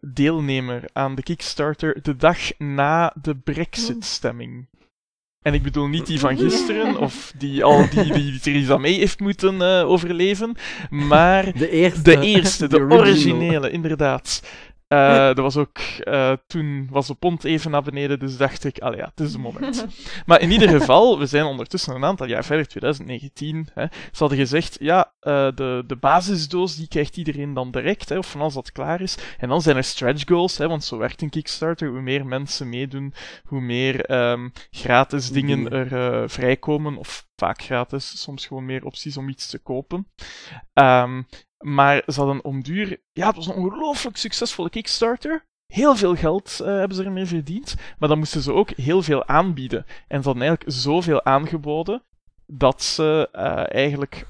deelnemer 0.00 0.90
aan 0.92 1.14
de 1.14 1.22
Kickstarter 1.22 2.02
de 2.02 2.16
dag 2.16 2.58
na 2.58 3.14
de 3.20 3.36
Brexit-stemming. 3.36 4.68
En 5.42 5.54
ik 5.54 5.62
bedoel 5.62 5.86
niet 5.86 6.06
die 6.06 6.20
van 6.20 6.38
gisteren, 6.38 6.96
of 6.98 7.32
die 7.36 7.64
al 7.64 7.88
die, 7.90 8.12
die 8.12 8.40
Theresa 8.40 8.76
May 8.76 8.92
heeft 8.92 9.20
moeten 9.20 9.62
eh, 9.62 9.88
overleven, 9.88 10.56
maar 10.90 11.52
De 11.58 11.70
eerste. 11.70 12.02
de 12.02 12.20
eerste, 12.20 12.66
de, 12.66 12.76
original. 12.76 12.98
originele, 12.98 13.70
inderdaad. 13.70 14.42
Eh, 14.90 15.26
dat 15.26 15.38
was 15.38 15.56
ook, 15.56 15.78
eh, 15.78 16.32
toen 16.46 16.88
was 16.90 17.06
de 17.06 17.14
pond 17.14 17.44
even 17.44 17.70
naar 17.70 17.82
beneden, 17.82 18.18
dus 18.18 18.36
dacht 18.36 18.64
ik, 18.64 18.78
allee 18.78 18.98
ja, 18.98 19.04
het 19.14 19.20
is 19.20 19.32
het 19.32 19.42
moment. 19.42 19.86
Maar 20.26 20.40
in 20.40 20.50
ieder 20.50 20.68
geval, 20.68 21.18
we 21.18 21.26
zijn 21.26 21.44
ondertussen 21.44 21.94
een 21.94 22.04
aantal 22.04 22.26
jaar 22.26 22.44
verder, 22.44 22.66
2019. 22.66 23.68
Hè. 23.74 23.84
Ze 23.90 24.18
hadden 24.18 24.38
gezegd, 24.38 24.76
ja, 24.80 25.12
eh, 25.20 25.48
de, 25.54 25.84
de 25.86 25.96
basisdoos 25.96 26.76
die 26.76 26.88
krijgt 26.88 27.16
iedereen 27.16 27.54
dan 27.54 27.70
direct, 27.70 28.08
hè, 28.08 28.18
of 28.18 28.30
van 28.30 28.40
als 28.40 28.54
dat 28.54 28.72
klaar 28.72 29.00
is. 29.00 29.18
En 29.38 29.48
dan 29.48 29.62
zijn 29.62 29.76
er 29.76 29.84
stretch 29.84 30.24
goals, 30.28 30.58
hè, 30.58 30.68
want 30.68 30.84
zo 30.84 30.98
werkt 30.98 31.22
een 31.22 31.30
Kickstarter. 31.30 31.88
Hoe 31.88 32.00
meer 32.00 32.26
mensen 32.26 32.68
meedoen, 32.68 33.14
hoe 33.44 33.60
meer 33.60 34.04
ehm, 34.04 34.48
gratis 34.70 35.30
dingen 35.30 35.64
Dingen. 35.64 35.90
er 35.90 36.30
vrijkomen, 36.30 36.96
of 36.96 37.26
vaak 37.36 37.62
gratis, 37.62 38.20
soms 38.22 38.46
gewoon 38.46 38.64
meer 38.64 38.84
opties 38.84 39.16
om 39.16 39.28
iets 39.28 39.46
te 39.50 39.58
kopen. 39.58 40.06
Ehm, 40.72 41.22
maar 41.60 42.02
ze 42.06 42.20
hadden 42.20 42.44
om 42.44 42.62
duur... 42.62 43.00
Ja, 43.12 43.26
het 43.26 43.36
was 43.36 43.46
een 43.46 43.54
ongelooflijk 43.54 44.16
succesvolle 44.16 44.70
Kickstarter. 44.70 45.44
Heel 45.66 45.96
veel 45.96 46.16
geld 46.16 46.60
eh, 46.60 46.66
hebben 46.66 46.96
ze 46.96 47.04
ermee 47.04 47.26
verdiend. 47.26 47.74
Maar 47.98 48.08
dan 48.08 48.18
moesten 48.18 48.40
ze 48.40 48.52
ook 48.52 48.70
heel 48.70 49.02
veel 49.02 49.26
aanbieden. 49.26 49.86
En 50.08 50.22
ze 50.22 50.28
hadden 50.28 50.42
eigenlijk 50.42 50.72
zoveel 50.76 51.24
aangeboden 51.24 52.02
dat 52.46 52.82
ze 52.82 53.28
eh, 53.32 53.74
eigenlijk 53.74 54.26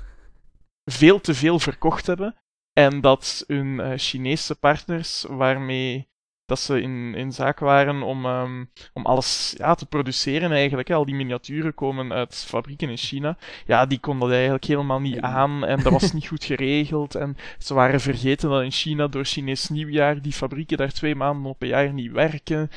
veel 0.85 1.21
te 1.21 1.35
veel 1.35 1.59
verkocht 1.59 2.07
hebben. 2.07 2.35
En 2.73 3.01
dat 3.01 3.45
hun 3.47 3.81
eh, 3.81 3.93
Chinese 3.97 4.55
partners, 4.55 5.25
waarmee 5.29 6.10
dat 6.51 6.61
ze 6.61 6.81
in, 6.81 7.15
in 7.15 7.33
zaak 7.33 7.59
waren 7.59 8.03
om, 8.03 8.25
ehm, 8.25 8.65
om 8.93 9.07
alles 9.07 9.55
ja, 9.57 9.75
te 9.75 9.87
produceren 9.87 10.53
eigenlijk. 10.53 10.89
Hè. 10.89 10.95
Al 10.95 11.05
die 11.05 11.15
miniaturen 11.15 11.75
komen 11.75 12.13
uit 12.13 12.45
fabrieken 12.49 12.89
in 12.89 12.97
China. 12.97 13.37
Ja, 13.67 13.87
die 13.87 14.01
konden 14.01 14.21
dat 14.21 14.31
eigenlijk 14.37 14.65
helemaal 14.65 15.01
niet 15.01 15.21
aan 15.21 15.65
en 15.65 15.83
dat 15.83 15.93
was 15.93 16.13
niet 16.17 16.27
goed 16.27 16.45
geregeld. 16.45 17.15
En 17.15 17.37
ze 17.59 17.75
waren 17.75 18.01
vergeten 18.01 18.51
dat 18.51 18.63
in 18.63 18.71
China 18.71 19.09
door 19.09 19.25
Chinees 19.25 19.69
nieuwjaar 19.69 20.23
die 20.23 20.33
fabrieken 20.33 20.77
daar 20.77 20.93
twee 20.93 21.15
maanden 21.15 21.51
op 21.51 21.63
een 21.63 21.69
jaar 21.69 21.93
niet 21.93 22.13
werken. 22.13 22.71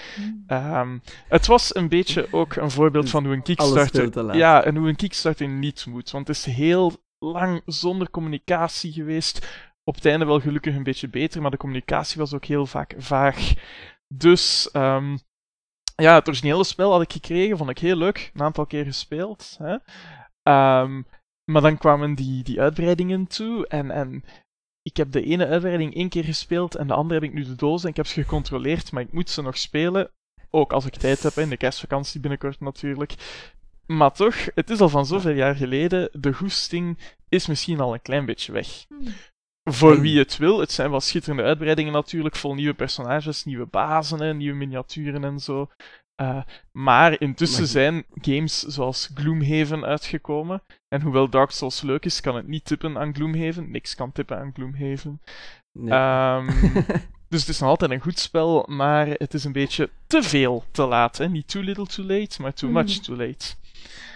Ehm, 0.47 0.97
het 1.27 1.47
was 1.47 1.75
een 1.75 1.89
beetje 1.89 2.27
ook 2.31 2.55
een 2.55 2.71
voorbeeld 2.71 3.03
Dus 3.03 3.11
van 3.11 3.25
hoe 3.25 3.33
een 3.33 3.43
Kickstarter... 3.43 4.35
Ja, 4.35 4.63
en 4.63 4.75
hoe 4.75 4.89
een 4.89 4.95
Kickstarter 4.95 5.47
niet 5.47 5.85
moet. 5.85 6.11
Want 6.11 6.27
het 6.27 6.37
is 6.37 6.45
heel 6.45 6.91
lang 7.19 7.61
zonder 7.65 8.09
communicatie 8.09 8.91
geweest. 8.91 9.47
Op 9.83 9.95
het 9.95 10.05
einde 10.05 10.25
wel 10.25 10.39
gelukkig 10.39 10.75
een 10.75 10.83
beetje 10.83 11.09
beter, 11.09 11.41
maar 11.41 11.51
de 11.51 11.57
communicatie 11.57 12.19
was 12.19 12.33
ook 12.33 12.45
heel 12.45 12.65
vaak 12.65 12.93
vaag. 12.97 13.53
Dus 14.07 14.71
ehm, 14.71 15.17
ja, 15.95 16.15
het 16.15 16.27
originele 16.27 16.63
spel 16.63 16.91
had 16.91 17.01
ik 17.01 17.11
gekregen, 17.11 17.57
vond 17.57 17.69
ik 17.69 17.77
heel 17.77 17.95
leuk. 17.95 18.31
Een 18.33 18.41
aantal 18.41 18.65
keer 18.65 18.85
gespeeld. 18.85 19.55
Hè? 19.57 19.77
Ehm, 20.43 21.01
maar 21.51 21.61
dan 21.61 21.77
kwamen 21.77 22.15
die, 22.15 22.43
die 22.43 22.61
uitbreidingen 22.61 23.27
toe 23.27 23.67
en, 23.67 23.91
en 23.91 24.23
ik 24.81 24.97
heb 24.97 25.11
de 25.11 25.23
ene 25.23 25.47
uitbreiding 25.47 25.95
één 25.95 26.09
keer 26.09 26.23
gespeeld 26.23 26.75
en 26.75 26.87
de 26.87 26.93
andere 26.93 27.19
heb 27.19 27.29
ik 27.29 27.35
nu 27.35 27.43
de 27.43 27.55
doos 27.55 27.83
en 27.83 27.89
ik 27.89 27.95
heb 27.95 28.07
ze 28.07 28.21
gecontroleerd, 28.21 28.91
maar 28.91 29.03
ik 29.03 29.13
moet 29.13 29.29
ze 29.29 29.41
nog 29.41 29.57
spelen. 29.57 30.11
Ook 30.49 30.73
als 30.73 30.85
ik 30.85 30.95
tijd 30.95 31.23
heb, 31.23 31.33
in 31.37 31.49
de 31.49 31.57
kerstvakantie 31.57 32.19
binnenkort 32.19 32.59
natuurlijk. 32.59 33.13
Maar 33.85 34.11
toch, 34.11 34.35
het 34.55 34.69
is 34.69 34.79
al 34.79 34.89
van 34.89 35.05
zoveel 35.05 35.33
jaar 35.33 35.55
geleden. 35.55 36.09
De 36.11 36.33
goesting 36.33 36.97
is 37.29 37.47
misschien 37.47 37.79
al 37.79 37.93
een 37.93 38.01
klein 38.01 38.25
beetje 38.25 38.51
weg. 38.51 38.85
Voor 39.63 39.99
wie 40.01 40.17
het 40.19 40.37
wil, 40.37 40.59
het 40.59 40.71
zijn 40.71 40.89
wel 40.89 40.99
schitterende 40.99 41.43
uitbreidingen 41.43 41.93
natuurlijk, 41.93 42.35
vol 42.35 42.53
nieuwe 42.53 42.73
personages, 42.73 43.43
nieuwe 43.43 43.65
bazen, 43.65 44.19
hè, 44.21 44.33
nieuwe 44.33 44.57
miniaturen 44.57 45.23
en 45.23 45.39
zo. 45.39 45.69
Eh, 46.15 46.41
maar 46.71 47.19
intussen 47.21 47.59
Maar- 47.61 47.69
zijn 47.69 48.05
games 48.21 48.59
zoals 48.59 49.09
Gloomhaven 49.13 49.85
uitgekomen. 49.85 50.63
En 50.87 51.01
hoewel 51.01 51.29
Dark 51.29 51.51
Souls 51.51 51.81
leuk 51.81 52.05
is, 52.05 52.21
kan 52.21 52.35
het 52.35 52.47
niet 52.47 52.65
tippen 52.65 52.97
aan 52.97 53.13
Gloomhaven. 53.15 53.71
Niks 53.71 53.95
kan 53.95 54.11
tippen 54.11 54.37
aan 54.37 54.51
Gloomhaven. 54.53 55.21
Nee. 55.79 55.93
Ehm, 55.93 56.45
dus 57.29 57.39
het 57.39 57.49
is 57.49 57.59
nog 57.59 57.69
altijd 57.69 57.91
een 57.91 58.01
goed 58.01 58.19
spel, 58.19 58.65
maar 58.69 59.07
het 59.07 59.33
is 59.33 59.43
een 59.43 59.51
beetje 59.51 59.89
te 60.07 60.23
veel 60.23 60.63
te 60.71 60.85
laat. 60.85 61.17
Hè? 61.17 61.29
Niet 61.29 61.47
too 61.47 61.61
little 61.63 61.85
too 61.87 62.05
late, 62.05 62.41
maar 62.41 62.53
too 62.53 62.69
much 62.69 62.95
Mhm. 62.95 63.01
too 63.01 63.15
late. 63.15 63.45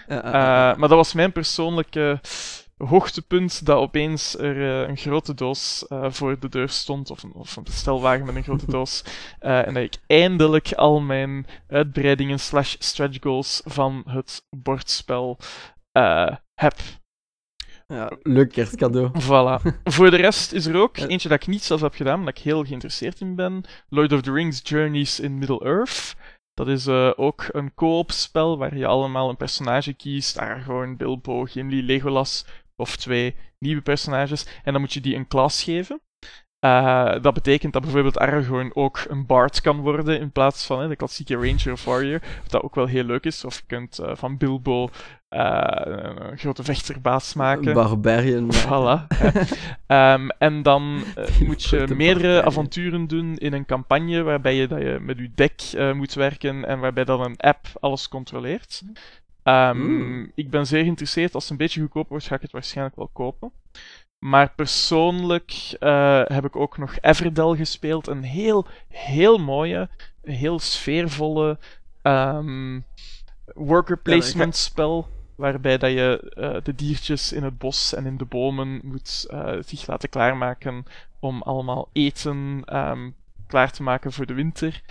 Eh, 0.06 0.16
eh, 0.18 0.32
maar 0.76 0.88
dat 0.88 0.90
was 0.90 1.12
mijn 1.12 1.32
persoonlijke 1.32 2.20
hoogtepunt, 2.78 3.66
dat 3.66 3.76
opeens 3.76 4.38
er 4.38 4.82
eh, 4.82 4.88
een 4.88 4.96
grote 4.96 5.34
doos 5.34 5.86
eh, 5.86 6.10
voor 6.10 6.38
de 6.38 6.48
deur 6.48 6.68
stond, 6.68 7.10
of 7.10 7.22
een, 7.22 7.32
of 7.32 7.56
een 7.56 7.62
bestelwagen 7.62 8.26
met 8.26 8.36
een 8.36 8.42
grote 8.42 8.70
doos, 8.76 9.04
eh, 9.38 9.66
en 9.66 9.74
dat 9.74 9.82
ik 9.82 9.96
eindelijk 10.06 10.72
al 10.72 11.00
mijn 11.00 11.46
uitbreidingen 11.68 12.40
slash 12.40 12.76
stretch 12.78 13.18
goals 13.20 13.62
van 13.64 14.02
het 14.06 14.46
bordspel 14.56 15.38
heb. 16.54 16.76
ja, 17.86 18.10
leuk 18.22 18.52
kerstcadeau. 18.52 19.10
Voilà. 19.22 19.62
Voor 19.84 20.10
de 20.10 20.16
rest 20.16 20.52
is 20.52 20.66
er 20.66 20.76
ook 20.76 20.96
eentje 20.96 21.28
dat 21.28 21.42
ik 21.42 21.46
niet 21.46 21.64
zelf 21.64 21.80
heb 21.80 21.94
gedaan, 21.94 22.16
maar 22.16 22.26
dat 22.26 22.38
ik 22.38 22.44
heel 22.44 22.64
geïnteresseerd 22.64 23.20
in 23.20 23.34
ben. 23.34 23.64
Lord 23.88 24.12
of 24.12 24.20
the 24.20 24.32
Rings 24.32 24.60
Journeys 24.64 25.20
in 25.20 25.38
Middle-earth. 25.38 26.16
Dat 26.54 26.68
is 26.68 26.88
ook 27.16 27.44
een 27.48 27.74
co-op 27.74 28.10
spel 28.10 28.58
waar 28.58 28.76
je 28.76 28.86
allemaal 28.86 29.28
een 29.28 29.36
personage 29.36 29.92
kiest. 29.92 30.38
Aragorn, 30.38 30.96
Bilbo, 30.96 31.44
Gimli, 31.44 31.82
Legolas 31.82 32.44
of 32.78 32.96
twee 32.96 33.34
nieuwe 33.58 33.82
personages. 33.82 34.46
En 34.64 34.72
dan 34.72 34.80
moet 34.80 34.92
je 34.92 35.00
die 35.00 35.14
een 35.16 35.28
klas 35.28 35.62
geven. 35.62 36.00
Eh, 36.58 37.12
dat 37.22 37.34
betekent 37.34 37.72
dat 37.72 37.82
bijvoorbeeld 37.82 38.18
Aragorn 38.18 38.70
ook 38.74 39.04
een 39.08 39.26
bard 39.26 39.60
kan 39.60 39.80
worden 39.80 40.20
in 40.20 40.30
plaats 40.32 40.66
van 40.66 40.80
hè, 40.80 40.88
de 40.88 40.96
klassieke 40.96 41.34
Ranger 41.34 41.72
of 41.72 41.84
Warrior. 41.84 42.20
Wat 42.42 42.50
dat 42.50 42.62
ook 42.62 42.74
wel 42.74 42.86
heel 42.86 43.04
leuk 43.04 43.24
is. 43.24 43.44
Of 43.44 43.56
je 43.56 43.62
kunt 43.66 43.98
eh, 43.98 44.10
van 44.14 44.36
Bilbo 44.36 44.88
eh, 45.28 45.62
een 46.30 46.38
grote 46.38 46.62
vechterbaas 46.64 47.34
maken. 47.34 47.72
Barbarian. 47.72 48.46
maar- 48.46 48.66
Voilà. 48.68 49.06
Ehm, 49.86 50.28
en 50.38 50.62
dan 50.62 51.02
moet 51.44 51.64
je 51.64 51.76
meerdere 51.76 52.14
barbarian. 52.14 52.44
avonturen 52.44 53.06
doen 53.06 53.36
in 53.36 53.52
een 53.52 53.66
campagne 53.66 54.22
waarbij 54.22 54.54
je, 54.54 54.66
dat 54.66 54.80
je 54.80 54.98
met 55.00 55.18
je 55.18 55.30
deck 55.34 55.62
moet 55.94 56.14
werken 56.14 56.64
en 56.64 56.78
waarbij 56.78 57.04
dan 57.04 57.20
een 57.24 57.36
app 57.36 57.66
alles 57.80 58.08
controleert. 58.08 58.82
Ehm, 59.48 59.78
Mm. 59.78 60.32
Ik 60.34 60.50
ben 60.50 60.66
zeer 60.66 60.82
geïnteresseerd. 60.82 61.34
Als 61.34 61.42
het 61.42 61.52
een 61.52 61.58
beetje 61.58 61.80
goedkoper 61.80 62.10
wordt, 62.10 62.26
ga 62.26 62.34
ik 62.34 62.42
het 62.42 62.52
waarschijnlijk 62.52 62.96
wel 62.96 63.10
kopen. 63.12 63.52
Maar 64.18 64.52
persoonlijk 64.56 65.76
eh, 65.78 66.22
heb 66.24 66.44
ik 66.44 66.56
ook 66.56 66.78
nog 66.78 67.00
Everdell 67.00 67.56
gespeeld. 67.56 68.06
Een 68.06 68.22
heel, 68.22 68.66
heel 68.88 69.38
mooie, 69.38 69.88
heel 70.22 70.58
sfeervolle 70.58 71.58
ehm, 72.02 72.80
worker 73.54 73.98
placement 73.98 74.56
spel. 74.56 75.08
Waarbij 75.34 75.78
dat 75.78 75.90
je 75.90 76.32
eh, 76.36 76.56
de 76.62 76.74
diertjes 76.74 77.32
in 77.32 77.42
het 77.42 77.58
bos 77.58 77.94
en 77.94 78.06
in 78.06 78.16
de 78.16 78.24
bomen 78.24 78.80
moet 78.82 79.26
eh, 79.30 79.56
zich 79.60 79.86
laten 79.86 80.08
klaarmaken 80.08 80.84
om 81.18 81.42
allemaal 81.42 81.88
eten 81.92 82.62
ehm, 82.64 83.10
klaar 83.46 83.70
te 83.70 83.82
maken 83.82 84.12
voor 84.12 84.26
de 84.26 84.34
winter. 84.34 84.82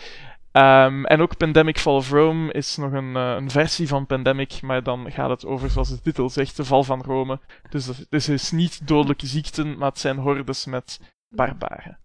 Ehm, 0.58 1.06
en 1.06 1.22
ook 1.22 1.38
Pandemic 1.38 1.80
Fall 1.80 1.94
of 1.96 2.12
Rome 2.12 2.52
is 2.52 2.78
nog 2.78 2.92
een, 2.92 3.16
eh, 3.16 3.34
een 3.38 3.50
versie 3.50 3.88
van 3.88 4.06
Pandemic, 4.06 4.62
maar 4.62 4.84
dan 4.84 5.12
gaat 5.12 5.30
het 5.30 5.46
over, 5.46 5.70
zoals 5.70 5.90
de 5.90 6.02
titel 6.02 6.30
zegt, 6.30 6.56
de 6.58 6.66
val 6.66 6.84
van 6.84 7.02
Rome. 7.02 7.40
Dus 7.70 7.86
dat- 7.86 8.06
het 8.10 8.28
is 8.28 8.52
niet 8.52 8.88
dodelijke 8.88 9.26
ziekten, 9.28 9.78
maar 9.78 9.90
het 9.90 10.00
zijn 10.00 10.18
hordes 10.18 10.66
met 10.66 11.00
barbaren. 11.36 11.98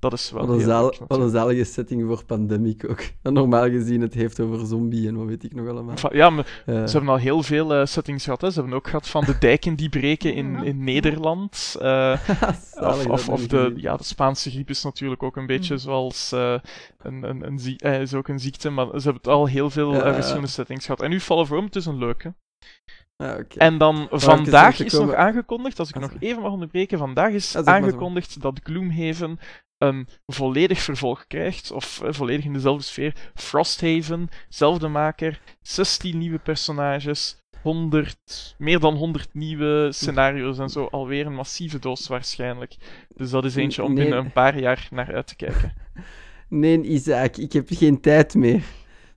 Dat 0.00 0.12
is 0.12 0.30
wel 0.30 0.46
Wat 0.46 0.56
een, 0.56 0.62
zaal, 0.62 0.94
wat 1.08 1.18
een 1.18 1.30
zalige 1.30 1.64
setting 1.64 2.06
voor 2.06 2.24
Pandemic 2.24 2.90
ook. 2.90 3.00
En 3.22 3.32
normaal 3.32 3.70
gezien 3.70 4.00
het 4.00 4.14
heeft 4.14 4.40
over 4.40 4.66
zombie 4.66 5.08
en 5.08 5.16
wat 5.16 5.26
weet 5.26 5.44
ik 5.44 5.54
nog 5.54 5.68
allemaal. 5.68 5.96
Ja, 6.12 6.30
maar 6.30 6.46
ze 6.66 6.72
hebben 6.72 7.08
al 7.08 7.16
heel 7.16 7.42
veel 7.42 7.74
eh, 7.74 7.86
settings 7.86 8.24
gehad. 8.24 8.40
Hè. 8.40 8.50
Ze 8.50 8.58
hebben 8.58 8.76
ook 8.76 8.86
gehad 8.86 9.08
van 9.08 9.24
de 9.24 9.38
dijken 9.38 9.74
die 9.74 9.88
breken 9.88 10.34
in, 10.34 10.64
in 10.64 10.84
Nederland. 10.84 11.56
zalig, 11.80 13.28
of 13.28 13.46
de, 13.46 13.72
ja, 13.76 13.96
de 13.96 14.04
Spaanse 14.04 14.50
griep 14.50 14.70
is 14.70 14.82
natuurlijk 14.82 15.22
ook 15.22 15.36
een 15.36 15.46
beetje 15.46 15.74
Mm. 15.74 15.78
zoals 15.78 16.32
eh, 16.32 16.54
een, 16.98 17.22
een, 17.22 17.46
een, 17.46 18.00
is 18.00 18.14
ook 18.14 18.28
een 18.28 18.40
ziekte, 18.40 18.70
maar 18.70 19.00
ze 19.00 19.10
hebben 19.10 19.32
al 19.32 19.46
heel 19.46 19.70
veel 19.70 19.94
verschillende 19.94 20.48
settings 20.48 20.84
gehad. 20.84 21.02
En 21.02 21.10
nu 21.10 21.20
Fall 21.20 21.38
of 21.38 21.48
Rome, 21.48 21.64
het 21.64 21.76
is 21.76 21.86
een 21.86 21.98
leuke. 21.98 22.34
Ah. 23.16 23.38
En 23.56 23.78
dan 23.78 24.08
vandaag 24.10 24.80
is 24.80 24.92
nog 24.92 25.14
aangekondigd, 25.14 25.78
als 25.78 25.88
ik 25.88 25.94
Ah, 25.96 26.02
nog 26.02 26.12
even 26.18 26.42
mag 26.42 26.52
onderbreken, 26.52 26.98
vandaag 26.98 27.32
is 27.32 27.54
maar, 27.54 27.66
aangekondigd 27.66 28.40
dat 28.40 28.60
Gloomhaven 28.62 29.38
een 29.80 30.08
volledig 30.26 30.78
vervolg 30.80 31.26
krijgt, 31.26 31.70
of 31.70 32.02
eh, 32.02 32.12
volledig 32.12 32.44
in 32.44 32.52
dezelfde 32.52 32.84
sfeer. 32.84 33.14
Frosthaven, 33.34 34.28
zelfde 34.48 34.88
maker, 34.88 35.40
16 35.62 36.18
nieuwe 36.18 36.38
personages, 36.38 37.36
100, 37.62 38.54
meer 38.58 38.78
dan 38.80 38.94
100 38.94 39.28
nieuwe 39.34 39.88
scenario's 39.92 40.58
en 40.58 40.68
zo. 40.68 40.84
Alweer 40.84 41.26
een 41.26 41.34
massieve 41.34 41.78
doos 41.78 42.08
waarschijnlijk. 42.08 42.76
Dus 43.14 43.30
dat 43.30 43.44
is 43.44 43.54
eentje 43.54 43.82
om 43.82 43.92
Nee. 43.94 44.02
binnen 44.02 44.24
een 44.24 44.32
paar 44.32 44.58
jaar 44.58 44.88
naar 44.90 45.14
uit 45.14 45.26
te 45.26 45.36
kijken. 45.36 45.72
Nee, 46.48 46.82
Isaac, 46.82 47.36
ik 47.36 47.52
heb 47.52 47.66
geen 47.70 48.00
tijd 48.00 48.34
meer. 48.34 48.62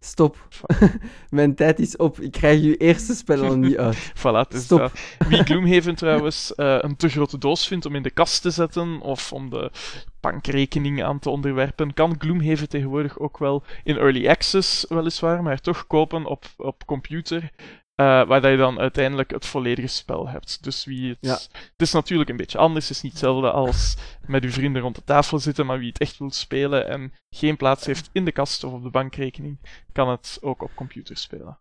Stop. 0.06 0.48
Mijn 1.30 1.56
tijd 1.56 1.80
is 1.80 1.96
op. 1.96 2.20
Ik 2.20 2.32
krijg 2.32 2.62
uw 2.62 2.74
eerste 2.74 3.16
spel 3.16 3.44
al 3.44 3.58
niet 3.58 3.78
uit. 3.78 4.12
Voilà, 4.20 4.50
dus 4.50 4.64
Stop. 4.64 4.80
dat. 4.80 4.92
Wie 5.28 5.44
Gloomhaven 5.44 5.96
trouwens 5.96 6.56
eh, 6.56 6.78
een 6.80 6.96
te 6.96 7.10
grote 7.10 7.38
doos 7.38 7.68
vindt 7.68 7.86
om 7.86 7.96
in 7.96 8.04
de 8.04 8.10
kast 8.10 8.42
te 8.42 8.50
zetten 8.50 9.02
of 9.02 9.34
om 9.34 9.50
de 9.50 9.72
bankrekening 10.20 11.04
aan 11.04 11.20
te 11.20 11.30
onderwerpen, 11.30 11.94
kan 11.94 12.16
Gloomhaven 12.18 12.70
tegenwoordig 12.70 13.20
ook 13.20 13.38
wel 13.38 13.64
in 13.84 13.98
early 13.98 14.28
access 14.28 14.86
weliswaar, 14.90 15.44
maar 15.44 15.60
toch 15.60 15.88
kopen 15.88 16.26
op, 16.26 16.46
op 16.58 16.86
computer. 16.86 17.52
Eh, 17.96 18.28
waar 18.28 18.42
dat 18.42 18.52
je 18.52 18.58
dan 18.58 18.80
uiteindelijk 18.80 19.32
het 19.32 19.46
volledige 19.46 19.88
spel 19.88 20.30
hebt. 20.30 20.64
Dus 20.64 20.86
wie 20.86 21.10
het. 21.10 21.18
Ja. 21.22 21.34
Het 21.52 21.72
is 21.78 21.92
natuurlijk 21.92 22.30
een 22.30 22.38
beetje 22.38 22.58
anders. 22.58 22.88
Het 22.88 22.98
is 22.98 23.04
niet 23.04 23.12
hetzelfde 23.12 23.52
als 23.52 23.96
met 24.26 24.44
uw 24.44 24.52
vrienden 24.52 24.82
rond 24.82 24.96
de 24.96 25.04
tafel 25.04 25.40
zitten. 25.40 25.66
Maar 25.66 25.80
wie 25.80 25.88
het 25.88 25.98
echt 25.98 26.18
wil 26.18 26.32
spelen 26.32 26.88
en 26.88 27.14
geen 27.30 27.58
plaats 27.58 27.86
heeft 27.86 28.10
in 28.12 28.26
de 28.26 28.32
kast 28.32 28.64
of 28.64 28.74
op 28.74 28.84
de 28.84 28.90
bankrekening, 28.90 29.60
kan 29.92 30.10
het 30.10 30.38
ook 30.42 30.62
op 30.62 30.72
computer 30.76 31.18
spelen. 31.18 31.58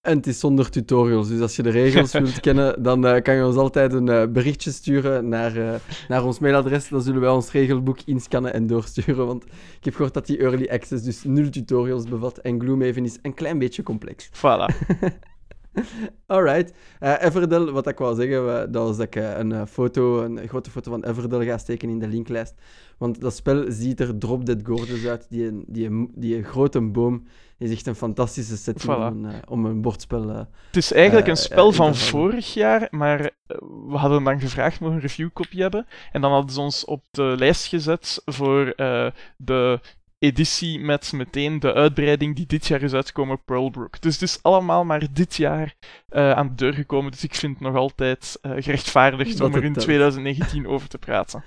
En 0.00 0.16
het 0.16 0.26
is 0.26 0.38
zonder 0.38 0.70
tutorials, 0.70 1.28
dus 1.28 1.40
als 1.40 1.56
je 1.56 1.62
de 1.62 1.70
regels 1.70 2.12
wilt 2.18 2.40
kennen, 2.40 2.82
dan 2.82 3.06
eh, 3.06 3.22
kan 3.22 3.34
je 3.34 3.46
ons 3.46 3.56
altijd 3.56 3.92
een 3.92 4.08
eh, 4.08 4.26
berichtje 4.26 4.70
sturen 4.70 5.28
naar, 5.28 5.80
naar 6.08 6.24
ons 6.24 6.38
mailadres. 6.38 6.88
Dan 6.88 7.02
zullen 7.02 7.20
wij 7.20 7.30
ons 7.30 7.50
regelboek 7.50 7.98
inscannen 8.04 8.52
en 8.52 8.66
doorsturen, 8.66 9.26
want 9.26 9.44
ik 9.44 9.84
heb 9.84 9.94
gehoord 9.94 10.14
dat 10.14 10.26
die 10.26 10.38
Early 10.38 10.68
Access 10.68 11.04
dus 11.04 11.24
nul 11.24 11.50
tutorials 11.50 12.04
bevat 12.04 12.38
en 12.38 12.60
Gloomhaven 12.60 13.04
is 13.04 13.18
een 13.22 13.34
klein 13.34 13.58
beetje 13.58 13.82
complex. 13.82 14.28
Voilà. 14.28 14.66
Alright. 16.26 16.72
Eh 16.98 17.14
Everdell, 17.20 17.64
wat 17.64 17.86
ik 17.86 17.98
wou 17.98 18.14
zeggen, 18.14 18.72
dat 18.72 18.86
was 18.86 18.96
dat 18.96 19.06
ik 19.06 19.16
eh, 19.16 19.38
een 19.38 19.52
eh, 19.52 19.66
foto, 19.66 20.22
een 20.22 20.48
grote 20.48 20.70
foto 20.70 20.90
van 20.90 21.04
Everdell 21.04 21.44
ga 21.44 21.58
steken 21.58 21.88
in 21.88 21.98
de 21.98 22.08
linklijst. 22.08 22.54
Want 22.98 23.20
dat 23.20 23.34
spel 23.34 23.64
ziet 23.68 24.00
er 24.00 24.18
drop 24.18 24.46
dead 24.46 24.58
gorgeous 24.64 25.06
uit. 25.06 25.26
Die, 25.30 25.64
die, 25.66 26.10
die, 26.14 26.42
grote 26.42 26.80
boom 26.80 27.26
is 27.58 27.70
echt 27.70 27.86
een 27.86 27.94
fantastische 27.94 28.56
setting 28.56 28.96
Voilà. 28.96 29.12
om, 29.12 29.24
een, 29.24 29.48
om 29.48 29.64
een 29.64 29.80
bordspel... 29.80 30.28
Het 30.28 30.76
is 30.76 30.92
eigenlijk 30.92 31.26
een 31.26 31.36
spel 31.36 31.72
van 31.72 31.94
vorig 31.94 32.54
jaar, 32.54 32.88
maar 32.90 33.30
we 33.86 33.96
hadden 33.96 34.24
dan 34.24 34.40
gevraagd 34.40 34.80
mogen 34.80 34.96
een 34.96 35.02
reviewkopie 35.02 35.62
hebben. 35.62 35.86
En 36.12 36.20
dan 36.20 36.32
hadden 36.32 36.50
ze 36.50 36.60
ons 36.60 36.84
op 36.84 37.04
de 37.10 37.34
lijst 37.38 37.66
gezet 37.66 38.22
voor 38.24 38.72
de 39.36 39.80
editie 40.20 40.80
met 40.80 41.12
meteen 41.12 41.58
de 41.58 41.74
uitbreiding 41.74 42.36
die 42.36 42.46
dit 42.46 42.66
jaar 42.66 42.82
is 42.82 42.92
uitgekomen, 42.92 43.44
Pearlbrook. 43.44 44.00
Dus 44.00 44.12
het 44.12 44.22
is 44.22 44.38
allemaal 44.42 44.84
maar 44.84 45.06
dit 45.12 45.34
jaar 45.34 45.74
eh, 46.08 46.32
aan 46.32 46.48
de 46.48 46.54
deur 46.54 46.74
gekomen. 46.74 47.10
Dus 47.10 47.24
ik 47.24 47.34
vind 47.34 47.52
het 47.52 47.62
nog 47.62 47.76
altijd 47.76 48.38
eh, 48.42 48.52
gerechtvaardigd 48.56 49.38
Dat 49.38 49.48
om 49.48 49.54
er 49.54 49.64
in 49.64 49.72
telt. 49.72 49.84
2019 49.84 50.66
over 50.66 50.88
te 50.88 50.98
praten. 50.98 51.44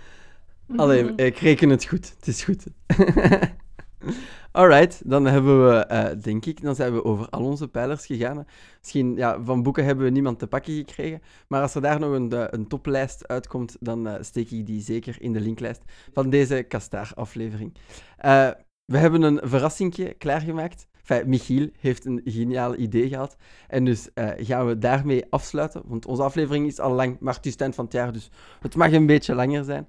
Allee, 0.75 1.15
ik 1.15 1.37
reken 1.37 1.69
het 1.69 1.85
goed. 1.85 2.13
Het 2.17 2.27
is 2.27 2.43
goed. 2.43 2.65
Alright, 4.51 5.01
dan 5.05 5.25
hebben 5.25 5.67
we, 5.67 5.75
eh, 5.75 6.21
denk 6.21 6.45
ik, 6.45 6.61
dan 6.61 6.75
zijn 6.75 6.93
we 6.93 7.03
over 7.03 7.29
al 7.29 7.43
onze 7.43 7.67
pijlers 7.67 8.05
gegaan. 8.05 8.45
Misschien, 8.79 9.15
ja, 9.15 9.43
van 9.43 9.63
boeken 9.63 9.85
hebben 9.85 10.05
we 10.05 10.11
niemand 10.11 10.39
te 10.39 10.47
pakken 10.47 10.73
gekregen. 10.73 11.21
Maar 11.47 11.61
als 11.61 11.75
er 11.75 11.81
daar 11.81 11.99
nog 11.99 12.13
een, 12.13 12.31
eh, 12.31 12.43
een 12.49 12.67
toplijst 12.67 13.27
uitkomt, 13.27 13.77
dan 13.79 14.07
eh, 14.07 14.15
steek 14.21 14.51
ik 14.51 14.65
die 14.65 14.81
zeker 14.81 15.15
in 15.19 15.33
de 15.33 15.39
linklijst 15.39 15.81
van 16.13 16.29
deze 16.29 16.63
Kastaar-aflevering. 16.63 17.73
Eh, 18.17 18.49
we 18.85 18.97
hebben 18.97 19.21
een 19.21 19.39
verrassingje 19.43 20.13
klaargemaakt. 20.13 20.87
Enfin, 21.05 21.29
Michiel 21.29 21.69
heeft 21.79 22.05
een 22.05 22.21
geniaal 22.25 22.75
idee 22.75 23.07
gehad. 23.07 23.35
En 23.67 23.85
dus 23.85 24.13
eh, 24.13 24.29
gaan 24.37 24.67
we 24.67 24.77
daarmee 24.77 25.25
afsluiten. 25.29 25.81
Want 25.85 26.05
onze 26.05 26.23
aflevering 26.23 26.67
is 26.67 26.79
al 26.79 26.91
lang, 26.91 27.17
maar 27.19 27.35
het 27.35 27.45
is 27.45 27.51
het 27.51 27.61
eind 27.61 27.75
van 27.75 27.85
het 27.85 27.93
jaar, 27.93 28.13
dus 28.13 28.29
het 28.59 28.75
mag 28.75 28.91
een 28.91 29.05
beetje 29.05 29.35
langer 29.35 29.63
zijn. 29.63 29.87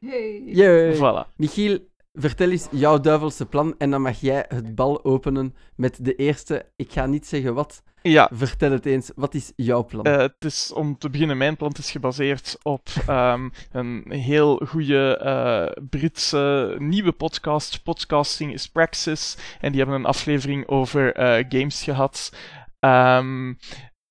Hey. 0.00 0.42
Yay. 0.44 0.96
Voilà. 0.96 1.36
Michiel, 1.36 1.78
vertel 2.12 2.50
eens 2.50 2.68
jouw 2.70 3.00
duivelse 3.00 3.46
plan 3.46 3.74
en 3.78 3.90
dan 3.90 4.02
mag 4.02 4.20
jij 4.20 4.44
het 4.48 4.74
bal 4.74 5.04
openen 5.04 5.54
met 5.76 6.04
de 6.04 6.14
eerste. 6.14 6.66
Ik 6.76 6.92
ga 6.92 7.06
niet 7.06 7.26
zeggen 7.26 7.54
wat. 7.54 7.82
Ja, 8.02 8.30
Vertel 8.32 8.70
het 8.70 8.86
eens. 8.86 9.10
Wat 9.16 9.34
is 9.34 9.52
jouw 9.56 9.84
plan? 9.84 10.04
Eh, 10.04 10.16
het 10.16 10.44
is 10.44 10.72
om 10.72 10.98
te 10.98 11.10
beginnen, 11.10 11.36
mijn 11.36 11.56
plan 11.56 11.74
is 11.78 11.90
gebaseerd 11.90 12.58
op 12.62 12.88
ehm, 13.06 13.48
een 13.72 14.04
heel 14.08 14.60
goede 14.66 15.16
eh, 15.16 15.84
Britse 15.90 16.76
nieuwe 16.78 17.12
podcast. 17.12 17.82
Podcasting 17.82 18.52
is 18.52 18.68
Praxis. 18.68 19.36
En 19.60 19.70
die 19.72 19.80
hebben 19.80 19.98
een 19.98 20.06
aflevering 20.06 20.68
over 20.68 21.14
eh, 21.14 21.44
games 21.48 21.82
gehad. 21.82 22.32
Ehm, 22.80 23.54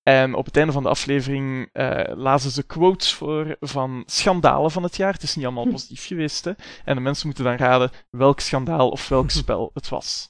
En 0.07 0.33
op 0.33 0.45
het 0.45 0.57
einde 0.57 0.71
van 0.71 0.83
de 0.83 0.89
aflevering 0.89 1.69
eh, 1.73 2.15
lazen 2.15 2.51
ze 2.51 2.63
quotes 2.63 3.13
voor 3.13 3.55
van 3.59 4.03
schandalen 4.05 4.71
van 4.71 4.83
het 4.83 4.95
jaar. 4.95 5.13
Het 5.13 5.23
is 5.23 5.35
niet 5.35 5.45
allemaal 5.45 5.67
positief 5.67 6.05
geweest, 6.05 6.45
hè. 6.45 6.51
En 6.85 6.95
de 6.95 7.01
mensen 7.01 7.27
moeten 7.27 7.43
dan 7.43 7.55
raden 7.55 7.91
welk 8.09 8.39
schandaal 8.39 8.89
of 8.89 9.07
welk 9.07 9.31
spel 9.41 9.71
het 9.73 9.89
was. 9.89 10.29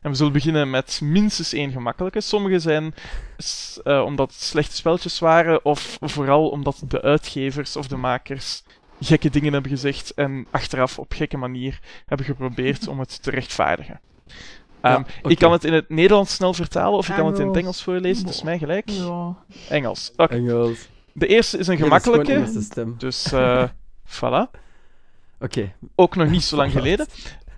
En 0.00 0.10
we 0.10 0.16
zullen 0.16 0.32
beginnen 0.32 0.70
met 0.70 1.00
minstens 1.02 1.52
één 1.52 1.72
gemakkelijke. 1.72 2.20
Sommige 2.20 2.58
zijn 2.58 2.94
eh, 3.82 4.02
omdat 4.04 4.30
het 4.30 4.42
slechte 4.42 4.76
spelletjes 4.76 5.18
waren, 5.18 5.64
of 5.64 5.98
vooral 6.00 6.48
omdat 6.48 6.82
de 6.88 7.02
uitgevers 7.02 7.76
of 7.76 7.86
de 7.86 7.96
makers 7.96 8.62
gekke 9.00 9.30
dingen 9.30 9.52
hebben 9.52 9.70
gezegd 9.70 10.14
en 10.14 10.46
achteraf 10.50 10.98
op 10.98 11.12
gekke 11.12 11.36
manier 11.36 11.80
hebben 12.06 12.26
geprobeerd 12.26 12.88
om 12.92 12.98
het 12.98 13.22
te 13.22 13.30
rechtvaardigen. 13.30 14.00
Ehm, 14.86 15.02
Ja. 15.22 15.28
Ik 15.30 15.38
kan 15.38 15.52
het 15.52 15.64
in 15.64 15.72
het 15.72 15.88
Nederlands 15.88 16.34
snel 16.34 16.54
vertalen 16.54 16.98
of 16.98 17.08
ik 17.08 17.14
kan 17.14 17.26
het 17.26 17.38
in 17.38 17.46
het 17.46 17.56
Engels. 17.56 17.82
Voorlezen, 17.82 18.26
het 18.26 18.34
is 18.34 18.42
mij 18.42 18.58
gelijk. 18.58 18.90
Ja. 18.90 19.36
Engels. 19.68 20.12
Oké. 20.16 20.34
Engels. 20.34 20.88
De 21.12 21.26
eerste 21.26 21.58
is 21.58 21.66
een 21.66 21.76
Ja, 21.78 21.88
dat 21.88 21.96
is 21.98 22.02
gewoon 22.04 22.24
gemakkelijke, 22.24 22.62
stem. 22.62 22.94
dus 22.98 23.32
eh 23.32 23.64
voilà. 24.16 24.50
Oké. 25.40 25.72
Ook 25.94 26.16
nog 26.16 26.28
niet 26.28 26.42
zo 26.44 26.56
lang 26.56 26.72
geleden. 26.78 27.06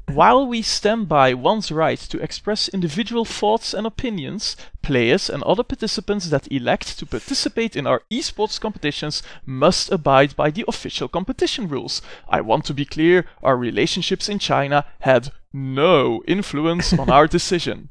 While 0.04 0.48
we 0.48 0.62
stand 0.62 1.08
by 1.08 1.34
one's 1.42 1.70
right 1.70 2.08
to 2.10 2.18
express 2.18 2.68
individual 2.68 3.24
thoughts 3.24 3.74
and 3.74 3.86
opinions, 3.86 4.56
players 4.80 5.30
and 5.30 5.42
other 5.44 5.64
participants 5.64 6.28
that 6.28 6.46
elect 6.50 6.98
to 6.98 7.06
participate 7.06 7.78
in 7.78 7.86
our 7.86 8.02
esports 8.08 8.58
competitions 8.58 9.22
must 9.44 9.92
abide 9.92 10.34
by 10.34 10.50
the 10.50 10.62
official 10.66 11.08
competition 11.08 11.68
rules. 11.68 12.00
I 12.32 12.40
want 12.40 12.64
to 12.64 12.74
be 12.74 12.84
clear, 12.86 13.26
our 13.42 13.58
relationships 13.58 14.28
in 14.28 14.38
China 14.38 14.84
had 14.98 15.30
no 15.50 16.18
influence 16.18 17.00
on 17.00 17.08
our 17.08 17.28
decision. 17.28 17.90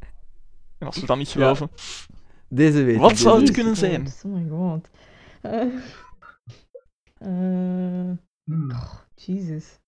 En 0.77 0.87
als 0.87 0.99
we 0.99 1.05
dat 1.05 1.17
niet 1.17 1.29
geloven, 1.29 1.69
Deze 2.49 2.83
weet 2.83 2.97
Wat 2.97 3.17
zou 3.17 3.41
het 3.41 3.51
kunnen 3.51 3.75
zijn? 3.75 4.07
Oh 4.25 4.33
my 4.33 4.49
god. 4.49 4.89
Eh, 5.41 5.61
eh, 7.17 8.17
Hmm. 8.43 8.71
Jesus. 9.15 9.79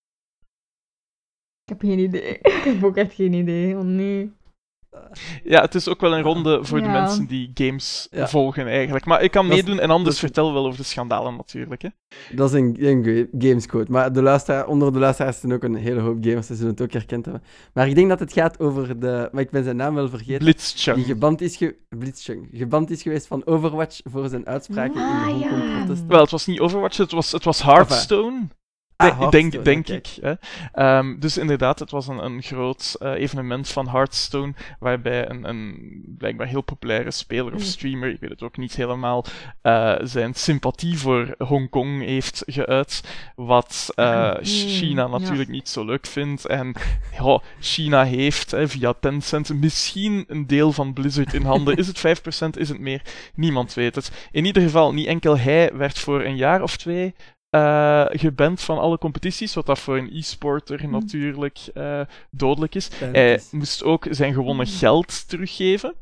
Ik 1.62 1.68
heb 1.68 1.80
geen 1.80 1.98
idee. 1.98 2.38
Ik 2.38 2.62
heb 2.64 2.84
ook 2.84 2.96
echt 2.96 3.14
geen 3.14 3.32
idee. 3.32 3.76
Oh 3.76 3.84
nee. 3.84 4.32
Ja, 5.44 5.60
het 5.60 5.74
is 5.74 5.88
ook 5.88 6.00
wel 6.00 6.14
een 6.16 6.22
ronde 6.22 6.64
voor 6.64 6.80
de 6.80 6.88
mensen 6.88 7.26
die 7.26 7.50
games 7.54 8.08
Ja. 8.10 8.28
volgen 8.28 8.66
eigenlijk. 8.66 9.04
Maar 9.04 9.22
ik 9.22 9.30
kan 9.30 9.48
Dat 9.48 9.56
is- 9.56 9.62
meedoen 9.64 9.80
en 9.80 9.90
anders 9.90 10.14
is- 10.14 10.20
vertel 10.20 10.52
wel 10.52 10.66
over 10.66 10.78
de 10.78 10.84
schandalen 10.84 11.36
natuurlijk. 11.36 11.82
Hè. 11.82 11.88
Dat 12.34 12.52
is 12.52 12.60
een, 12.60 12.76
een 12.80 13.04
ga- 13.04 13.38
gamescode. 13.48 13.90
Maar 13.90 14.12
de 14.12 14.22
luisteraar, 14.22 14.66
onder 14.66 14.92
de 14.92 14.98
luisteraars 14.98 15.40
zijn 15.40 15.52
ook 15.52 15.62
een 15.62 15.74
hele 15.74 16.00
hoop 16.00 16.16
gamers, 16.20 16.46
ze 16.46 16.54
zullen 16.54 16.70
het 16.70 16.80
ook 16.82 16.92
herkend 16.92 17.24
hebben. 17.24 17.42
Maar 17.74 17.88
ik 17.88 17.94
denk 17.94 18.08
dat 18.08 18.20
het 18.20 18.32
gaat 18.32 18.58
over 18.60 19.00
de... 19.00 19.28
Maar 19.32 19.42
ik 19.42 19.50
ben 19.50 19.64
zijn 19.64 19.76
naam 19.76 19.94
wel 19.94 20.08
vergeten. 20.08 20.44
Die 20.44 20.54
Blitzchung. 20.54 21.04
geband 21.06 21.40
is, 21.40 21.56
ge... 21.56 21.76
Blitzchung. 21.88 22.48
geband 22.52 22.90
is 22.90 23.02
geweest 23.02 23.26
van 23.26 23.46
Overwatch 23.46 24.00
voor 24.04 24.28
zijn 24.28 24.46
uitspraken 24.46 25.00
Ah, 25.02 25.28
in 25.28 25.34
de 25.38 25.44
ja. 25.44 25.50
Hongkong-protesten. 25.50 26.08
Wel, 26.08 26.20
het 26.20 26.30
was 26.30 26.46
niet 26.46 26.60
Overwatch, 26.60 26.96
het 26.96 27.12
was, 27.12 27.32
het 27.32 27.44
was 27.44 27.62
Hearthstone. 27.62 28.48
Ah, 29.00 29.30
Denk- 29.30 29.52
denk 29.52 29.64
denk 29.64 29.88
ik. 29.88 30.06
Hè. 30.20 30.32
Ehm, 30.72 31.18
dus 31.18 31.38
inderdaad, 31.38 31.78
het 31.78 31.90
was 31.90 32.08
een, 32.08 32.24
een 32.24 32.42
groot 32.42 32.96
eh, 32.98 33.10
evenement 33.12 33.68
van 33.68 33.88
Hearthstone, 33.88 34.54
waarbij 34.78 35.28
een, 35.30 35.48
een 35.48 35.74
blijkbaar 36.18 36.46
heel 36.46 36.60
populaire 36.62 37.10
speler 37.10 37.54
of 37.54 37.60
Mm. 37.60 37.66
streamer, 37.66 38.08
ik 38.10 38.20
weet 38.20 38.30
het 38.30 38.42
ook 38.42 38.56
niet 38.56 38.74
helemaal, 38.76 39.24
eh, 39.62 39.94
zijn 40.02 40.34
sympathie 40.34 40.98
voor 40.98 41.34
Hongkong 41.38 42.02
heeft 42.04 42.42
geuit, 42.46 43.02
wat 43.34 43.92
eh, 43.94 44.34
Mm, 44.34 44.44
China 44.44 45.02
ja. 45.02 45.08
natuurlijk 45.18 45.48
niet 45.48 45.68
zo 45.68 45.84
leuk 45.84 46.06
vindt. 46.06 46.46
En 46.46 46.74
ja, 47.18 47.40
China 47.60 48.04
heeft 48.04 48.50
hè, 48.50 48.68
via 48.68 48.92
Tencent 49.00 49.60
misschien 49.60 50.24
een 50.28 50.46
deel 50.46 50.72
van 50.72 50.92
Blizzard 50.92 51.34
in 51.34 51.42
handen. 51.44 51.76
Is 51.80 51.86
het 51.86 51.98
5%, 51.98 52.56
is 52.56 52.68
het 52.68 52.78
meer? 52.80 53.02
Niemand 53.34 53.74
weet 53.74 53.94
het. 53.94 54.28
In 54.32 54.44
ieder 54.44 54.62
geval, 54.62 54.92
niet 54.92 55.06
enkel 55.06 55.38
hij 55.38 55.70
werd 55.74 55.98
voor 55.98 56.24
een 56.24 56.36
jaar 56.36 56.62
of 56.62 56.76
twee 56.76 57.14
eh 57.50 58.04
geband 58.08 58.60
van 58.60 58.78
alle 58.78 58.98
competities, 58.98 59.54
wat 59.54 59.66
dat 59.66 59.78
voor 59.78 59.96
een 59.98 60.10
e-sporter 60.12 60.80
Hm. 60.80 60.90
natuurlijk 60.90 61.58
eh, 61.74 62.00
dodelijk 62.30 62.74
is. 62.74 62.90
Hij 63.00 63.40
moest 63.50 63.82
ook 63.84 64.06
zijn 64.10 64.32
gewonnen 64.34 64.66
Hm. 64.66 64.72
geld 64.72 65.28
teruggeven. 65.28 65.94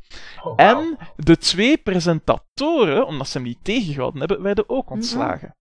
Oh. 0.42 0.52
En 0.56 0.96
de 1.16 1.36
twee 1.36 1.76
presentatoren, 1.76 3.06
omdat 3.06 3.28
ze 3.28 3.38
hem 3.38 3.46
niet 3.46 3.58
tegengehouden 3.62 4.18
hebben, 4.20 4.42
werden 4.42 4.64
ook 4.68 4.86
Hm. 4.86 4.92
ontslagen. 4.92 5.54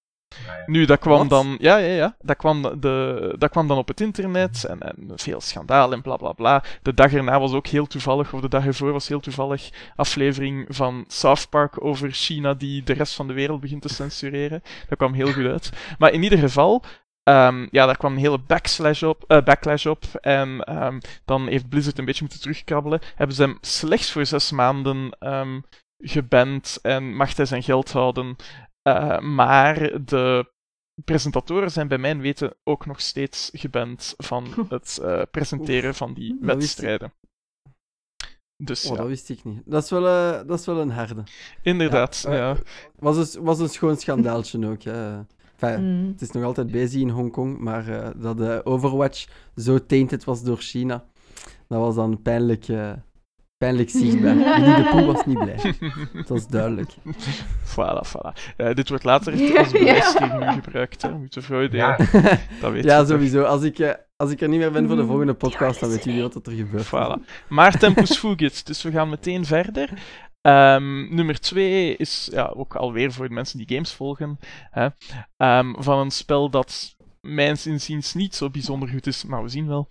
Ja. 0.45 0.63
Nu, 0.65 0.85
dat 0.85 0.99
kwam 0.99 1.17
Wat? 1.17 1.29
dan, 1.29 1.57
ja, 1.59 1.77
ja, 1.77 1.95
ja, 1.95 2.15
dat 2.21 2.35
kwam, 2.35 2.79
de, 2.79 3.35
dat 3.37 3.49
kwam 3.49 3.67
dan 3.67 3.77
op 3.77 3.87
het 3.87 4.01
internet 4.01 4.63
en, 4.63 4.79
en 4.79 5.11
veel 5.15 5.41
schandaal 5.41 5.93
en 5.93 6.01
bla 6.01 6.15
bla 6.15 6.31
bla. 6.31 6.63
De 6.81 6.93
dag 6.93 7.13
erna 7.13 7.39
was 7.39 7.53
ook 7.53 7.67
heel 7.67 7.87
toevallig, 7.87 8.33
of 8.33 8.41
de 8.41 8.49
dag 8.49 8.65
ervoor 8.65 8.91
was 8.91 9.07
heel 9.07 9.19
toevallig, 9.19 9.69
aflevering 9.95 10.65
van 10.69 11.05
South 11.07 11.49
Park 11.49 11.83
over 11.83 12.11
China 12.11 12.53
die 12.53 12.83
de 12.83 12.93
rest 12.93 13.15
van 13.15 13.27
de 13.27 13.33
wereld 13.33 13.59
begint 13.59 13.81
te 13.81 13.89
censureren. 13.89 14.61
Dat 14.89 14.97
kwam 14.97 15.13
heel 15.13 15.31
goed 15.31 15.45
uit. 15.45 15.69
Maar 15.97 16.11
in 16.11 16.23
ieder 16.23 16.39
geval, 16.39 16.83
ehm, 17.23 17.67
ja, 17.71 17.85
daar 17.85 17.97
kwam 17.97 18.13
een 18.13 18.19
hele 18.19 18.39
backslash 18.39 19.03
op, 19.03 19.23
eh, 19.27 19.43
backlash 19.43 19.85
op. 19.85 20.03
En 20.21 20.63
ehm, 20.63 20.99
dan 21.25 21.47
heeft 21.47 21.69
Blizzard 21.69 21.97
een 21.97 22.05
beetje 22.05 22.23
moeten 22.23 22.41
terugkrabbelen. 22.41 22.99
Hebben 23.15 23.35
ze 23.35 23.41
hem 23.41 23.57
slechts 23.61 24.11
voor 24.11 24.25
zes 24.25 24.51
maanden 24.51 25.15
ehm 25.19 25.59
geband 25.99 26.79
en 26.81 27.15
mag 27.15 27.35
hij 27.35 27.45
zijn 27.45 27.63
geld 27.63 27.91
houden. 27.91 28.35
Eh, 28.87 29.19
maar 29.19 30.05
de 30.05 30.51
presentatoren 31.05 31.71
zijn 31.71 31.87
bij 31.87 31.97
mijn 31.97 32.21
weten 32.21 32.55
ook 32.63 32.85
nog 32.85 33.01
steeds 33.01 33.49
geband 33.53 34.13
van 34.17 34.47
het 34.69 34.99
eh, 35.03 35.21
presenteren 35.31 35.95
van 35.95 36.13
die 36.13 36.37
wedstrijden. 36.41 37.13
Dus 38.63 38.85
Oh, 38.85 38.91
ja, 38.91 38.97
dat 38.97 39.07
wist 39.07 39.29
ik 39.29 39.43
niet. 39.43 39.61
Dat 39.65 39.83
is 39.83 39.89
wel, 39.89 40.07
eh, 40.07 40.47
dat 40.47 40.59
is 40.59 40.65
wel 40.65 40.79
een 40.81 40.89
harde. 40.91 41.23
inderdaad. 41.61 42.23
Ja, 42.27 42.33
Ja, 42.33 42.57
Was 42.95 43.35
een, 43.35 43.43
was 43.43 43.59
een 43.59 43.69
schoon 43.69 43.97
schandaaltje 43.97 44.67
ook. 44.67 44.83
Hè. 44.83 45.19
Enfin, 45.59 45.83
Mm. 45.83 46.07
Het 46.11 46.21
is 46.21 46.31
nog 46.31 46.43
altijd 46.43 46.71
bezig 46.71 47.01
in 47.01 47.09
Hongkong, 47.09 47.57
maar 47.59 47.87
eh, 47.87 48.09
dat 48.15 48.37
de 48.37 48.61
Overwatch 48.63 49.27
zo 49.55 49.85
tainted 49.85 50.23
was 50.23 50.43
door 50.43 50.57
China, 50.57 51.05
dat 51.67 51.79
was 51.79 51.95
dan 51.95 52.21
pijnlijk, 52.21 52.67
eh, 52.67 52.93
pijnlijk 53.57 53.89
zichtbaar. 53.89 54.35
Winnie 54.61 54.75
de 54.75 54.89
Pooh 54.91 55.05
was 55.05 55.25
niet 55.25 55.39
blij. 55.39 55.73
Dat 56.13 56.27
was 56.27 56.47
duidelijk. 56.47 56.91
voilà, 57.65 58.07
voilà. 58.07 58.53
Eh, 58.57 58.73
dit 58.73 58.89
wordt 58.89 59.03
later 59.03 59.33
als 59.57 59.71
bewijs 59.71 60.13
tegen 60.13 60.41
u 60.43 60.51
gebruikt. 60.61 61.01
Hè. 61.01 61.09
We 61.11 61.17
moeten 61.17 61.43
Freud, 61.43 61.71
ja. 61.71 61.95
Ja. 62.11 62.21
dat 62.61 62.71
weet 62.71 62.83
ja, 62.83 62.93
je 62.93 62.99
toch. 62.99 63.07
sowieso. 63.07 63.43
Als 63.43 63.63
ik, 63.63 63.79
eh, 63.79 63.93
als 64.15 64.31
ik 64.31 64.41
er 64.41 64.47
niet 64.49 64.59
meer 64.59 64.71
ben 64.71 64.87
voor 64.87 64.95
de 64.95 65.01
Mm. 65.01 65.07
volgende 65.07 65.33
podcast, 65.33 65.79
dan 65.79 65.89
weten 65.89 66.11
jullie 66.11 66.29
wat 66.33 66.47
er 66.47 66.53
gebeurt. 66.53 66.85
Voilà. 66.85 67.45
Maar 67.49 67.77
Tempus 67.79 68.17
Fugit, 68.19 68.65
dus 68.65 68.83
we 68.83 68.91
gaan 68.91 69.09
meteen 69.09 69.45
verder. 69.45 69.89
Ehm, 70.41 71.15
nummer 71.15 71.39
2 71.39 71.95
is 71.97 72.29
ja, 72.31 72.53
ook 72.55 72.75
alweer 72.75 73.11
voor 73.11 73.27
de 73.27 73.33
mensen 73.33 73.57
die 73.57 73.67
games 73.75 73.91
volgen. 73.93 74.39
Hè, 74.71 74.87
ehm, 75.37 75.73
van 75.77 75.99
een 75.99 76.11
spel 76.11 76.49
dat 76.49 76.95
mijns 77.21 77.65
inziens 77.67 78.13
niet 78.13 78.35
zo 78.35 78.49
bijzonder 78.49 78.89
goed 78.89 79.07
is, 79.07 79.25
maar 79.25 79.43
we 79.43 79.49
zien 79.49 79.67
wel. 79.67 79.89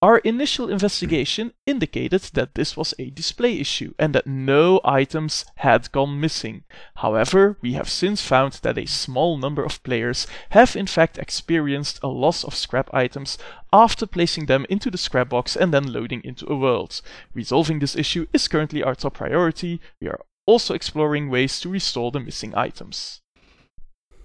Our 0.00 0.18
initial 0.18 0.68
investigation 0.68 1.54
indicated 1.66 2.22
that 2.34 2.54
this 2.54 2.76
was 2.76 2.94
a 3.00 3.10
display 3.10 3.58
issue 3.58 3.94
and 3.98 4.14
that 4.14 4.28
no 4.28 4.80
items 4.84 5.44
had 5.56 5.90
gone 5.90 6.20
missing. 6.20 6.62
However, 6.94 7.58
we 7.60 7.72
have 7.72 7.90
since 7.90 8.22
found 8.22 8.52
that 8.62 8.78
a 8.78 8.86
small 8.86 9.36
number 9.38 9.64
of 9.64 9.82
players 9.82 10.28
have 10.50 10.76
in 10.76 10.86
fact 10.86 11.18
experienced 11.18 11.98
a 12.00 12.06
loss 12.06 12.44
of 12.44 12.54
scrap 12.54 12.94
items 12.94 13.38
after 13.72 14.06
placing 14.06 14.46
them 14.46 14.66
into 14.68 14.88
the 14.88 14.98
scrap 14.98 15.30
box 15.30 15.56
and 15.56 15.74
then 15.74 15.92
loading 15.92 16.22
into 16.22 16.46
a 16.46 16.56
world. 16.56 17.02
Resolving 17.34 17.80
this 17.80 17.96
issue 17.96 18.28
is 18.32 18.46
currently 18.46 18.84
our 18.84 18.94
top 18.94 19.14
priority. 19.14 19.80
We 20.00 20.06
are 20.06 20.20
also 20.46 20.74
exploring 20.74 21.28
ways 21.28 21.58
to 21.60 21.68
restore 21.68 22.12
the 22.12 22.20
missing 22.20 22.54
items. 22.56 23.20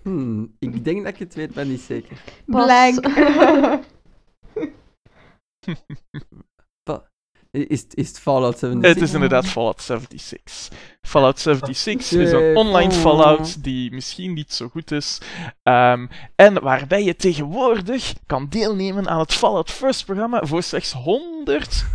Hmm, 0.03 0.53
ik 0.59 0.83
denk 0.83 1.03
dat 1.03 1.13
ik 1.13 1.19
het 1.19 1.35
weet, 1.35 1.55
maar 1.55 1.65
niet 1.65 1.81
zeker. 1.81 2.17
Blank. 2.45 3.05
Is, 7.52 7.81
het- 7.81 7.95
is 7.95 8.07
het 8.07 8.19
Fallout 8.19 8.60
76? 8.60 8.94
Het 8.94 9.10
is 9.10 9.14
inderdaad 9.14 9.45
Fallout 9.45 9.81
76. 9.81 10.68
Fallout 11.02 11.40
76 11.40 12.19
is 12.19 12.31
een 12.31 12.56
online. 12.56 12.91
Fallout 12.91 13.64
die 13.64 13.91
misschien 13.91 14.34
niet 14.34 14.53
zo 14.53 14.68
goed 14.69 14.91
is. 14.91 15.18
Ehm, 15.64 16.07
en 16.35 16.61
waarbij 16.61 17.03
je 17.03 17.15
tegenwoordig 17.15 18.14
kan 18.26 18.48
deelnemen 18.49 19.07
aan 19.10 19.19
het 19.19 19.34
Fallout 19.34 19.72
First 19.72 20.06
programma 20.06 20.45
voor 20.45 20.64
slechts 20.64 20.91
100 20.91 21.85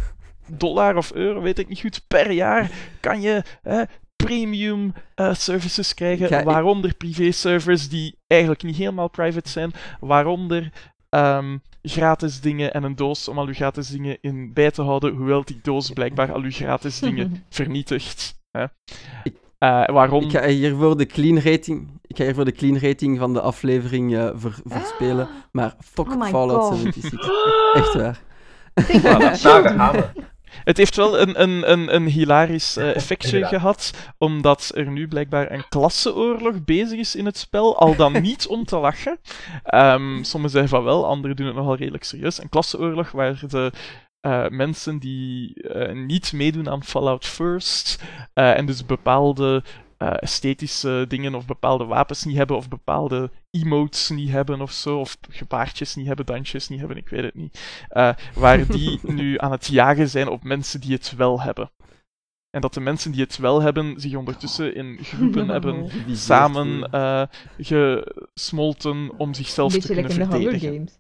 dollar 0.46 0.96
of 0.96 1.12
euro, 1.12 1.40
weet 1.40 1.58
ik 1.58 1.68
niet 1.68 1.80
goed, 1.80 2.04
per 2.08 2.30
jaar 2.30 2.70
kan 3.00 3.20
je 3.20 3.42
eh, 3.62 3.80
premium 4.16 4.92
eh, 5.14 5.34
services 5.34 5.94
krijgen. 5.94 6.28
Waaronder 6.44 6.94
privé-servers 6.94 7.88
die 7.88 8.18
eigenlijk 8.26 8.62
niet 8.62 8.76
helemaal 8.76 9.08
private 9.10 9.48
zijn. 9.50 9.72
Waaronder 10.00 10.72
ehm, 11.08 11.58
gratis 11.82 12.40
dingen 12.40 12.74
en 12.74 12.82
een 12.82 12.96
doos 12.96 13.28
om 13.28 13.38
al 13.38 13.46
uw 13.46 13.54
gratis 13.54 13.88
dingen 13.88 14.18
in 14.20 14.52
bij 14.52 14.70
te 14.70 14.82
houden, 14.82 15.14
hoewel 15.14 15.44
die 15.44 15.58
doos 15.62 15.90
blijkbaar 15.90 16.32
al 16.32 16.40
uw 16.40 16.50
gratis 16.50 16.98
dingen 17.08 17.44
vernietigt. 17.50 18.40
Hè. 18.50 18.64
Ik- 19.24 19.36
Eh, 19.58 19.86
waarom? 19.86 20.24
Ik 20.24 20.30
ga 20.30 20.46
hier 20.46 20.74
voor 20.76 20.96
de 20.96 21.06
clean 21.06 21.38
rating, 21.40 21.88
ik 22.06 22.16
ga 22.16 22.24
hier 22.24 22.34
voor 22.34 22.44
de 22.44 22.52
clean 22.52 22.78
rating 22.78 23.18
van 23.18 23.32
de 23.32 23.40
aflevering 23.40 24.16
eh, 24.16 24.30
ver- 24.34 24.60
verspelen. 24.64 25.28
Maar 25.52 25.74
fuck 25.80 26.06
Oh 26.14 26.24
Fallout 26.26 26.62
God. 26.62 26.78
76. 26.78 27.30
Echt 27.74 27.94
waar. 27.94 28.20
Voilà. 28.80 29.02
Nou, 29.02 29.40
daar 29.42 29.68
gaan 29.68 29.92
we. 29.92 30.04
Het 30.64 30.76
heeft 30.76 30.96
wel 30.96 31.20
een, 31.20 31.42
een, 31.42 31.70
een, 31.72 31.94
een 31.94 32.06
hilarisch 32.06 32.76
eh, 32.76 32.94
effectje 32.96 33.44
gehad, 33.44 33.92
omdat 34.18 34.70
er 34.74 34.90
nu 34.90 35.08
blijkbaar 35.08 35.52
een 35.52 35.68
klasseoorlog 35.68 36.64
bezig 36.64 36.98
is 36.98 37.16
in 37.16 37.26
het 37.26 37.38
spel, 37.38 37.78
al 37.78 37.96
dan 37.96 38.22
niet 38.22 38.46
om 38.46 38.64
te 38.64 38.78
lachen. 38.78 39.18
Ehm, 39.62 40.22
sommigen 40.22 40.50
zeggen 40.58 40.68
van 40.68 40.84
wel, 40.84 41.06
anderen 41.06 41.36
doen 41.36 41.46
het 41.46 41.56
nogal 41.56 41.76
redelijk 41.76 42.04
serieus. 42.04 42.42
Een 42.42 42.48
klasseoorlog 42.48 43.10
waar 43.10 43.40
de 43.48 43.72
eh, 44.20 44.48
mensen 44.48 44.98
die 44.98 45.62
eh, 45.62 45.94
niet 45.94 46.32
meedoen 46.32 46.68
aan 46.68 46.84
Fallout 46.84 47.26
First 47.26 48.02
en 48.34 48.66
dus 48.66 48.86
bepaalde 48.86 49.62
eh, 49.98 50.12
esthetische 50.18 51.04
dingen 51.08 51.34
of 51.34 51.46
bepaalde 51.46 51.84
wapens 51.84 52.24
niet 52.24 52.36
hebben 52.36 52.56
of 52.56 52.68
bepaalde 52.68 53.30
emotes 53.50 54.08
niet 54.08 54.30
hebben 54.30 54.60
of 54.60 54.72
zo, 54.72 54.98
of 54.98 55.16
gebaartjes 55.30 55.94
niet 55.94 56.06
hebben, 56.06 56.26
dansjes 56.26 56.68
niet 56.68 56.78
hebben, 56.78 56.96
ik 56.96 57.08
weet 57.08 57.22
het 57.22 57.34
niet. 57.34 57.84
Eh, 57.88 58.14
waar 58.34 58.66
die 58.66 59.00
nu 59.12 59.38
aan 59.38 59.50
het 59.50 59.66
jagen 59.66 60.08
zijn 60.08 60.28
op 60.28 60.42
mensen 60.42 60.80
die 60.80 60.92
het 60.92 61.14
wel 61.16 61.40
hebben. 61.40 61.70
En 62.50 62.60
dat 62.60 62.74
de 62.74 62.80
mensen 62.80 63.12
die 63.12 63.20
het 63.20 63.36
wel 63.36 63.62
hebben 63.62 64.00
zich 64.00 64.14
ondertussen 64.14 64.74
in 64.74 64.98
groepen 65.02 65.48
hebben 65.54 65.90
samen 66.16 66.90
eh, 66.90 67.22
gesmolten 67.58 69.10
om 69.16 69.34
zichzelf 69.34 69.72
te 69.72 69.86
kunnen 69.86 70.10
Hunger 70.10 70.26
verdedigen. 70.30 70.72
Games. 70.72 70.98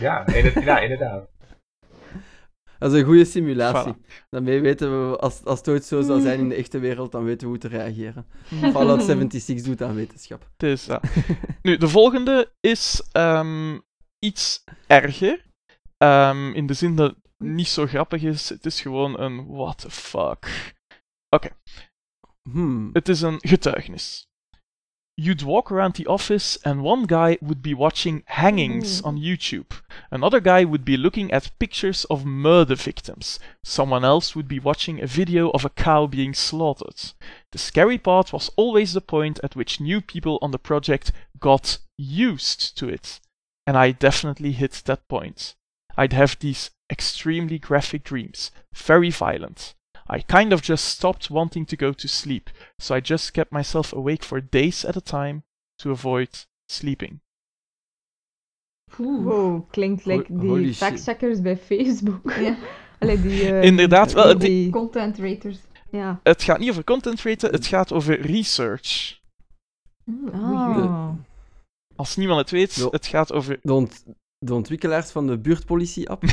Ja, 0.00 0.26
inderdaad. 0.80 1.33
Dat 2.84 2.92
is 2.92 2.98
een 2.98 3.06
goede 3.06 3.24
simulatie. 3.24 3.92
Voilà. 3.92 4.26
Daarmee 4.30 4.60
weten 4.60 5.10
we, 5.10 5.16
als, 5.16 5.44
als 5.44 5.58
het 5.58 5.68
ooit 5.68 5.84
zo 5.84 6.02
zou 6.02 6.20
zijn 6.20 6.38
in 6.38 6.48
de 6.48 6.54
echte 6.54 6.78
wereld, 6.78 7.12
dan 7.12 7.24
weten 7.24 7.40
we 7.40 7.46
hoe 7.46 7.58
te 7.58 7.68
reageren. 7.68 8.26
Fallout 8.72 9.02
76 9.12 9.64
doet 9.64 9.82
aan 9.82 9.94
wetenschap. 9.94 10.48
Het 10.56 10.62
is 10.62 10.86
dat. 10.86 11.02
Nu, 11.62 11.76
de 11.76 11.88
volgende 11.88 12.52
is 12.60 13.08
ehm, 13.12 13.78
iets 14.18 14.64
erger. 14.86 15.44
Ehm, 15.96 16.52
in 16.52 16.66
de 16.66 16.74
zin 16.74 16.96
dat 16.96 17.10
het 17.10 17.48
niet 17.48 17.68
zo 17.68 17.86
grappig 17.86 18.22
is. 18.22 18.48
Het 18.48 18.66
is 18.66 18.80
gewoon 18.80 19.20
een 19.20 19.46
what 19.46 19.78
the 19.78 19.90
fuck. 19.90 20.72
Hmm. 22.50 22.90
Het 22.92 23.08
is 23.08 23.20
een 23.20 23.38
getuigenis. 23.40 24.28
You'd 25.16 25.42
walk 25.42 25.70
around 25.70 25.94
the 25.94 26.06
office 26.06 26.58
and 26.64 26.82
one 26.82 27.04
guy 27.04 27.38
would 27.40 27.62
be 27.62 27.72
watching 27.72 28.24
hangings 28.26 29.00
on 29.02 29.16
YouTube. 29.16 29.70
Another 30.10 30.40
guy 30.40 30.64
would 30.64 30.84
be 30.84 30.96
looking 30.96 31.30
at 31.30 31.56
pictures 31.60 32.04
of 32.06 32.24
murder 32.24 32.74
victims. 32.74 33.38
Someone 33.62 34.04
else 34.04 34.34
would 34.34 34.48
be 34.48 34.58
watching 34.58 35.00
a 35.00 35.06
video 35.06 35.50
of 35.50 35.64
a 35.64 35.70
cow 35.70 36.06
being 36.06 36.34
slaughtered. 36.34 37.12
The 37.52 37.58
scary 37.58 37.96
part 37.96 38.32
was 38.32 38.50
always 38.56 38.92
the 38.92 39.00
point 39.00 39.38
at 39.44 39.54
which 39.54 39.80
new 39.80 40.00
people 40.00 40.40
on 40.42 40.50
the 40.50 40.58
project 40.58 41.12
got 41.38 41.78
used 41.96 42.76
to 42.78 42.88
it. 42.88 43.20
And 43.68 43.76
I 43.76 43.92
definitely 43.92 44.50
hit 44.50 44.82
that 44.86 45.06
point. 45.06 45.54
I'd 45.96 46.12
have 46.12 46.36
these 46.40 46.72
extremely 46.90 47.60
graphic 47.60 48.02
dreams, 48.02 48.50
very 48.74 49.10
violent. 49.10 49.74
I 50.06 50.22
kind 50.22 50.52
of 50.52 50.60
just 50.62 50.84
stopped 50.84 51.28
wanting 51.30 51.66
to 51.66 51.76
go 51.76 51.92
to 51.92 52.08
sleep, 52.08 52.50
so 52.76 52.94
I 52.96 53.00
just 53.00 53.30
kept 53.32 53.50
myself 53.50 53.92
awake 53.92 54.24
for 54.24 54.40
days 54.50 54.84
at 54.84 54.96
a 54.96 55.00
time 55.00 55.42
to 55.76 55.90
avoid 55.90 56.46
sleeping. 56.70 57.20
Wow, 58.96 59.66
klinkt 59.70 60.04
like 60.06 60.32
Ho- 60.32 60.58
die 60.58 60.74
factcheckers 60.74 61.40
bij 61.40 61.56
Facebook. 61.56 62.32
Ja. 62.32 62.56
Allee, 63.00 63.20
die... 63.20 63.42
eh, 63.52 63.62
Inderdaad, 63.62 64.12
wel, 64.12 64.38
die- 64.38 64.70
Content 64.70 65.18
raters. 65.18 65.58
Ja. 65.90 66.20
Het 66.22 66.42
gaat 66.42 66.58
niet 66.58 66.70
over 66.70 66.84
content 66.84 67.22
raten, 67.22 67.50
het 67.50 67.66
gaat 67.66 67.92
over 67.92 68.20
research. 68.20 69.20
Ah. 70.32 71.10
Als 71.96 72.16
niemand 72.16 72.40
het 72.40 72.50
weet, 72.50 72.74
het 72.90 73.06
gaat 73.06 73.32
over 73.32 73.58
De, 73.62 73.72
ont- 73.72 74.04
de 74.44 74.54
ontwikkelaars 74.54 75.10
van 75.10 75.26
de 75.26 75.38
buurtpolitie-app. 75.38 76.24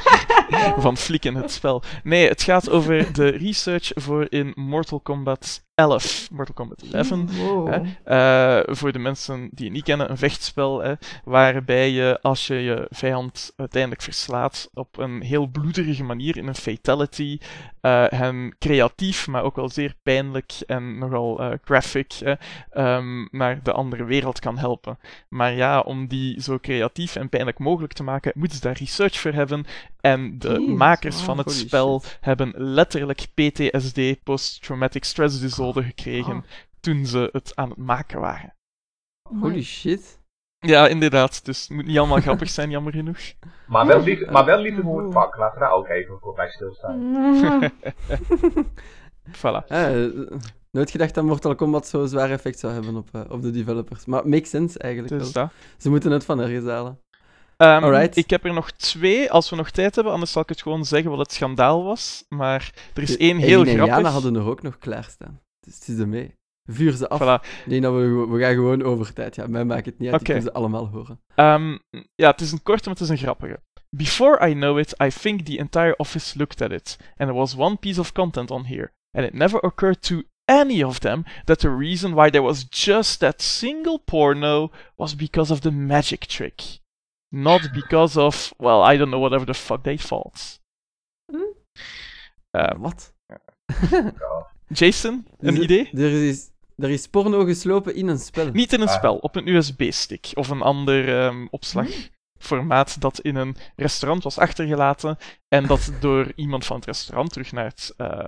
van 0.76 0.96
flikken 0.96 1.34
het 1.34 1.50
spel. 1.50 1.82
Nee, 2.04 2.28
het 2.28 2.42
gaat 2.42 2.70
over 2.70 3.12
de 3.12 3.28
research 3.28 3.90
voor 3.94 4.26
in 4.28 4.52
Mortal 4.54 5.00
Kombat 5.00 5.62
11. 5.74 6.28
Mortal 6.32 6.54
Kombat 6.54 6.82
11. 6.92 7.08
Wow. 7.08 7.68
Hè? 7.68 7.80
Eh, 8.04 8.74
voor 8.74 8.92
de 8.92 8.98
mensen 8.98 9.48
die 9.52 9.64
het 9.64 9.74
niet 9.74 9.84
kennen, 9.84 10.10
een 10.10 10.18
vechtspel 10.18 10.82
hè, 10.82 10.94
waarbij 11.24 11.90
je 11.90 12.18
als 12.22 12.46
je 12.46 12.54
je 12.54 12.86
vijand 12.90 13.52
uiteindelijk 13.56 14.02
verslaat 14.02 14.70
op 14.74 14.98
een 14.98 15.22
heel 15.22 15.46
bloederige 15.46 16.04
manier 16.04 16.36
in 16.36 16.46
een 16.46 16.54
fatality 16.54 17.38
eh, 17.80 18.04
hen 18.08 18.56
creatief, 18.58 19.26
maar 19.26 19.42
ook 19.42 19.56
wel 19.56 19.68
zeer 19.68 19.94
pijnlijk 20.02 20.52
en 20.66 20.98
nogal 20.98 21.40
eh, 21.40 21.50
graphic 21.64 22.12
hè, 22.12 22.34
ehm, 22.70 23.26
naar 23.30 23.62
de 23.62 23.72
andere 23.72 24.04
wereld 24.04 24.38
kan 24.38 24.58
helpen. 24.58 24.98
Maar 25.28 25.52
ja, 25.52 25.80
om 25.80 26.06
die 26.06 26.42
zo 26.42 26.58
creatief 26.58 27.16
en 27.16 27.28
pijnlijk 27.32 27.58
mogelijk 27.58 27.92
te 27.92 28.02
maken, 28.02 28.32
moeten 28.34 28.56
ze 28.58 28.62
daar 28.64 28.76
research 28.78 29.18
voor 29.20 29.32
hebben. 29.32 29.64
En 30.00 30.38
de 30.38 30.58
makers 30.60 31.16
wow. 31.16 31.24
van 31.24 31.38
het 31.38 31.52
spel 31.52 32.00
shit. 32.00 32.18
hebben 32.20 32.52
letterlijk 32.56 33.26
PTSD, 33.34 34.22
Post-Traumatic 34.22 35.04
Stress 35.04 35.40
Disorder, 35.40 35.82
gekregen 35.82 36.34
Ah. 36.34 36.42
toen 36.80 37.06
ze 37.06 37.28
het 37.32 37.52
aan 37.56 37.68
het 37.68 37.78
maken 37.78 38.20
waren. 38.20 38.54
Holy 39.40 39.62
shit. 39.62 40.20
Ja, 40.58 40.88
inderdaad. 40.88 41.44
Dus 41.44 41.60
het 41.60 41.70
moet 41.70 41.86
niet 41.86 41.98
allemaal 41.98 42.20
grappig 42.20 42.50
zijn, 42.50 42.70
jammer 42.70 42.92
genoeg. 42.92 43.18
Maar 43.66 43.86
wel, 43.86 44.02
lief, 44.02 44.30
maar 44.30 44.44
wel 44.44 44.58
liefde 44.58 44.82
voor 44.82 45.02
het 45.02 45.12
vak. 45.12 45.36
Laten 45.36 45.58
we 45.58 45.64
daar 45.64 45.72
ook 45.72 45.88
even 45.88 46.18
voor 46.20 46.34
bij 46.34 46.48
stilstaan. 46.48 47.00
Voilà. 49.40 49.66
Eh, 49.68 50.06
nooit 50.70 50.90
gedacht 50.90 51.14
dat 51.14 51.24
Mortal 51.24 51.54
Kombat 51.54 51.86
zo'n 51.86 52.08
zwaar 52.08 52.30
effect 52.30 52.58
zou 52.58 52.72
hebben 52.72 52.96
op, 52.96 53.08
eh, 53.12 53.20
op 53.28 53.42
de 53.42 53.50
developers. 53.50 54.04
Maar 54.04 54.28
makes 54.28 54.50
sense 54.50 54.78
eigenlijk 54.78 55.14
Dus 55.14 55.32
wel. 55.32 55.42
dat. 55.42 55.52
Ze 55.78 55.90
moeten 55.90 56.10
het 56.10 56.24
van 56.24 56.40
ergens 56.40 56.66
halen. 56.66 56.98
Ehm. 57.62 58.08
Ik 58.12 58.30
heb 58.30 58.44
er 58.44 58.52
nog 58.52 58.70
twee, 58.70 59.30
als 59.30 59.50
we 59.50 59.56
nog 59.56 59.70
tijd 59.70 59.94
hebben, 59.94 60.12
anders 60.12 60.32
zal 60.32 60.42
ik 60.42 60.48
het 60.48 60.62
gewoon 60.62 60.84
zeggen 60.84 61.10
wat 61.10 61.18
het 61.18 61.32
schandaal 61.32 61.84
was. 61.84 62.24
Maar 62.28 62.72
er 62.94 63.02
is 63.02 63.10
De- 63.10 63.16
één 63.18 63.36
heel 63.36 63.64
grappig. 63.64 63.86
Jana 63.86 64.08
hadden 64.10 64.34
er 64.36 64.44
ook 64.44 64.62
nog 64.62 64.78
klaarstaan. 64.78 65.40
Dus 65.60 65.74
het 65.74 65.88
is 65.88 65.98
er 65.98 66.08
mee. 66.08 66.34
Vuur 66.70 66.92
ze 66.92 67.08
af. 67.08 67.20
Voilà. 67.20 67.44
Ik 67.64 67.70
denk 67.70 67.82
dat 67.82 67.92
we, 67.94 68.26
we 68.28 68.40
gaan 68.40 68.54
gewoon 68.54 68.82
over 68.82 69.12
tijd. 69.12 69.34
Ja, 69.34 69.46
mij 69.46 69.64
maakt 69.64 69.86
het 69.86 69.98
niet 69.98 70.12
uit. 70.12 70.20
Oké. 70.20 70.34
Ik 70.34 70.42
ze 70.42 70.52
allemaal 70.52 70.88
horen. 70.88 71.20
Ehm, 71.34 71.78
ja, 72.14 72.30
het 72.30 72.40
is 72.40 72.52
een 72.52 72.62
korte, 72.62 72.82
maar 72.88 72.98
het 72.98 73.02
is 73.02 73.08
een 73.08 73.16
grappige. 73.24 73.60
Before 73.90 74.48
I 74.48 74.52
know 74.52 74.78
it, 74.78 74.94
I 75.02 75.08
think 75.08 75.40
the 75.40 75.58
entire 75.58 75.96
office 75.96 76.38
looked 76.38 76.60
at 76.60 76.70
it, 76.70 76.96
and 77.16 77.28
there 77.28 77.32
was 77.32 77.54
one 77.56 77.76
piece 77.76 78.00
of 78.00 78.12
content 78.12 78.50
on 78.50 78.64
here, 78.64 78.92
and 79.10 79.26
it 79.26 79.32
never 79.32 79.64
occurred 79.64 80.02
to 80.02 80.22
any 80.44 80.82
of 80.82 80.98
them 80.98 81.24
that 81.44 81.58
the 81.58 81.76
reason 81.76 82.14
why 82.14 82.30
there 82.30 82.42
was 82.42 82.66
just 82.70 83.18
that 83.20 83.42
single 83.42 83.98
porno 84.04 84.70
was 84.96 85.16
because 85.16 85.52
of 85.52 85.60
the 85.60 85.70
magic 85.70 86.26
trick. 86.26 86.80
Not 87.34 87.70
because 87.72 88.20
of, 88.20 88.52
well, 88.58 88.92
I 88.94 88.96
don't 88.96 89.08
know, 89.08 89.20
whatever 89.20 89.44
the 89.46 89.54
fuck 89.54 89.82
they 89.82 89.96
thought. 89.96 90.60
Ehm, 92.50 92.78
Wat? 92.78 93.12
Jason, 94.68 95.26
een 95.38 95.62
idee? 95.62 95.90
Er 95.92 96.28
is, 96.28 96.50
er 96.76 96.90
is 96.90 97.06
porno 97.06 97.44
geslopen 97.44 97.94
in 97.94 98.08
een 98.08 98.18
spel. 98.18 98.50
Niet 98.50 98.72
in 98.72 98.80
een 98.80 98.88
Ah. 98.88 98.94
spel, 98.94 99.16
op 99.16 99.36
een 99.36 99.48
USB-stick 99.48 100.30
of 100.34 100.48
een 100.48 100.62
ander 100.62 101.18
ehm, 101.24 101.46
opslagformaat 101.50 103.00
dat 103.00 103.20
in 103.20 103.36
een 103.36 103.56
restaurant 103.76 104.22
was 104.22 104.38
achtergelaten 104.38 105.16
en 105.48 105.66
dat 105.66 105.92
door 106.00 106.32
iemand 106.36 106.64
van 106.64 106.76
het 106.76 106.84
restaurant 106.84 107.32
terug 107.32 107.52
naar, 107.52 107.64
het, 107.64 107.94
eh, 107.96 108.24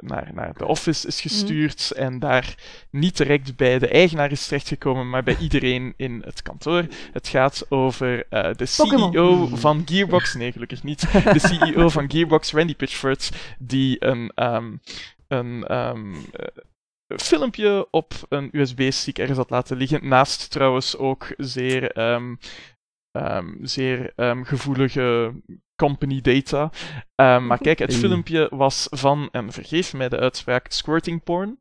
naar, 0.00 0.30
naar 0.34 0.54
de 0.56 0.66
office 0.66 1.06
is 1.06 1.20
gestuurd 1.20 1.90
en 1.90 2.18
daar 2.18 2.54
niet 2.90 3.16
direct 3.16 3.56
bij 3.56 3.78
de 3.78 3.88
eigenaar 3.88 4.30
is 4.30 4.46
terechtgekomen, 4.46 5.10
maar 5.10 5.22
bij 5.22 5.36
iedereen 5.46 5.94
in 5.96 6.22
het 6.24 6.42
kantoor. 6.42 6.86
Het 7.12 7.28
gaat 7.28 7.66
over 7.68 8.26
eh, 8.28 8.54
de. 8.54 8.66
CEO 8.66 9.46
van 9.46 9.82
Gearbox, 9.86 10.34
nee 10.34 10.52
gelukkig 10.52 10.82
niet, 10.82 11.00
de 11.12 11.38
CEO 11.48 11.88
van 11.88 12.10
Gearbox, 12.10 12.52
Randy 12.52 12.74
Pitchford, 12.74 13.30
die 13.58 14.04
een, 14.04 14.32
ehm, 14.34 14.76
een 15.28 15.64
ehm, 15.64 16.14
eh, 16.14 16.46
filmpje 17.16 17.88
op 17.90 18.14
een 18.28 18.48
USB-stick 18.52 19.18
ergens 19.18 19.38
had 19.38 19.50
laten 19.50 19.76
liggen. 19.76 20.08
Naast 20.08 20.50
trouwens 20.50 20.96
ook 20.96 21.34
zeer, 21.36 21.92
ehm, 21.92 22.34
zeer 23.62 24.12
gevoelige 24.42 25.34
company 25.76 26.20
data. 26.20 26.70
Ehm, 27.14 27.46
maar 27.46 27.58
kijk, 27.58 27.78
het 27.78 27.90
Hey. 27.90 28.00
filmpje 28.00 28.46
was 28.50 28.86
van, 28.90 29.28
en 29.32 29.52
vergeef 29.52 29.94
mij 29.94 30.08
de 30.08 30.18
uitspraak, 30.18 30.66
squirting 30.68 31.22
porn. 31.24 31.58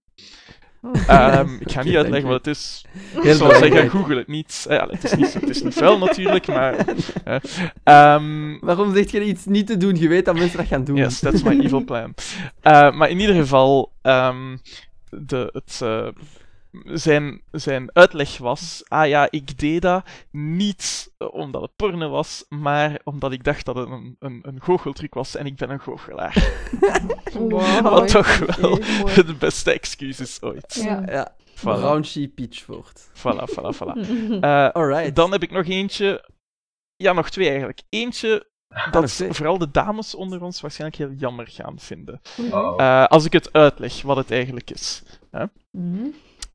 Oh. 0.82 0.92
Ehm, 1.08 1.54
ik 1.60 1.72
ga 1.72 1.84
niet 1.84 1.96
uitleggen 1.96 2.30
wat 2.30 2.46
het 2.46 2.56
is. 2.56 2.86
Heel 3.14 3.32
Ik 3.32 3.38
belangrijk. 3.38 3.74
zeggen, 3.74 3.90
google 3.90 4.16
het 4.18 4.28
niet. 4.28 4.66
Eh, 4.70 4.78
ja, 4.78 4.88
het, 4.90 5.04
is 5.04 5.16
niet 5.16 5.34
het 5.34 5.50
is 5.50 5.62
niet 5.64 5.74
vuil 5.74 5.98
natuurlijk, 5.98 6.48
maar... 6.48 6.76
eh, 7.24 7.36
ehm, 7.84 8.58
Waarom 8.60 8.96
zeg 8.96 9.12
je 9.12 9.26
iets 9.26 9.46
niet 9.46 9.68
te 9.68 9.78
doen? 9.78 9.96
Je 9.96 10.08
weet 10.08 10.26
dat 10.26 10.36
mensen 10.36 10.58
dat 10.58 10.68
gaan 10.68 10.84
doen. 10.84 10.96
Yes, 10.96 11.20
that's 11.20 11.44
my 11.44 11.60
evil 11.60 11.84
plan. 11.84 12.14
Eh, 12.62 12.92
maar 12.92 13.10
in 13.10 13.20
ieder 13.20 13.36
geval, 13.36 13.94
de, 15.10 15.50
het, 15.52 15.80
eh, 15.84 16.08
zijn, 16.84 17.42
zijn 17.52 17.90
uitleg 17.94 18.38
was: 18.38 18.84
ah 18.88 19.08
ja, 19.08 19.28
ik 19.30 19.60
deed 19.60 19.82
dat 19.82 20.06
niet 20.32 21.14
eh, 21.18 21.34
omdat 21.34 21.62
het 21.62 21.76
porno 21.76 22.10
was, 22.10 22.46
maar 22.50 23.00
omdat 23.04 23.32
ik 23.32 23.44
dacht 23.44 23.66
dat 23.66 23.76
het 23.76 23.90
een, 23.90 24.16
een, 24.20 24.40
een 24.42 24.62
goocheltruc 24.62 25.14
was 25.14 25.36
en 25.36 25.46
ik 25.46 25.56
ben 25.56 25.70
een 25.70 25.80
goochelaar. 25.82 26.34
Wow. 27.34 27.82
Wat 27.82 28.08
toch 28.08 28.38
wel 28.38 28.80
de 29.26 29.36
beste 29.40 29.72
excuus 29.72 30.20
is 30.20 30.42
ooit. 30.42 30.80
Ja. 30.84 31.04
Ja, 31.06 31.36
Voilà, 31.56 31.64
Raunchy 31.64 32.28
Pitchford. 32.30 33.10
voilà, 33.14 33.44
voilà. 33.50 33.76
voilà. 33.76 33.94
Eh, 34.42 34.68
Alright. 34.68 35.16
dan 35.16 35.32
heb 35.32 35.44
ik 35.44 35.52
nog 35.52 35.66
eentje. 35.66 36.30
Ja, 36.96 37.14
nog 37.14 37.30
twee 37.30 37.48
eigenlijk. 37.48 37.82
Eentje 37.90 38.48
dat 38.92 39.22
oké. 39.22 39.34
vooral 39.34 39.58
de 39.58 39.72
dames 39.72 40.16
onder 40.16 40.42
ons 40.42 40.62
waarschijnlijk 40.62 41.02
heel 41.02 41.12
jammer 41.18 41.48
gaan 41.48 41.80
vinden. 41.80 42.22
Uh-oh. 42.40 42.82
Eh, 42.82 43.06
als 43.06 43.26
ik 43.26 43.34
het 43.34 43.54
uitleg 43.54 44.02
wat 44.02 44.18
het 44.18 44.32
eigenlijk 44.32 44.72
is. 44.72 45.04
Mhm. 45.72 46.08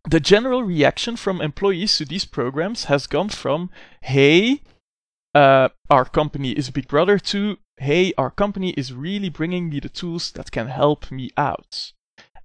The 0.09 0.21
general 0.21 0.63
reaction 0.63 1.17
from 1.17 1.41
employees 1.41 1.99
to 1.99 2.05
these 2.07 2.25
programs 2.25 2.85
has 2.85 3.07
gone 3.07 3.29
from, 3.29 3.71
hey, 4.01 4.63
uh, 5.35 5.69
our 5.91 6.07
company 6.07 6.53
is 6.53 6.71
Big 6.71 6.89
Brother, 6.89 7.19
to, 7.19 7.59
hey, 7.77 8.15
our 8.17 8.31
company 8.31 8.71
is 8.71 8.95
really 8.95 9.29
bringing 9.29 9.69
me 9.69 9.79
the 9.79 9.91
tools 9.91 10.33
that 10.33 10.51
can 10.51 10.69
help 10.69 11.11
me 11.11 11.31
out. 11.37 11.93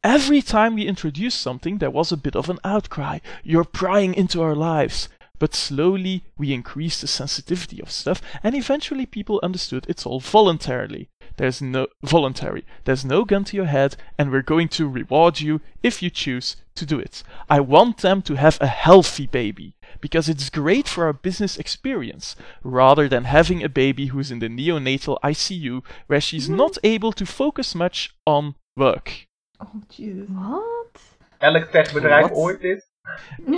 Every 0.03 0.41
time 0.41 0.75
we 0.75 0.85
introduced 0.85 1.41
something, 1.41 1.79
there 1.79 1.89
was 1.89 2.11
a 2.11 2.17
bit 2.17 2.35
of 2.35 2.49
an 2.49 2.59
outcry. 2.63 3.19
You're 3.43 3.63
prying 3.63 4.13
into 4.13 4.41
our 4.41 4.53
lives. 4.53 5.09
But 5.39 5.55
slowly, 5.55 6.23
we 6.37 6.53
increased 6.53 7.01
the 7.01 7.07
sensitivity 7.07 7.81
of 7.81 7.91
stuff, 7.91 8.21
and 8.43 8.55
eventually 8.55 9.05
people 9.05 9.39
understood 9.43 9.85
it's 9.87 10.05
all 10.05 10.19
voluntarily. 10.19 11.09
There's 11.37 11.61
no 11.61 11.87
voluntary. 12.03 12.65
There's 12.85 13.03
no 13.03 13.25
gun 13.25 13.43
to 13.45 13.57
your 13.57 13.65
head, 13.65 13.97
and 14.17 14.31
we're 14.31 14.41
going 14.41 14.69
to 14.69 14.87
reward 14.87 15.41
you 15.41 15.61
if 15.83 16.01
you 16.01 16.09
choose 16.09 16.55
to 16.75 16.85
do 16.85 16.99
it. 16.99 17.23
I 17.49 17.59
want 17.59 17.97
them 17.97 18.21
to 18.23 18.35
have 18.35 18.57
a 18.61 18.67
healthy 18.67 19.27
baby 19.27 19.75
because 20.01 20.29
it's 20.29 20.49
great 20.49 20.87
for 20.87 21.05
our 21.05 21.13
business 21.13 21.57
experience, 21.57 22.35
rather 22.63 23.07
than 23.07 23.23
having 23.25 23.63
a 23.63 23.69
baby 23.69 24.07
who's 24.07 24.31
in 24.31 24.39
the 24.39 24.49
neonatal 24.49 25.17
ICU 25.23 25.83
where 26.07 26.21
she's 26.21 26.47
mm. 26.47 26.55
not 26.55 26.77
able 26.83 27.11
to 27.13 27.25
focus 27.25 27.75
much 27.75 28.15
on 28.25 28.55
work. 28.75 29.27
Oh, 29.59 29.81
Jesus. 29.89 30.27
Wat? 30.29 31.01
Elk 31.39 31.71
techbedrijf 31.71 32.29
Wat? 32.29 32.37
ooit 32.37 32.61
dit. 32.61 32.87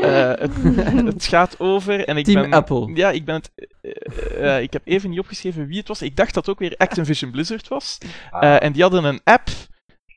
Eh, 0.01 0.31
het, 0.43 0.51
het 1.13 1.25
gaat 1.25 1.59
over 1.59 2.05
en 2.05 2.17
ik 2.17 2.25
Team 2.25 2.41
ben 2.41 2.53
Apple. 2.53 2.91
ja 2.95 3.11
ik 3.11 3.25
ben 3.25 3.35
het 3.35 3.51
eh, 3.81 4.55
eh, 4.55 4.61
ik 4.61 4.73
heb 4.73 4.81
even 4.85 5.09
niet 5.09 5.19
opgeschreven 5.19 5.67
wie 5.67 5.77
het 5.77 5.87
was. 5.87 6.01
Ik 6.01 6.15
dacht 6.15 6.33
dat 6.33 6.45
het 6.45 6.53
ook 6.55 6.59
weer 6.59 6.73
Activision 6.77 7.31
Blizzard 7.31 7.67
was. 7.67 7.97
Ah, 8.31 8.43
Eh, 8.43 8.63
en 8.63 8.71
die 8.71 8.81
hadden 8.81 9.03
een 9.03 9.21
app, 9.23 9.49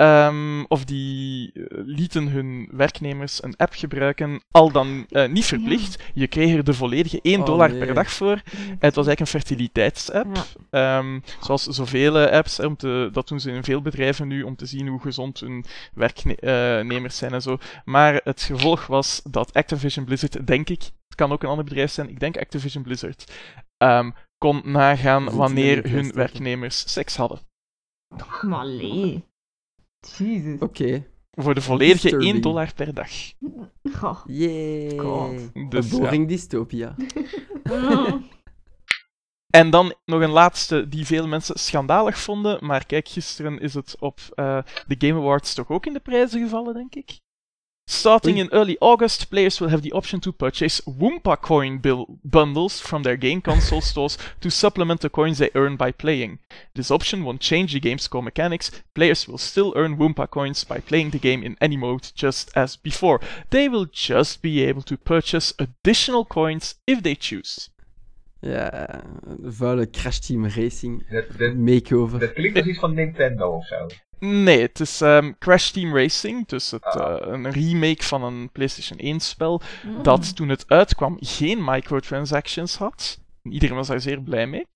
ehm, 0.01 0.65
of 0.69 0.85
die 0.85 1.53
eh, 1.53 1.63
lieten 1.71 2.29
hun 2.29 2.69
werknemers 2.73 3.43
een 3.43 3.57
app 3.57 3.73
gebruiken, 3.75 4.43
al 4.51 4.71
dan 4.73 5.07
eh, 5.09 5.29
niet 5.29 5.45
verplicht. 5.45 6.03
Je 6.15 6.27
kreeg 6.27 6.55
er 6.55 6.65
de 6.65 6.75
volledige 6.75 7.21
1 7.23 7.41
Oh, 7.41 7.47
dollar 7.47 7.71
nee. 7.71 7.79
per 7.79 7.95
dag 7.95 8.11
voor. 8.11 8.43
Het 8.79 8.95
was 8.95 9.07
eigenlijk 9.07 9.21
een 9.21 9.27
fertiliteitsapp. 9.27 10.37
Ja. 10.71 10.99
Ehm, 10.99 11.21
zoals 11.41 11.65
zoveel 11.65 12.19
eh, 12.19 12.33
apps, 12.33 12.57
hè, 12.57 12.67
om 12.67 12.77
te, 12.77 13.09
dat 13.13 13.29
doen 13.29 13.41
ze 13.41 13.51
in 13.51 13.65
veel 13.65 13.83
bedrijven 13.83 14.29
nu, 14.29 14.43
om 14.43 14.57
te 14.57 14.67
zien 14.67 14.89
hoe 14.89 15.01
gezond 15.01 15.41
hun 15.41 15.65
werknemers 15.95 17.17
zijn 17.17 17.33
en 17.33 17.43
zo. 17.43 17.59
Maar 17.85 18.21
het 18.25 18.43
gevolg 18.43 18.87
was 18.87 19.23
dat 19.31 19.53
Activision 19.53 20.05
Blizzard, 20.05 20.47
denk 20.47 20.69
ik, 20.69 20.83
het 20.83 21.15
kan 21.15 21.33
ook 21.33 21.43
een 21.43 21.49
ander 21.49 21.65
bedrijf 21.65 21.91
zijn, 21.91 22.09
ik 22.09 22.21
denk 22.21 22.37
Activision 22.37 22.83
Blizzard, 22.83 23.33
ehm, 23.77 24.11
kon 24.39 24.63
nagaan 24.65 25.37
wanneer 25.37 25.91
hun 25.91 26.13
werknemers 26.13 26.93
seks 26.93 27.17
hadden. 27.17 27.41
Maar. 28.43 29.29
Jesus. 30.01 30.61
Oké. 30.61 31.07
Voor 31.31 31.55
de 31.55 31.61
volledige 31.61 32.01
Disturbing. 32.01 32.33
1 32.33 32.41
dollar 32.41 32.75
per 32.75 32.95
dag. 32.95 33.11
Goh. 33.93 34.21
Yay. 34.27 34.99
God. 34.99 35.71
Dus, 35.71 35.91
ja. 35.91 36.11
dystopia. 36.11 36.95
En 39.51 39.71
dan 39.71 39.95
nog 40.05 40.21
een 40.21 40.31
laatste 40.31 40.89
die 40.89 41.07
veel 41.07 41.27
mensen 41.27 41.59
schandalig 41.59 42.19
vonden. 42.19 42.67
Maar 42.67 42.87
kijk, 42.87 43.09
gisteren 43.09 43.59
is 43.59 43.75
het 43.75 43.97
op 43.99 44.21
eh, 44.35 44.63
de 44.87 44.95
Game 44.99 45.21
Awards 45.21 45.55
toch 45.55 45.69
ook 45.69 45.87
in 45.87 45.93
de 45.93 46.01
prijzen 46.01 46.41
gevallen, 46.43 46.75
denk 46.75 46.95
ik. 46.95 47.21
Starting 47.91 48.39
in 48.39 48.49
early 48.53 48.79
August, 48.81 49.31
players 49.31 49.61
will 49.61 49.69
have 49.69 49.83
the 49.83 49.91
option 49.91 50.21
to 50.21 50.33
purchase 50.33 50.81
Wumpa 50.83 51.37
coin 51.41 51.79
bill 51.79 52.07
bundles 52.25 52.79
from 52.79 53.03
their 53.03 53.17
game 53.17 53.41
console 53.41 53.81
stores 53.81 54.17
to 54.41 54.49
supplement 54.49 55.01
the 55.01 55.11
coins 55.11 55.39
they 55.39 55.51
earn 55.57 55.75
by 55.75 55.91
playing. 55.91 56.39
This 56.75 56.93
option 56.93 57.25
won't 57.25 57.41
change 57.41 57.73
the 57.73 57.81
game's 57.81 58.07
core 58.07 58.23
mechanics. 58.23 58.71
Players 58.95 59.27
will 59.27 59.39
still 59.39 59.73
earn 59.75 59.97
Wumpa 59.97 60.31
coins 60.31 60.63
by 60.63 60.79
playing 60.79 61.11
the 61.11 61.19
game 61.19 61.43
in 61.43 61.57
any 61.61 61.77
mode, 61.77 62.13
just 62.15 62.53
as 62.55 62.77
before. 62.77 63.19
They 63.51 63.69
will 63.69 63.87
just 63.87 64.41
be 64.41 64.63
able 64.63 64.83
to 64.83 64.97
purchase 64.97 65.53
additional 65.59 66.25
coins 66.25 66.77
if 66.87 67.03
they 67.03 67.17
choose. 67.17 67.71
Ja, 68.41 69.03
een 69.27 69.53
vuile 69.53 69.91
Crash 69.91 70.21
Team 70.21 70.47
Racing 70.47 71.05
dit, 71.11 71.39
dit, 71.39 71.57
makeover. 71.59 72.19
dit 72.19 72.33
klinkt 72.33 72.57
als 72.57 72.67
iets 72.67 72.79
van 72.79 72.95
Nintendo 72.95 73.57
of 73.57 73.67
zo. 73.67 73.87
Nee, 74.21 74.61
het 74.61 74.81
is 74.81 75.01
ehm, 75.01 75.33
Crash 75.39 75.71
Team 75.71 75.97
Racing, 75.97 76.47
dus 76.49 76.71
het, 76.71 76.85
Ah. 76.85 77.11
eh, 77.23 77.33
een 77.33 77.51
remake 77.51 78.03
van 78.05 78.23
een 78.23 78.51
PlayStation 78.53 78.99
1-spel, 79.17 79.61
dat 80.03 80.37
toen 80.37 80.49
het 80.49 80.65
uitkwam 80.67 81.17
geen 81.21 81.65
microtransactions 81.65 82.77
had. 82.77 83.19
Iedereen 83.43 83.77
was 83.77 83.87
daar 83.87 84.01
zeer 84.01 84.21
blij 84.21 84.47
mee. 84.47 84.67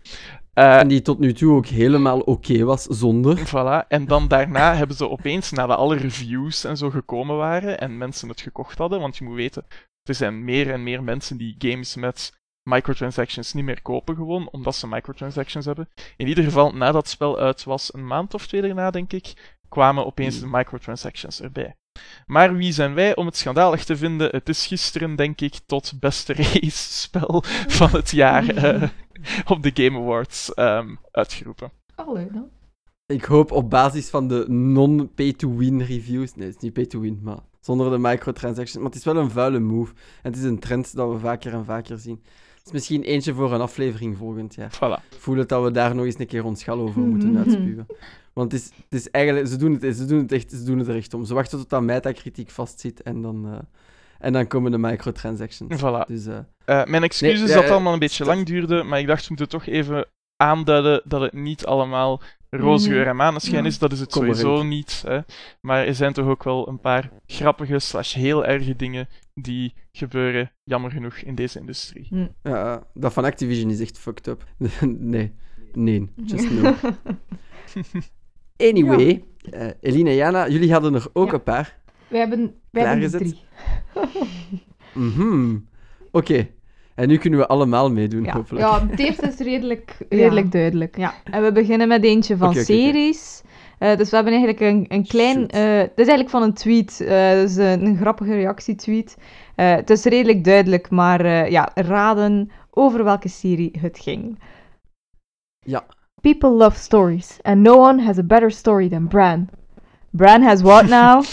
Eh, 0.52 0.78
En 0.78 0.88
die 0.88 1.02
tot 1.02 1.18
nu 1.18 1.32
toe 1.32 1.56
ook 1.56 1.66
helemaal 1.66 2.20
oké 2.20 2.64
was 2.64 2.82
zonder. 2.82 3.38
Voilà. 3.48 3.86
En 3.88 4.06
dan 4.06 4.28
daarna 4.28 4.74
hebben 4.80 4.96
ze 4.96 5.08
opeens, 5.08 5.50
nadat 5.50 5.76
alle 5.78 5.96
reviews 5.96 6.64
en 6.64 6.76
zo 6.76 6.90
gekomen 6.90 7.36
waren 7.36 7.80
en 7.80 7.98
mensen 7.98 8.28
het 8.28 8.40
gekocht 8.40 8.78
hadden, 8.78 9.00
want 9.00 9.16
je 9.16 9.24
moet 9.24 9.34
weten, 9.36 9.66
er 10.02 10.14
zijn 10.14 10.44
meer 10.44 10.70
en 10.70 10.82
meer 10.82 11.02
mensen 11.02 11.36
die 11.36 11.54
games 11.58 11.94
met 11.96 12.32
microtransactions 12.65 13.53
niet 13.53 13.65
meer 13.65 13.82
kopen 13.82 14.16
gewoon, 14.16 14.49
omdat 14.51 14.74
ze 14.74 14.86
microtransactions 14.86 15.66
hebben. 15.66 15.89
In 16.16 16.28
ieder 16.28 16.45
geval, 16.45 16.73
nadat 16.73 17.03
het 17.03 17.09
spel 17.09 17.39
uit 17.39 17.65
was, 17.65 17.95
een 17.95 18.07
maand 18.07 18.35
of 18.35 18.47
twee 18.47 18.62
daarna, 18.62 18.91
denk 18.91 19.12
ik, 19.12 19.59
kwamen 19.69 20.07
opeens 20.07 20.41
de 20.41 20.47
microtransactions 20.47 21.41
erbij. 21.41 21.74
Maar 22.27 22.57
wie 22.57 22.73
zijn 22.73 22.95
wij 22.95 23.16
om 23.16 23.27
het 23.27 23.36
schandalig 23.36 23.85
te 23.85 23.97
vinden? 23.97 24.28
Het 24.31 24.49
is 24.49 24.66
gisteren, 24.66 25.16
denk 25.16 25.41
ik, 25.41 25.61
tot 25.66 25.93
beste 26.01 26.32
race-spel 26.43 27.43
van 27.66 27.91
het 27.91 28.11
jaar 28.11 28.49
eh, 28.49 28.89
op 29.47 29.62
de 29.62 29.70
Game 29.74 29.99
Awards 29.99 30.55
ehm, 30.55 30.95
uitgeroepen. 31.11 31.70
Allee, 31.95 32.28
dan. 32.32 32.49
Ik 33.07 33.24
hoop 33.24 33.53
op 33.53 33.70
basis 33.70 34.09
van 34.09 34.28
de 34.28 34.45
non-pay-to-win 34.49 35.82
reviews. 35.82 36.35
Nee, 36.35 36.47
het 36.47 36.57
is 36.57 36.62
niet 36.62 36.73
pay-to-win, 36.73 37.20
maar 37.23 37.39
zonder 37.61 37.91
de 37.91 37.99
microtransactions. 37.99 38.77
Maar 38.77 38.93
het 38.93 38.95
is 38.95 39.05
wel 39.05 39.16
een 39.16 39.31
vuile 39.31 39.59
move. 39.59 39.93
En 40.23 40.31
het 40.31 40.36
is 40.36 40.43
een 40.43 40.59
trend 40.59 40.97
dat 40.97 41.11
we 41.11 41.19
vaker 41.19 41.53
en 41.53 41.65
vaker 41.65 41.99
zien. 41.99 42.23
Het 42.65 42.73
is 42.74 42.78
misschien 42.81 43.03
eentje 43.03 43.35
voor 43.35 43.53
een 43.53 43.61
aflevering 43.61 44.16
volgend 44.16 44.55
jaar. 44.55 44.73
Voilà. 44.74 45.09
Voel 45.19 45.36
het 45.36 45.49
dat 45.49 45.62
we 45.62 45.70
daar 45.70 45.95
nog 45.95 46.05
eens 46.05 46.19
een 46.19 46.27
keer 46.27 46.45
ons 46.45 46.61
schal 46.61 46.78
over 46.78 47.01
moeten 47.12 47.39
uitspuwen. 47.39 47.86
Want 48.32 48.53
het 48.53 48.61
is, 48.61 48.70
het 48.89 49.01
is 49.01 49.11
eigenlijk... 49.11 49.47
Ze 49.47 49.57
doen 49.57 49.73
het, 49.81 49.97
ze, 49.97 50.05
doen 50.05 50.19
het 50.19 50.32
echt, 50.32 50.51
ze 50.51 50.65
doen 50.65 50.78
het 50.78 50.89
er 50.89 50.97
echt 50.97 51.15
om. 51.15 51.24
Ze 51.24 51.35
wachten 51.35 51.59
tot 51.59 51.70
dat 51.70 51.82
metakritiek 51.82 52.51
vastzit 52.51 53.03
en 53.03 53.23
dan... 53.23 53.47
eh, 53.53 53.59
en 54.19 54.32
dan 54.32 54.47
komen 54.47 54.70
de 54.70 54.78
microtransactions. 54.78 55.81
Voilà. 55.82 56.07
Dus 56.07 56.27
eh, 56.27 56.39
Eh, 56.65 56.85
mijn 56.85 57.03
excuses 57.03 57.39
Nee, 57.39 57.55
dat 57.55 57.62
het 57.62 57.73
allemaal 57.73 57.93
een 57.93 57.99
beetje 57.99 58.24
lang 58.24 58.47
duurde, 58.47 58.82
maar 58.82 58.99
ik 58.99 59.07
dacht 59.07 59.20
we 59.23 59.27
moeten 59.28 59.49
toch 59.49 59.66
even 59.66 60.07
aanduiden 60.36 61.03
dat 61.05 61.20
het 61.20 61.32
niet 61.32 61.66
allemaal 61.66 62.20
roze 62.51 62.89
geur 62.91 63.07
en 63.07 63.16
maneschijn 63.16 63.66
is. 63.66 63.78
Dat 63.78 63.93
is 63.93 64.01
het 64.01 64.11
Kom 64.12 64.23
erin. 64.23 64.35
sowieso 64.36 64.62
niet. 64.62 65.03
Hè. 65.07 65.19
Maar 65.61 65.86
er 65.86 65.95
zijn 65.95 66.12
toch 66.12 66.27
ook 66.27 66.45
wel 66.45 66.69
een 66.69 66.81
paar 66.81 67.11
grappige 67.27 67.78
slash 67.78 68.15
heel 68.15 68.45
erge 68.45 68.77
dingen 68.77 69.09
die 69.35 69.74
gebeuren, 69.93 70.52
jammer 70.65 70.90
genoeg, 70.90 71.15
in 71.16 71.35
deze 71.35 71.59
industrie. 71.59 72.31
ja, 72.43 72.86
dat 72.94 73.12
van 73.12 73.24
Activision 73.24 73.70
is 73.70 73.81
echt 73.81 73.98
fucked 73.98 74.27
up. 74.27 74.44
nee. 74.98 75.32
Nee, 75.73 76.09
just 76.24 76.51
no. 76.51 76.74
Anyway, 78.56 79.24
eh 79.51 79.69
Eline 79.81 80.09
en 80.11 80.16
Jana, 80.16 80.48
jullie 80.48 80.73
hadden 80.73 80.94
er 80.94 81.06
ook 81.12 81.27
Ja. 81.28 81.32
een 81.35 81.43
paar. 81.43 81.78
Wij 82.09 82.20
hebben, 82.20 82.55
wij 82.70 82.85
hebben 82.86 83.12
er 83.12 83.19
drie. 83.19 83.39
Mhm. 84.93 85.56
Oké. 86.11 86.48
En 86.94 87.09
nu 87.09 87.16
kunnen 87.16 87.39
we 87.39 87.47
allemaal 87.47 87.90
meedoen, 87.93 88.24
Ja. 88.24 88.32
hopelijk. 88.32 88.66
ja, 88.66 88.86
het 88.89 88.98
eerste 88.98 89.27
is 89.27 89.39
redelijk, 89.39 89.97
redelijk 90.09 90.44
Ja. 90.47 90.51
duidelijk. 90.51 90.97
Ja, 90.97 91.15
en 91.24 91.43
we 91.43 91.52
beginnen 91.52 91.89
met 91.89 92.05
eentje 92.05 92.36
van 92.36 92.55
series. 92.55 93.43
Eh, 93.85 93.97
dus 93.97 94.11
we 94.11 94.15
hebben 94.16 94.32
eigenlijk 94.32 94.62
een, 94.73 94.85
een 94.89 95.06
klein... 95.06 95.48
Eh 95.48 95.78
het 95.78 95.98
is 95.98 96.06
eigenlijk 96.06 96.31
van 96.31 96.43
een 96.43 96.52
tweet. 96.52 97.01
eh 97.01 97.31
dus 97.31 97.56
een, 97.56 97.86
een 97.86 97.97
grappige 97.97 98.35
reactietweet. 98.35 99.16
Het 99.55 99.90
is 99.90 100.05
redelijk 100.05 100.44
duidelijk, 100.44 100.90
maar 100.90 101.51
ja, 101.51 101.70
raden 101.74 102.51
over 102.70 103.05
welke 103.05 103.28
serie 103.28 103.78
het 103.81 103.98
ging. 103.98 104.39
Ja. 105.59 105.85
People 106.20 106.48
love 106.48 106.78
stories, 106.78 107.39
and 107.43 107.56
no 107.62 107.89
one 107.89 108.02
has 108.02 108.19
a 108.19 108.23
better 108.23 108.51
story 108.51 108.89
than 108.89 109.09
Bran. 109.09 109.48
Bran 110.11 110.43
has 110.43 110.62
what 110.62 110.89
now? 110.89 111.23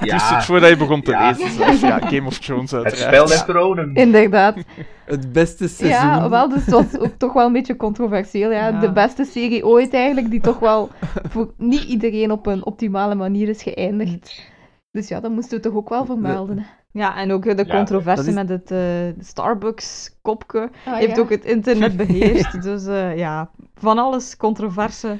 Dus 0.00 0.28
het, 0.30 0.44
voordat 0.44 0.68
je 0.68 0.76
begon 0.76 1.02
te 1.02 1.10
Ja. 1.10 1.28
lezen, 1.30 1.50
zelf, 1.50 1.80
ja, 1.80 1.98
Game 1.98 2.26
of 2.26 2.38
Thrones 2.38 2.70
Het 2.70 2.84
uiteraard. 2.84 3.14
spel 3.14 3.26
der 3.26 3.44
tronen. 3.44 3.94
Inderdaad. 3.94 4.56
Het 5.04 5.32
beste 5.32 5.68
seizoen. 5.68 6.00
Ja, 6.00 6.28
wel, 6.28 6.48
dus 6.48 6.60
het 6.64 6.70
was 6.74 6.98
ook 6.98 7.14
toch 7.18 7.32
wel 7.32 7.46
een 7.46 7.52
beetje 7.52 7.76
controversieel. 7.76 8.50
Ja. 8.50 8.68
Ja. 8.68 8.80
De 8.80 8.92
beste 8.92 9.24
serie 9.24 9.66
ooit 9.66 9.94
eigenlijk, 9.94 10.30
die 10.30 10.40
toch 10.40 10.58
wel 10.58 10.90
voor 11.28 11.52
niet 11.56 11.82
iedereen 11.82 12.30
op 12.30 12.46
een 12.46 12.64
optimale 12.64 13.14
manier 13.14 13.48
is 13.48 13.62
geëindigd. 13.62 14.50
Dus 14.90 15.08
ja, 15.08 15.20
dat 15.20 15.30
moesten 15.30 15.56
we 15.56 15.62
toch 15.62 15.74
ook 15.74 15.88
wel 15.88 16.04
vermelden. 16.04 16.66
Ja, 16.92 17.16
en 17.16 17.32
ook 17.32 17.42
de 17.56 17.64
Ja, 17.66 18.16
is- 18.28 18.34
met 18.34 18.48
het 18.48 18.70
eh, 18.70 18.78
Starbucks-kopje 19.18 20.70
Ah, 20.86 20.96
heeft 20.96 21.16
ja. 21.16 21.22
ook 21.22 21.30
het 21.30 21.44
internet 21.44 21.96
beheerst. 21.96 22.62
dus 22.68 22.86
eh, 22.86 23.16
ja, 23.18 23.50
van 23.74 23.98
alles 23.98 24.36
controverse 24.36 25.16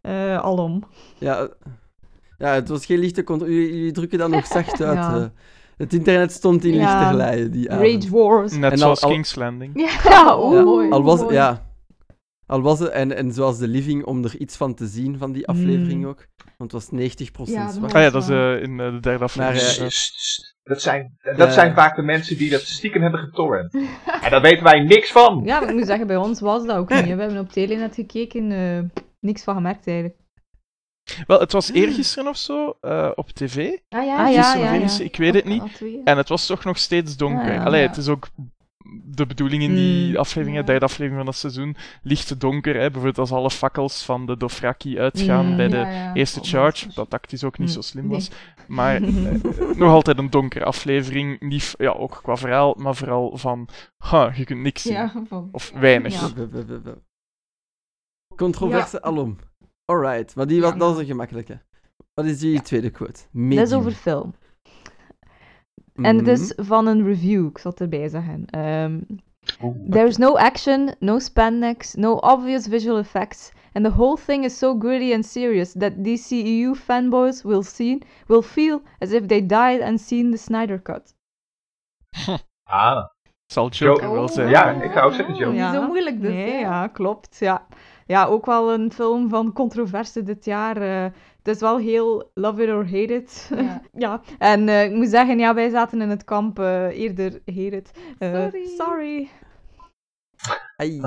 eh, 0.00 0.38
alom. 0.38 0.82
Ja, 1.18 1.48
ja, 2.38 2.54
het 2.54 2.68
was 2.68 2.86
geen 2.86 2.98
lichte 2.98 3.24
controle. 3.24 3.54
Jullie, 3.54 3.92
drukken 3.92 4.18
dat 4.18 4.30
nog 4.30 4.46
zacht 4.56 4.82
uit. 4.82 4.96
Ja. 4.96 5.16
eh. 5.16 5.26
Het 5.76 5.92
internet 5.92 6.32
stond 6.32 6.64
in 6.64 6.74
Ja. 6.74 6.98
lichterlaaien 6.98 7.50
die 7.50 7.70
avond. 7.70 7.86
Rage 8.04 8.10
Wars. 8.10 8.52
Net 8.52 8.62
En 8.64 8.70
al- 8.70 8.76
zoals 8.78 9.02
al- 9.02 9.10
King's 9.10 9.34
Landing. 9.34 9.72
Ja, 10.04 10.36
oh, 10.36 10.54
Ja, 10.54 10.62
mooi. 10.62 10.90
al 10.90 11.02
was, 11.02 11.20
mooi. 11.20 11.34
ja, 11.34 11.66
al 12.46 12.60
was 12.62 12.78
het, 12.78 12.88
en, 12.90 13.16
en 13.16 13.32
zoals 13.32 13.58
de 13.58 13.68
living, 13.68 14.04
om 14.04 14.24
er 14.24 14.36
iets 14.36 14.56
van 14.56 14.74
te 14.74 14.86
zien 14.86 15.18
van 15.18 15.32
die 15.32 15.46
aflevering 15.48 16.00
Mm. 16.02 16.08
ook. 16.08 16.26
Want 16.56 16.72
het 16.72 16.90
was 16.90 17.00
90% 17.00 17.54
Ja, 17.54 17.64
dat 17.64 17.74
zwart. 17.74 17.94
Ah 17.94 18.02
ja, 18.02 18.10
dat 18.10 18.22
is 18.22 18.28
eh, 18.28 18.62
in 18.62 18.80
eh, 18.80 18.90
de 18.92 19.00
derde 19.00 19.24
aflevering. 19.24 19.92
Sst, 19.92 20.12
sst. 20.20 20.56
Dat 20.62 20.82
zijn, 20.82 21.18
dat 21.36 21.52
zijn 21.52 21.74
vaak 21.74 21.96
de 21.96 22.02
mensen 22.02 22.36
die 22.38 22.50
dat 22.50 22.60
stiekem 22.60 23.02
hebben 23.02 23.20
getorrent. 23.20 23.74
En 24.24 24.30
daar 24.30 24.40
weten 24.42 24.64
wij 24.64 24.80
niks 24.80 25.12
van. 25.12 25.42
Ja, 25.44 25.60
maar 25.60 25.68
ik 25.68 25.74
moet 25.74 25.86
zeggen, 25.86 26.06
bij 26.06 26.16
ons 26.16 26.40
was 26.40 26.66
dat 26.66 26.76
ook 26.76 26.88
niet. 26.88 27.04
hè. 27.04 27.14
We 27.14 27.22
hebben 27.22 27.40
op 27.40 27.50
Telenet 27.52 27.94
gekeken, 27.94 28.52
eh, 28.52 29.00
niks 29.20 29.42
van 29.44 29.54
gemerkt 29.54 29.86
eigenlijk. 29.86 30.16
Wel, 31.26 31.40
het 31.40 31.52
was 31.52 31.72
eergisteren 31.72 32.28
of 32.28 32.36
zo 32.36 32.76
eh, 32.80 33.10
op 33.14 33.30
tv. 33.30 33.56
Ah 33.88 34.04
ja, 34.04 34.24
Ah, 34.26 34.32
ja, 34.32 34.42
Gisteren 34.42 34.80
ja, 34.80 35.04
ik 35.04 35.16
weet 35.16 35.34
het 35.34 35.44
niet. 35.44 35.82
En 36.04 36.16
het 36.16 36.28
was 36.28 36.46
toch 36.46 36.64
nog 36.64 36.78
steeds 36.78 37.16
donker. 37.16 37.48
Ah, 37.48 37.54
ja. 37.54 37.64
Allee, 37.64 37.80
Ja. 37.82 37.86
het 37.86 37.96
is 37.96 38.08
ook 38.08 38.28
de 39.04 39.26
bedoeling 39.26 39.62
in 39.62 39.74
die 39.74 40.08
Mm. 40.10 40.16
aflevering, 40.16 40.54
Ja. 40.56 40.60
de 40.60 40.66
derde 40.70 40.84
aflevering 40.84 41.16
van 41.16 41.24
dat 41.26 41.34
seizoen, 41.36 41.76
licht 42.02 42.40
donker. 42.40 42.74
Hè. 42.74 42.80
Bijvoorbeeld 42.80 43.18
als 43.18 43.32
alle 43.32 43.50
fakkels 43.50 44.02
van 44.04 44.26
de 44.26 44.36
Dothraki 44.36 44.98
uitgaan 44.98 45.46
Mm. 45.46 45.56
bij 45.56 45.68
de 45.68 45.76
Ja, 45.76 45.90
ja. 45.90 46.14
eerste 46.14 46.40
Oh, 46.40 46.46
charge, 46.46 46.80
dat 46.80 46.88
is- 46.88 46.94
dat 46.94 47.10
tactisch 47.10 47.44
ook 47.44 47.58
niet 47.58 47.68
Mm. 47.68 47.74
zo 47.74 47.80
slim 47.80 48.02
Nee. 48.06 48.12
was. 48.12 48.30
Maar 48.66 48.94
eh, 49.02 49.10
nog 49.76 49.90
altijd 49.92 50.18
een 50.18 50.30
donkere 50.30 50.64
aflevering. 50.64 51.40
Niet, 51.40 51.74
ja, 51.78 51.90
ook 51.90 52.18
qua 52.22 52.36
verhaal, 52.36 52.74
maar 52.78 52.94
vooral 52.94 53.36
van, 53.36 53.68
ha, 53.96 54.32
je 54.34 54.44
kunt 54.44 54.60
niks 54.60 54.82
zien. 54.82 54.92
Ja, 54.92 55.12
van... 55.28 55.48
Of 55.52 55.72
weinig. 55.74 56.32
Controverse 58.36 59.02
alom. 59.02 59.38
Alright, 59.92 60.34
maar 60.36 60.46
die, 60.46 60.60
was, 60.60 60.70
Ja. 60.72 60.76
dat 60.76 60.88
was 60.90 60.98
een 60.98 61.06
gemakkelijke. 61.06 61.60
Wat 62.14 62.24
is 62.24 62.38
die 62.38 62.62
tweede 62.62 62.90
quote? 62.90 63.12
Dat 63.12 63.26
Medium. 63.32 63.62
is 63.62 63.72
over 63.72 63.92
film. 63.92 64.34
En 65.94 66.16
het 66.18 66.26
is 66.28 66.54
Mhm. 66.54 66.66
van 66.66 66.86
een 66.86 67.04
review, 67.04 67.46
ik 67.46 67.58
zal 67.58 67.70
het 67.70 67.80
erbij 67.80 68.08
zeggen. 68.08 68.44
Ehm, 68.46 69.00
There's 69.90 70.16
no 70.16 70.34
action, 70.36 70.94
no 70.98 71.18
spandex, 71.18 71.94
no 71.94 72.14
obvious 72.14 72.66
visual 72.66 72.98
effects, 72.98 73.52
and 73.72 73.84
the 73.84 73.90
whole 73.92 74.16
thing 74.26 74.44
is 74.44 74.58
so 74.58 74.78
gritty 74.78 75.14
and 75.14 75.26
serious 75.26 75.72
that 75.72 75.92
DCEU 76.04 76.74
fanboys 76.74 77.42
will 77.42 77.62
see 77.62 77.98
will 78.26 78.42
feel 78.42 78.82
as 78.98 79.10
if 79.12 79.26
they 79.26 79.46
died 79.46 79.80
and 79.82 80.00
seen 80.00 80.30
the 80.30 80.36
Snyder 80.36 80.82
Cut. 80.82 81.14
Ah, 82.70 83.06
Zal 83.52 83.68
Joker 83.70 84.08
Oh. 84.08 84.12
wel 84.14 84.28
zijn. 84.28 84.48
Ja, 84.48 84.70
ik 84.70 84.92
zou 84.92 85.06
ook 85.06 85.12
zeggen 85.12 85.34
Joker. 85.34 85.52
Niet 85.52 85.72
zo 85.74 85.86
moeilijk 85.86 86.20
dus, 86.20 86.30
Nee, 86.30 86.58
ja, 86.58 86.86
klopt. 86.86 87.36
Ja. 87.38 87.66
Ja, 88.08 88.24
ook 88.26 88.46
wel 88.46 88.72
een 88.72 88.92
film 88.92 89.28
van 89.28 89.52
controverse 89.52 90.22
dit 90.22 90.44
jaar. 90.44 90.76
eh, 90.76 91.02
het 91.42 91.56
is 91.56 91.60
wel 91.60 91.78
heel 91.78 92.30
love 92.34 92.62
it 92.62 92.68
or 92.70 92.84
hate 92.84 93.14
it. 93.14 93.50
Ja. 93.56 93.82
ja, 94.04 94.20
en 94.38 94.68
eh, 94.68 94.84
ik 94.84 94.92
moet 94.92 95.08
zeggen, 95.08 95.38
ja, 95.38 95.54
wij 95.54 95.68
zaten 95.70 96.00
in 96.02 96.08
het 96.08 96.24
kamp 96.24 96.58
eh, 96.58 96.86
eerder 96.98 97.32
hate 97.46 97.76
it. 97.76 97.90
Sorry. 98.18 98.66
sorry. 98.78 99.28
Ai. 100.76 101.00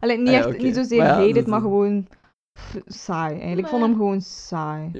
Alleen 0.00 0.22
niet, 0.22 0.34
Ah 0.34 0.52
ja, 0.56 0.62
niet 0.62 0.74
zozeer 0.74 0.98
Maar 0.98 1.06
ja, 1.06 1.14
hate 1.14 1.28
it, 1.28 1.36
is- 1.36 1.44
maar 1.44 1.60
gewoon 1.60 2.06
pff, 2.52 2.76
saai. 2.86 3.30
Eigenlijk. 3.32 3.60
Ik 3.60 3.66
vond 3.66 3.82
hem 3.82 3.92
gewoon 3.94 4.20
saai. 4.20 4.90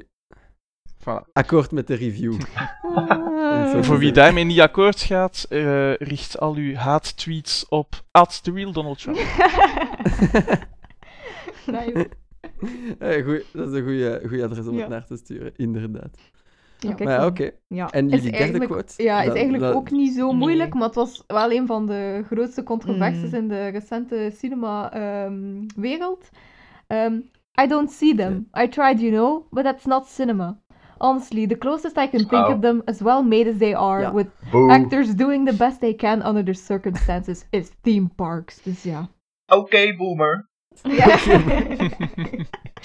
Voilà. 0.99 1.31
Akkoord 1.33 1.71
met 1.71 1.87
de 1.87 1.95
review. 1.95 2.33
Ah. 2.95 3.83
Voor 3.83 3.97
wie 3.97 4.11
daarmee 4.11 4.43
niet 4.43 4.59
akkoord 4.61 4.99
gaat, 5.01 5.45
eh, 5.49 5.93
richt 5.93 6.39
al 6.39 6.53
uw 6.55 6.73
haattweets 6.75 7.65
op 7.69 8.03
at 8.11 8.43
the 8.43 8.51
real 8.51 8.71
Donald 8.71 8.99
Trump. 9.01 9.17
Nice. 11.71 12.09
Eh, 12.99 13.23
goeie- 13.23 13.43
dat 13.53 13.71
is 13.73 13.79
een 13.79 13.83
goede 14.27 14.43
adres 14.43 14.67
om 14.67 14.73
Ja. 14.73 14.79
het 14.79 14.89
naar 14.89 15.05
te 15.05 15.15
sturen, 15.17 15.51
inderdaad. 15.55 16.17
Ja, 16.97 17.25
oké. 17.25 17.51
Ja. 17.67 17.89
En 17.91 18.05
Is 18.05 18.11
jullie 18.11 18.21
derde 18.23 18.37
eigenlijk- 18.37 18.71
quote? 18.71 19.03
Ja, 19.03 19.21
is 19.21 19.33
eigenlijk 19.33 19.63
dat- 19.63 19.73
ook 19.73 19.91
niet 19.91 20.13
zo 20.13 20.27
Nee. 20.27 20.35
moeilijk, 20.35 20.73
maar 20.73 20.83
het 20.85 20.95
was 20.95 21.23
wel 21.27 21.51
een 21.51 21.65
van 21.67 21.85
de 21.85 22.23
grootste 22.25 22.63
controversies 22.63 23.29
Mm. 23.31 23.35
in 23.37 23.47
de 23.47 23.67
recente 23.67 24.31
cinema-wereld. 24.35 26.29
I 27.61 27.67
don't 27.67 27.91
see 27.91 28.15
them. 28.15 28.47
I 28.61 28.67
tried, 28.67 28.99
you 28.99 29.11
know, 29.11 29.47
but 29.51 29.63
that's 29.63 29.85
not 29.85 30.07
cinema. 30.07 30.59
Honestly, 30.97 31.47
the 31.47 31.57
closest 31.57 31.97
I 31.97 32.07
can 32.09 32.25
think 32.27 32.31
Oh. 32.47 32.49
of 32.55 32.59
them, 32.59 32.81
as 32.85 33.01
well 33.01 33.23
made 33.23 33.49
as 33.49 33.57
they 33.57 33.75
are, 33.75 34.01
Ja. 34.01 34.13
with 34.13 34.27
Boe. 34.51 34.69
actors 34.71 35.15
doing 35.15 35.47
the 35.49 35.55
best 35.55 35.79
they 35.79 35.93
can 35.95 36.25
under 36.27 36.43
the 36.45 36.53
circumstances, 36.53 37.47
is 37.49 37.71
theme 37.81 38.07
parks. 38.15 38.63
Dus 38.63 38.83
ja. 38.83 39.09
Oké, 39.53 39.95
boomer. 39.95 40.49
Ja. 40.83 41.17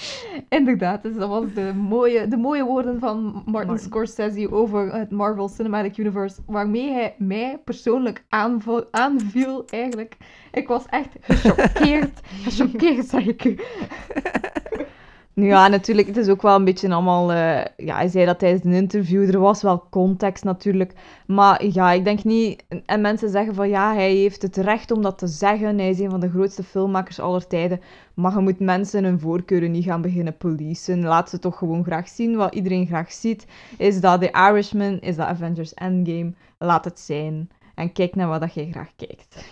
Inderdaad, 0.49 1.03
dus 1.03 1.15
dat 1.15 1.29
was 1.29 1.53
de 1.53 1.73
mooie, 1.73 2.27
de 2.27 2.37
mooie 2.37 2.63
woorden 2.63 2.99
van 2.99 3.23
Martin 3.23 3.51
Martin. 3.51 3.77
Scorsese 3.77 4.51
over 4.51 4.93
het 4.93 5.11
Marvel 5.11 5.49
Cinematic 5.49 5.97
Universe, 5.97 6.41
waarmee 6.45 6.91
hij 6.91 7.15
mij 7.17 7.57
persoonlijk 7.63 8.23
aanvo- 8.29 8.87
aanviel 8.91 9.65
eigenlijk. 9.69 10.17
Ik 10.51 10.67
was 10.67 10.85
echt 10.89 11.09
gechoqueerd. 11.21 12.19
gechoqueerd, 12.43 13.07
zeg 13.07 13.25
ik 13.25 13.43
u. 13.43 13.59
Ja, 15.35 15.67
natuurlijk. 15.67 16.07
Het 16.07 16.17
is 16.17 16.27
ook 16.29 16.41
wel 16.41 16.55
een 16.55 16.63
beetje 16.63 16.93
allemaal. 16.93 17.31
eh, 17.31 17.65
ja, 17.77 17.95
hij 17.95 18.07
zei 18.07 18.25
dat 18.25 18.39
tijdens 18.39 18.63
een 18.63 18.73
interview. 18.73 19.33
Er 19.33 19.39
was 19.39 19.61
wel 19.61 19.83
context 19.89 20.43
natuurlijk. 20.43 20.93
Maar 21.27 21.65
ja, 21.65 21.91
ik 21.91 22.03
denk 22.03 22.23
niet. 22.23 22.63
En 22.85 23.01
mensen 23.01 23.29
zeggen 23.29 23.55
van 23.55 23.69
ja, 23.69 23.93
hij 23.93 24.13
heeft 24.13 24.41
het 24.41 24.57
recht 24.57 24.91
om 24.91 25.01
dat 25.01 25.17
te 25.17 25.27
zeggen. 25.27 25.77
Hij 25.77 25.89
is 25.89 25.99
een 25.99 26.09
van 26.09 26.19
de 26.19 26.29
grootste 26.29 26.63
filmmakers 26.63 27.19
aller 27.19 27.47
tijden. 27.47 27.81
Maar 28.13 28.33
je 28.33 28.39
moet 28.39 28.59
mensen 28.59 29.03
hun 29.03 29.19
voorkeuren 29.19 29.71
niet 29.71 29.83
gaan 29.83 30.01
beginnen 30.01 30.37
policen. 30.37 31.03
Laat 31.03 31.29
ze 31.29 31.39
toch 31.39 31.57
gewoon 31.57 31.83
graag 31.83 32.07
zien. 32.07 32.35
Wat 32.35 32.53
iedereen 32.55 32.87
graag 32.87 33.11
ziet. 33.11 33.45
Is 33.77 34.01
dat 34.01 34.21
The 34.21 34.31
Irishman? 34.31 34.99
Is 34.99 35.15
dat 35.15 35.27
Avengers 35.27 35.73
Endgame? 35.73 36.33
Laat 36.57 36.85
het 36.85 36.99
zijn. 36.99 37.49
En 37.75 37.91
kijk 37.91 38.15
naar 38.15 38.27
wat 38.27 38.41
dat 38.41 38.53
jij 38.53 38.67
graag 38.71 38.91
kijkt. 38.95 39.45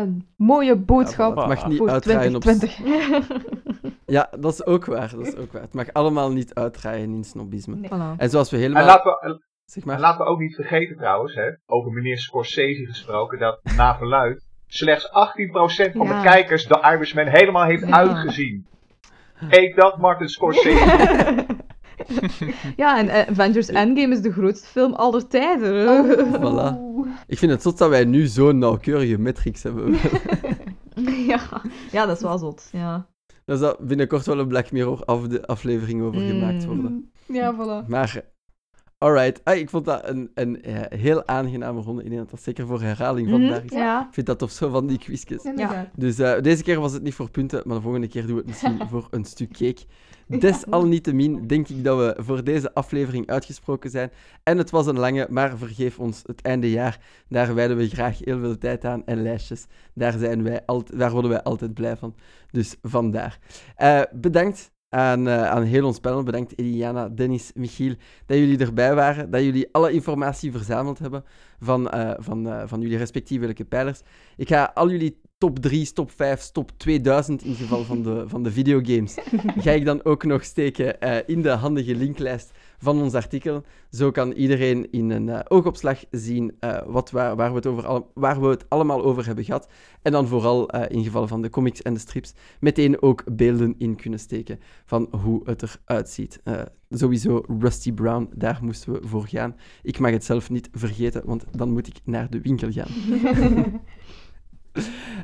Een 0.00 0.26
mooie 0.36 0.76
boodschap 0.76 1.36
Het 1.36 1.46
mag 1.46 1.66
niet 1.68 1.78
voor 1.78 1.90
uitdraaien 1.90 2.34
op... 2.34 2.42
2020. 2.42 3.38
Ja, 4.06 4.30
dat 4.38 4.52
is 4.52 4.66
ook 4.66 4.84
waar. 4.84 5.10
Dat 5.16 5.26
is 5.26 5.36
ook 5.36 5.52
waar. 5.52 5.62
Het 5.62 5.72
mag 5.74 5.92
allemaal 5.92 6.32
niet 6.32 6.54
uitdraaien 6.54 7.14
in 7.14 7.24
snobisme. 7.24 7.76
Nee. 7.76 7.90
Voilà. 7.90 8.16
En 8.16 8.30
zoals 8.30 8.50
we 8.50 8.56
En 8.56 8.62
helemaal... 8.62 8.84
laten 8.84 9.10
we, 9.10 9.42
Zeg 9.64 9.82
en 9.82 9.88
maar... 9.88 10.00
laten 10.00 10.24
we 10.24 10.30
ook 10.30 10.38
niet 10.38 10.54
vergeten 10.54 10.96
trouwens, 10.96 11.34
hè, 11.34 11.50
over 11.66 11.92
meneer 11.92 12.18
Scorsese 12.18 12.86
gesproken, 12.86 13.38
dat 13.38 13.60
na 13.76 13.96
verluid 13.96 14.46
slechts 14.66 15.08
18% 15.08 15.10
van 15.96 16.06
Ja. 16.06 16.22
de 16.22 16.28
kijkers 16.28 16.66
de 16.66 16.80
Irishman 16.94 17.26
helemaal 17.26 17.64
heeft 17.64 17.86
Ja. 17.86 17.92
uitgezien. 17.96 18.66
Eet 19.48 19.76
dat, 19.76 19.98
Martin 19.98 20.28
Scorsese. 20.28 21.46
Ja, 22.76 22.98
en 22.98 23.08
eh, 23.08 23.28
Avengers 23.28 23.68
Endgame 23.68 24.14
is 24.14 24.20
de 24.22 24.32
grootste 24.32 24.66
film 24.66 24.94
aller 24.94 25.26
tijden. 25.26 26.06
Voilà. 26.40 26.76
Ik 27.26 27.38
vind 27.38 27.50
het 27.52 27.62
zot 27.62 27.78
dat 27.78 27.88
wij 27.88 28.04
nu 28.04 28.26
zo'n 28.26 28.58
nauwkeurige 28.58 29.18
metrics 29.18 29.62
hebben. 29.62 29.96
ja. 31.32 31.40
ja, 31.92 32.06
dat 32.06 32.16
is 32.16 32.22
wel 32.22 32.38
zot. 32.38 32.68
Ja. 32.72 33.06
Daar 33.44 33.56
zal 33.56 33.76
binnenkort 33.80 34.26
wel 34.26 34.38
een 34.38 34.48
Black 34.48 34.72
Mirror 34.72 35.04
aflevering 35.46 36.02
over 36.02 36.20
gemaakt 36.20 36.66
Mm. 36.66 36.74
worden. 36.74 37.10
Ja, 37.26 37.54
voilà. 37.54 37.86
Maar, 37.88 38.22
alright. 39.00 39.40
Ah, 39.44 39.56
ik 39.56 39.70
vond 39.70 39.84
dat 39.84 40.08
een, 40.08 40.30
een 40.34 40.62
eh, 40.62 40.98
heel 40.98 41.26
aangename 41.26 41.80
ronde. 41.80 42.02
Ik 42.02 42.08
denk 42.08 42.20
dat 42.20 42.30
dat 42.30 42.42
zeker 42.42 42.66
voor 42.66 42.82
herhaling 42.82 43.30
vandaag 43.30 43.62
is. 43.64 43.70
Mhm, 43.70 43.80
ja. 43.80 44.06
Ik 44.06 44.14
vind 44.14 44.26
dat 44.26 44.38
toch 44.38 44.50
zo 44.50 44.70
van 44.70 44.86
die 44.86 44.98
quizjes. 44.98 45.42
Dus 45.96 46.18
eh, 46.18 46.40
deze 46.40 46.62
keer 46.62 46.80
was 46.80 46.92
het 46.92 47.02
niet 47.02 47.14
voor 47.14 47.30
punten, 47.30 47.62
maar 47.64 47.76
de 47.76 47.82
volgende 47.82 48.08
keer 48.08 48.26
doen 48.26 48.34
we 48.34 48.38
het 48.38 48.46
misschien 48.46 48.80
voor 48.90 49.06
een 49.10 49.24
stuk 49.24 49.52
cake. 49.52 49.84
Desalniettemin 50.38 51.46
denk 51.46 51.68
ik 51.68 51.84
dat 51.84 51.98
we 51.98 52.22
voor 52.22 52.44
deze 52.44 52.74
aflevering 52.74 53.26
uitgesproken 53.26 53.90
zijn. 53.90 54.10
En 54.42 54.58
het 54.58 54.70
was 54.70 54.86
een 54.86 54.98
lange, 54.98 55.26
maar 55.30 55.56
vergeef 55.56 55.98
ons 55.98 56.22
het 56.26 56.42
einde 56.42 56.70
jaar. 56.70 57.00
Daar 57.28 57.54
wijden 57.54 57.76
we 57.76 57.88
graag 57.88 58.18
heel 58.18 58.38
veel 58.38 58.58
tijd 58.58 58.84
aan 58.84 59.06
en 59.06 59.22
lijstjes. 59.22 59.66
Daar, 59.94 60.18
zijn 60.18 60.42
wij 60.42 60.62
daar 60.94 61.10
worden 61.10 61.30
wij 61.30 61.42
altijd 61.42 61.74
blij 61.74 61.96
van. 61.96 62.14
Dus 62.50 62.76
vandaar. 62.82 63.38
Eh, 63.76 64.02
bedankt 64.12 64.70
aan, 64.90 65.28
eh, 65.28 65.46
aan 65.46 65.62
heel 65.62 65.86
ons 65.86 65.98
panel. 65.98 66.22
Bedankt 66.22 66.58
Eliana, 66.58 67.08
Dennis, 67.08 67.50
Michiel, 67.54 67.94
dat 68.26 68.38
jullie 68.38 68.58
erbij 68.58 68.94
waren. 68.94 69.30
Dat 69.30 69.42
jullie 69.42 69.68
alle 69.72 69.92
informatie 69.92 70.52
verzameld 70.52 70.98
hebben 70.98 71.24
van, 71.60 71.90
eh, 71.90 72.10
van, 72.18 72.48
eh, 72.48 72.62
van 72.66 72.80
jullie 72.80 72.98
respectievelijke 72.98 73.64
pijlers. 73.64 74.00
Ik 74.36 74.48
ga 74.48 74.70
al 74.74 74.90
jullie 74.90 75.20
top 75.38 75.58
3, 75.58 75.92
top 75.92 76.10
5, 76.10 76.50
top 76.50 76.70
2000 76.76 77.42
in 77.42 77.54
geval 77.54 77.84
van 77.84 78.02
de, 78.02 78.24
van 78.26 78.42
de 78.42 78.50
videogames, 78.50 79.16
ga 79.64 79.70
ik 79.70 79.84
dan 79.84 80.04
ook 80.04 80.24
nog 80.24 80.44
steken 80.44 80.98
in 81.26 81.42
de 81.42 81.50
handige 81.50 81.94
linklijst 81.94 82.50
van 82.80 83.02
ons 83.02 83.14
artikel. 83.14 83.62
Zo 83.90 84.10
kan 84.10 84.32
iedereen 84.32 84.90
in 84.90 85.10
een 85.10 85.28
eh, 85.28 85.40
oogopslag 85.48 86.04
zien 86.10 86.56
eh, 86.58 86.78
wat, 86.86 87.10
waar, 87.10 87.36
waar, 87.36 87.50
we 87.50 87.56
het 87.56 87.66
over 87.66 88.02
waar 88.14 88.40
we 88.40 88.46
het 88.46 88.64
allemaal 88.68 89.02
over 89.02 89.26
hebben 89.26 89.44
gehad. 89.44 89.68
En 90.02 90.12
dan 90.12 90.26
vooral 90.26 90.70
eh, 90.70 90.96
in 90.96 91.04
geval 91.04 91.26
van 91.26 91.42
de 91.42 91.50
comics 91.50 91.82
en 91.82 91.94
de 91.94 92.00
strips 92.00 92.34
meteen 92.60 93.02
ook 93.02 93.36
beelden 93.36 93.74
in 93.78 93.96
kunnen 93.96 94.18
steken 94.18 94.60
van 94.84 95.08
hoe 95.22 95.40
het 95.44 95.62
eruit 95.62 96.08
ziet. 96.08 96.42
Sowieso 96.90 97.44
Rusty 97.58 97.92
Brown, 97.92 98.30
daar 98.34 98.58
moesten 98.62 98.92
we 98.92 99.08
voor 99.08 99.26
gaan. 99.26 99.56
Ik 99.82 99.98
mag 99.98 100.10
het 100.10 100.24
zelf 100.24 100.50
niet 100.50 100.68
vergeten, 100.72 101.22
want 101.24 101.44
dan 101.50 101.70
moet 101.70 101.86
ik 101.86 101.96
naar 102.04 102.30
de 102.30 102.40
winkel 102.40 102.70
gaan. 102.70 102.90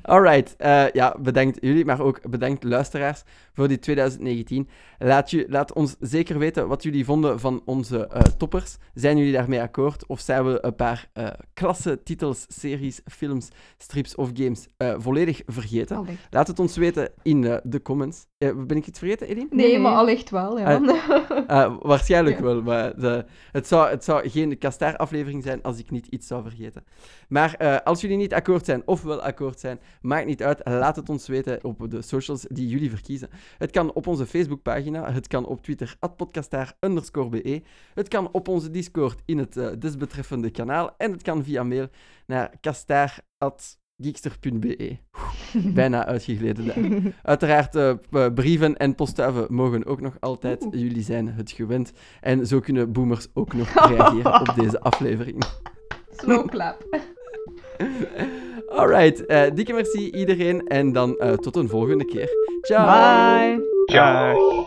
Alright, 0.02 0.56
eh, 0.56 0.90
ja, 0.92 1.16
bedankt 1.20 1.58
jullie, 1.60 1.84
maar 1.84 2.00
ook 2.00 2.30
bedankt 2.30 2.64
luisteraars 2.64 3.22
voor 3.56 3.68
die 3.68 3.78
2019. 3.78 4.68
Laat, 4.98 5.30
je, 5.30 5.46
laat 5.48 5.72
ons 5.72 5.96
zeker 6.00 6.38
weten 6.38 6.68
wat 6.68 6.82
jullie 6.82 7.04
vonden 7.04 7.40
van 7.40 7.62
onze 7.64 8.06
eh, 8.06 8.20
toppers. 8.20 8.76
Zijn 8.94 9.16
jullie 9.16 9.32
daarmee 9.32 9.60
akkoord? 9.60 10.06
Of 10.06 10.20
zijn 10.20 10.44
we 10.44 10.58
een 10.64 10.74
paar 10.74 11.08
eh 11.12 11.26
klasse 11.54 12.02
titels, 12.02 12.44
series, 12.48 13.00
films, 13.04 13.48
strips 13.78 14.14
of 14.14 14.30
games 14.34 14.66
eh, 14.76 14.94
volledig 14.98 15.42
vergeten? 15.46 15.96
Allicht. 15.96 16.26
Laat 16.30 16.46
het 16.46 16.58
ons 16.58 16.76
weten 16.76 17.12
in 17.22 17.40
de 17.62 17.82
comments. 17.82 18.26
Eh, 18.38 18.50
ben 18.66 18.76
ik 18.76 18.86
iets 18.86 18.98
vergeten, 18.98 19.26
Edin? 19.28 19.46
Nee, 19.50 19.66
Nee. 19.66 19.78
maar 19.78 19.92
allicht 19.92 20.30
wel, 20.30 20.58
ja. 20.58 20.80
Eh, 21.46 21.74
waarschijnlijk 21.92 22.36
Ja. 22.36 22.42
wel, 22.42 22.62
maar 22.62 23.00
de, 23.00 23.24
het, 23.52 23.66
zou, 23.66 23.90
het 23.90 24.04
zou 24.04 24.28
geen 24.28 24.58
Kastaar-aflevering 24.58 25.42
zijn 25.42 25.62
als 25.62 25.78
ik 25.78 25.90
niet 25.90 26.06
iets 26.06 26.26
zou 26.26 26.42
vergeten. 26.42 26.84
Maar 27.28 27.54
eh, 27.54 27.76
als 27.84 28.00
jullie 28.00 28.16
niet 28.16 28.34
akkoord 28.34 28.64
zijn 28.64 28.82
of 28.84 29.02
wel 29.02 29.22
akkoord 29.22 29.60
zijn, 29.60 29.80
maakt 30.00 30.26
niet 30.26 30.42
uit. 30.42 30.60
Laat 30.64 30.96
het 30.96 31.08
ons 31.08 31.26
weten 31.28 31.64
op 31.64 31.90
de 31.90 32.02
socials 32.02 32.46
die 32.48 32.68
jullie 32.68 32.90
verkiezen. 32.90 33.28
Het 33.58 33.70
kan 33.70 33.92
op 33.92 34.06
onze 34.06 34.26
Facebookpagina, 34.26 35.12
het 35.12 35.26
kan 35.26 35.46
op 35.46 35.62
Twitter, 35.62 35.96
podcastaar_be. 36.16 37.62
Het 37.94 38.08
kan 38.08 38.28
op 38.32 38.48
onze 38.48 38.70
Discord 38.70 39.22
in 39.24 39.38
het 39.38 39.56
eh, 39.56 39.68
desbetreffende 39.78 40.50
kanaal 40.50 40.94
en 40.96 41.12
het 41.12 41.22
kan 41.22 41.44
via 41.44 41.62
mail 41.62 41.86
naar 42.26 42.50
kastaar.geekster.be. 42.60 44.96
Bijna 45.74 46.06
uitgegleden 46.06 46.66
daar. 46.66 47.12
Uiteraard, 47.22 47.74
eh, 47.74 47.92
p- 48.10 48.30
brieven 48.34 48.76
en 48.76 48.94
postduiven 48.94 49.46
mogen 49.54 49.86
ook 49.86 50.00
nog 50.00 50.16
altijd. 50.20 50.66
Jullie 50.70 51.02
zijn 51.02 51.28
het 51.28 51.50
gewend. 51.50 51.92
En 52.20 52.46
zo 52.46 52.60
kunnen 52.60 52.92
boomers 52.92 53.26
ook 53.34 53.52
nog 53.54 53.74
reageren 53.88 54.40
op 54.40 54.54
deze 54.54 54.80
aflevering. 54.80 55.42
Slow 56.16 56.48
clap. 56.48 56.84
Alright, 58.76 59.26
eh, 59.26 59.42
dikke 59.54 59.72
merci 59.72 60.10
iedereen. 60.10 60.66
En 60.66 60.92
dan 60.92 61.18
eh, 61.18 61.32
tot 61.32 61.56
een 61.56 61.68
volgende 61.68 62.04
keer. 62.04 62.28
Ciao! 62.60 62.84
Bye. 62.86 63.64
Ciao. 63.86 64.64